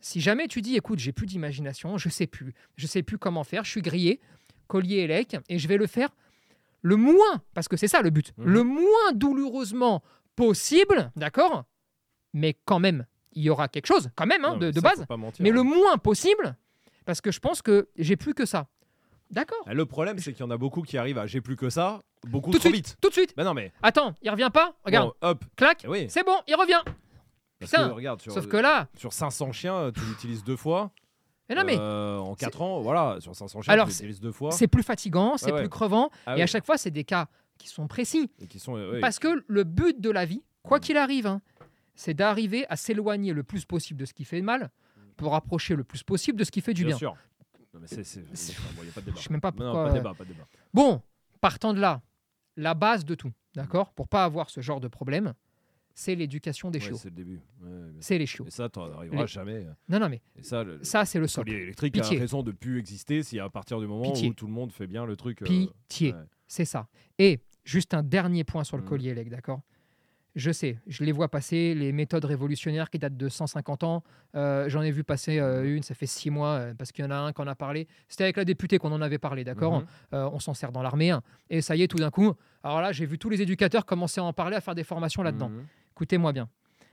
si 0.00 0.20
jamais 0.20 0.48
tu 0.48 0.60
dis, 0.60 0.74
écoute, 0.76 0.98
j'ai 0.98 1.12
plus 1.12 1.26
d'imagination, 1.26 1.98
je 1.98 2.08
sais 2.08 2.26
plus, 2.26 2.52
je 2.76 2.86
sais 2.88 3.02
plus 3.04 3.16
comment 3.18 3.44
faire, 3.44 3.64
je 3.64 3.70
suis 3.70 3.82
grillé, 3.82 4.20
collier 4.70 4.98
élec, 5.00 5.36
et 5.48 5.58
je 5.58 5.66
vais 5.68 5.76
le 5.76 5.86
faire 5.86 6.08
le 6.82 6.96
moins, 6.96 7.42
parce 7.54 7.68
que 7.68 7.76
c'est 7.76 7.88
ça 7.88 8.00
le 8.00 8.10
but, 8.10 8.32
Mhm. 8.38 8.46
le 8.46 8.62
moins 8.62 9.12
douloureusement 9.14 10.02
possible, 10.36 11.10
d'accord? 11.16 11.64
Mais 12.32 12.54
quand 12.64 12.78
même, 12.78 13.04
il 13.32 13.42
y 13.42 13.50
aura 13.50 13.68
quelque 13.68 13.86
chose, 13.86 14.08
quand 14.16 14.26
même, 14.26 14.44
hein, 14.44 14.52
Non, 14.52 14.58
de, 14.58 14.66
mais 14.66 14.72
de 14.72 14.80
ça, 14.80 14.88
base, 14.88 15.04
mentir, 15.18 15.42
mais 15.42 15.50
hein. 15.50 15.54
le 15.54 15.62
moins 15.62 15.98
possible, 15.98 16.56
parce 17.04 17.20
que 17.20 17.30
je 17.30 17.40
pense 17.40 17.60
que 17.62 17.88
j'ai 17.96 18.16
plus 18.16 18.32
que 18.34 18.46
ça. 18.46 18.68
D'accord? 19.30 19.62
Ah, 19.66 19.74
Le 19.74 19.86
problème, 19.86 20.18
c'est 20.18 20.32
qu'il 20.32 20.40
y 20.44 20.48
en 20.48 20.50
a 20.50 20.56
beaucoup 20.56 20.82
qui 20.82 20.96
arrivent 20.98 21.18
à 21.18 21.26
j'ai 21.26 21.40
plus 21.40 21.56
que 21.56 21.68
ça, 21.70 22.00
beaucoup 22.26 22.50
Tout 22.50 22.58
de 22.58 22.62
trop 22.62 22.70
suite, 22.70 22.86
vite. 22.88 22.96
tout 23.00 23.08
de 23.08 23.14
suite. 23.14 23.34
Bah 23.36 23.44
non, 23.44 23.54
mais 23.54 23.72
Attends, 23.82 24.14
il 24.22 24.30
revient 24.30 24.50
pas? 24.52 24.74
Regarde, 24.84 25.12
bon, 25.20 25.28
hop, 25.28 25.44
clac, 25.56 25.82
eh 25.84 25.88
oui. 25.88 26.06
c'est 26.08 26.24
bon, 26.24 26.36
il 26.48 26.54
revient. 26.56 26.80
Putain, 27.60 27.88
que, 27.90 27.94
regarde, 27.94 28.20
sur, 28.22 28.32
Sauf 28.32 28.46
que 28.48 28.56
là, 28.56 28.88
sur 28.96 29.12
500 29.12 29.52
chiens, 29.52 29.92
tu 29.94 30.00
l'utilises 30.00 30.42
deux 30.42 30.56
fois. 30.56 30.90
Mais 31.50 31.54
non 31.56 31.64
mais 31.64 31.76
euh, 31.78 32.18
en 32.18 32.34
4 32.34 32.62
ans, 32.62 32.80
voilà, 32.80 33.18
sur 33.20 33.34
500 33.36 33.60
chiens, 33.62 33.72
Alors, 33.74 33.88
deux 34.22 34.32
fois. 34.32 34.50
c'est 34.52 34.68
plus 34.68 34.82
fatigant, 34.82 35.36
c'est 35.36 35.52
ouais. 35.52 35.60
plus 35.60 35.68
crevant, 35.68 36.10
Ah 36.26 36.32
et 36.32 36.36
oui. 36.36 36.42
à 36.42 36.46
chaque 36.46 36.64
fois, 36.64 36.78
c'est 36.78 36.90
des 36.90 37.04
cas 37.04 37.26
qui 37.58 37.68
sont 37.68 37.86
précis. 37.86 38.30
Et 38.40 38.46
qui 38.46 38.58
sont, 38.58 38.76
euh. 38.76 39.00
Parce 39.00 39.18
que 39.18 39.44
le 39.46 39.64
but 39.64 40.00
de 40.00 40.10
la 40.10 40.24
vie, 40.24 40.42
quoi 40.62 40.78
Mm. 40.78 40.80
qu'il 40.80 40.96
arrive, 40.96 41.26
hein, 41.26 41.42
c'est 41.94 42.14
d'arriver 42.14 42.64
à 42.70 42.76
s'éloigner 42.76 43.32
le 43.34 43.42
plus 43.42 43.64
possible 43.66 44.00
de 44.00 44.06
ce 44.06 44.14
qui 44.14 44.24
fait 44.24 44.40
mal 44.40 44.70
pour 45.18 45.32
rapprocher 45.32 45.76
le 45.76 45.84
plus 45.84 46.02
possible 46.02 46.38
de 46.38 46.44
ce 46.44 46.50
qui 46.50 46.62
fait 46.62 46.72
du 46.72 46.86
bien. 46.86 46.96
sûr. 46.96 47.14
Non, 47.74 47.80
mais 47.80 47.86
c'est, 47.86 48.02
c'est, 48.04 48.24
C'est- 48.34 48.52
il 48.78 48.82
n'y 48.84 48.88
a 48.88 48.92
pas 48.92 49.00
de 49.02 49.06
débat. 49.06 49.16
Je 49.18 49.22
sais 49.24 49.30
même 49.30 49.40
pas 49.42 49.50
Non, 49.50 49.56
pourquoi. 49.56 49.82
pas 49.84 49.88
de 49.90 49.94
débat, 49.94 50.14
pas 50.14 50.24
de 50.24 50.28
débat. 50.30 50.46
Bon, 50.72 51.02
partant 51.42 51.74
de 51.74 51.80
là, 51.80 52.00
la 52.56 52.74
base 52.74 53.04
de 53.04 53.14
tout, 53.14 53.32
d'accord? 53.54 53.92
Pour 53.92 54.08
pas 54.08 54.24
avoir 54.24 54.48
ce 54.50 54.60
genre 54.60 54.80
de 54.80 54.88
problème, 54.88 55.34
c'est 55.94 56.14
l'éducation 56.14 56.70
des 56.70 56.78
Ouais, 56.78 56.84
chiots. 56.86 56.96
c'est 56.96 57.10
le 57.10 57.14
début. 57.16 57.40
Ouais. 57.62 57.70
C'est 58.00 58.18
les 58.18 58.26
chiots. 58.26 58.46
Et 58.46 58.50
ça, 58.50 58.68
t'en 58.68 58.90
arriveras 58.92 59.22
Les- 59.22 59.26
jamais. 59.26 59.66
Non, 59.88 59.98
non, 60.00 60.08
mais 60.08 60.20
Et 60.38 60.42
ça, 60.42 60.64
le, 60.64 60.82
ça, 60.82 61.04
c'est 61.04 61.18
le 61.18 61.22
le 61.24 61.28
socle. 61.28 61.50
collier 61.50 61.62
électrique 61.64 61.94
Pitié. 61.94 62.16
a 62.16 62.20
raison 62.20 62.42
de 62.42 62.52
plus 62.52 62.78
exister 62.78 63.22
si 63.22 63.38
à 63.38 63.48
partir 63.50 63.80
du 63.80 63.86
moment 63.86 64.02
Pitié. 64.12 64.30
où 64.30 64.34
tout 64.34 64.46
le 64.46 64.52
monde 64.52 64.72
fait 64.72 64.86
bien 64.86 65.04
le 65.04 65.16
truc. 65.16 65.42
euh, 65.42 65.46
Pitié. 65.46 66.12
ouais. 66.12 66.18
C'est 66.46 66.64
ça. 66.64 66.88
Et 67.18 67.40
juste 67.64 67.94
un 67.94 68.02
dernier 68.02 68.44
point 68.44 68.64
sur 68.64 68.76
le 68.76 68.82
Mhm. 68.82 68.88
collier 68.88 69.10
élec, 69.10 69.28
d'accord? 69.30 69.60
Je 70.36 70.52
sais, 70.52 70.78
je 70.86 71.02
les 71.02 71.10
vois 71.10 71.28
passer, 71.28 71.74
les 71.74 71.90
méthodes 71.90 72.24
révolutionnaires 72.24 72.88
qui 72.88 73.00
datent 73.00 73.16
de 73.16 73.28
150 73.28 73.82
ans. 73.82 74.04
Euh, 74.36 74.68
J'en 74.68 74.80
ai 74.80 74.92
vu 74.92 75.02
passer 75.02 75.40
euh, 75.40 75.64
une, 75.76 75.82
ça 75.82 75.92
fait 75.92 76.06
six 76.06 76.30
mois, 76.30 76.50
euh, 76.54 76.74
parce 76.74 76.92
qu'il 76.92 77.04
y 77.04 77.08
en 77.08 77.10
a 77.10 77.16
un 77.16 77.32
qui 77.32 77.40
en 77.42 77.48
a 77.48 77.56
parlé. 77.56 77.88
C'était 78.08 78.22
avec 78.24 78.36
la 78.36 78.44
députée 78.44 78.78
qu'on 78.78 78.92
en 78.92 79.00
avait 79.02 79.18
parlé, 79.18 79.42
d'accord? 79.42 79.80
Mhm. 79.80 79.86
Euh, 80.14 80.30
On 80.32 80.38
s'en 80.38 80.54
sert 80.54 80.70
dans 80.70 80.82
l'armée. 80.82 81.10
hein. 81.10 81.22
Et 81.50 81.60
ça 81.60 81.74
y 81.74 81.82
est, 81.82 81.88
tout 81.88 81.98
d'un 81.98 82.10
coup, 82.12 82.32
alors 82.62 82.80
là, 82.80 82.92
j'ai 82.92 83.06
vu 83.06 83.18
tous 83.18 83.30
les 83.30 83.40
éducateurs 83.42 83.86
commencer 83.86 84.20
à 84.20 84.24
en 84.24 84.32
parler, 84.32 84.56
à 84.56 84.60
faire 84.60 84.74
des 84.74 84.84
formations 84.84 85.22
là-dedans. 85.22 85.48
Mhm. 85.48 85.66
Écoutez-moi 85.92 86.32
bien. 86.32 86.48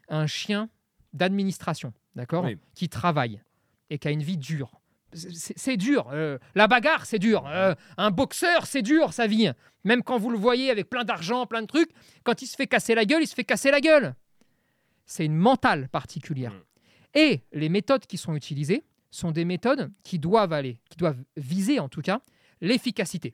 Un 0.09 0.27
chien 0.27 0.69
d'administration, 1.13 1.93
d'accord 2.15 2.45
Oui. 2.45 2.57
Qui 2.75 2.89
travaille 2.89 3.41
et 3.89 3.97
qui 3.97 4.07
a 4.07 4.11
une 4.11 4.23
vie 4.23 4.37
dure. 4.37 4.71
C'est- 5.13 5.77
dur. 5.77 6.09
euh, 6.11 6.37
la 6.55 6.67
bagarre, 6.67 7.05
c'est 7.05 7.19
dur. 7.19 7.45
euh, 7.47 7.73
un 7.97 8.11
boxeur, 8.11 8.65
c'est 8.65 8.81
dur, 8.81 9.13
sa 9.13 9.25
vie. 9.25 9.51
Même 9.85 10.03
quand 10.03 10.17
vous 10.17 10.29
le 10.29 10.37
voyez 10.37 10.69
avec 10.69 10.89
plein 10.89 11.05
d'argent, 11.05 11.45
plein 11.45 11.61
de 11.61 11.67
trucs, 11.67 11.89
quand 12.23 12.41
il 12.41 12.47
se 12.47 12.55
fait 12.55 12.67
casser 12.67 12.93
la 12.93 13.05
gueule, 13.05 13.23
il 13.23 13.27
se 13.27 13.33
fait 13.35 13.45
casser 13.45 13.71
la 13.71 13.79
gueule. 13.79 14.15
C'est 15.05 15.25
une 15.25 15.35
mentale 15.35 15.87
particulière. 15.89 16.51
Mm. 16.51 16.61
Et 17.15 17.41
les 17.53 17.69
méthodes 17.69 18.05
qui 18.05 18.17
sont 18.17 18.35
utilisées 18.35 18.83
sont 19.09 19.31
des 19.31 19.45
méthodes 19.45 19.91
qui 20.03 20.19
doivent 20.19 20.51
aller, 20.53 20.77
qui 20.89 20.97
doivent 20.97 21.23
viser 21.37 21.79
en 21.79 21.87
tout 21.87 22.01
cas 22.01 22.21
l'efficacité. 22.59 23.33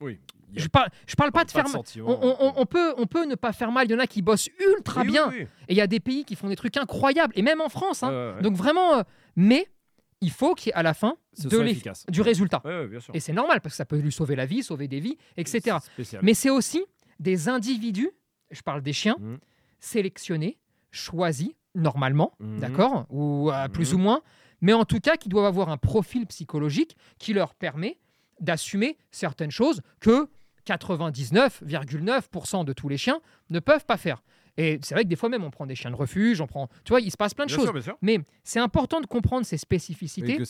Oui. 0.00 0.18
Je 0.56 0.66
parle, 0.66 0.88
je 1.06 1.14
parle 1.14 1.30
pas 1.30 1.44
de 1.44 1.50
faire 1.50 1.68
mal. 1.68 1.82
On, 1.98 2.02
on- 2.10 2.36
on- 2.40 2.52
on 2.56 2.66
peut, 2.66 2.92
on 2.96 3.06
peut 3.06 3.24
ne 3.24 3.36
pas 3.36 3.52
faire 3.52 3.70
mal. 3.70 3.86
Il 3.86 3.92
y 3.92 3.94
en 3.94 4.00
a 4.00 4.06
qui 4.08 4.20
bossent 4.20 4.48
ultra 4.76 5.02
Oui, 5.02 5.06
bien. 5.08 5.28
oui. 5.30 5.42
Et 5.68 5.74
il 5.74 5.76
y 5.76 5.80
a 5.80 5.86
des 5.86 6.00
pays 6.00 6.24
qui 6.24 6.34
font 6.34 6.48
des 6.48 6.56
trucs 6.56 6.76
incroyables, 6.76 7.32
et 7.36 7.42
même 7.42 7.60
en 7.60 7.68
France. 7.68 8.02
hein. 8.02 8.34
Ouais. 8.36 8.42
Donc 8.42 8.56
vraiment, 8.56 8.94
euh, 8.98 9.02
mais 9.36 9.68
il 10.20 10.30
faut 10.32 10.54
qu'il 10.56 10.70
y 10.70 10.72
ait 10.72 10.74
à 10.74 10.82
la 10.82 10.92
fin 10.92 11.14
de 11.40 11.48
du 12.10 12.20
résultat. 12.20 12.60
Ouais, 12.64 12.70
ouais, 12.80 12.88
bien 12.88 12.98
sûr. 13.00 13.14
Et 13.14 13.20
c'est 13.20 13.32
normal 13.32 13.60
parce 13.60 13.74
que 13.74 13.76
ça 13.76 13.84
peut 13.84 13.98
lui 13.98 14.10
sauver 14.10 14.34
la 14.34 14.44
vie, 14.44 14.62
sauver 14.64 14.88
des 14.88 14.98
vies, 14.98 15.16
etc. 15.36 15.76
Mais 16.22 16.34
c'est 16.34 16.50
aussi 16.50 16.84
des 17.20 17.48
individus, 17.48 18.10
je 18.50 18.62
parle 18.62 18.82
des 18.82 18.92
chiens, 18.92 19.16
Mhm. 19.20 19.38
sélectionnés, 19.78 20.58
choisis, 20.90 21.50
normalement, 21.76 22.32
Mhm. 22.40 22.58
d'accord? 22.58 23.06
Ou 23.10 23.50
euh, 23.52 23.68
plus 23.68 23.92
Mhm. 23.94 24.00
ou 24.00 24.02
moins, 24.02 24.22
mais 24.60 24.72
en 24.72 24.84
tout 24.84 24.98
cas 24.98 25.16
qui 25.16 25.28
doivent 25.28 25.44
avoir 25.46 25.68
un 25.68 25.76
profil 25.76 26.26
psychologique 26.26 26.96
qui 27.18 27.32
leur 27.34 27.54
permet 27.54 27.98
d'assumer 28.40 28.98
certaines 29.10 29.50
choses 29.50 29.80
que 30.00 30.28
99,9% 30.66 32.64
de 32.64 32.72
tous 32.72 32.88
les 32.88 32.96
chiens 32.96 33.20
ne 33.50 33.60
peuvent 33.60 33.84
pas 33.84 33.96
faire. 33.96 34.22
Et 34.56 34.78
c'est 34.82 34.94
vrai 34.94 35.04
que 35.04 35.08
des 35.08 35.16
fois 35.16 35.28
même, 35.28 35.44
on 35.44 35.50
prend 35.50 35.64
des 35.66 35.74
chiens 35.74 35.90
de 35.90 35.96
refuge, 35.96 36.40
on 36.40 36.46
prend... 36.46 36.68
Tu 36.84 36.90
vois, 36.90 37.00
il 37.00 37.10
se 37.10 37.16
passe 37.16 37.34
plein 37.34 37.46
de 37.46 37.48
Bien 37.50 37.56
choses. 37.56 37.64
sûr, 37.66 37.72
bien 37.72 37.82
sûr. 37.82 37.96
Mais 38.02 38.18
c'est 38.44 38.58
important 38.60 39.00
de 39.00 39.06
comprendre 39.06 39.46
ces 39.46 39.56
spécificités 39.56 40.36
pour 40.36 40.44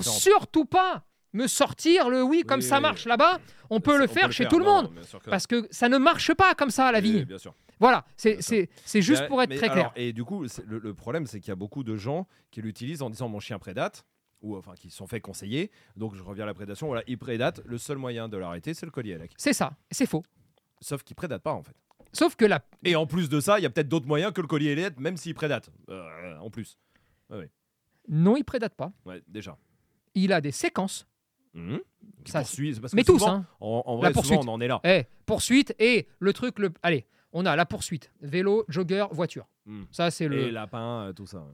différentes. 0.00 0.02
surtout 0.04 0.64
pas 0.64 1.04
me 1.32 1.46
sortir 1.46 2.08
le 2.10 2.22
oui 2.22 2.42
comme 2.46 2.60
Oui, 2.60 2.66
ça 2.66 2.76
oui. 2.76 2.82
marche 2.82 3.06
là-bas, 3.06 3.38
on 3.70 3.80
peut 3.80 3.98
le 3.98 4.06
faire 4.06 4.32
chez 4.32 4.46
tout 4.46 4.58
le 4.58 4.64
monde. 4.64 4.90
non, 4.94 5.18
que. 5.18 5.30
Parce 5.30 5.46
que 5.46 5.66
ça 5.70 5.88
ne 5.88 5.98
marche 5.98 6.32
pas 6.34 6.54
comme 6.54 6.70
ça, 6.70 6.90
la 6.92 7.00
Oui, 7.00 7.12
vie. 7.12 7.24
Bien 7.24 7.38
sûr. 7.38 7.54
Voilà, 7.80 8.04
c'est- 8.16 8.40
juste 9.02 9.22
Mais- 9.22 9.28
pour 9.28 9.42
être 9.42 9.54
très 9.54 9.68
alors, 9.68 9.92
clair. 9.92 10.06
et 10.06 10.12
du 10.12 10.24
coup, 10.24 10.46
le 10.66 10.94
problème, 10.94 11.26
c'est 11.26 11.40
qu'il 11.40 11.48
y 11.48 11.52
a 11.52 11.56
beaucoup 11.56 11.82
de 11.84 11.96
gens 11.96 12.26
qui 12.52 12.62
l'utilisent 12.62 13.02
en 13.02 13.10
disant 13.10 13.28
mon 13.28 13.40
chien 13.40 13.58
prédate, 13.58 14.04
ou 14.44 14.56
enfin 14.56 14.74
qui 14.74 14.90
se 14.90 14.96
sont 14.96 15.06
fait 15.06 15.20
conseiller. 15.20 15.70
Donc 15.96 16.14
je 16.14 16.22
reviens 16.22 16.44
à 16.44 16.46
la 16.46 16.54
prédation. 16.54 16.86
Voilà, 16.86 17.02
il 17.06 17.18
prédate. 17.18 17.62
Le 17.64 17.78
seul 17.78 17.98
moyen 17.98 18.28
de 18.28 18.36
l'arrêter, 18.36 18.74
c'est 18.74 18.86
le 18.86 18.92
collier. 18.92 19.18
C'est 19.36 19.52
ça, 19.54 19.72
c'est 19.90 20.06
faux. 20.06 20.22
Sauf 20.80 21.02
qu'il 21.02 21.16
prédate 21.16 21.42
pas 21.42 21.52
en 21.52 21.62
fait. 21.62 21.74
Sauf 22.12 22.36
que 22.36 22.44
la, 22.44 22.60
Et 22.84 22.94
en 22.94 23.06
plus 23.06 23.28
de 23.28 23.40
ça, 23.40 23.58
il 23.58 23.62
y 23.62 23.66
a 23.66 23.70
peut-être 23.70 23.88
d'autres 23.88 24.06
moyens 24.06 24.32
que 24.32 24.40
le 24.40 24.46
collier 24.46 24.70
Elliott, 24.70 24.96
même 25.00 25.16
s'il 25.16 25.34
prédate. 25.34 25.70
Euh, 25.88 26.36
en 26.38 26.48
plus. 26.50 26.78
non, 28.08 28.36
il 28.36 28.44
prédate 28.44 28.74
pas. 28.74 28.92
Ouais, 29.04 29.22
déjà. 29.26 29.56
Il 30.14 30.32
a 30.32 30.40
des 30.40 30.52
séquences. 30.52 31.08
Qui 32.24 32.32
Ça, 32.32 32.40
poursuit- 32.42 32.80
que 32.80 32.86
Mais 32.96 33.04
tous, 33.04 33.18
souvent, 33.18 33.30
hein. 33.36 33.46
En, 33.60 33.82
en 33.86 33.94
La 33.94 34.00
vrai, 34.00 34.12
poursuite. 34.12 34.40
souvent, 34.40 34.52
on 34.52 34.54
en 34.56 34.60
est 34.60 34.66
là. 34.68 34.80
Eh, 34.84 35.04
poursuite 35.24 35.74
et 35.78 36.08
le 36.18 36.32
truc, 36.32 36.58
le... 36.58 36.72
allez, 36.82 37.06
on 37.32 37.46
a 37.46 37.54
la 37.56 37.64
poursuite. 37.64 38.12
Vélo, 38.20 38.64
jogger, 38.68 39.06
voiture. 39.12 39.46
Mm. 39.66 39.84
Ça, 39.92 40.10
c'est 40.10 40.24
Et 40.24 40.28
le 40.28 40.50
lapin, 40.50 41.06
euh, 41.08 41.12
tout 41.12 41.26
ça. 41.26 41.46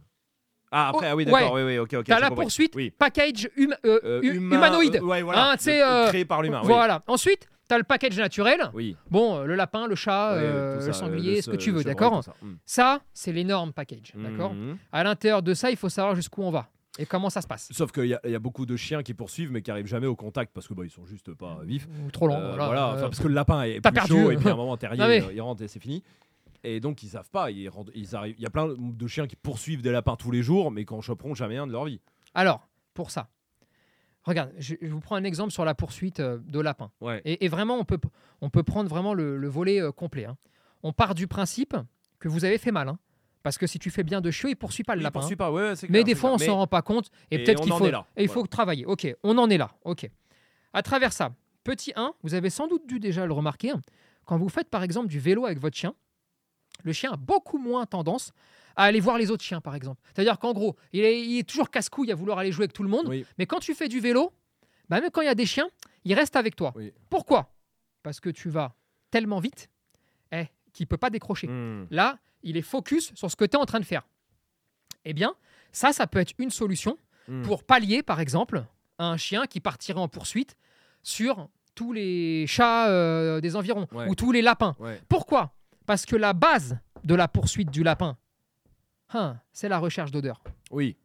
Ah, 0.73 0.89
après, 0.91 1.07
Oh, 1.09 1.11
ah 1.13 1.17
oui, 1.17 1.25
d'accord. 1.25 1.53
ouais. 1.55 1.63
Oui, 1.65 1.73
oui, 1.73 1.79
ok, 1.79 1.95
ok. 1.95 2.05
T'as 2.07 2.21
la 2.21 2.29
compris. 2.29 2.45
poursuite, 2.45 2.73
Oui. 2.77 2.93
package 2.97 3.49
hum- 3.59 3.75
euh, 3.85 4.01
Euh, 4.05 4.21
humain, 4.23 4.57
humanoïde. 4.57 4.97
euh, 4.97 5.01
ouais, 5.01 5.23
voilà. 5.23 5.51
Hein, 5.51 5.57
Le- 5.67 6.09
créé 6.09 6.25
par 6.25 6.43
l'humain. 6.43 6.61
Voilà. 6.63 7.03
Ensuite, 7.09 7.49
t'as 7.67 7.77
le 7.79 7.85
package 7.85 8.17
naturel. 8.19 8.71
Oui. 8.73 8.97
Bon, 9.11 9.43
le 9.43 9.55
lapin, 9.57 9.87
le 9.89 9.95
chat, 9.97 10.35
Ouais, 10.37 10.75
tout 10.77 10.81
ça, 10.83 10.87
le 10.89 10.93
sanglier, 10.93 11.37
le 11.37 11.43
ce 11.43 11.51
que 11.51 11.57
tu 11.57 11.73
veux, 11.73 11.83
d'accord 11.83 12.23
ça. 12.23 12.35
Mm. 12.43 12.53
Ça, 12.65 13.01
c'est 13.13 13.33
l'énorme 13.33 13.73
package, 13.73 14.13
d'accord 14.15 14.55
Mhm. 14.55 14.77
À 14.93 15.03
l'intérieur 15.05 15.43
de 15.43 15.55
ça, 15.55 15.71
il 15.71 15.77
faut 15.77 15.89
savoir 15.89 16.15
jusqu'où 16.15 16.43
on 16.43 16.51
va 16.53 16.69
et 16.99 17.07
comment 17.07 17.31
ça 17.31 17.41
se 17.41 17.47
passe. 17.49 17.69
Sauf 17.73 17.91
qu'il 17.93 18.07
y, 18.07 18.15
a- 18.15 18.21
il 18.25 18.31
y 18.31 18.35
a 18.37 18.39
beaucoup 18.41 18.67
de 18.67 18.77
chiens 18.77 19.03
qui 19.03 19.15
poursuivent 19.15 19.51
mais 19.53 19.63
qui 19.63 19.71
arrivent 19.73 19.87
jamais 19.87 20.07
au 20.07 20.15
contact 20.17 20.53
parce 20.55 20.69
que 20.69 20.75
bah, 20.75 20.83
ils 20.85 20.91
sont 20.91 21.07
juste 21.07 21.33
pas 21.35 21.59
vifs. 21.65 21.89
Ou 22.07 22.11
trop 22.13 22.27
long, 22.29 22.35
Euh, 22.37 22.55
voilà. 22.57 22.91
Euh, 22.91 22.93
enfin, 22.95 23.01
parce 23.03 23.19
que 23.21 23.29
le 23.29 23.35
lapin 23.35 23.63
est 23.63 23.81
plus 23.81 23.93
perdu. 23.93 24.09
chaud 24.13 24.31
et 24.31 24.37
puis 24.37 24.49
à 24.49 24.53
un 24.53 24.57
moment 24.57 24.77
terrier 24.77 25.01
euh, 25.23 25.33
il 25.33 25.41
rentre 25.41 25.63
et 25.63 25.69
c'est 25.69 25.81
fini. 25.81 26.03
Et 26.65 26.81
donc 26.81 27.03
ils 27.03 27.09
savent 27.09 27.31
pas, 27.31 27.51
ils, 27.51 27.69
arrivent. 28.15 28.35
Il 28.39 28.43
y 28.43 28.47
a 28.47 28.51
plein 28.51 28.69
de 28.77 29.07
chiens 29.07 29.27
qui 29.27 29.37
poursuivent 29.37 29.83
des 29.83 29.93
lapins 29.93 30.17
tous 30.17 30.31
les 30.31 30.43
jours 30.43 30.71
mais 30.71 30.85
qui 30.85 30.93
en 30.93 31.01
choperont 31.01 31.35
jamais 31.35 31.57
un 31.57 31.67
de 31.67 31.73
leur 31.73 31.85
vie. 31.87 32.01
Alors, 32.35 32.69
pour 32.95 33.11
ça, 33.11 33.31
regarde, 34.25 34.53
je, 34.59 34.75
je 34.81 34.89
vous 34.93 35.01
prends 35.01 35.17
un 35.17 35.25
exemple 35.25 35.53
sur 35.53 35.65
la 35.65 35.75
poursuite 35.75 36.21
euh, 36.21 36.39
de 36.47 36.61
lapin. 36.61 36.91
Ouais. 37.01 37.23
Et, 37.25 37.45
et 37.45 37.49
vraiment, 37.49 37.77
on 37.79 37.85
peut, 37.85 37.99
on 38.41 38.51
peut 38.51 38.63
prendre 38.63 38.89
vraiment 38.91 39.15
le, 39.15 39.37
le 39.37 39.49
volet 39.49 39.81
euh, 39.81 39.93
complet. 39.93 40.25
hein. 40.27 40.37
On 40.83 40.93
part 40.93 41.15
du 41.15 41.27
principe 41.27 41.77
que 42.19 42.29
vous 42.29 42.45
avez 42.45 42.59
fait 42.59 42.73
mal. 42.73 42.89
hein. 42.89 42.99
Parce 43.43 43.57
que 43.57 43.67
si 43.67 43.79
tu 43.79 43.91
fais 43.91 44.03
bien 44.03 44.21
de 44.21 44.31
chiot, 44.31 44.51
il 44.51 44.55
poursuit 44.57 44.85
pas 44.85 44.95
le 44.97 45.03
lapin. 45.03 45.21
hein. 45.25 45.37
pas, 45.37 45.51
ouais, 45.51 45.63
ouais, 45.63 45.77
c'est 45.77 45.89
Mais 45.89 46.05
des 46.05 46.13
c'est 46.13 46.19
fois, 46.21 46.33
on 46.33 46.37
clair. 46.37 46.49
s'en 46.51 46.57
rend 46.59 46.67
pas 46.67 46.83
compte. 46.83 47.11
Et, 47.31 47.37
et 47.37 47.45
peut-être 47.45 47.61
on 47.61 47.65
qu'il 47.65 47.73
en 47.73 47.79
faut, 47.79 47.87
est 47.87 47.91
là, 47.91 48.07
et 48.17 48.23
il 48.23 48.29
faut 48.29 48.47
travailler. 48.47 48.85
Ok, 48.85 49.07
on 49.23 49.39
en 49.39 49.49
est 49.49 49.57
là. 49.59 49.71
Ok. 49.85 50.09
À 50.75 50.83
travers 50.83 51.13
ça, 51.15 51.33
petit 51.65 51.93
1, 51.97 52.13
vous 52.23 52.35
avez 52.35 52.51
sans 52.51 52.69
doute 52.69 52.87
dû 52.87 53.01
déjà 53.01 53.25
le 53.27 53.33
remarquer. 53.33 53.71
hein, 53.71 53.81
Quand 54.27 54.37
vous 54.39 54.51
faites 54.51 54.69
par 54.69 54.83
exemple 54.83 55.09
du 55.09 55.19
vélo 55.19 55.47
avec 55.47 55.59
votre 55.59 55.77
chien, 55.77 55.95
le 56.85 56.93
chien 56.93 57.13
a 57.13 57.17
beaucoup 57.17 57.59
moins 57.59 57.87
tendance 57.87 58.33
à 58.77 58.85
aller 58.85 59.01
voir 59.01 59.19
les 59.19 59.31
autres 59.31 59.43
chiens, 59.45 59.61
par 59.61 59.75
exemple. 59.75 60.01
C'est-à-dire 60.15 60.39
qu'en 60.39 60.53
gros, 60.53 60.77
il 60.93 61.05
est, 61.05 61.21
il 61.25 61.39
est 61.39 61.49
toujours 61.49 61.71
casse-couille 61.71 62.11
à 62.13 62.15
vouloir 62.15 62.39
aller 62.39 62.53
jouer 62.53 62.65
avec 62.65 62.73
tout 62.73 62.83
le 62.83 62.89
monde. 62.89 63.09
Oui. 63.09 63.27
Mais 63.39 63.47
quand 63.47 63.59
tu 63.59 63.75
fais 63.75 63.89
du 63.89 64.01
vélo, 64.01 64.33
bah, 64.89 65.01
même 65.01 65.11
quand 65.11 65.21
il 65.21 65.27
y 65.27 65.29
a 65.29 65.35
des 65.35 65.47
chiens, 65.47 65.69
ils 66.05 66.15
restent 66.15 66.37
avec 66.37 66.57
toi. 66.57 66.73
Oui. 66.77 66.93
Pourquoi? 67.11 67.53
Parce 68.03 68.21
que 68.21 68.31
tu 68.31 68.49
vas 68.49 68.75
tellement 69.11 69.41
vite 69.41 69.69
eh, 70.33 70.47
qu'il 70.73 70.85
ne 70.85 70.89
peut 70.89 70.97
pas 70.97 71.11
décrocher. 71.11 71.49
Mm. 71.49 71.89
Là, 71.91 72.19
il 72.43 72.57
est 72.57 72.63
focus 72.63 73.13
sur 73.15 73.31
ce 73.31 73.37
que 73.37 73.45
tu 73.45 73.57
es 73.57 73.61
en 73.61 73.67
train 73.67 73.81
de 73.81 73.85
faire. 73.85 74.07
Eh 75.05 75.13
bien, 75.13 75.35
ça, 75.73 75.93
ça 75.93 76.07
peut 76.07 76.19
être 76.21 76.33
une 76.39 76.51
solution 76.51 76.97
Mm. 77.29 77.43
pour 77.43 77.63
pallier, 77.65 78.03
par 78.03 78.19
exemple, 78.19 78.65
à 78.99 79.05
un 79.07 79.17
chien 79.17 79.47
qui 79.47 79.61
partirait 79.61 80.01
en 80.01 80.09
poursuite 80.09 80.57
sur 81.03 81.49
tous 81.75 81.93
les 81.93 82.47
chats 82.49 82.89
euh, 82.89 83.41
des 83.41 83.55
environs 83.57 83.87
Ouais. 83.93 84.09
ou 84.09 84.15
tous 84.15 84.33
les 84.33 84.43
lapins. 84.43 84.75
Ouais. 84.81 85.01
Pourquoi? 85.09 85.55
Parce 85.91 86.07
que 86.07 86.15
la 86.15 86.35
base 86.35 86.79
de 87.03 87.17
la 87.17 87.27
poursuite 87.27 87.69
du 87.69 87.83
lapin, 87.83 88.17
hein, 89.13 89.41
c'est 89.53 89.69
la 89.69 89.81
recherche 89.81 90.13
d'odeur. 90.13 90.41
Oui. 90.71 90.97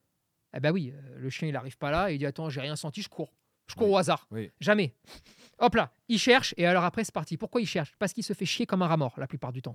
Eh 0.55 0.59
ben 0.59 0.71
oui, 0.71 0.93
euh, 0.93 1.17
le 1.17 1.29
chien, 1.31 1.47
il 1.47 1.53
n'arrive 1.53 1.75
pas 1.79 1.89
là, 1.89 2.11
il 2.11 2.19
dit 2.19 2.25
Attends, 2.27 2.51
j'ai 2.51 2.61
rien 2.61 2.75
senti, 2.75 3.01
je 3.01 3.09
cours. 3.09 3.33
Je 3.65 3.73
cours 3.73 3.87
Oui. 3.87 3.93
au 3.93 3.97
hasard. 3.97 4.27
Oui. 4.29 4.51
Jamais. 4.59 4.93
Hop 5.57 5.73
là, 5.73 5.91
il 6.07 6.19
cherche, 6.19 6.53
et 6.55 6.67
alors 6.67 6.83
après, 6.83 7.03
c'est 7.03 7.11
parti. 7.15 7.35
Pourquoi 7.35 7.61
il 7.61 7.65
cherche? 7.65 7.95
Parce 7.97 8.13
qu'il 8.13 8.23
se 8.23 8.33
fait 8.33 8.45
chier 8.45 8.67
comme 8.67 8.83
un 8.83 8.87
rat 8.87 8.95
mort 8.97 9.15
la 9.17 9.25
plupart 9.25 9.51
du 9.51 9.63
temps. 9.63 9.73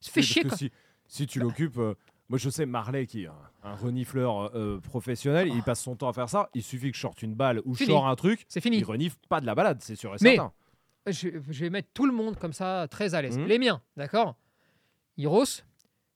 Il 0.00 0.06
se 0.06 0.12
fait 0.12 0.22
chier 0.22 0.42
comme. 0.44 0.56
si, 0.56 0.70
si 1.08 1.26
tu 1.26 1.40
l'occupes, 1.40 1.78
euh, 1.78 1.96
moi 2.28 2.38
je 2.38 2.48
sais 2.48 2.64
Marley 2.64 3.06
qui 3.08 3.24
est 3.24 3.26
un, 3.26 3.34
un 3.64 3.74
renifleur 3.74 4.56
euh, 4.56 4.78
professionnel, 4.80 5.48
il 5.48 5.64
passe 5.64 5.80
son 5.82 5.96
temps 5.96 6.08
à 6.08 6.12
faire 6.12 6.28
ça. 6.28 6.50
Il 6.54 6.62
suffit 6.62 6.92
que 6.92 6.96
je 6.96 7.02
sorte 7.02 7.20
une 7.22 7.34
balle 7.34 7.60
ou 7.64 7.74
je 7.74 7.82
sors 7.84 8.06
un 8.06 8.14
truc, 8.14 8.44
C'est 8.46 8.60
fini. 8.60 8.76
il 8.78 8.84
renifle 8.84 9.16
pas 9.28 9.40
de 9.40 9.46
la 9.46 9.56
balade, 9.56 9.78
c'est 9.82 9.96
sûr 9.96 10.12
et 10.14 10.18
Mais- 10.20 10.36
certain. 10.36 10.52
je, 11.08 11.30
je 11.50 11.64
vais 11.64 11.70
mettre 11.70 11.88
tout 11.92 12.06
le 12.06 12.12
monde 12.12 12.38
comme 12.38 12.52
ça, 12.52 12.86
très 12.88 13.14
à 13.16 13.22
l'aise. 13.22 13.36
Mhm. 13.38 13.46
Les 13.46 13.58
miens, 13.58 13.82
d'accord? 13.96 14.36
Hiros, 15.16 15.62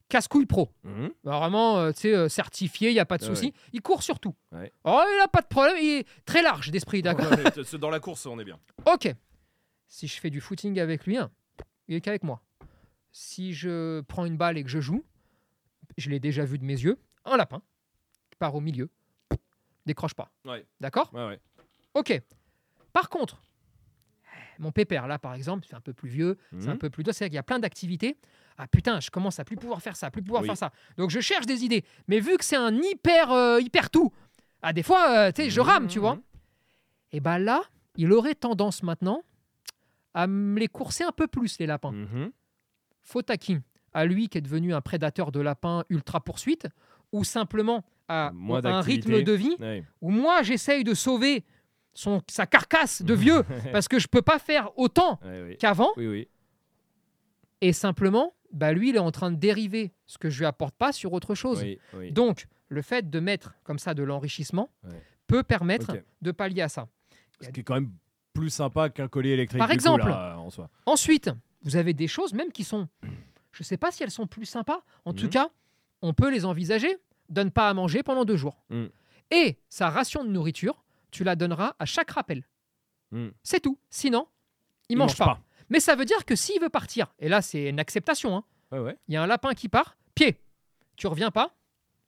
casse-couille 0.08 0.46
pro. 0.46 0.70
Mhm. 0.84 1.10
Bah, 1.24 1.38
Vraiment, 1.38 1.78
euh, 1.78 1.92
tu 1.92 2.00
sais, 2.02 2.14
euh, 2.14 2.28
certifié, 2.28 2.90
il 2.90 2.94
n'y 2.94 3.00
a 3.00 3.04
pas 3.06 3.18
de 3.18 3.24
Ouais, 3.24 3.34
souci. 3.34 3.52
Il 3.72 3.82
court 3.82 4.02
sur 4.02 4.18
tout. 4.20 4.34
Ouais. 4.52 4.72
Oh, 4.84 5.02
il 5.12 5.18
n'a 5.18 5.28
pas 5.28 5.42
de 5.42 5.46
problème, 5.46 5.76
il 5.80 5.98
est 6.00 6.08
très 6.24 6.42
large 6.42 6.70
d'esprit, 6.70 7.02
d'accord 7.02 7.30
Ouais, 7.30 7.78
Dans 7.78 7.90
la 7.90 8.00
course, 8.00 8.26
on 8.26 8.38
est 8.38 8.44
bien. 8.44 8.58
Ok. 8.86 9.12
Si 9.88 10.08
je 10.08 10.20
fais 10.20 10.30
du 10.30 10.40
footing 10.40 10.78
avec 10.80 11.06
lui, 11.06 11.16
hein, 11.16 11.30
il 11.88 11.94
est 11.96 12.00
qu'avec 12.00 12.22
moi. 12.24 12.42
Si 13.12 13.54
je 13.54 14.00
prends 14.02 14.24
une 14.26 14.36
balle 14.36 14.58
et 14.58 14.64
que 14.64 14.68
je 14.70 14.80
joue, 14.80 15.04
je 15.96 16.10
l'ai 16.10 16.20
déjà 16.20 16.44
vu 16.44 16.58
de 16.58 16.64
mes 16.64 16.74
yeux, 16.74 16.98
un 17.24 17.36
lapin 17.36 17.62
qui 18.30 18.36
part 18.36 18.54
au 18.54 18.60
milieu, 18.60 18.90
décroche 19.86 20.14
pas. 20.14 20.30
D'accord? 20.80 21.10
Ok. 21.94 22.20
Par 22.92 23.08
contre, 23.08 23.40
mon 24.58 24.72
pépère, 24.72 25.06
là, 25.06 25.18
par 25.18 25.34
exemple, 25.34 25.66
c'est 25.68 25.76
un 25.76 25.80
peu 25.80 25.92
plus 25.92 26.08
vieux, 26.08 26.36
c'est 26.58 26.68
un 26.68 26.72
Mhm. 26.72 26.78
peu 26.78 26.90
plus 26.90 27.02
C'est-à-dire 27.04 27.26
qu'il 27.28 27.34
y 27.34 27.38
a 27.38 27.42
plein 27.42 27.58
d'activités. 27.58 28.16
Ah 28.58 28.66
putain, 28.66 29.00
je 29.00 29.10
commence 29.10 29.38
à 29.38 29.44
plus 29.44 29.56
pouvoir 29.56 29.82
faire 29.82 29.96
ça, 29.96 30.10
plus 30.10 30.22
pouvoir 30.22 30.42
Oui. 30.42 30.48
faire 30.48 30.56
ça. 30.56 30.72
Donc 30.96 31.10
je 31.10 31.20
cherche 31.20 31.46
des 31.46 31.64
idées. 31.64 31.84
Mais 32.08 32.20
vu 32.20 32.36
que 32.38 32.44
c'est 32.44 32.56
un 32.56 32.74
hyper, 32.74 33.30
euh, 33.32 33.60
hyper 33.60 33.90
tout, 33.90 34.12
ah, 34.62 34.72
des 34.72 34.82
fois, 34.82 35.10
euh, 35.10 35.32
tu 35.32 35.42
sais, 35.44 35.50
je 35.50 35.60
rame, 35.60 35.86
tu 35.88 35.98
vois. 35.98 36.18
Et 37.12 37.20
ben 37.20 37.38
là, 37.38 37.62
il 37.96 38.12
aurait 38.12 38.34
tendance 38.34 38.82
maintenant 38.82 39.22
à 40.14 40.26
me 40.26 40.58
les 40.58 40.68
courser 40.68 41.04
un 41.04 41.12
peu 41.12 41.26
plus, 41.26 41.58
les 41.58 41.66
lapins. 41.66 41.92
Mhm. 41.92 42.30
Faute 43.02 43.30
à 43.30 43.36
qui 43.36 43.58
À 43.92 44.04
lui 44.04 44.28
qui 44.28 44.36
est 44.38 44.42
devenu 44.42 44.74
un 44.74 44.80
prédateur 44.82 45.32
de 45.32 45.40
lapins 45.40 45.84
ultra 45.88 46.20
poursuite, 46.20 46.66
ou 47.12 47.24
simplement 47.24 47.82
à 48.08 48.30
un 48.30 48.80
rythme 48.80 49.22
de 49.22 49.32
vie 49.32 49.56
où 50.02 50.10
moi 50.10 50.42
j'essaye 50.42 50.84
de 50.84 50.92
sauver 50.94 51.44
son, 51.96 52.22
sa 52.28 52.46
carcasse 52.46 53.02
de 53.02 53.14
vieux 53.26 53.42
parce 53.72 53.88
que 53.88 53.98
je 53.98 54.06
peux 54.06 54.22
pas 54.22 54.38
faire 54.38 54.70
autant 54.78 55.18
Ouais, 55.24 55.42
oui. 55.48 55.56
qu'avant 55.58 55.90
Oui, 55.96 56.06
oui. 56.06 56.28
et 57.60 57.72
simplement 57.72 58.34
bah 58.52 58.72
lui 58.72 58.90
il 58.90 58.96
est 58.96 59.00
en 59.00 59.10
train 59.10 59.30
de 59.30 59.36
dériver 59.36 59.92
ce 60.06 60.18
que 60.18 60.30
je 60.30 60.38
lui 60.38 60.46
apporte 60.46 60.74
pas 60.76 60.92
sur 60.92 61.12
autre 61.12 61.34
chose. 61.34 61.64
Donc 62.10 62.46
le 62.68 62.82
fait 62.82 63.10
de 63.10 63.20
mettre 63.20 63.54
comme 63.64 63.78
ça 63.78 63.92
de 63.94 64.02
l'enrichissement 64.02 64.70
peut 65.26 65.42
permettre 65.42 65.96
de 66.22 66.30
pallier 66.30 66.62
à 66.62 66.68
ça. 66.68 66.88
Ce 67.40 67.48
qui 67.50 67.60
est 67.60 67.64
quand 67.64 67.74
même 67.74 67.92
plus 68.32 68.50
sympa 68.50 68.88
qu'un 68.90 69.08
collier 69.08 69.30
électrique. 69.30 69.58
Par 69.58 69.68
coup, 69.68 69.74
exemple. 69.74 70.08
là, 70.08 70.36
en 70.38 70.50
soi. 70.50 70.68
Ensuite, 70.84 71.30
vous 71.62 71.76
avez 71.76 71.92
des 71.94 72.06
choses 72.06 72.34
même 72.34 72.52
qui 72.52 72.64
sont 72.64 72.88
je 73.52 73.62
sais 73.62 73.76
pas 73.78 73.90
si 73.90 74.02
elles 74.02 74.10
sont 74.10 74.26
plus 74.26 74.44
sympas. 74.44 74.82
En 75.06 75.14
tout 75.14 75.24
Mhm. 75.24 75.30
cas, 75.30 75.48
on 76.02 76.12
peut 76.12 76.30
les 76.30 76.44
envisager. 76.44 76.96
Donne 77.30 77.50
pas 77.50 77.68
à 77.70 77.74
manger 77.74 78.02
pendant 78.02 78.24
deux 78.26 78.36
jours. 78.36 78.62
Mhm. 78.70 78.90
Et 79.30 79.58
sa 79.68 79.88
ration 79.90 80.22
de 80.24 80.28
nourriture, 80.30 80.84
tu 81.16 81.24
la 81.24 81.34
donneras 81.36 81.74
à 81.78 81.84
chaque 81.86 82.10
rappel. 82.10 82.44
Mhm. 83.10 83.32
C'est 83.42 83.60
tout. 83.60 83.78
Sinon, 83.90 84.28
il, 84.88 84.96
mange, 84.98 85.10
mange 85.12 85.18
pas. 85.18 85.24
pas. 85.26 85.40
Mais 85.70 85.80
ça 85.80 85.94
veut 85.96 86.04
dire 86.04 86.24
que 86.24 86.36
s'il 86.36 86.60
veut 86.60 86.68
partir, 86.68 87.14
et 87.18 87.28
là 87.28 87.40
c'est 87.42 87.68
une 87.70 87.80
acceptation, 87.80 88.36
hein, 88.36 88.44
Ouais, 88.72 88.78
ouais. 88.80 88.96
il 89.08 89.14
y 89.14 89.16
a 89.16 89.22
un 89.22 89.26
lapin 89.26 89.54
qui 89.54 89.68
part, 89.68 89.96
pied, 90.14 90.40
tu 90.96 91.06
reviens 91.06 91.30
pas, 91.30 91.54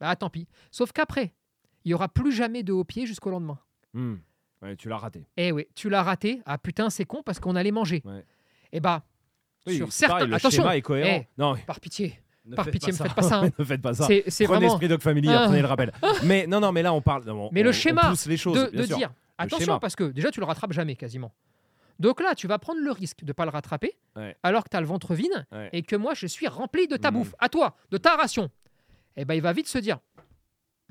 bah 0.00 0.14
tant 0.16 0.28
pis. 0.30 0.46
Sauf 0.70 0.92
qu'après, 0.92 1.32
il 1.84 1.90
y 1.90 1.94
aura 1.94 2.09
plus 2.09 2.32
jamais 2.32 2.62
de 2.62 2.72
haut 2.72 2.84
pied 2.84 3.06
jusqu'au 3.06 3.30
lendemain. 3.30 3.59
Hmm. 3.94 4.16
Ouais, 4.62 4.76
tu 4.76 4.88
l'as 4.88 4.98
raté. 4.98 5.24
Eh 5.36 5.52
oui, 5.52 5.66
tu 5.74 5.88
l'as 5.88 6.02
raté. 6.02 6.42
Ah 6.44 6.59
putain, 6.59 6.90
c'est 6.90 7.04
con 7.04 7.22
parce 7.22 7.38
qu'on 7.40 7.54
allait 7.56 7.70
manger. 7.70 8.02
Ouais. 8.04 8.24
Et 8.72 8.80
bah, 8.80 9.04
Oui, 9.66 9.76
sur 9.76 9.92
certains, 9.92 10.14
pareil, 10.16 10.28
le 10.28 10.34
attention, 10.36 10.62
schéma 10.62 10.76
est 10.76 10.82
cohérent. 10.82 11.20
eh, 11.22 11.28
non, 11.38 11.56
par 11.66 11.80
pitié, 11.80 12.20
ne 12.49 12.57
par 12.57 12.70
pitié, 12.70 12.92
me 12.92 12.96
faites 12.96 13.14
pas 13.14 13.22
ça. 13.22 13.40
hein. 13.40 13.51
ne 13.59 13.64
faites 13.64 13.82
pas 13.82 13.94
ça. 13.94 14.07
c'est 14.07 14.24
c'est 14.28 14.44
Prenez 14.44 14.59
vraiment 14.61 14.72
Esprit 14.74 14.88
Dog 14.88 15.01
Family, 15.01 15.28
Ah. 15.30 15.42
prenez 15.46 15.61
le 15.61 15.66
rappel. 15.66 15.92
Mais 16.24 16.46
non, 16.46 16.61
non, 16.61 16.72
mais 16.72 16.82
là 16.82 16.92
on 16.92 17.01
parle. 17.01 17.24
non, 17.24 17.49
Mais 17.53 17.61
on- 17.61 17.64
le 17.64 17.70
on 17.70 17.72
schéma 17.72 18.09
pousse 18.09 18.26
les 18.26 18.36
choses, 18.36 18.57
de, 18.66 18.70
bien 18.70 18.80
de 18.82 18.86
sûr. 18.86 18.96
dire 18.96 19.11
attention 19.38 19.64
schéma. 19.66 19.80
parce 19.80 19.94
que 19.96 20.05
déjà 20.05 20.30
tu 20.30 20.40
le 20.40 20.46
rattrapes 20.46 20.72
jamais 20.72 20.96
quasiment. 20.96 21.32
Donc 22.01 22.20
là, 22.20 22.34
tu 22.36 22.46
vas 22.46 22.59
prendre 22.59 22.80
le 22.80 22.92
risque 22.92 23.24
de 23.24 23.32
pas 23.32 23.44
le 23.44 23.51
rattraper 23.51 23.96
Ouais. 24.16 24.36
alors 24.44 24.62
que 24.64 24.68
tu 24.68 24.76
as 24.76 24.80
le 24.80 24.86
ventre 24.86 25.14
vide 25.14 25.46
Ouais. 25.53 25.68
et 25.72 25.82
que 25.82 25.96
moi 25.96 26.14
je 26.14 26.26
suis 26.28 26.46
rempli 26.46 26.86
de 26.86 26.96
ta 26.96 27.11
Mhm. 27.11 27.18
bouffe, 27.18 27.34
à 27.40 27.49
toi, 27.49 27.76
de 27.90 27.99
ta 27.99 28.14
ration. 28.16 28.51
Et 29.16 29.24
ben 29.24 29.34
il 29.34 29.42
va 29.42 29.53
vite 29.53 29.66
se 29.68 29.78
dire 29.78 29.99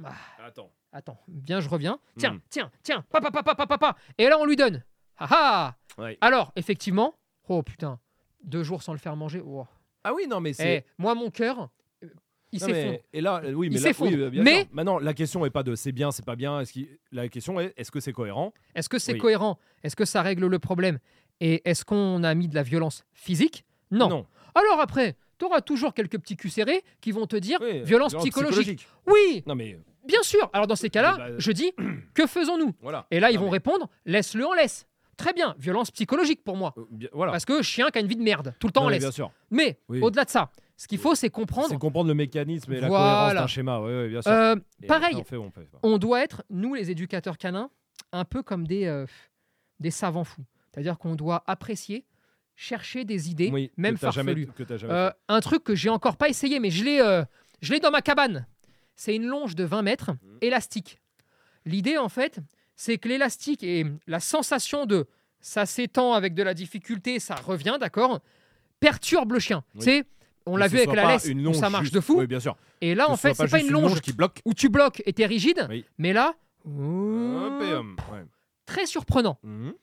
Ah, 0.03 0.11
Attends. 0.45 0.69
Attends, 0.93 1.19
viens, 1.27 1.59
je 1.59 1.67
reviens. 1.69 1.99
Tiens, 2.17 2.33
Mhm. 2.33 2.39
tiens, 2.49 2.71
tiens, 2.81 3.05
papa, 3.09 3.29
papa, 3.29 3.53
papa, 3.55 3.67
papa. 3.67 3.95
Et 4.17 4.27
là, 4.29 4.37
on 4.39 4.45
lui 4.45 4.55
donne. 4.55 4.83
Ah 5.17 5.27
ah 5.31 5.75
Ouais. 5.97 6.17
Alors, 6.21 6.51
effectivement, 6.55 7.15
oh 7.49 7.61
putain, 7.63 7.99
deux 8.43 8.63
jours 8.63 8.83
sans 8.83 8.93
le 8.93 8.99
faire 8.99 9.15
manger. 9.15 9.41
oh. 9.45 9.65
Ah 10.09 10.13
oui, 10.13 10.25
non, 10.27 10.39
mais 10.39 10.51
Eh, 10.51 10.53
c'est. 10.53 10.85
moi, 10.97 11.15
mon 11.15 11.29
cœur, 11.29 11.69
euh, 12.03 12.07
il 12.51 12.61
Non, 12.61 12.67
s'effondre. 12.67 12.91
mais- 12.91 13.03
Et 13.13 13.21
là, 13.21 13.41
euh, 13.43 13.53
oui, 13.53 13.67
Il 13.67 13.73
mais 13.73 13.79
là, 13.79 13.81
s'effondre. 13.87 14.11
oui, 14.11 14.29
bien 14.29 14.43
Mais- 14.43 14.61
sûr. 14.61 14.65
maintenant, 14.71 14.99
la 14.99 15.13
question 15.13 15.45
est 15.45 15.49
pas 15.49 15.63
de 15.63 15.75
c'est 15.75 15.91
bien, 15.91 16.11
c'est 16.11 16.23
pas 16.25 16.35
bien. 16.35 16.59
Est-ce 16.61 16.71
qu'il- 16.73 16.97
la 17.11 17.27
question 17.27 17.59
est 17.59 17.73
est-ce 17.77 17.91
que 17.91 17.99
c'est 17.99 18.13
cohérent? 18.13 18.53
Est-ce 18.75 18.87
que 18.89 18.99
c'est 18.99 19.13
Oui. 19.13 19.19
cohérent? 19.19 19.59
Est-ce 19.83 19.95
que 19.95 20.05
ça 20.05 20.21
règle 20.21 20.45
le 20.47 20.59
problème? 20.59 20.99
Et 21.41 21.61
est-ce 21.69 21.83
qu'on 21.85 22.23
a 22.23 22.33
mis 22.35 22.47
de 22.47 22.55
la 22.55 22.63
violence 22.63 23.03
physique? 23.13 23.65
Non. 23.91 24.25
Alors 24.55 24.79
après, 24.79 25.15
tu 25.37 25.45
auras 25.45 25.61
toujours 25.61 25.93
quelques 25.93 26.17
petits 26.19 26.35
culs 26.37 26.49
serrés 26.49 26.83
qui 27.01 27.11
vont 27.11 27.27
te 27.27 27.35
dire 27.35 27.59
Oui, 27.61 27.81
violence 27.83 28.15
psychologique. 28.15 28.87
Oui, 29.05 29.43
Non, 29.45 29.53
mais 29.55 29.77
bien 30.05 30.23
sûr. 30.23 30.49
Alors 30.53 30.67
dans 30.67 30.75
ces 30.75 30.89
cas-là, 30.89 31.15
Bah, 31.17 31.27
je 31.37 31.51
dis 31.51 31.71
que 32.15 32.25
faisons-nous? 32.25 32.73
Voilà. 32.81 33.05
Et 33.11 33.19
là, 33.19 33.29
ils 33.29 33.35
Non, 33.35 33.41
vont 33.41 33.45
mais- 33.47 33.51
répondre 33.53 33.89
laisse-le 34.05 34.47
en 34.47 34.53
laisse. 34.53 34.87
Très 35.17 35.33
bien, 35.33 35.55
violence 35.57 35.89
psychologique 35.91 36.43
pour 36.43 36.55
moi. 36.55 36.73
euh, 36.77 36.85
bien- 36.91 37.09
Voilà. 37.11 37.31
Parce 37.31 37.45
que 37.45 37.61
chien 37.63 37.89
qui 37.89 37.97
a 37.97 38.01
une 38.01 38.07
vie 38.07 38.15
de 38.15 38.21
merde, 38.23 38.53
tout 38.59 38.67
le 38.67 38.71
temps 38.73 38.85
mais 38.85 38.93
laisse. 38.93 39.03
bien 39.03 39.11
sûr. 39.11 39.31
Mais 39.49 39.79
Oui. 39.89 39.99
au-delà 40.01 40.25
de 40.25 40.29
ça, 40.29 40.51
ce 40.77 40.87
qu'il 40.87 40.99
faut, 40.99 41.15
c'est 41.15 41.21
C'est 41.27 41.29
comprendre. 41.31 41.77
comprendre 41.79 42.07
le 42.07 42.13
mécanisme 42.13 42.71
et 42.73 42.79
la 42.79 42.87
Voilà. 42.87 43.03
cohérence 43.29 43.33
d'un 43.33 43.47
schéma. 43.47 43.79
Oui, 43.81 43.91
oui, 44.03 44.09
bien 44.09 44.21
sûr. 44.21 44.31
euh, 44.31 44.55
pareil, 44.87 45.15
on 45.15 45.23
fait, 45.23 45.37
on 45.37 45.49
fait. 45.51 45.67
on 45.83 45.97
doit 45.97 46.23
être, 46.23 46.43
nous 46.51 46.75
les 46.75 46.91
éducateurs 46.91 47.37
canins, 47.39 47.69
un 48.11 48.25
peu 48.25 48.43
comme 48.43 48.67
des, 48.67 48.85
euh, 48.85 49.05
des 49.79 49.91
savants 49.91 50.23
fous. 50.23 50.45
C'est-à-dire 50.71 50.99
qu'on 50.99 51.15
doit 51.15 51.43
apprécier, 51.47 52.05
chercher 52.55 53.03
des 53.03 53.31
idées, 53.31 53.49
Oui, 53.51 53.71
même 53.77 53.97
farfelues. 53.97 54.47
Euh, 54.83 55.11
un 55.27 55.39
truc 55.41 55.63
que 55.63 55.73
j'ai 55.75 55.89
encore 55.89 56.17
pas 56.17 56.29
essayé, 56.29 56.59
mais 56.59 56.69
je 56.69 56.83
l'ai, 56.83 57.23
je 57.61 57.73
l'ai 57.73 57.79
dans 57.79 57.91
ma 57.91 58.01
cabane. 58.03 58.45
C'est 58.95 59.15
une 59.15 59.25
longe 59.25 59.55
de 59.55 59.63
20 59.63 59.81
mètres, 59.81 60.11
Mhm. 60.11 60.37
élastique. 60.41 60.99
L'idée, 61.65 61.97
en 61.97 62.09
fait, 62.09 62.39
c'est 62.77 62.97
que 62.97 63.09
l'élastique 63.09 63.63
et 63.63 63.85
la 64.07 64.21
sensation 64.21 64.85
de 64.85 65.05
ça 65.41 65.65
s'étend 65.65 66.13
avec 66.13 66.33
de 66.33 66.43
la 66.43 66.53
difficulté, 66.53 67.19
ça 67.19 67.35
revient, 67.35 67.75
d'accord, 67.79 68.21
perturbe 68.79 69.33
le 69.33 69.39
chien. 69.39 69.63
Oui. 69.75 69.81
C'est, 69.83 70.05
on 70.45 70.55
l'a 70.55 70.67
vu 70.69 70.77
avec 70.77 70.93
la 70.95 71.07
laisse, 71.13 71.27
où 71.29 71.53
ça 71.53 71.69
marche 71.69 71.83
juste- 71.85 71.95
de 71.95 71.99
fou. 71.99 72.19
Oui, 72.19 72.27
bien 72.27 72.39
sûr. 72.39 72.55
Et 72.79 72.95
là, 72.95 73.07
Que 73.07 73.11
en 73.11 73.17
fait, 73.17 73.33
c'est 73.33 73.49
pas 73.49 73.59
une 73.59 73.71
longe 73.71 73.99
qui 73.99 74.13
bloque. 74.13 74.39
où 74.45 74.53
tu 74.53 74.69
bloques 74.69 75.03
et 75.05 75.11
t'es 75.11 75.25
rigide, 75.25 75.67
Oui. 75.69 75.83
mais 75.97 76.13
là, 76.13 76.33
hum, 76.65 77.95
ouais. 78.11 78.23
très 78.65 78.85
surprenant. 78.85 79.37
Mhm. 79.43 79.73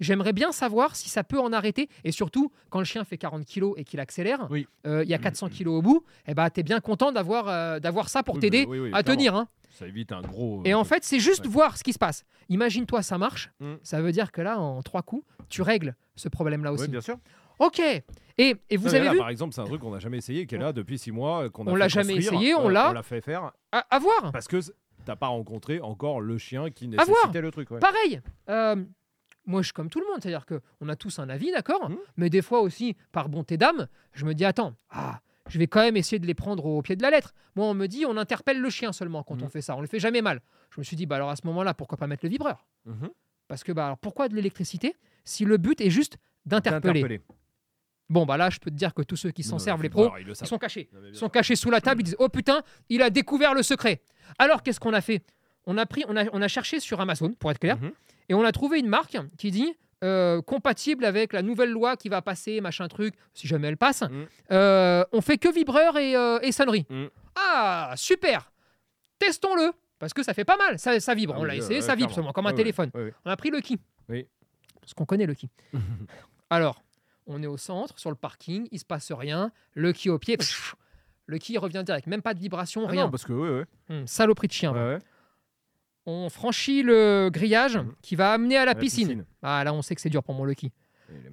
J'aimerais 0.00 0.32
bien 0.32 0.50
savoir 0.50 0.96
si 0.96 1.08
ça 1.08 1.22
peut 1.22 1.38
en 1.38 1.52
arrêter. 1.52 1.88
Et 2.02 2.10
surtout, 2.10 2.50
quand 2.68 2.80
le 2.80 2.84
chien 2.84 3.04
fait 3.04 3.16
40 3.16 3.44
kilos 3.46 3.74
et 3.76 3.84
qu'il 3.84 4.00
accélère, 4.00 4.48
Oui. 4.50 4.66
euh, 4.86 5.04
il 5.04 5.08
y 5.08 5.14
a 5.14 5.18
400 5.18 5.48
kilos 5.48 5.78
au 5.78 5.82
bout, 5.82 6.02
eh 6.26 6.34
ben, 6.34 6.50
tu 6.50 6.60
es 6.60 6.62
bien 6.64 6.80
content 6.80 7.12
d'avoir 7.12 7.48
euh, 7.48 7.78
d'avoir 7.78 8.08
ça 8.08 8.24
pour 8.24 8.34
Oui, 8.34 8.40
t'aider 8.40 8.66
oui, 8.68 8.80
oui, 8.80 8.88
à 8.92 9.02
clairement. 9.02 9.16
tenir. 9.16 9.34
hein. 9.36 9.48
Ça 9.74 9.86
évite 9.86 10.12
un 10.12 10.22
gros. 10.22 10.62
Et 10.64 10.72
euh, 10.72 10.78
en 10.78 10.82
truc. 10.84 10.94
fait, 10.94 11.04
c'est 11.04 11.20
juste 11.20 11.44
Ouais. 11.44 11.50
voir 11.52 11.76
ce 11.76 11.84
qui 11.84 11.92
se 11.92 11.98
passe. 11.98 12.24
Imagine-toi, 12.48 13.02
ça 13.02 13.18
marche. 13.18 13.50
Mm. 13.60 13.74
Ça 13.82 14.00
veut 14.00 14.12
dire 14.12 14.32
que 14.32 14.40
là, 14.40 14.58
en 14.58 14.82
trois 14.82 15.02
coups, 15.02 15.24
tu 15.48 15.62
règles 15.62 15.94
ce 16.16 16.28
problème-là 16.28 16.72
aussi. 16.72 16.82
Ouais, 16.84 16.88
bien 16.88 17.00
sûr. 17.00 17.16
Ok. 17.58 17.80
Et, 17.80 18.56
et 18.68 18.76
vous 18.76 18.88
Non, 18.88 18.94
avez 18.94 19.04
là, 19.04 19.12
vu 19.12 19.18
Par 19.18 19.28
exemple, 19.28 19.54
c'est 19.54 19.60
un 19.60 19.64
truc 19.64 19.80
qu'on 19.80 19.90
n'a 19.92 20.00
jamais 20.00 20.18
essayé, 20.18 20.46
qui 20.46 20.54
est 20.56 20.58
là 20.58 20.72
depuis 20.72 20.98
six 20.98 21.12
mois, 21.12 21.50
qu'on 21.50 21.66
a 21.66 21.70
On 21.70 21.76
l'a 21.76 21.88
jamais 21.88 22.16
essayé, 22.16 22.54
on 22.54 22.68
euh, 22.68 22.72
l'a- 22.72 22.90
On 22.90 22.92
l'a 22.92 23.02
fait 23.04 23.20
faire 23.20 23.52
à, 23.70 23.78
à 23.90 23.98
voir. 24.00 24.32
parce 24.32 24.48
que 24.48 24.58
t'as 25.04 25.14
pas 25.16 25.28
rencontré 25.28 25.80
encore 25.80 26.20
le 26.20 26.36
chien 26.38 26.70
qui 26.70 26.86
À 26.86 27.04
voir. 27.04 27.06
nécessitait 27.08 27.40
le 27.40 27.50
truc. 27.52 27.70
ouais. 27.70 27.78
Pareil. 27.78 28.20
euh, 28.48 28.76
moi, 29.46 29.60
je 29.62 29.66
suis 29.66 29.72
comme 29.74 29.90
tout 29.90 30.00
le 30.00 30.06
monde, 30.06 30.16
c'est-à-dire 30.22 30.46
qu'on 30.46 30.88
a 30.88 30.96
tous 30.96 31.18
un 31.18 31.28
avis, 31.28 31.52
d'accord 31.52 31.90
Mhm. 31.90 31.98
Mais 32.16 32.30
des 32.30 32.42
fois 32.42 32.60
aussi, 32.60 32.96
par 33.12 33.28
bonté 33.28 33.56
d'âme, 33.56 33.86
je 34.14 34.24
me 34.24 34.32
dis 34.34 34.44
attends, 34.44 34.74
ah, 34.90 35.20
je 35.48 35.58
vais 35.58 35.66
quand 35.66 35.80
même 35.80 35.96
essayer 35.96 36.18
de 36.18 36.26
les 36.26 36.34
prendre 36.34 36.64
au 36.64 36.80
pied 36.82 36.96
de 36.96 37.02
la 37.02 37.10
lettre. 37.10 37.34
Moi, 37.56 37.66
on 37.66 37.74
me 37.74 37.86
dit 37.86 38.04
on 38.06 38.16
interpelle 38.16 38.60
le 38.60 38.70
chien 38.70 38.92
seulement 38.92 39.22
quand 39.22 39.36
Mhm. 39.36 39.42
on 39.44 39.48
fait 39.48 39.60
ça, 39.62 39.76
on 39.76 39.80
le 39.80 39.86
fait 39.86 40.00
jamais 40.00 40.22
mal. 40.22 40.40
Je 40.70 40.80
me 40.80 40.84
suis 40.84 40.96
dit 40.96 41.06
bah 41.06 41.16
alors 41.16 41.30
à 41.30 41.36
ce 41.36 41.46
moment-là, 41.46 41.74
pourquoi 41.74 41.98
pas 41.98 42.06
mettre 42.06 42.24
le 42.24 42.30
vibreur? 42.30 42.66
Mhm. 42.86 43.10
Parce 43.48 43.62
que 43.62 43.72
bah 43.72 43.86
alors 43.86 43.98
pourquoi 43.98 44.28
de 44.28 44.34
l'électricité 44.34 44.96
si 45.24 45.44
le 45.44 45.56
but 45.58 45.80
est 45.80 45.90
juste 45.90 46.16
d'interpeller? 46.46 47.20
Bon 48.10 48.26
bah 48.26 48.36
là, 48.36 48.50
je 48.50 48.58
peux 48.58 48.70
te 48.70 48.76
dire 48.76 48.92
que 48.92 49.02
tous 49.02 49.16
ceux 49.16 49.30
qui 49.30 49.42
s'en 49.42 49.58
servent, 49.58 49.82
les 49.82 49.88
pros, 49.88 50.10
ils 50.18 50.24
le 50.24 50.32
ils 50.32 50.36
savent. 50.36 50.48
sont 50.48 50.58
cachés. 50.58 50.88
Non, 50.92 51.00
Ils 51.08 51.14
sont 51.16 51.28
cachés 51.30 51.56
sous 51.56 51.70
la 51.70 51.80
table, 51.80 52.02
ils 52.02 52.04
disent 52.04 52.16
Oh 52.18 52.28
putain, 52.28 52.62
il 52.90 53.00
a 53.02 53.08
découvert 53.10 53.54
le 53.54 53.62
secret. 53.62 54.02
Alors 54.38 54.62
qu'est-ce 54.62 54.78
qu'on 54.80 54.92
a 54.92 55.00
fait? 55.00 55.24
On 55.66 55.78
a, 55.78 55.86
pris, 55.86 56.04
on, 56.08 56.16
a, 56.16 56.24
on 56.34 56.42
a 56.42 56.48
cherché 56.48 56.78
sur 56.80 57.00
Amazon, 57.00 57.32
pour 57.32 57.50
être 57.50 57.58
clair, 57.58 57.78
Mhm. 57.78 57.92
et 58.28 58.34
on 58.34 58.44
a 58.44 58.52
trouvé 58.52 58.78
une 58.78 58.88
marque 58.88 59.16
qui 59.38 59.50
dit 59.50 59.72
euh, 60.04 60.40
compatible 60.42 61.04
avec 61.04 61.32
la 61.32 61.42
nouvelle 61.42 61.70
loi 61.72 61.96
qui 61.96 62.08
va 62.08 62.22
passer, 62.22 62.60
machin 62.60 62.86
truc, 62.88 63.14
si 63.32 63.48
jamais 63.48 63.66
elle 63.68 63.76
passe. 63.76 64.02
Mhm. 64.02 64.26
Euh, 64.52 65.04
on 65.12 65.20
fait 65.20 65.38
que 65.38 65.52
vibreur 65.52 65.96
et, 65.96 66.14
euh, 66.14 66.38
et 66.42 66.52
sonnerie. 66.52 66.86
Mhm. 66.90 67.08
Ah, 67.34 67.94
super 67.96 68.52
Testons-le 69.18 69.72
Parce 69.98 70.12
que 70.12 70.22
ça 70.22 70.34
fait 70.34 70.44
pas 70.44 70.56
mal, 70.56 70.78
ça, 70.78 70.98
ça 71.00 71.14
vibre. 71.14 71.34
Ah 71.36 71.40
on 71.40 71.44
l'a 71.44 71.56
essayé, 71.56 71.80
ça 71.80 71.94
vibre 71.94 72.12
seulement, 72.14 72.32
comme 72.32 72.46
un 72.46 72.50
Ouais, 72.50 72.56
téléphone. 72.56 72.90
ouais, 72.94 73.04
ouais. 73.04 73.14
On 73.24 73.30
a 73.30 73.36
pris 73.36 73.50
le 73.50 73.60
qui 73.60 73.78
Oui. 74.08 74.26
Parce 74.80 74.92
qu'on 74.94 75.06
connaît 75.06 75.26
le 75.26 75.34
qui. 75.34 75.48
Alors, 76.50 76.84
on 77.26 77.42
est 77.42 77.46
au 77.46 77.56
centre, 77.56 77.98
sur 77.98 78.10
le 78.10 78.16
parking, 78.16 78.68
il 78.70 78.78
se 78.78 78.84
passe 78.84 79.10
rien. 79.12 79.50
Le 79.72 79.92
qui 79.92 80.10
au 80.10 80.18
pied, 80.18 80.36
pff, 80.36 80.74
le 81.26 81.38
qui 81.38 81.56
revient 81.56 81.82
direct, 81.86 82.06
même 82.06 82.20
pas 82.22 82.34
de 82.34 82.38
vibration, 82.40 82.84
Ah 82.86 82.90
rien. 82.90 83.04
non, 83.04 83.10
parce 83.10 83.24
que. 83.24 83.64
Hum, 83.88 84.06
saloperie 84.06 84.48
de 84.48 84.52
chien. 84.52 84.72
On 86.06 86.28
franchit 86.28 86.82
le 86.82 87.30
grillage 87.32 87.78
Mhm. 87.78 87.94
qui 88.02 88.14
va 88.16 88.32
amener 88.32 88.56
à 88.56 88.64
la, 88.64 88.72
À 88.72 88.74
la 88.74 88.80
piscine. 88.80 89.24
Ah 89.42 89.64
là, 89.64 89.72
on 89.72 89.80
sait 89.82 89.94
que 89.94 90.00
c'est 90.00 90.10
dur 90.10 90.22
pour 90.22 90.34
mon 90.34 90.44
Lucky. 90.44 90.70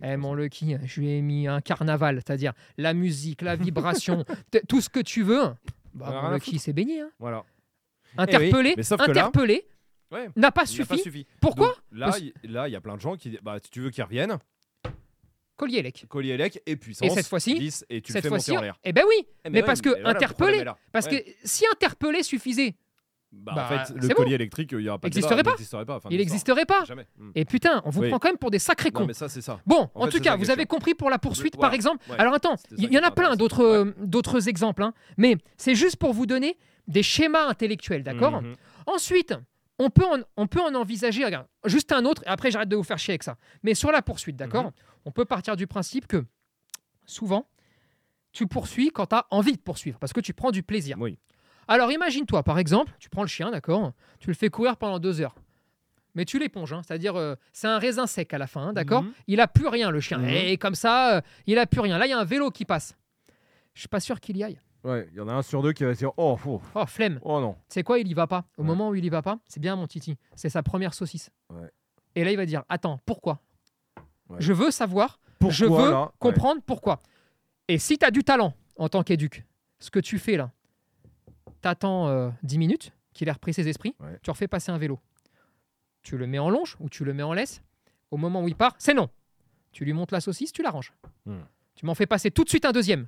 Eh, 0.04 0.16
mon. 0.18 0.34
Lucky, 0.34 0.76
je 0.86 1.00
lui 1.02 1.10
ai 1.12 1.22
mis 1.22 1.48
un 1.48 1.60
carnaval, 1.62 2.18
c'est-à-dire 2.18 2.54
la 2.78 2.94
musique, 2.94 3.42
la 3.42 3.56
vibration, 3.56 4.24
tout 4.70 4.82
ce 4.82 4.90
que 4.90 5.00
tu 5.00 5.24
veux. 5.24 5.44
Bah, 5.94 6.22
mon 6.24 6.32
Lucky 6.32 6.60
s'est 6.60 6.74
baigné. 6.74 7.02
hein. 7.02 7.12
Voilà. 7.20 7.44
Interpellé, 8.18 8.74
mais 8.78 8.84
que 8.84 8.96
là- 8.96 9.04
interpellé, 9.26 9.66
Ouais. 10.12 10.30
n'a 10.36 10.52
pas 10.52 10.66
suffi. 10.66 10.88
pas 10.88 10.98
suffi. 10.98 11.26
Pourquoi 11.40 11.68
Donc, 11.68 11.76
Là, 11.92 12.06
Parce- 12.08 12.20
il 12.20 12.34
là, 12.52 12.68
il 12.68 12.72
y 12.72 12.76
a 12.76 12.82
plein 12.82 12.96
de 12.96 13.02
gens 13.02 13.16
qui, 13.16 13.38
bah, 13.42 13.58
si 13.64 13.70
tu 13.72 13.80
veux 13.82 13.90
qu'ils 13.90 14.04
reviennent, 14.04 14.38
Collier 15.56 15.82
lec. 15.84 16.06
collier 16.10 16.32
élec 16.32 16.60
et 16.66 16.76
puissance. 16.76 17.08
Et 17.08 17.14
cette 17.14 17.28
fois-ci, 17.28 17.54
10, 17.58 17.86
et 17.90 18.02
tu 18.02 18.12
le 18.12 18.14
Cette 18.14 18.24
fais 18.24 18.30
fois-ci, 18.30 18.52
monter 18.52 18.60
en 18.60 18.62
l'air. 18.64 18.80
eh 18.84 18.92
ben 18.94 19.04
oui, 19.08 19.28
Eh, 19.46 19.50
mais 19.52 19.60
ouais, 19.60 19.66
parce 19.66 19.80
que 19.80 19.90
le 19.90 20.64
là. 20.64 20.78
parce 20.92 21.06
Ouais. 21.06 21.24
que 21.24 21.32
si 21.44 21.66
interpeller 21.72 22.24
suffisait, 22.24 22.74
Bah, 23.34 23.54
bah, 23.56 23.66
en 23.66 23.68
fait, 23.70 23.94
c'est 23.94 24.02
le 24.02 24.08
bon. 24.10 24.14
collier 24.16 24.36
électrique, 24.36 24.72
il 24.74 24.80
n'y 24.80 24.90
aura 24.90 25.00
pas 25.00 25.08
Existerait 25.08 25.42
pas. 25.42 25.52
Il 25.52 25.54
n'existerait 25.54 25.86
pas. 25.86 26.00
il 26.10 26.18
n'existerait. 26.18 26.66
Jamais. 26.86 27.08
Mm. 27.18 27.32
Et 27.36 27.46
putain, 27.46 27.82
on 27.86 27.90
vous 27.90 28.02
Oui. 28.02 28.10
prend 28.10 28.20
quand 28.20 28.28
même 28.28 28.38
pour 28.38 28.52
des 28.52 28.60
sacrés 28.60 28.92
Non, 28.94 29.00
cons. 29.02 29.06
mais 29.08 29.14
ça, 29.14 29.30
c'est 29.30 29.40
ça. 29.42 29.60
Bon, 29.66 29.90
en, 29.96 30.02
En 30.02 30.06
fait, 30.06 30.12
tout 30.18 30.20
cas, 30.24 30.36
vous 30.36 30.50
avez 30.50 30.66
compris 30.66 30.96
pour 30.96 31.10
la 31.10 31.18
poursuite, 31.18 31.56
par 31.58 31.74
exemple. 31.74 32.04
Ouais. 32.10 32.18
Alors 32.20 32.34
attends, 32.34 32.56
il 32.78 32.92
y 32.92 33.00
en 33.00 33.04
a 33.04 33.12
plein 33.12 33.36
d'autres 33.38 33.64
euh, 33.64 33.94
d'autres 34.00 34.50
exemples, 34.50 34.84
hein. 34.84 34.94
mais 35.18 35.38
c'est 35.56 35.76
juste 35.76 35.96
pour 35.96 36.12
vous 36.14 36.26
donner 36.26 36.58
des 36.88 37.04
schémas 37.04 37.48
intellectuels, 37.48 38.04
d'accord 38.04 38.42
Mhm. 38.42 38.56
Ensuite, 38.86 39.34
on 39.80 39.90
peut, 39.90 40.04
en, 40.06 40.18
on 40.36 40.48
peut 40.48 40.60
en 40.62 40.76
envisager, 40.76 41.24
regarde, 41.24 41.48
juste 41.66 41.92
un 41.94 42.04
autre, 42.06 42.24
et 42.26 42.28
après 42.30 42.52
j'arrête 42.52 42.70
de 42.70 42.76
vous 42.76 42.84
faire 42.84 43.00
chier 43.00 43.14
avec 43.14 43.24
ça. 43.24 43.38
Mais 43.64 43.76
sur 43.76 43.92
la 43.94 44.02
poursuite, 44.02 44.36
d'accord 44.36 44.66
Mhm. 44.66 44.72
On 45.06 45.12
peut 45.12 45.26
partir 45.26 45.56
du 45.56 45.68
principe 45.68 46.06
que 46.06 46.26
souvent, 47.06 47.48
tu 48.34 48.46
poursuis 48.48 48.90
quand 48.92 49.08
tu 49.08 49.16
as 49.16 49.26
envie 49.32 49.54
de 49.54 49.62
poursuivre, 49.62 49.98
parce 50.00 50.14
que 50.14 50.20
tu 50.22 50.34
prends 50.34 50.52
du 50.52 50.64
plaisir. 50.64 50.98
Oui. 51.00 51.18
Alors 51.68 51.92
imagine-toi, 51.92 52.44
par 52.44 52.60
exemple, 52.60 52.92
tu 53.00 53.10
prends 53.10 53.22
le 53.22 53.28
chien, 53.28 53.52
d'accord 53.52 53.94
Tu 54.20 54.28
le 54.28 54.34
fais 54.34 54.50
courir 54.50 54.78
pendant 54.78 55.00
deux 55.00 55.22
heures. 55.22 55.36
Mais 56.14 56.26
tu 56.26 56.40
l'éponges, 56.40 56.74
hein, 56.74 56.82
c'est-à-dire 56.86 57.16
euh, 57.16 57.36
c'est 57.54 57.68
un 57.68 57.80
raisin 57.80 58.06
sec 58.06 58.34
à 58.34 58.38
la 58.38 58.48
fin, 58.48 58.68
hein, 58.68 58.74
d'accord 58.74 59.04
Mhm. 59.04 59.14
Il 59.28 59.40
a 59.40 59.48
plus 59.48 59.68
rien, 59.68 59.92
le 59.92 60.02
chien. 60.02 60.18
Mhm. 60.18 60.28
Et 60.28 60.58
comme 60.58 60.76
ça, 60.76 61.16
euh, 61.18 61.22
il 61.48 61.58
a 61.58 61.66
plus 61.66 61.80
rien. 61.80 61.98
Là, 61.98 62.06
il 62.06 62.10
y 62.10 62.14
a 62.14 62.20
un 62.20 62.26
vélo 62.26 62.52
qui 62.52 62.66
passe. 62.66 62.98
Je 63.74 63.80
suis 63.82 63.88
pas 63.88 64.02
sûr 64.02 64.20
qu'il 64.20 64.36
y 64.36 64.44
aille. 64.44 64.60
Ouais, 64.84 65.08
il 65.12 65.18
y 65.18 65.22
en 65.22 65.28
a 65.30 65.34
un 65.34 65.42
sur 65.42 65.62
deux 65.62 65.72
qui 65.72 65.86
va 65.86 65.94
se 65.94 66.00
dire 66.00 66.12
Oh, 66.18 66.38
oh, 66.46 66.62
Oh, 66.76 66.86
flemme. 66.86 67.20
oh 67.24 67.40
non. 67.40 67.56
C'est 67.70 67.84
quoi, 67.84 68.00
il 68.00 68.08
y 68.10 68.14
va 68.14 68.28
pas? 68.28 68.46
Au 68.58 68.62
Ouais. 68.62 68.68
moment 68.68 68.90
où 68.90 68.96
il 68.96 69.06
y 69.06 69.10
va 69.10 69.22
pas, 69.22 69.38
c'est 69.48 69.60
bien 69.62 69.76
mon 69.78 69.88
titi. 69.88 70.18
C'est 70.36 70.50
sa 70.50 70.64
première 70.64 70.94
saucisse. 70.94 71.30
Ouais. 71.50 71.70
Et 72.16 72.26
là, 72.26 72.32
il 72.32 72.36
va 72.38 72.46
dire 72.46 72.64
Attends, 72.68 73.00
pourquoi? 73.06 73.40
Ouais. 74.28 74.38
Je 74.40 74.52
veux 74.52 74.72
savoir, 74.72 75.20
Pourquoi, 75.40 75.54
je 75.56 75.66
veux 75.66 75.92
là? 75.92 76.12
Comprendre 76.20 76.62
pourquoi. 76.66 77.00
Et 77.70 77.78
si 77.78 77.98
tu 77.98 78.06
as 78.06 78.12
du 78.12 78.24
talent 78.26 78.54
en 78.76 78.90
tant 78.90 79.04
qu'éduc, 79.04 79.46
ce 79.80 79.90
que 79.92 80.00
tu 80.00 80.20
fais 80.20 80.36
là, 80.36 80.52
t'attends 81.62 82.08
euh, 82.08 82.30
10 82.44 82.58
minutes 82.58 82.92
qu'il 83.14 83.28
ait 83.28 83.32
repris 83.32 83.54
ses 83.54 83.68
esprits, 83.68 83.96
Ouais. 84.00 84.18
tu 84.24 84.30
refais 84.32 84.48
passer 84.48 84.72
un 84.72 84.78
vélo. 84.78 85.00
Tu 86.04 86.18
le 86.18 86.28
mets 86.28 86.40
en 86.40 86.50
longe 86.50 86.78
ou 86.80 86.90
tu 86.90 87.04
le 87.06 87.14
mets 87.14 87.24
en 87.24 87.34
laisse. 87.34 87.62
Au 88.10 88.18
moment 88.18 88.42
où 88.44 88.48
il 88.48 88.56
part, 88.56 88.74
c'est 88.80 88.94
non. 88.94 89.10
Tu 89.72 89.86
lui 89.86 89.94
montes 89.94 90.12
la 90.12 90.20
saucisse, 90.22 90.52
tu 90.52 90.64
l'arranges. 90.64 90.92
Hmm. 91.26 91.40
Tu 91.76 91.86
m'en 91.86 91.96
fais 91.96 92.06
passer 92.08 92.32
tout 92.32 92.44
de 92.44 92.50
suite 92.50 92.66
un 92.66 92.72
deuxième. 92.72 93.08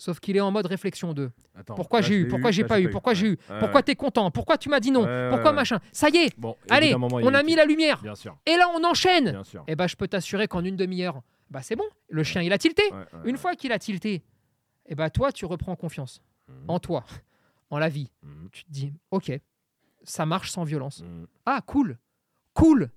Sauf 0.00 0.20
qu'il 0.20 0.36
est 0.36 0.40
en 0.40 0.52
mode 0.52 0.66
réflexion 0.66 1.12
de 1.12 1.30
Attends, 1.56 1.74
pourquoi 1.74 2.00
j'ai 2.02 2.14
eu, 2.14 2.28
pourquoi 2.28 2.52
j'ai 2.52 2.62
pas 2.62 2.80
eu, 2.80 2.88
pourquoi 2.88 3.14
j'ai 3.14 3.30
eu, 3.32 3.36
pourquoi 3.58 3.82
t'es 3.82 3.96
content, 3.96 4.30
pourquoi 4.30 4.56
tu 4.56 4.68
m'as 4.68 4.78
dit 4.78 4.92
non, 4.92 5.02
Ouais, 5.04 5.28
pourquoi 5.28 5.50
ouais. 5.50 5.56
machin. 5.56 5.80
Ça 5.90 6.08
y 6.08 6.18
est, 6.18 6.38
Bon, 6.38 6.56
allez, 6.70 6.94
on 6.94 7.34
a 7.34 7.42
mis 7.42 7.56
la 7.56 7.64
lumière. 7.64 8.00
Bien 8.00 8.14
sûr. 8.14 8.38
Et 8.46 8.56
là, 8.56 8.68
on 8.76 8.84
enchaîne. 8.84 9.32
Bien 9.32 9.42
sûr. 9.44 9.64
Et 9.66 9.74
ben, 9.74 9.88
je 9.88 9.96
peux 9.96 10.06
t'assurer 10.06 10.46
qu'en 10.46 10.62
une 10.64 10.76
demi-heure, 10.76 11.20
bah 11.50 11.62
c'est 11.62 11.74
bon. 11.74 11.84
Le 12.10 12.22
chien, 12.22 12.42
il 12.42 12.52
a 12.52 12.58
tilté. 12.58 12.82
Ouais, 12.92 13.06
Une 13.24 13.36
fois 13.36 13.56
qu'il 13.56 13.72
a 13.72 13.78
tilté, 13.80 14.22
et 14.86 14.94
ben 14.94 15.10
toi, 15.10 15.32
tu 15.32 15.44
reprends 15.46 15.74
confiance 15.74 16.22
Mhm. 16.48 16.54
en 16.68 16.78
toi, 16.78 17.04
en 17.70 17.78
la 17.78 17.88
vie. 17.88 18.10
Mhm. 18.22 18.48
Tu 18.52 18.64
te 18.64 18.70
dis, 18.70 18.92
ok, 19.10 19.32
ça 20.02 20.26
marche 20.26 20.50
sans 20.50 20.64
violence. 20.64 21.02
Mhm. 21.02 21.26
Ah, 21.46 21.60
cool, 21.66 21.98
cool. 22.54 22.90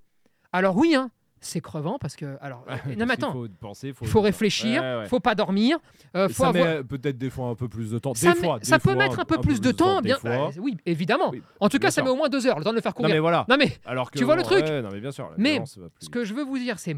Alors 0.52 0.76
oui, 0.76 0.94
hein, 0.94 1.10
c'est 1.40 1.60
crevant 1.60 1.98
parce 1.98 2.14
que, 2.14 2.36
alors, 2.40 2.64
euh, 2.68 2.76
non 2.96 3.06
mais 3.06 3.14
attends, 3.14 3.32
faut 3.32 3.48
penser, 3.60 3.92
faut, 3.92 4.04
il 4.04 4.08
faut 4.10 4.20
réfléchir, 4.20 4.80
Ouais, 4.82 4.96
ouais. 4.98 5.06
faut 5.08 5.18
pas 5.20 5.34
dormir, 5.34 5.78
euh, 6.16 6.28
faut 6.28 6.44
ça 6.44 6.48
avoir. 6.50 6.66
met 6.66 6.84
peut-être 6.84 7.18
des 7.18 7.30
fois 7.30 7.48
un 7.48 7.54
peu 7.54 7.68
plus 7.68 7.90
de 7.90 7.98
temps. 7.98 8.14
Ça, 8.14 8.32
des 8.32 8.38
fois, 8.38 8.58
ça 8.62 8.78
peut 8.78 8.94
mettre 8.94 9.18
un 9.20 9.24
peu 9.24 9.40
plus 9.40 9.60
de 9.60 9.72
temps, 9.72 10.00
bien. 10.00 10.18
bah, 10.22 10.50
oui, 10.58 10.76
évidemment. 10.86 11.30
Oui, 11.30 11.42
En 11.60 11.68
tout 11.68 11.78
cas, 11.78 11.90
ça 11.90 12.02
met 12.02 12.10
au 12.10 12.16
moins 12.16 12.28
deux 12.28 12.46
heures 12.46 12.58
le 12.58 12.64
temps 12.64 12.70
de 12.70 12.76
le 12.76 12.80
faire 12.82 12.92
Non 12.92 13.02
courir. 13.02 13.14
mais 13.14 13.20
voilà. 13.20 13.44
Non 13.48 13.56
mais 13.58 13.76
Alors 13.84 14.10
que 14.10 14.18
Tu 14.18 14.24
vois 14.24 14.36
le 14.36 14.42
truc 14.42 14.64
ouais, 14.64 14.82
Non 14.82 14.90
mais 14.92 15.00
bien 15.00 15.10
sûr. 15.12 15.30
Mais 15.36 15.52
violence 15.52 15.78
va 15.78 15.88
plus 15.90 16.04
Ce 16.04 16.10
que 16.10 16.24
je 16.24 16.32
veux 16.34 16.44
vous 16.44 16.58
dire, 16.58 16.78
c'est 16.78 16.96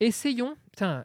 essayons. 0.00 0.56
Putain, 0.72 1.04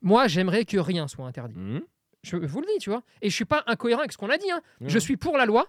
moi, 0.00 0.28
j'aimerais 0.28 0.64
que 0.64 0.78
rien 0.78 1.08
soit 1.08 1.26
interdit. 1.26 1.56
Mhm. 1.56 1.82
Je 2.22 2.36
vous 2.36 2.60
le 2.60 2.66
dis, 2.66 2.78
tu 2.80 2.90
vois. 2.90 3.02
Et 3.22 3.30
je 3.30 3.34
suis 3.34 3.44
pas 3.44 3.62
incohérent 3.66 4.00
avec 4.00 4.12
ce 4.12 4.18
qu'on 4.18 4.30
a 4.30 4.38
dit. 4.38 4.50
hein. 4.50 4.60
Je 4.80 4.98
suis 4.98 5.16
pour 5.16 5.36
la 5.36 5.46
loi. 5.46 5.66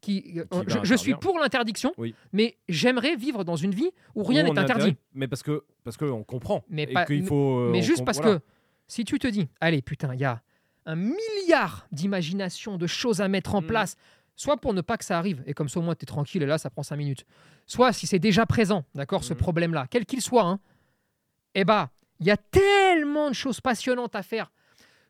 Qui, 0.00 0.34
euh, 0.38 0.44
je, 0.68 0.78
je 0.84 0.94
suis 0.94 1.14
pour 1.16 1.40
l'interdiction, 1.40 1.92
Oui. 1.98 2.14
mais 2.32 2.56
j'aimerais 2.68 3.16
vivre 3.16 3.42
dans 3.42 3.56
une 3.56 3.72
vie 3.72 3.90
où 4.14 4.22
rien 4.22 4.44
n'est 4.44 4.56
interdit. 4.56 4.96
Mais 5.12 5.26
parce 5.26 5.42
que 5.42 5.64
parce 5.82 5.96
que 5.96 6.04
on 6.04 6.22
comprend. 6.22 6.64
Mais 6.68 6.84
et 6.84 6.92
pas- 6.92 7.04
qu'il 7.04 7.24
faut. 7.24 7.58
euh, 7.58 7.70
Mais 7.72 7.82
juste 7.82 8.04
parce 8.04 8.18
voilà. 8.20 8.38
que 8.38 8.44
si 8.86 9.04
tu 9.04 9.18
te 9.18 9.26
dis, 9.26 9.48
allez, 9.60 9.82
putain, 9.82 10.14
il 10.14 10.20
y 10.20 10.24
a 10.24 10.40
un 10.86 10.94
milliard 10.94 11.88
d'imagination, 11.90 12.78
de 12.78 12.86
choses 12.86 13.20
à 13.20 13.26
mettre 13.26 13.56
en 13.56 13.60
Mm. 13.60 13.66
place, 13.66 13.96
soit 14.36 14.56
pour 14.56 14.72
ne 14.72 14.82
pas 14.82 14.98
que 14.98 15.04
ça 15.04 15.18
arrive, 15.18 15.42
et 15.46 15.52
comme 15.52 15.68
ça 15.68 15.80
au 15.80 15.82
moins 15.82 15.96
tu 15.96 16.04
es 16.04 16.06
tranquille, 16.06 16.44
et 16.44 16.46
là 16.46 16.58
ça 16.58 16.70
prend 16.70 16.84
cinq 16.84 16.94
minutes, 16.96 17.26
soit 17.66 17.92
si 17.92 18.06
c'est 18.06 18.20
déjà 18.20 18.46
présent, 18.46 18.84
d'accord, 18.94 19.24
ce 19.24 19.34
Mm. 19.34 19.38
problème-là, 19.38 19.88
quel 19.90 20.06
qu'il 20.06 20.22
soit, 20.22 20.44
hein, 20.44 20.60
eh 21.56 21.64
bah, 21.64 21.90
il 22.20 22.26
y 22.26 22.30
a 22.30 22.36
tellement 22.36 23.30
de 23.30 23.34
choses 23.34 23.60
passionnantes 23.60 24.14
à 24.14 24.22
faire 24.22 24.52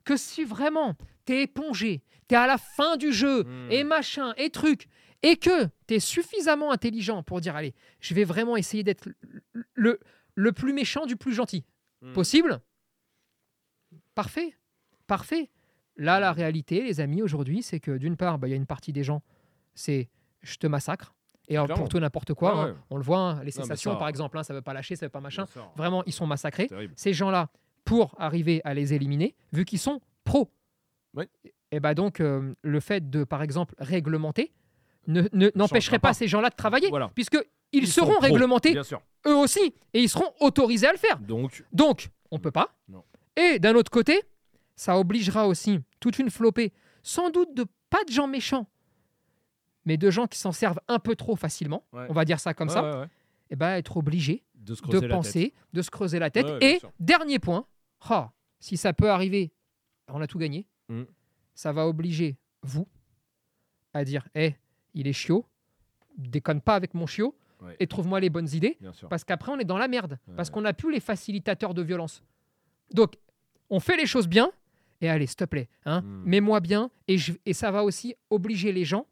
que 0.09 0.17
si 0.17 0.43
vraiment 0.45 0.97
tu 1.27 1.35
es 1.35 1.43
épongé, 1.43 2.03
tu 2.29 2.35
es 2.35 2.39
à 2.39 2.47
la 2.47 2.59
fin 2.59 2.97
du 2.97 3.13
jeu, 3.13 3.45
Mm. 3.45 3.71
et 3.73 3.85
machin, 3.85 4.33
et 4.37 4.51
truc, 4.51 4.87
et 5.23 5.37
que 5.37 5.67
tu 5.87 5.95
es 5.95 6.01
suffisamment 6.01 6.71
intelligent 6.73 7.23
pour 7.23 7.41
dire, 7.41 7.55
allez, 7.57 7.75
je 8.01 8.15
vais 8.15 8.25
vraiment 8.25 8.57
essayer 8.57 8.83
d'être 8.85 9.09
le, 9.75 9.99
le, 10.35 10.53
plus 10.53 10.73
méchant 10.73 11.05
du 11.07 11.17
plus 11.17 11.33
gentil 11.35 11.65
Mm. 12.03 12.13
possible, 12.13 12.61
parfait, 14.15 14.55
parfait. 15.07 15.51
Là, 15.97 16.21
la 16.21 16.33
réalité, 16.33 16.83
les 16.83 17.01
amis, 17.01 17.23
aujourd'hui, 17.23 17.63
c'est 17.63 17.81
que 17.81 17.97
d'une 17.99 18.17
part, 18.17 18.39
bah, 18.39 18.47
il 18.47 18.51
y 18.51 18.55
a 18.55 18.57
une 18.57 18.67
partie 18.67 18.93
des 18.93 19.03
gens, 19.05 19.23
c'est 19.75 20.09
je 20.43 20.57
te 20.57 20.67
massacre. 20.69 21.15
Et 21.49 21.57
alors, 21.57 21.77
pour 21.77 21.89
tout 21.89 21.99
n'importe 21.99 22.35
quoi, 22.35 22.55
Ouais, 22.55 22.71
hein, 22.71 22.77
on 22.91 22.97
le 22.99 23.03
voit, 23.03 23.19
hein, 23.19 23.39
les 23.41 23.47
mais 23.47 23.51
cessations, 23.51 23.93
ça- 23.93 23.99
par 23.99 24.09
exemple, 24.09 24.37
hein, 24.39 24.43
ça 24.45 24.55
veut 24.55 24.63
pas 24.63 24.75
lâcher, 24.75 24.97
ça 24.97 25.07
veut 25.07 25.11
pas 25.11 25.21
machin. 25.21 25.47
Vraiment, 25.77 26.05
ils 26.05 26.13
sont 26.13 26.27
massacrés. 26.27 26.69
Ces 26.95 27.13
gens-là, 27.15 27.49
pour 27.89 28.15
arriver 28.19 28.61
à 28.65 28.75
les 28.75 28.93
éliminer, 28.95 29.35
vu 29.53 29.65
qu'ils 29.65 29.79
sont 29.79 30.01
pros, 30.25 30.51
et 31.71 31.81
bah 31.81 31.95
donc, 31.95 32.21
euh, 32.21 32.55
le 32.63 32.81
fait 32.81 33.11
de, 33.11 33.25
par 33.25 33.43
exemple, 33.43 33.75
réglementer 33.79 34.53
ne- 35.07 35.23
ne- 35.33 35.51
n'empêcherait 35.55 35.97
changera 35.97 35.99
pas 35.99 36.09
pas. 36.09 36.15
ces 36.15 36.29
gens-là 36.29 36.51
de 36.51 36.55
travailler, 36.55 36.89
Voilà. 36.91 37.11
puisque 37.15 37.39
ils, 37.73 37.87
seront 37.89 38.19
réglementés 38.19 38.75
eux 39.27 39.35
aussi, 39.37 39.75
et 39.95 40.01
ils 40.03 40.09
seront 40.09 40.31
autorisés 40.41 40.87
à 40.87 40.93
le 40.93 40.99
faire. 40.99 41.19
Donc 41.19 41.65
Donc, 41.73 42.11
on 42.31 42.39
peut 42.39 42.51
pas. 42.51 42.75
Non. 42.89 43.05
Et 43.37 43.59
d'un 43.59 43.75
autre 43.75 43.91
côté, 43.91 44.23
ça 44.77 44.99
obligera 44.99 45.47
aussi 45.49 45.81
toute 46.01 46.19
une 46.19 46.31
flopée, 46.31 46.73
sans 47.03 47.31
doute 47.31 47.55
de 47.55 47.65
pas 47.91 48.05
de 48.05 48.13
gens 48.13 48.27
méchants, 48.27 48.67
mais 49.85 49.97
de 49.97 50.11
gens 50.11 50.27
qui 50.27 50.39
s'en 50.39 50.53
servent 50.53 50.81
un 50.89 50.99
peu 50.99 51.17
trop 51.17 51.37
facilement, 51.37 51.85
Ouais. 51.93 52.07
on 52.09 52.13
va 52.13 52.25
dire 52.25 52.39
ça 52.41 52.53
comme 52.55 52.69
Ouais, 52.69 52.75
ça, 52.75 53.01
ouais, 53.01 53.07
et 53.51 53.57
ben 53.57 53.77
être 53.77 53.97
obligé 53.97 54.45
de 54.55 54.75
se 54.75 54.81
de 54.83 54.87
creuser 54.87 55.01
la 55.01 55.09
tête. 55.09 55.11
penser, 55.17 55.55
de 55.73 55.83
se 55.83 55.91
creuser 55.91 56.19
la 56.19 56.31
tête. 56.31 56.47
Et 56.61 56.81
dernier 57.01 57.39
point, 57.39 57.65
ah, 58.01 58.33
si 58.61 58.77
ça 58.77 58.93
peut 58.93 59.11
arriver, 59.11 59.53
on 60.09 60.21
a 60.21 60.27
tout 60.27 60.39
gagné. 60.39 60.67
Mm. 60.89 61.03
Ça 61.55 61.73
va 61.73 61.87
obliger 61.87 62.37
vous 62.63 62.87
à 63.95 64.05
dire, 64.05 64.27
hé, 64.35 64.57
il 64.95 65.07
est 65.09 65.13
chiot, 65.13 65.47
déconne 66.17 66.61
pas 66.61 66.75
avec 66.75 66.95
mon 66.95 67.07
chiot 67.07 67.35
Ouais. 67.61 67.75
et 67.81 67.89
trouve-moi 67.89 68.21
les 68.21 68.31
bonnes 68.31 68.49
idées. 68.53 68.79
Parce 69.11 69.25
qu'après, 69.25 69.51
on 69.51 69.59
est 69.59 69.65
dans 69.65 69.79
la 69.79 69.89
merde. 69.89 70.17
Ouais. 70.29 70.35
Parce 70.37 70.49
qu'on 70.49 70.61
n'a 70.61 70.73
plus 70.73 70.93
les 70.93 71.01
facilitateurs 71.01 71.75
de 71.75 71.83
violence. 71.83 72.23
Donc, 72.95 73.15
on 73.69 73.81
fait 73.81 73.97
les 73.97 74.07
choses 74.07 74.29
bien. 74.29 74.53
Et 75.01 75.09
allez, 75.09 75.27
s'il 75.27 75.35
te 75.37 75.45
plaît, 75.45 75.69
hein, 75.85 76.03
Mm. 76.03 76.23
mets-moi 76.25 76.61
bien. 76.61 76.89
Et, 77.09 77.19
je- 77.19 77.33
et 77.45 77.53
ça 77.53 77.73
va 77.73 77.83
aussi 77.83 78.15
obliger 78.31 78.71
les 78.71 78.85
gens 78.85 79.07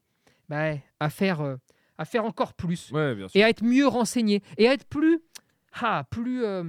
bah, 0.49 0.74
à, 1.01 1.11
faire, 1.11 1.41
euh, 1.41 1.57
à 1.99 2.05
faire 2.05 2.24
encore 2.24 2.55
plus. 2.55 2.93
Ouais. 2.93 3.16
Et 3.34 3.43
à 3.43 3.49
être 3.49 3.64
mieux 3.64 3.89
renseignés. 3.89 4.43
Et 4.59 4.68
à 4.68 4.74
être 4.74 4.84
plus, 4.87 5.18
ah, 5.80 6.05
plus, 6.09 6.45
euh, 6.45 6.62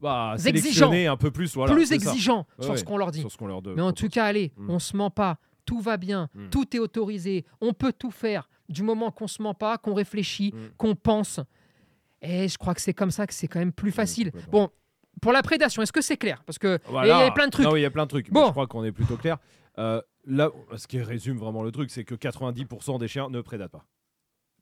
Bah, 0.00 0.34
sélectionner 0.38 1.06
un 1.06 1.16
peu 1.16 1.30
plus, 1.30 1.54
voilà. 1.54 1.72
plus 1.74 1.92
exigeants 1.92 2.46
Ouais, 2.58 2.64
sur 2.64 2.72
ouais. 2.72 2.76
ce 2.78 2.84
qu'on 2.84 2.96
leur 2.96 3.10
dit. 3.10 3.20
Sur 3.20 3.30
ce 3.30 3.36
qu'on 3.36 3.46
leur 3.46 3.60
de- 3.62 3.74
Mais 3.74 3.82
en 3.82 3.92
tout 3.92 4.08
cas, 4.08 4.24
allez, 4.26 4.52
Mm. 4.56 4.70
on 4.70 4.78
se 4.78 4.96
ment 4.96 5.10
pas. 5.10 5.38
Tout 5.66 5.80
va 5.80 5.96
bien. 5.96 6.28
Mm. 6.34 6.48
Tout 6.50 6.74
est 6.76 6.78
autorisé. 6.78 7.44
On 7.60 7.72
peut 7.72 7.92
tout 7.92 8.10
faire. 8.10 8.48
Du 8.68 8.82
moment 8.82 9.10
qu'on 9.10 9.26
se 9.28 9.42
ment 9.42 9.54
pas, 9.54 9.78
qu'on 9.78 9.94
réfléchit, 9.94 10.52
Mm. 10.54 10.58
qu'on 10.76 10.94
pense. 10.94 11.40
Et 12.22 12.48
je 12.48 12.56
crois 12.58 12.74
que 12.74 12.80
c'est 12.80 12.94
comme 12.94 13.10
ça 13.10 13.26
que 13.26 13.34
c'est 13.34 13.48
quand 13.48 13.58
même 13.58 13.72
plus 13.72 13.92
facile. 13.92 14.30
complètement. 14.32 14.50
bon, 14.52 14.70
pour 15.20 15.32
la 15.32 15.42
prédation, 15.42 15.82
est-ce 15.82 15.92
que 15.92 16.00
c'est 16.02 16.16
clair? 16.16 16.42
Parce 16.46 16.58
que 16.58 16.78
il 16.88 17.06
y 17.06 17.10
a 17.10 17.30
plein 17.30 17.46
de 17.46 17.50
trucs. 17.52 17.66
Non, 17.66 17.76
il 17.76 17.82
y 17.82 17.84
a 17.86 17.90
plein 17.90 18.04
de 18.04 18.08
trucs. 18.10 18.30
Bon. 18.30 18.40
Mais 18.40 18.46
je 18.46 18.50
crois 18.52 18.66
qu'on 18.66 18.84
est 18.84 18.92
plutôt 18.92 19.16
clair. 19.16 19.38
Euh, 19.78 20.00
là, 20.26 20.50
ce 20.76 20.86
qui 20.86 21.00
résume 21.00 21.36
vraiment 21.38 21.62
le 21.62 21.72
truc, 21.72 21.90
c'est 21.90 22.04
que 22.04 22.14
90% 22.14 22.98
des 22.98 23.08
chiens 23.08 23.28
ne 23.28 23.40
prédatent 23.40 23.72
pas. 23.72 23.84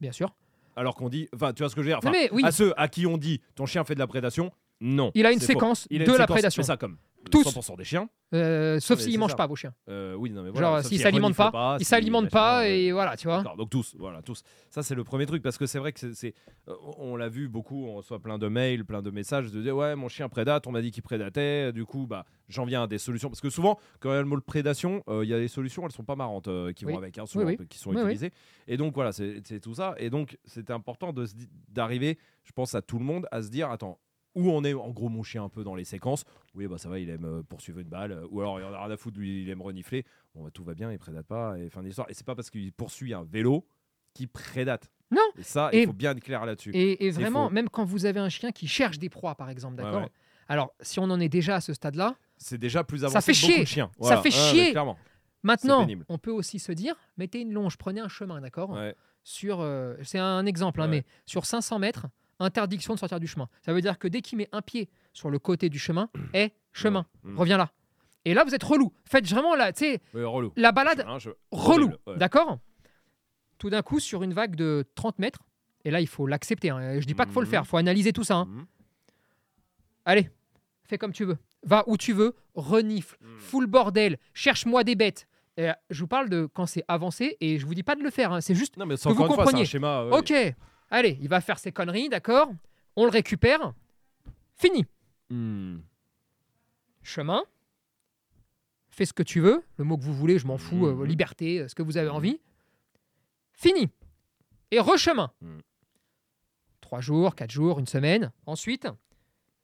Bien 0.01 0.13
sûr. 0.13 0.35
Alors 0.77 0.95
qu'on 0.95 1.09
dit, 1.09 1.29
enfin, 1.35 1.53
tu 1.53 1.63
vois 1.63 1.71
ce 1.71 1.75
que 1.75 1.83
je 1.83 1.87
veux 1.87 1.91
dire? 1.93 1.99
Enfin, 1.99 2.13
oui, 2.33 2.43
À 2.45 2.53
ceux 2.53 2.73
à 2.81 2.87
qui 2.89 3.07
on 3.07 3.17
dit 3.19 3.41
ton 3.57 3.67
chien 3.67 3.83
fait 3.85 3.95
de 3.95 3.99
la 3.99 4.07
prédation, 4.07 4.53
non. 4.81 5.11
il 5.15 5.27
a 5.27 5.33
une 5.33 5.41
c'est 5.41 5.47
séquence 5.47 5.87
Il 5.91 6.03
a 6.03 6.05
de 6.05 6.11
la 6.13 6.17
séquence, 6.19 6.31
prédation. 6.35 6.61
mais 6.61 6.67
ça 6.67 6.77
comme 6.77 6.97
Tous. 7.31 7.43
100% 7.45 7.77
des 7.77 7.85
chiens. 7.85 8.09
Euh, 8.35 8.79
sauf 8.79 9.01
s'ils 9.01 9.13
c'est 9.13 9.19
mangent 9.19 9.31
ça. 9.33 9.37
pas, 9.37 9.47
vos 9.47 9.57
chiens. 9.57 9.75
Euh, 9.89 10.15
oui, 10.15 10.31
non, 10.31 10.43
mais 10.43 10.49
Genre, 10.51 10.59
voilà, 10.59 10.83
sauf 10.83 10.91
s'ils 10.93 11.01
s'alimentent 11.01 11.35
reniflent 11.37 11.53
pas, 11.53 11.77
ils 11.81 11.85
s'alimentent 11.85 12.31
pas, 12.31 12.69
et 12.69 12.93
voilà, 12.93 13.17
tu 13.17 13.27
vois. 13.27 13.43
Donc 13.57 13.71
tous, 13.71 13.97
voilà, 13.99 14.23
tous. 14.23 14.43
Ça, 14.71 14.83
c'est 14.83 14.95
le 14.95 15.03
premier 15.03 15.25
truc, 15.27 15.43
parce 15.43 15.57
que 15.59 15.67
c'est 15.67 15.79
vrai 15.79 15.93
que 15.93 15.99
c'est- 16.01 16.15
c'est. 16.15 16.35
euh, 16.69 16.75
On 16.99 17.17
l'a 17.17 17.29
vu 17.29 17.49
beaucoup, 17.49 17.87
on 17.87 17.97
reçoit 17.97 18.19
plein 18.21 18.39
de 18.39 18.47
mails, 18.49 18.85
plein 18.85 19.01
de 19.03 19.11
messages 19.11 19.51
de 19.51 19.61
dire 19.63 19.75
Ouais, 19.77 19.97
mon 19.97 20.09
chien 20.09 20.29
prédate, 20.29 20.67
on 20.67 20.73
m'a 20.73 20.81
dit 20.83 20.91
qu'il 20.91 21.03
prédatait, 21.03 21.73
du 21.73 21.85
coup, 21.87 22.07
bah, 22.07 22.25
j'en 22.49 22.65
viens 22.67 22.83
à 22.83 22.87
des 22.87 22.99
solutions. 22.99 23.29
Parce 23.31 23.41
que 23.41 23.51
souvent, 23.51 23.79
quand 24.01 24.11
il 24.11 24.15
y 24.15 24.17
a 24.19 24.21
le 24.23 24.27
mot 24.29 24.41
prédation, 24.41 25.03
euh, 25.09 25.25
il 25.25 25.29
y 25.31 25.35
a 25.35 25.39
des 25.39 25.49
solutions, 25.49 25.85
elles 25.87 25.93
sont 25.93 26.05
pas 26.05 26.17
marrantes 26.17 26.49
euh, 26.49 26.73
qui 26.73 26.85
Oui. 26.87 26.93
vont 26.93 26.99
avec, 26.99 27.17
hein, 27.19 27.27
souvent, 27.27 27.47
Oui, 27.47 27.59
qui 27.69 27.79
sont 27.79 27.91
Oui, 27.91 27.97
oui. 27.97 28.03
utilisées. 28.03 28.31
Et 28.69 28.77
donc, 28.77 28.95
voilà, 28.95 29.13
c'est 29.13 29.41
c'est 29.45 29.61
tout 29.61 29.75
ça. 29.75 29.95
Et 29.99 30.09
donc, 30.11 30.39
c'était 30.45 30.73
important 30.73 31.13
de 31.13 31.27
d'arriver, 31.69 32.19
je 32.45 32.53
pense, 32.53 32.75
à 32.75 32.83
tout 32.83 32.99
le 32.99 33.05
monde, 33.05 33.27
à 33.33 33.43
se 33.43 33.49
dire 33.49 33.71
Attends, 33.71 33.99
où 34.35 34.51
on 34.51 34.63
est 34.65 34.75
en 34.75 34.91
gros 34.91 35.09
mon 35.09 35.23
chien 35.23 35.43
un 35.45 35.49
peu 35.49 35.65
dans 35.65 35.75
les 35.75 35.85
séquences 35.85 36.25
oui 36.55 36.67
bah 36.67 36.79
ça 36.79 36.89
va 36.89 36.99
il 36.99 37.09
aime 37.11 37.25
euh, 37.25 37.43
poursuivre 37.43 37.79
une 37.81 37.89
balle 37.89 38.13
euh, 38.13 38.27
ou 38.31 38.41
alors 38.41 38.61
il 38.61 38.65
en 38.65 38.73
a 38.73 38.83
rien 38.85 38.91
à 38.93 38.97
foutre 38.97 39.19
lui 39.19 39.43
il 39.43 39.51
aime 39.51 39.63
renifler 39.63 40.05
bon 40.35 40.45
bah, 40.45 40.51
tout 40.53 40.65
va 40.65 40.75
bien 40.75 40.93
il 40.93 40.99
prédate 40.99 41.27
pas 41.27 41.59
et 41.59 41.69
fin 41.71 41.83
d'histoire 41.83 42.09
et 42.11 42.15
c'est 42.15 42.27
pas 42.27 42.35
parce 42.35 42.51
qu'il 42.51 42.73
poursuit 42.73 43.15
un 43.15 43.25
vélo 43.25 43.67
qui 44.15 44.27
prédate 44.27 44.91
Non. 45.11 45.21
et 45.39 45.43
ça 45.43 45.71
Et- 45.73 45.83
il 45.83 45.87
faut 45.87 45.93
bien 45.93 46.13
être 46.13 46.21
clair 46.21 46.45
là-dessus 46.47 46.71
Et, 46.75 47.11
vraiment, 47.11 47.51
même 47.51 47.69
quand 47.69 47.85
vous 47.85 48.05
avez 48.07 48.21
un 48.21 48.29
chien 48.29 48.53
qui 48.53 48.67
cherche 48.67 48.99
des 48.99 49.09
proies, 49.09 49.35
par 49.35 49.49
exemple, 49.51 49.77
d'accord 49.77 50.03
ouais. 50.03 50.09
Alors, 50.49 50.73
si 50.81 50.99
on 50.99 51.05
en 51.05 51.21
est 51.21 51.29
déjà 51.29 51.57
à 51.57 51.61
ce 51.61 51.73
stade-là, 51.75 52.17
c'est 52.39 52.57
déjà 52.59 52.83
plus 52.85 53.05
avancé 53.05 53.15
Ça 53.15 53.21
fait 53.21 53.35
chier. 53.35 53.61
de 53.61 53.65
chiens 53.67 53.91
Ça 54.01 54.17
fait 54.17 54.29
ouais, 54.29 54.31
chier. 54.31 54.71
clairement 54.73 54.97
maintenant, 55.43 55.87
on 56.09 56.19
peut 56.19 56.31
aussi 56.33 56.59
se 56.59 56.73
dire 56.73 56.97
mettez 57.17 57.41
une 57.41 57.53
longe, 57.53 57.77
prenez 57.77 58.01
un 58.01 58.09
chemin, 58.09 58.41
d'accord 58.41 58.71
Ouais. 58.71 58.95
sur, 59.23 59.61
euh, 59.61 59.95
c'est 60.03 60.19
un 60.19 60.45
exemple, 60.47 60.81
hein, 60.81 60.89
mais 60.89 61.05
sur 61.27 61.47
500 61.47 61.79
mètres, 61.79 62.07
interdiction 62.41 62.95
de 62.95 62.99
sortir 62.99 63.21
du 63.21 63.27
chemin. 63.27 63.49
Ça 63.63 63.73
veut 63.73 63.81
dire 63.81 63.99
que 63.99 64.09
dès 64.09 64.21
qu'il 64.23 64.39
met 64.39 64.49
un 64.53 64.63
pied 64.63 64.89
sur 65.13 65.31
le 65.31 65.39
côté 65.39 65.69
du 65.69 65.79
chemin, 65.79 66.09
est 66.35 66.53
chemin. 66.73 67.07
Mm. 67.25 67.37
reviens 67.39 67.57
là. 67.57 67.73
Et 68.25 68.35
là, 68.35 68.45
vous 68.45 68.55
êtes 68.55 68.63
relou. 68.65 68.93
Faites 69.05 69.27
vraiment 69.29 69.55
la, 69.55 69.73
relou 70.15 70.53
la 70.57 70.73
balade 70.73 71.05
Hein, 71.07 71.19
je- 71.19 71.31
relou, 71.51 71.91
ouais. 72.07 72.17
d'accord? 72.17 72.59
Tout 73.59 73.71
d'un 73.71 73.83
coup, 73.83 74.01
sur 74.01 74.23
une 74.23 74.33
vague 74.35 74.55
de 74.55 74.85
30 74.95 75.19
mètres, 75.19 75.41
et 75.85 75.91
là, 75.91 76.01
il 76.01 76.07
faut 76.09 76.27
l'accepter. 76.27 76.71
hein. 76.71 77.01
Je 77.01 77.07
dis 77.07 77.15
pas 77.15 77.25
qu'il 77.25 77.33
faut 77.33 77.41
le 77.41 77.47
Mhm. 77.47 77.51
faire, 77.51 77.63
il 77.63 77.69
faut 77.69 77.77
analyser 77.77 78.13
tout 78.13 78.25
ça. 78.25 78.37
hein. 78.37 78.47
Mhm. 78.51 78.67
Allez, 80.05 80.29
fais 80.85 80.99
comme 80.99 81.13
tu 81.13 81.25
veux. 81.25 81.39
Va 81.65 81.85
où 81.87 81.97
tu 81.97 82.13
veux, 82.13 82.35
renifle, 82.55 83.17
Mm. 83.21 83.39
full 83.39 83.67
bordel, 83.67 84.19
cherche-moi 84.33 84.85
des 84.85 84.95
bêtes. 84.95 85.27
Et, 85.57 85.69
euh, 85.69 85.73
je 85.91 86.01
vous 86.01 86.07
parle 86.07 86.29
de 86.29 86.47
quand 86.53 86.67
c'est 86.67 86.85
avancé, 86.89 87.37
et 87.41 87.59
je 87.59 87.67
vous 87.67 87.75
dis 87.75 87.83
pas 87.83 87.97
de 87.97 88.03
le 88.03 88.11
faire, 88.11 88.33
hein, 88.33 88.41
c'est 88.41 88.55
juste 88.55 88.77
non 88.77 88.87
mais 88.87 88.97
c'est 88.97 89.09
Que 89.09 89.15
vous 89.15 89.25
fois 89.25 89.33
un 89.35 89.37
compreniez. 89.37 89.65
schéma 89.65 90.05
ouais. 90.07 90.17
Ok, 90.19 90.33
allez, 90.91 91.19
il 91.21 91.29
va 91.29 91.41
faire 91.41 91.59
ses 91.59 91.73
conneries, 91.73 92.09
d'accord? 92.09 92.51
On 92.97 93.05
le 93.05 93.11
récupère. 93.11 93.73
Fini. 94.57 94.85
Hmm. 95.31 95.79
Chemin. 97.03 97.43
Fais 98.91 99.05
ce 99.07 99.13
que 99.13 99.23
tu 99.23 99.41
veux. 99.41 99.63
Le 99.77 99.85
mot 99.85 99.97
que 99.97 100.03
vous 100.03 100.15
voulez, 100.15 100.39
je 100.39 100.47
m'en 100.47 100.59
fous. 100.59 100.87
euh, 100.87 100.95
Mhm. 100.95 101.05
liberté, 101.05 101.61
euh, 101.61 101.69
ce 101.69 101.75
que 101.75 101.83
vous 101.83 101.97
avez 101.97 102.09
envie. 102.09 102.41
Fini. 103.53 103.89
Et 104.71 104.81
rechemin. 104.81 105.33
Mhm. 105.41 105.63
Trois 106.81 107.01
jours, 107.01 107.35
quatre 107.35 107.51
jours, 107.51 107.79
une 107.79 107.87
semaine. 107.87 108.33
Ensuite, 108.47 108.89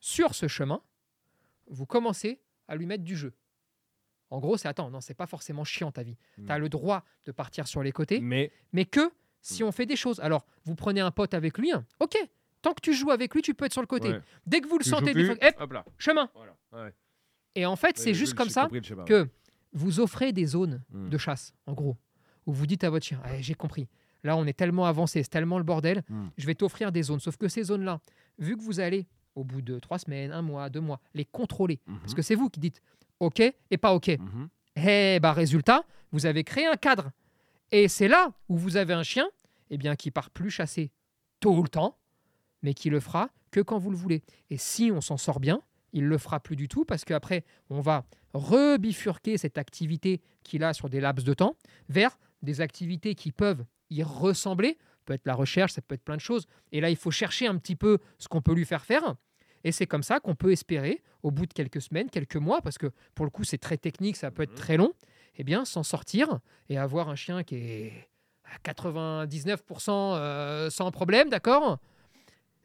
sur 0.01 0.35
ce 0.35 0.47
chemin, 0.49 0.83
vous 1.67 1.87
commencez 1.87 2.39
à 2.69 2.77
lui 2.77 2.87
mettre 2.87 3.03
du 3.05 3.17
jeu. 3.17 3.33
En 4.31 4.39
gros, 4.41 4.57
c'est 4.57 4.69
attends, 4.69 4.91
non, 4.91 5.01
c'est 5.01 5.15
pas 5.15 5.27
forcément 5.27 5.65
chiant 5.65 5.93
ta 5.93 6.03
vie. 6.03 6.17
Tu 6.37 6.51
as 6.51 6.59
le 6.59 6.69
droit 6.69 7.05
de 7.25 7.33
partir 7.33 7.67
sur 7.69 7.83
les 7.83 7.93
côtés, 7.93 8.21
mais 8.21 8.51
mais 8.73 8.85
que 8.85 9.13
si 9.47 9.63
Mm. 9.63 9.67
on 9.67 9.73
fait 9.73 9.87
des 9.87 9.97
choses. 9.97 10.19
Alors, 10.21 10.45
vous 10.65 10.75
prenez 10.75 11.01
un 11.01 11.11
pote 11.11 11.35
avec 11.35 11.59
lui, 11.59 11.71
hein, 11.73 11.85
ok. 12.01 12.17
Tant 12.63 12.73
que 12.73 12.81
tu 12.81 12.95
joues 12.95 13.11
avec 13.11 13.35
lui, 13.35 13.43
tu 13.43 13.53
peux 13.55 13.67
être 13.67 13.73
sur 13.73 13.83
le 13.83 13.87
côté. 13.87 14.09
ouais, 14.09 14.21
Dès 14.47 14.61
que 14.63 14.67
vous 14.69 14.79
le 14.79 14.85
tu 14.85 14.91
sentez, 14.91 15.13
plus, 15.13 15.31
hop, 15.31 15.39
hop 15.61 15.73
là 15.73 15.85
chemin. 15.99 16.29
voilà 16.35 16.57
ouais. 16.73 16.93
Et 17.55 17.67
en 17.67 17.77
fait, 17.77 17.89
Ouais, 17.89 17.93
c'est 18.05 18.15
juste 18.15 18.35
comme 18.35 18.49
ça 18.49 18.69
que 19.07 19.29
vous 19.73 20.01
offrez 20.01 20.33
des 20.33 20.47
zones 20.47 20.83
Mm. 20.91 21.09
de 21.11 21.19
chasse, 21.19 21.53
en 21.67 21.75
gros, 21.75 21.97
où 22.47 22.53
vous 22.55 22.67
dites 22.67 22.83
à 22.85 22.91
votre 22.91 23.05
chien, 23.05 23.21
Eh, 23.33 23.43
j'ai 23.43 23.55
compris, 23.55 23.87
là 24.23 24.37
on 24.37 24.47
est 24.47 24.55
tellement 24.55 24.87
avancé, 24.87 25.23
c'est 25.23 25.29
tellement 25.29 25.59
le 25.59 25.65
bordel, 25.65 26.03
Mm. 26.09 26.29
je 26.39 26.47
vais 26.47 26.55
t'offrir 26.55 26.91
des 26.91 27.03
zones. 27.03 27.21
Sauf 27.21 27.37
que 27.37 27.49
ces 27.49 27.65
zones-là, 27.65 28.01
vu 28.39 28.57
que 28.57 28.63
vous 28.63 28.81
allez, 28.81 29.07
au 29.35 29.45
bout 29.45 29.61
de 29.61 29.79
trois 29.79 29.99
semaines, 29.99 30.33
un 30.33 30.43
mois, 30.43 30.71
deux 30.71 30.81
mois, 30.81 31.01
les 31.13 31.27
contrôler, 31.27 31.81
parce 32.01 32.15
que 32.15 32.23
c'est 32.23 32.35
vous 32.35 32.49
qui 32.49 32.61
dites 32.61 32.81
OK 33.21 33.41
et 33.41 33.77
pas 33.77 33.93
OK. 33.95 34.11
Eh 34.77 35.19
bah 35.21 35.33
résultat, 35.35 35.85
vous 36.13 36.25
avez 36.27 36.45
créé 36.45 36.67
un 36.67 36.77
cadre. 36.77 37.11
Et 37.73 37.89
c'est 37.89 38.09
là 38.09 38.33
où 38.49 38.57
vous 38.57 38.77
avez 38.77 38.93
un 38.95 39.03
chien 39.03 39.29
eh 39.71 39.79
bien, 39.79 39.97
qui 39.97 40.11
part 40.11 40.31
plus 40.31 40.51
chasser 40.51 40.93
tout 41.41 41.63
le 41.63 41.69
temps, 41.69 41.99
mais 42.63 42.75
qui 42.75 42.91
le 42.91 43.01
fera 43.01 43.31
que 43.51 43.61
quand 43.61 43.79
vous 43.79 43.91
le 43.91 43.97
voulez. 43.97 44.23
Et 44.51 44.59
si 44.59 44.91
on 44.93 45.01
s'en 45.01 45.17
sort 45.17 45.41
bien, 45.41 45.61
il 45.93 46.05
le 46.05 46.19
fera 46.19 46.41
plus 46.41 46.57
du 46.57 46.69
tout 46.69 46.85
parce 46.85 47.05
qu'après, 47.05 47.45
on 47.71 47.81
va 47.81 48.05
rebifurquer 48.35 49.39
cette 49.39 49.59
activité 49.59 50.21
qu'il 50.43 50.65
a 50.65 50.73
sur 50.75 50.89
des 50.89 51.01
laps 51.01 51.25
de 51.25 51.35
temps 51.35 51.57
vers 51.89 52.19
des 52.43 52.61
activités 52.61 53.15
qui 53.15 53.33
peuvent 53.33 53.65
y 53.91 54.03
ressembler. 54.03 54.77
Ça 54.81 55.03
peut 55.07 55.15
être 55.15 55.27
la 55.27 55.35
recherche, 55.35 55.73
ça 55.73 55.83
peut 55.83 55.95
être 55.95 56.05
plein 56.05 56.17
de 56.17 56.21
choses. 56.21 56.47
Et 56.73 56.81
là, 56.81 56.91
il 56.91 56.97
faut 56.97 57.11
chercher 57.11 57.47
un 57.47 57.57
petit 57.59 57.77
peu 57.77 57.99
ce 58.19 58.29
qu'on 58.29 58.43
peut 58.43 58.55
lui 58.55 58.65
faire 58.65 58.85
faire. 58.85 59.15
Et 59.63 59.73
c'est 59.73 59.87
comme 59.87 60.03
ça 60.03 60.21
qu'on 60.21 60.35
peut 60.35 60.53
espérer, 60.53 61.03
au 61.23 61.31
bout 61.31 61.47
de 61.47 61.53
quelques 61.55 61.81
semaines, 61.81 62.11
quelques 62.11 62.37
mois, 62.37 62.61
parce 62.61 62.77
que 62.77 62.91
pour 63.15 63.25
le 63.25 63.31
coup, 63.31 63.45
c'est 63.45 63.57
très 63.59 63.79
technique, 63.79 64.17
ça 64.17 64.31
peut 64.31 64.43
être 64.43 64.51
Mhm. 64.51 64.57
très 64.57 64.77
long, 64.77 64.93
eh 65.37 65.45
bien, 65.45 65.65
s'en 65.65 65.83
sortir 65.83 66.39
et 66.69 66.79
avoir 66.79 67.09
un 67.09 67.17
chien 67.17 67.43
qui 67.43 67.57
est 67.57 67.93
à 68.45 68.59
99% 68.73 69.89
euh, 69.91 70.71
sans 70.71 70.91
problème, 70.91 71.29
d'accord 71.31 71.79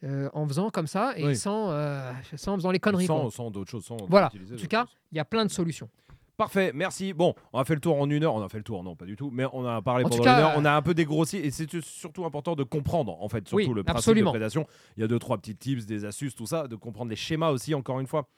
Euh, 0.03 0.29
En 0.33 0.47
faisant 0.47 0.69
comme 0.69 0.87
ça 0.87 1.13
et 1.17 1.25
Oui. 1.25 1.35
sans, 1.35 1.71
euh, 1.71 2.11
sans 2.37 2.53
en 2.53 2.55
faisant 2.55 2.71
les 2.71 2.79
conneries. 2.79 3.05
sans, 3.05 3.29
sans 3.29 3.51
d'autres 3.51 3.69
choses. 3.69 3.83
sans 3.85 3.97
Voilà. 4.07 4.27
En 4.27 4.55
tout 4.57 4.67
cas, 4.67 4.85
il 5.11 5.17
y 5.17 5.19
a 5.19 5.25
plein 5.25 5.43
de 5.45 5.51
solutions. 5.51 5.89
Parfait, 6.37 6.71
merci. 6.73 7.11
Bon, 7.11 7.35
on 7.51 7.59
a 7.59 7.65
fait 7.65 7.75
le 7.75 7.81
tour 7.81 7.99
en 7.99 8.09
une 8.09 8.23
heure. 8.23 8.33
On 8.33 8.41
a 8.41 8.47
fait 8.47 8.59
le 8.59 8.63
tour, 8.63 8.81
non, 8.81 8.95
pas 8.95 9.03
du 9.03 9.17
tout. 9.17 9.29
Mais 9.29 9.43
on 9.51 9.65
a 9.65 9.81
parlé 9.81 10.05
En 10.05 10.09
pendant 10.09 10.23
cas, 10.23 10.37
une 10.37 10.43
heure. 10.45 10.51
euh, 10.51 10.59
On 10.61 10.63
a 10.63 10.71
un 10.71 10.81
peu 10.81 10.93
dégrossi. 10.93 11.35
Et 11.35 11.51
c'est 11.51 11.81
surtout 11.81 12.23
important 12.23 12.55
de 12.55 12.63
comprendre, 12.63 13.21
en 13.21 13.27
fait, 13.27 13.45
surtout 13.45 13.57
Oui, 13.57 13.67
le 13.75 13.83
principe 13.83 13.97
absolument. 13.97 14.31
de 14.31 14.37
prédation. 14.37 14.65
Il 14.95 15.01
y 15.01 15.03
a 15.03 15.07
deux, 15.07 15.19
trois 15.19 15.37
petits 15.37 15.57
tips, 15.57 15.85
des 15.85 16.05
astuces, 16.05 16.33
tout 16.35 16.45
ça, 16.45 16.69
de 16.69 16.77
comprendre 16.77 17.09
les 17.09 17.17
schémas 17.17 17.49
aussi, 17.49 17.75
encore 17.75 17.99
une 17.99 18.07
fois. 18.07 18.29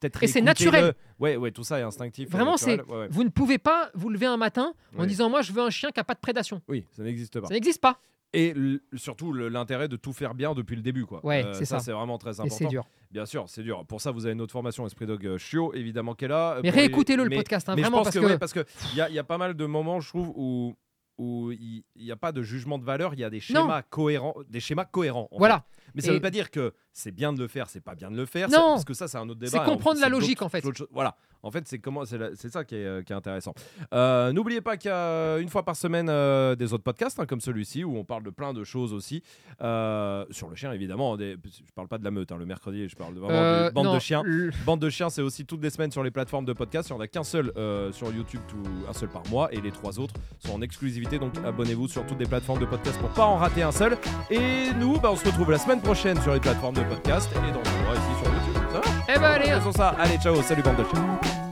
Peut-être 0.00 0.22
Et 0.22 0.26
c'est 0.26 0.40
naturel. 0.42 0.84
le- 0.84 0.94
Ouais, 1.18 1.36
ouais, 1.36 1.50
tout 1.50 1.64
ça 1.64 1.78
est 1.78 1.82
instinctif. 1.82 2.28
Vraiment. 2.30 2.56
Ouais, 2.66 2.80
ouais. 2.82 3.08
Vous 3.10 3.24
ne 3.24 3.30
pouvez 3.30 3.58
pas 3.58 3.90
vous 3.94 4.10
lever 4.10 4.26
un 4.26 4.36
matin 4.36 4.74
en 4.98 5.06
disant 5.06 5.30
Moi, 5.30 5.40
je 5.42 5.52
veux 5.52 5.62
un 5.62 5.70
chien 5.70 5.90
qui 5.90 5.98
n'a 5.98 6.04
pas 6.04 6.14
de 6.14 6.20
prédation. 6.20 6.60
Oui, 6.68 6.84
ça 6.92 7.02
n'existe 7.02 7.40
pas. 7.40 7.46
Ça 7.48 7.54
n'existe 7.54 7.80
pas. 7.80 7.98
Et 8.34 8.52
surtout 8.94 9.32
l'intérêt 9.32 9.88
de 9.88 9.96
tout 9.96 10.12
faire 10.12 10.34
bien 10.34 10.52
depuis 10.52 10.76
le 10.76 10.82
début, 10.82 11.06
quoi. 11.06 11.20
Euh, 11.24 11.28
Ouais, 11.28 11.46
c'est 11.54 11.64
ça. 11.64 11.78
C'est 11.78 11.92
vraiment 11.92 12.18
très 12.18 12.30
Et 12.36 12.40
important. 12.40 12.56
c'est 12.56 12.66
dur. 12.66 12.84
Bien 13.10 13.24
sûr, 13.24 13.44
c'est 13.48 13.62
dur. 13.62 13.86
Pour 13.86 14.00
ça, 14.02 14.10
vous 14.10 14.26
avez 14.26 14.34
notre 14.34 14.52
formation 14.52 14.84
Esprit 14.84 15.06
Dog 15.06 15.24
euh, 15.26 15.38
Chiot, 15.38 15.72
évidemment, 15.72 16.14
qu'elle 16.14 16.32
a. 16.32 16.56
Mais 16.62 16.68
Pour 16.70 16.76
les- 16.76 16.86
réécoutez-le, 16.86 17.22
le 17.22 17.30
mais- 17.30 17.36
podcast, 17.36 17.66
hein, 17.68 17.74
mais 17.76 17.82
je 17.82 17.86
vraiment, 17.86 17.98
pense 17.98 18.06
parce 18.08 18.16
que, 18.16 18.20
que. 18.20 18.26
ouais, 18.26 18.38
parce 18.38 18.52
que 18.52 18.64
il 18.92 18.98
y 18.98 19.00
a, 19.00 19.08
y 19.08 19.18
a 19.18 19.24
pas 19.24 19.38
mal 19.38 19.54
de 19.54 19.64
moments, 19.64 20.00
je 20.00 20.08
trouve, 20.08 20.32
où 20.36 20.74
où 21.18 21.50
il 21.50 21.82
n'y 21.96 22.10
a 22.12 22.16
pas 22.16 22.30
de 22.30 22.42
jugement 22.42 22.76
de 22.76 22.84
valeur, 22.84 23.14
il 23.14 23.20
y 23.20 23.24
a 23.24 23.30
des 23.30 23.38
Non. 23.48 23.62
schémas 23.62 23.80
cohérents, 23.80 24.34
des 24.50 24.60
schémas 24.60 24.84
cohérents. 24.84 25.28
en 25.30 25.38
Voilà. 25.38 25.64
fait. 25.85 25.85
Mais 25.94 26.02
ça 26.02 26.08
ne 26.08 26.14
veut 26.14 26.20
pas 26.20 26.30
dire 26.30 26.50
que 26.50 26.72
c'est 26.92 27.12
bien 27.12 27.32
de 27.32 27.38
le 27.38 27.48
faire, 27.48 27.68
c'est 27.68 27.80
pas 27.80 27.94
bien 27.94 28.10
de 28.10 28.16
le 28.16 28.26
faire. 28.26 28.48
Non. 28.48 28.72
parce 28.74 28.84
que 28.84 28.94
ça, 28.94 29.08
c'est 29.08 29.18
un 29.18 29.28
autre 29.28 29.40
débat. 29.40 29.50
C'est 29.50 29.58
en- 29.58 29.64
comprendre 29.64 30.00
la 30.00 30.08
logique, 30.08 30.42
en 30.42 30.48
fait. 30.48 30.64
Voilà. 30.92 31.16
En 31.42 31.50
fait, 31.50 31.68
c'est 31.68 31.78
comment, 31.78 32.04
c'est 32.04 32.48
ça 32.50 32.64
qui 32.64 32.74
est, 32.74 32.84
euh, 32.84 33.02
qui 33.02 33.12
est 33.12 33.16
intéressant. 33.16 33.54
Euh, 33.94 34.32
N'oubliez 34.32 34.60
pas 34.60 34.76
qu'il 34.76 34.90
y 34.90 34.94
a 34.94 35.36
une 35.38 35.48
fois 35.48 35.64
par 35.64 35.76
semaine 35.76 36.08
euh, 36.08 36.56
des 36.56 36.72
autres 36.72 36.82
podcasts 36.82 37.20
hein, 37.20 37.26
comme 37.26 37.40
celui-ci 37.40 37.84
où 37.84 37.96
on 37.96 38.04
parle 38.04 38.24
de 38.24 38.30
plein 38.30 38.52
de 38.52 38.64
choses 38.64 38.92
aussi 38.92 39.22
Euh, 39.62 40.24
sur 40.30 40.48
le 40.48 40.56
chien 40.56 40.72
évidemment. 40.72 41.16
Des, 41.16 41.36
je 41.44 41.72
parle 41.74 41.88
pas 41.88 41.98
de 41.98 42.04
la 42.04 42.10
meute 42.10 42.32
hein, 42.32 42.36
le 42.38 42.46
mercredi, 42.46 42.88
je 42.88 42.96
parle 42.96 43.14
de 43.14 43.20
vraiment 43.20 43.38
Euh, 43.38 43.68
de 43.68 43.74
bande 43.74 43.84
non, 43.86 43.94
de 43.94 43.98
chiens. 44.00 44.22
le- 44.24 44.50
Bande 44.64 44.80
de 44.80 44.90
chiens, 44.90 45.08
c'est 45.08 45.22
aussi 45.22 45.44
toutes 45.46 45.62
les 45.62 45.70
semaines 45.70 45.92
sur 45.92 46.02
les 46.02 46.10
plateformes 46.10 46.44
de 46.46 46.52
podcast. 46.52 46.88
Il 46.88 46.92
n'y 46.94 46.98
en 46.98 47.02
a 47.02 47.06
qu'un 47.06 47.22
seul 47.24 47.52
euh, 47.56 47.92
sur 47.92 48.12
YouTube, 48.12 48.40
tout, 48.48 48.56
un 48.88 48.92
seul 48.92 49.08
par 49.08 49.22
mois, 49.28 49.52
et 49.52 49.60
les 49.60 49.70
trois 49.70 49.98
autres 50.00 50.14
sont 50.38 50.52
en 50.52 50.60
exclusivité. 50.62 51.18
Donc 51.18 51.34
abonnez-vous 51.44 51.88
sur 51.88 52.04
toutes 52.06 52.18
les 52.18 52.26
plateformes 52.26 52.58
de 52.60 52.66
podcast 52.66 52.98
pour 52.98 53.10
pas 53.10 53.24
en 53.24 53.36
rater 53.36 53.62
un 53.62 53.72
seul. 53.72 53.96
Et 54.30 54.72
nous, 54.78 54.98
bah, 54.98 55.10
on 55.12 55.16
se 55.16 55.26
retrouve 55.26 55.50
la 55.50 55.58
semaine 55.76 55.82
prochaine 55.82 56.20
sur 56.22 56.32
les 56.32 56.40
plateformes 56.40 56.74
de 56.74 56.82
podcast 56.82 57.28
et 57.32 57.52
dans 57.52 57.60
le 57.60 57.84
mois 57.84 57.94
ici 57.94 58.22
sur 58.22 58.32
YouTube. 58.32 58.62
Ça 58.72 58.78
va 58.80 59.14
Eh 59.14 59.18
ben 59.18 59.24
allez, 59.24 59.50
Faisons 59.60 59.72
ça. 59.72 59.94
Allez, 59.98 60.16
ciao, 60.18 60.40
salut 60.42 60.62
bande 60.62 60.76
de 60.76 60.84
chiens. 60.84 61.45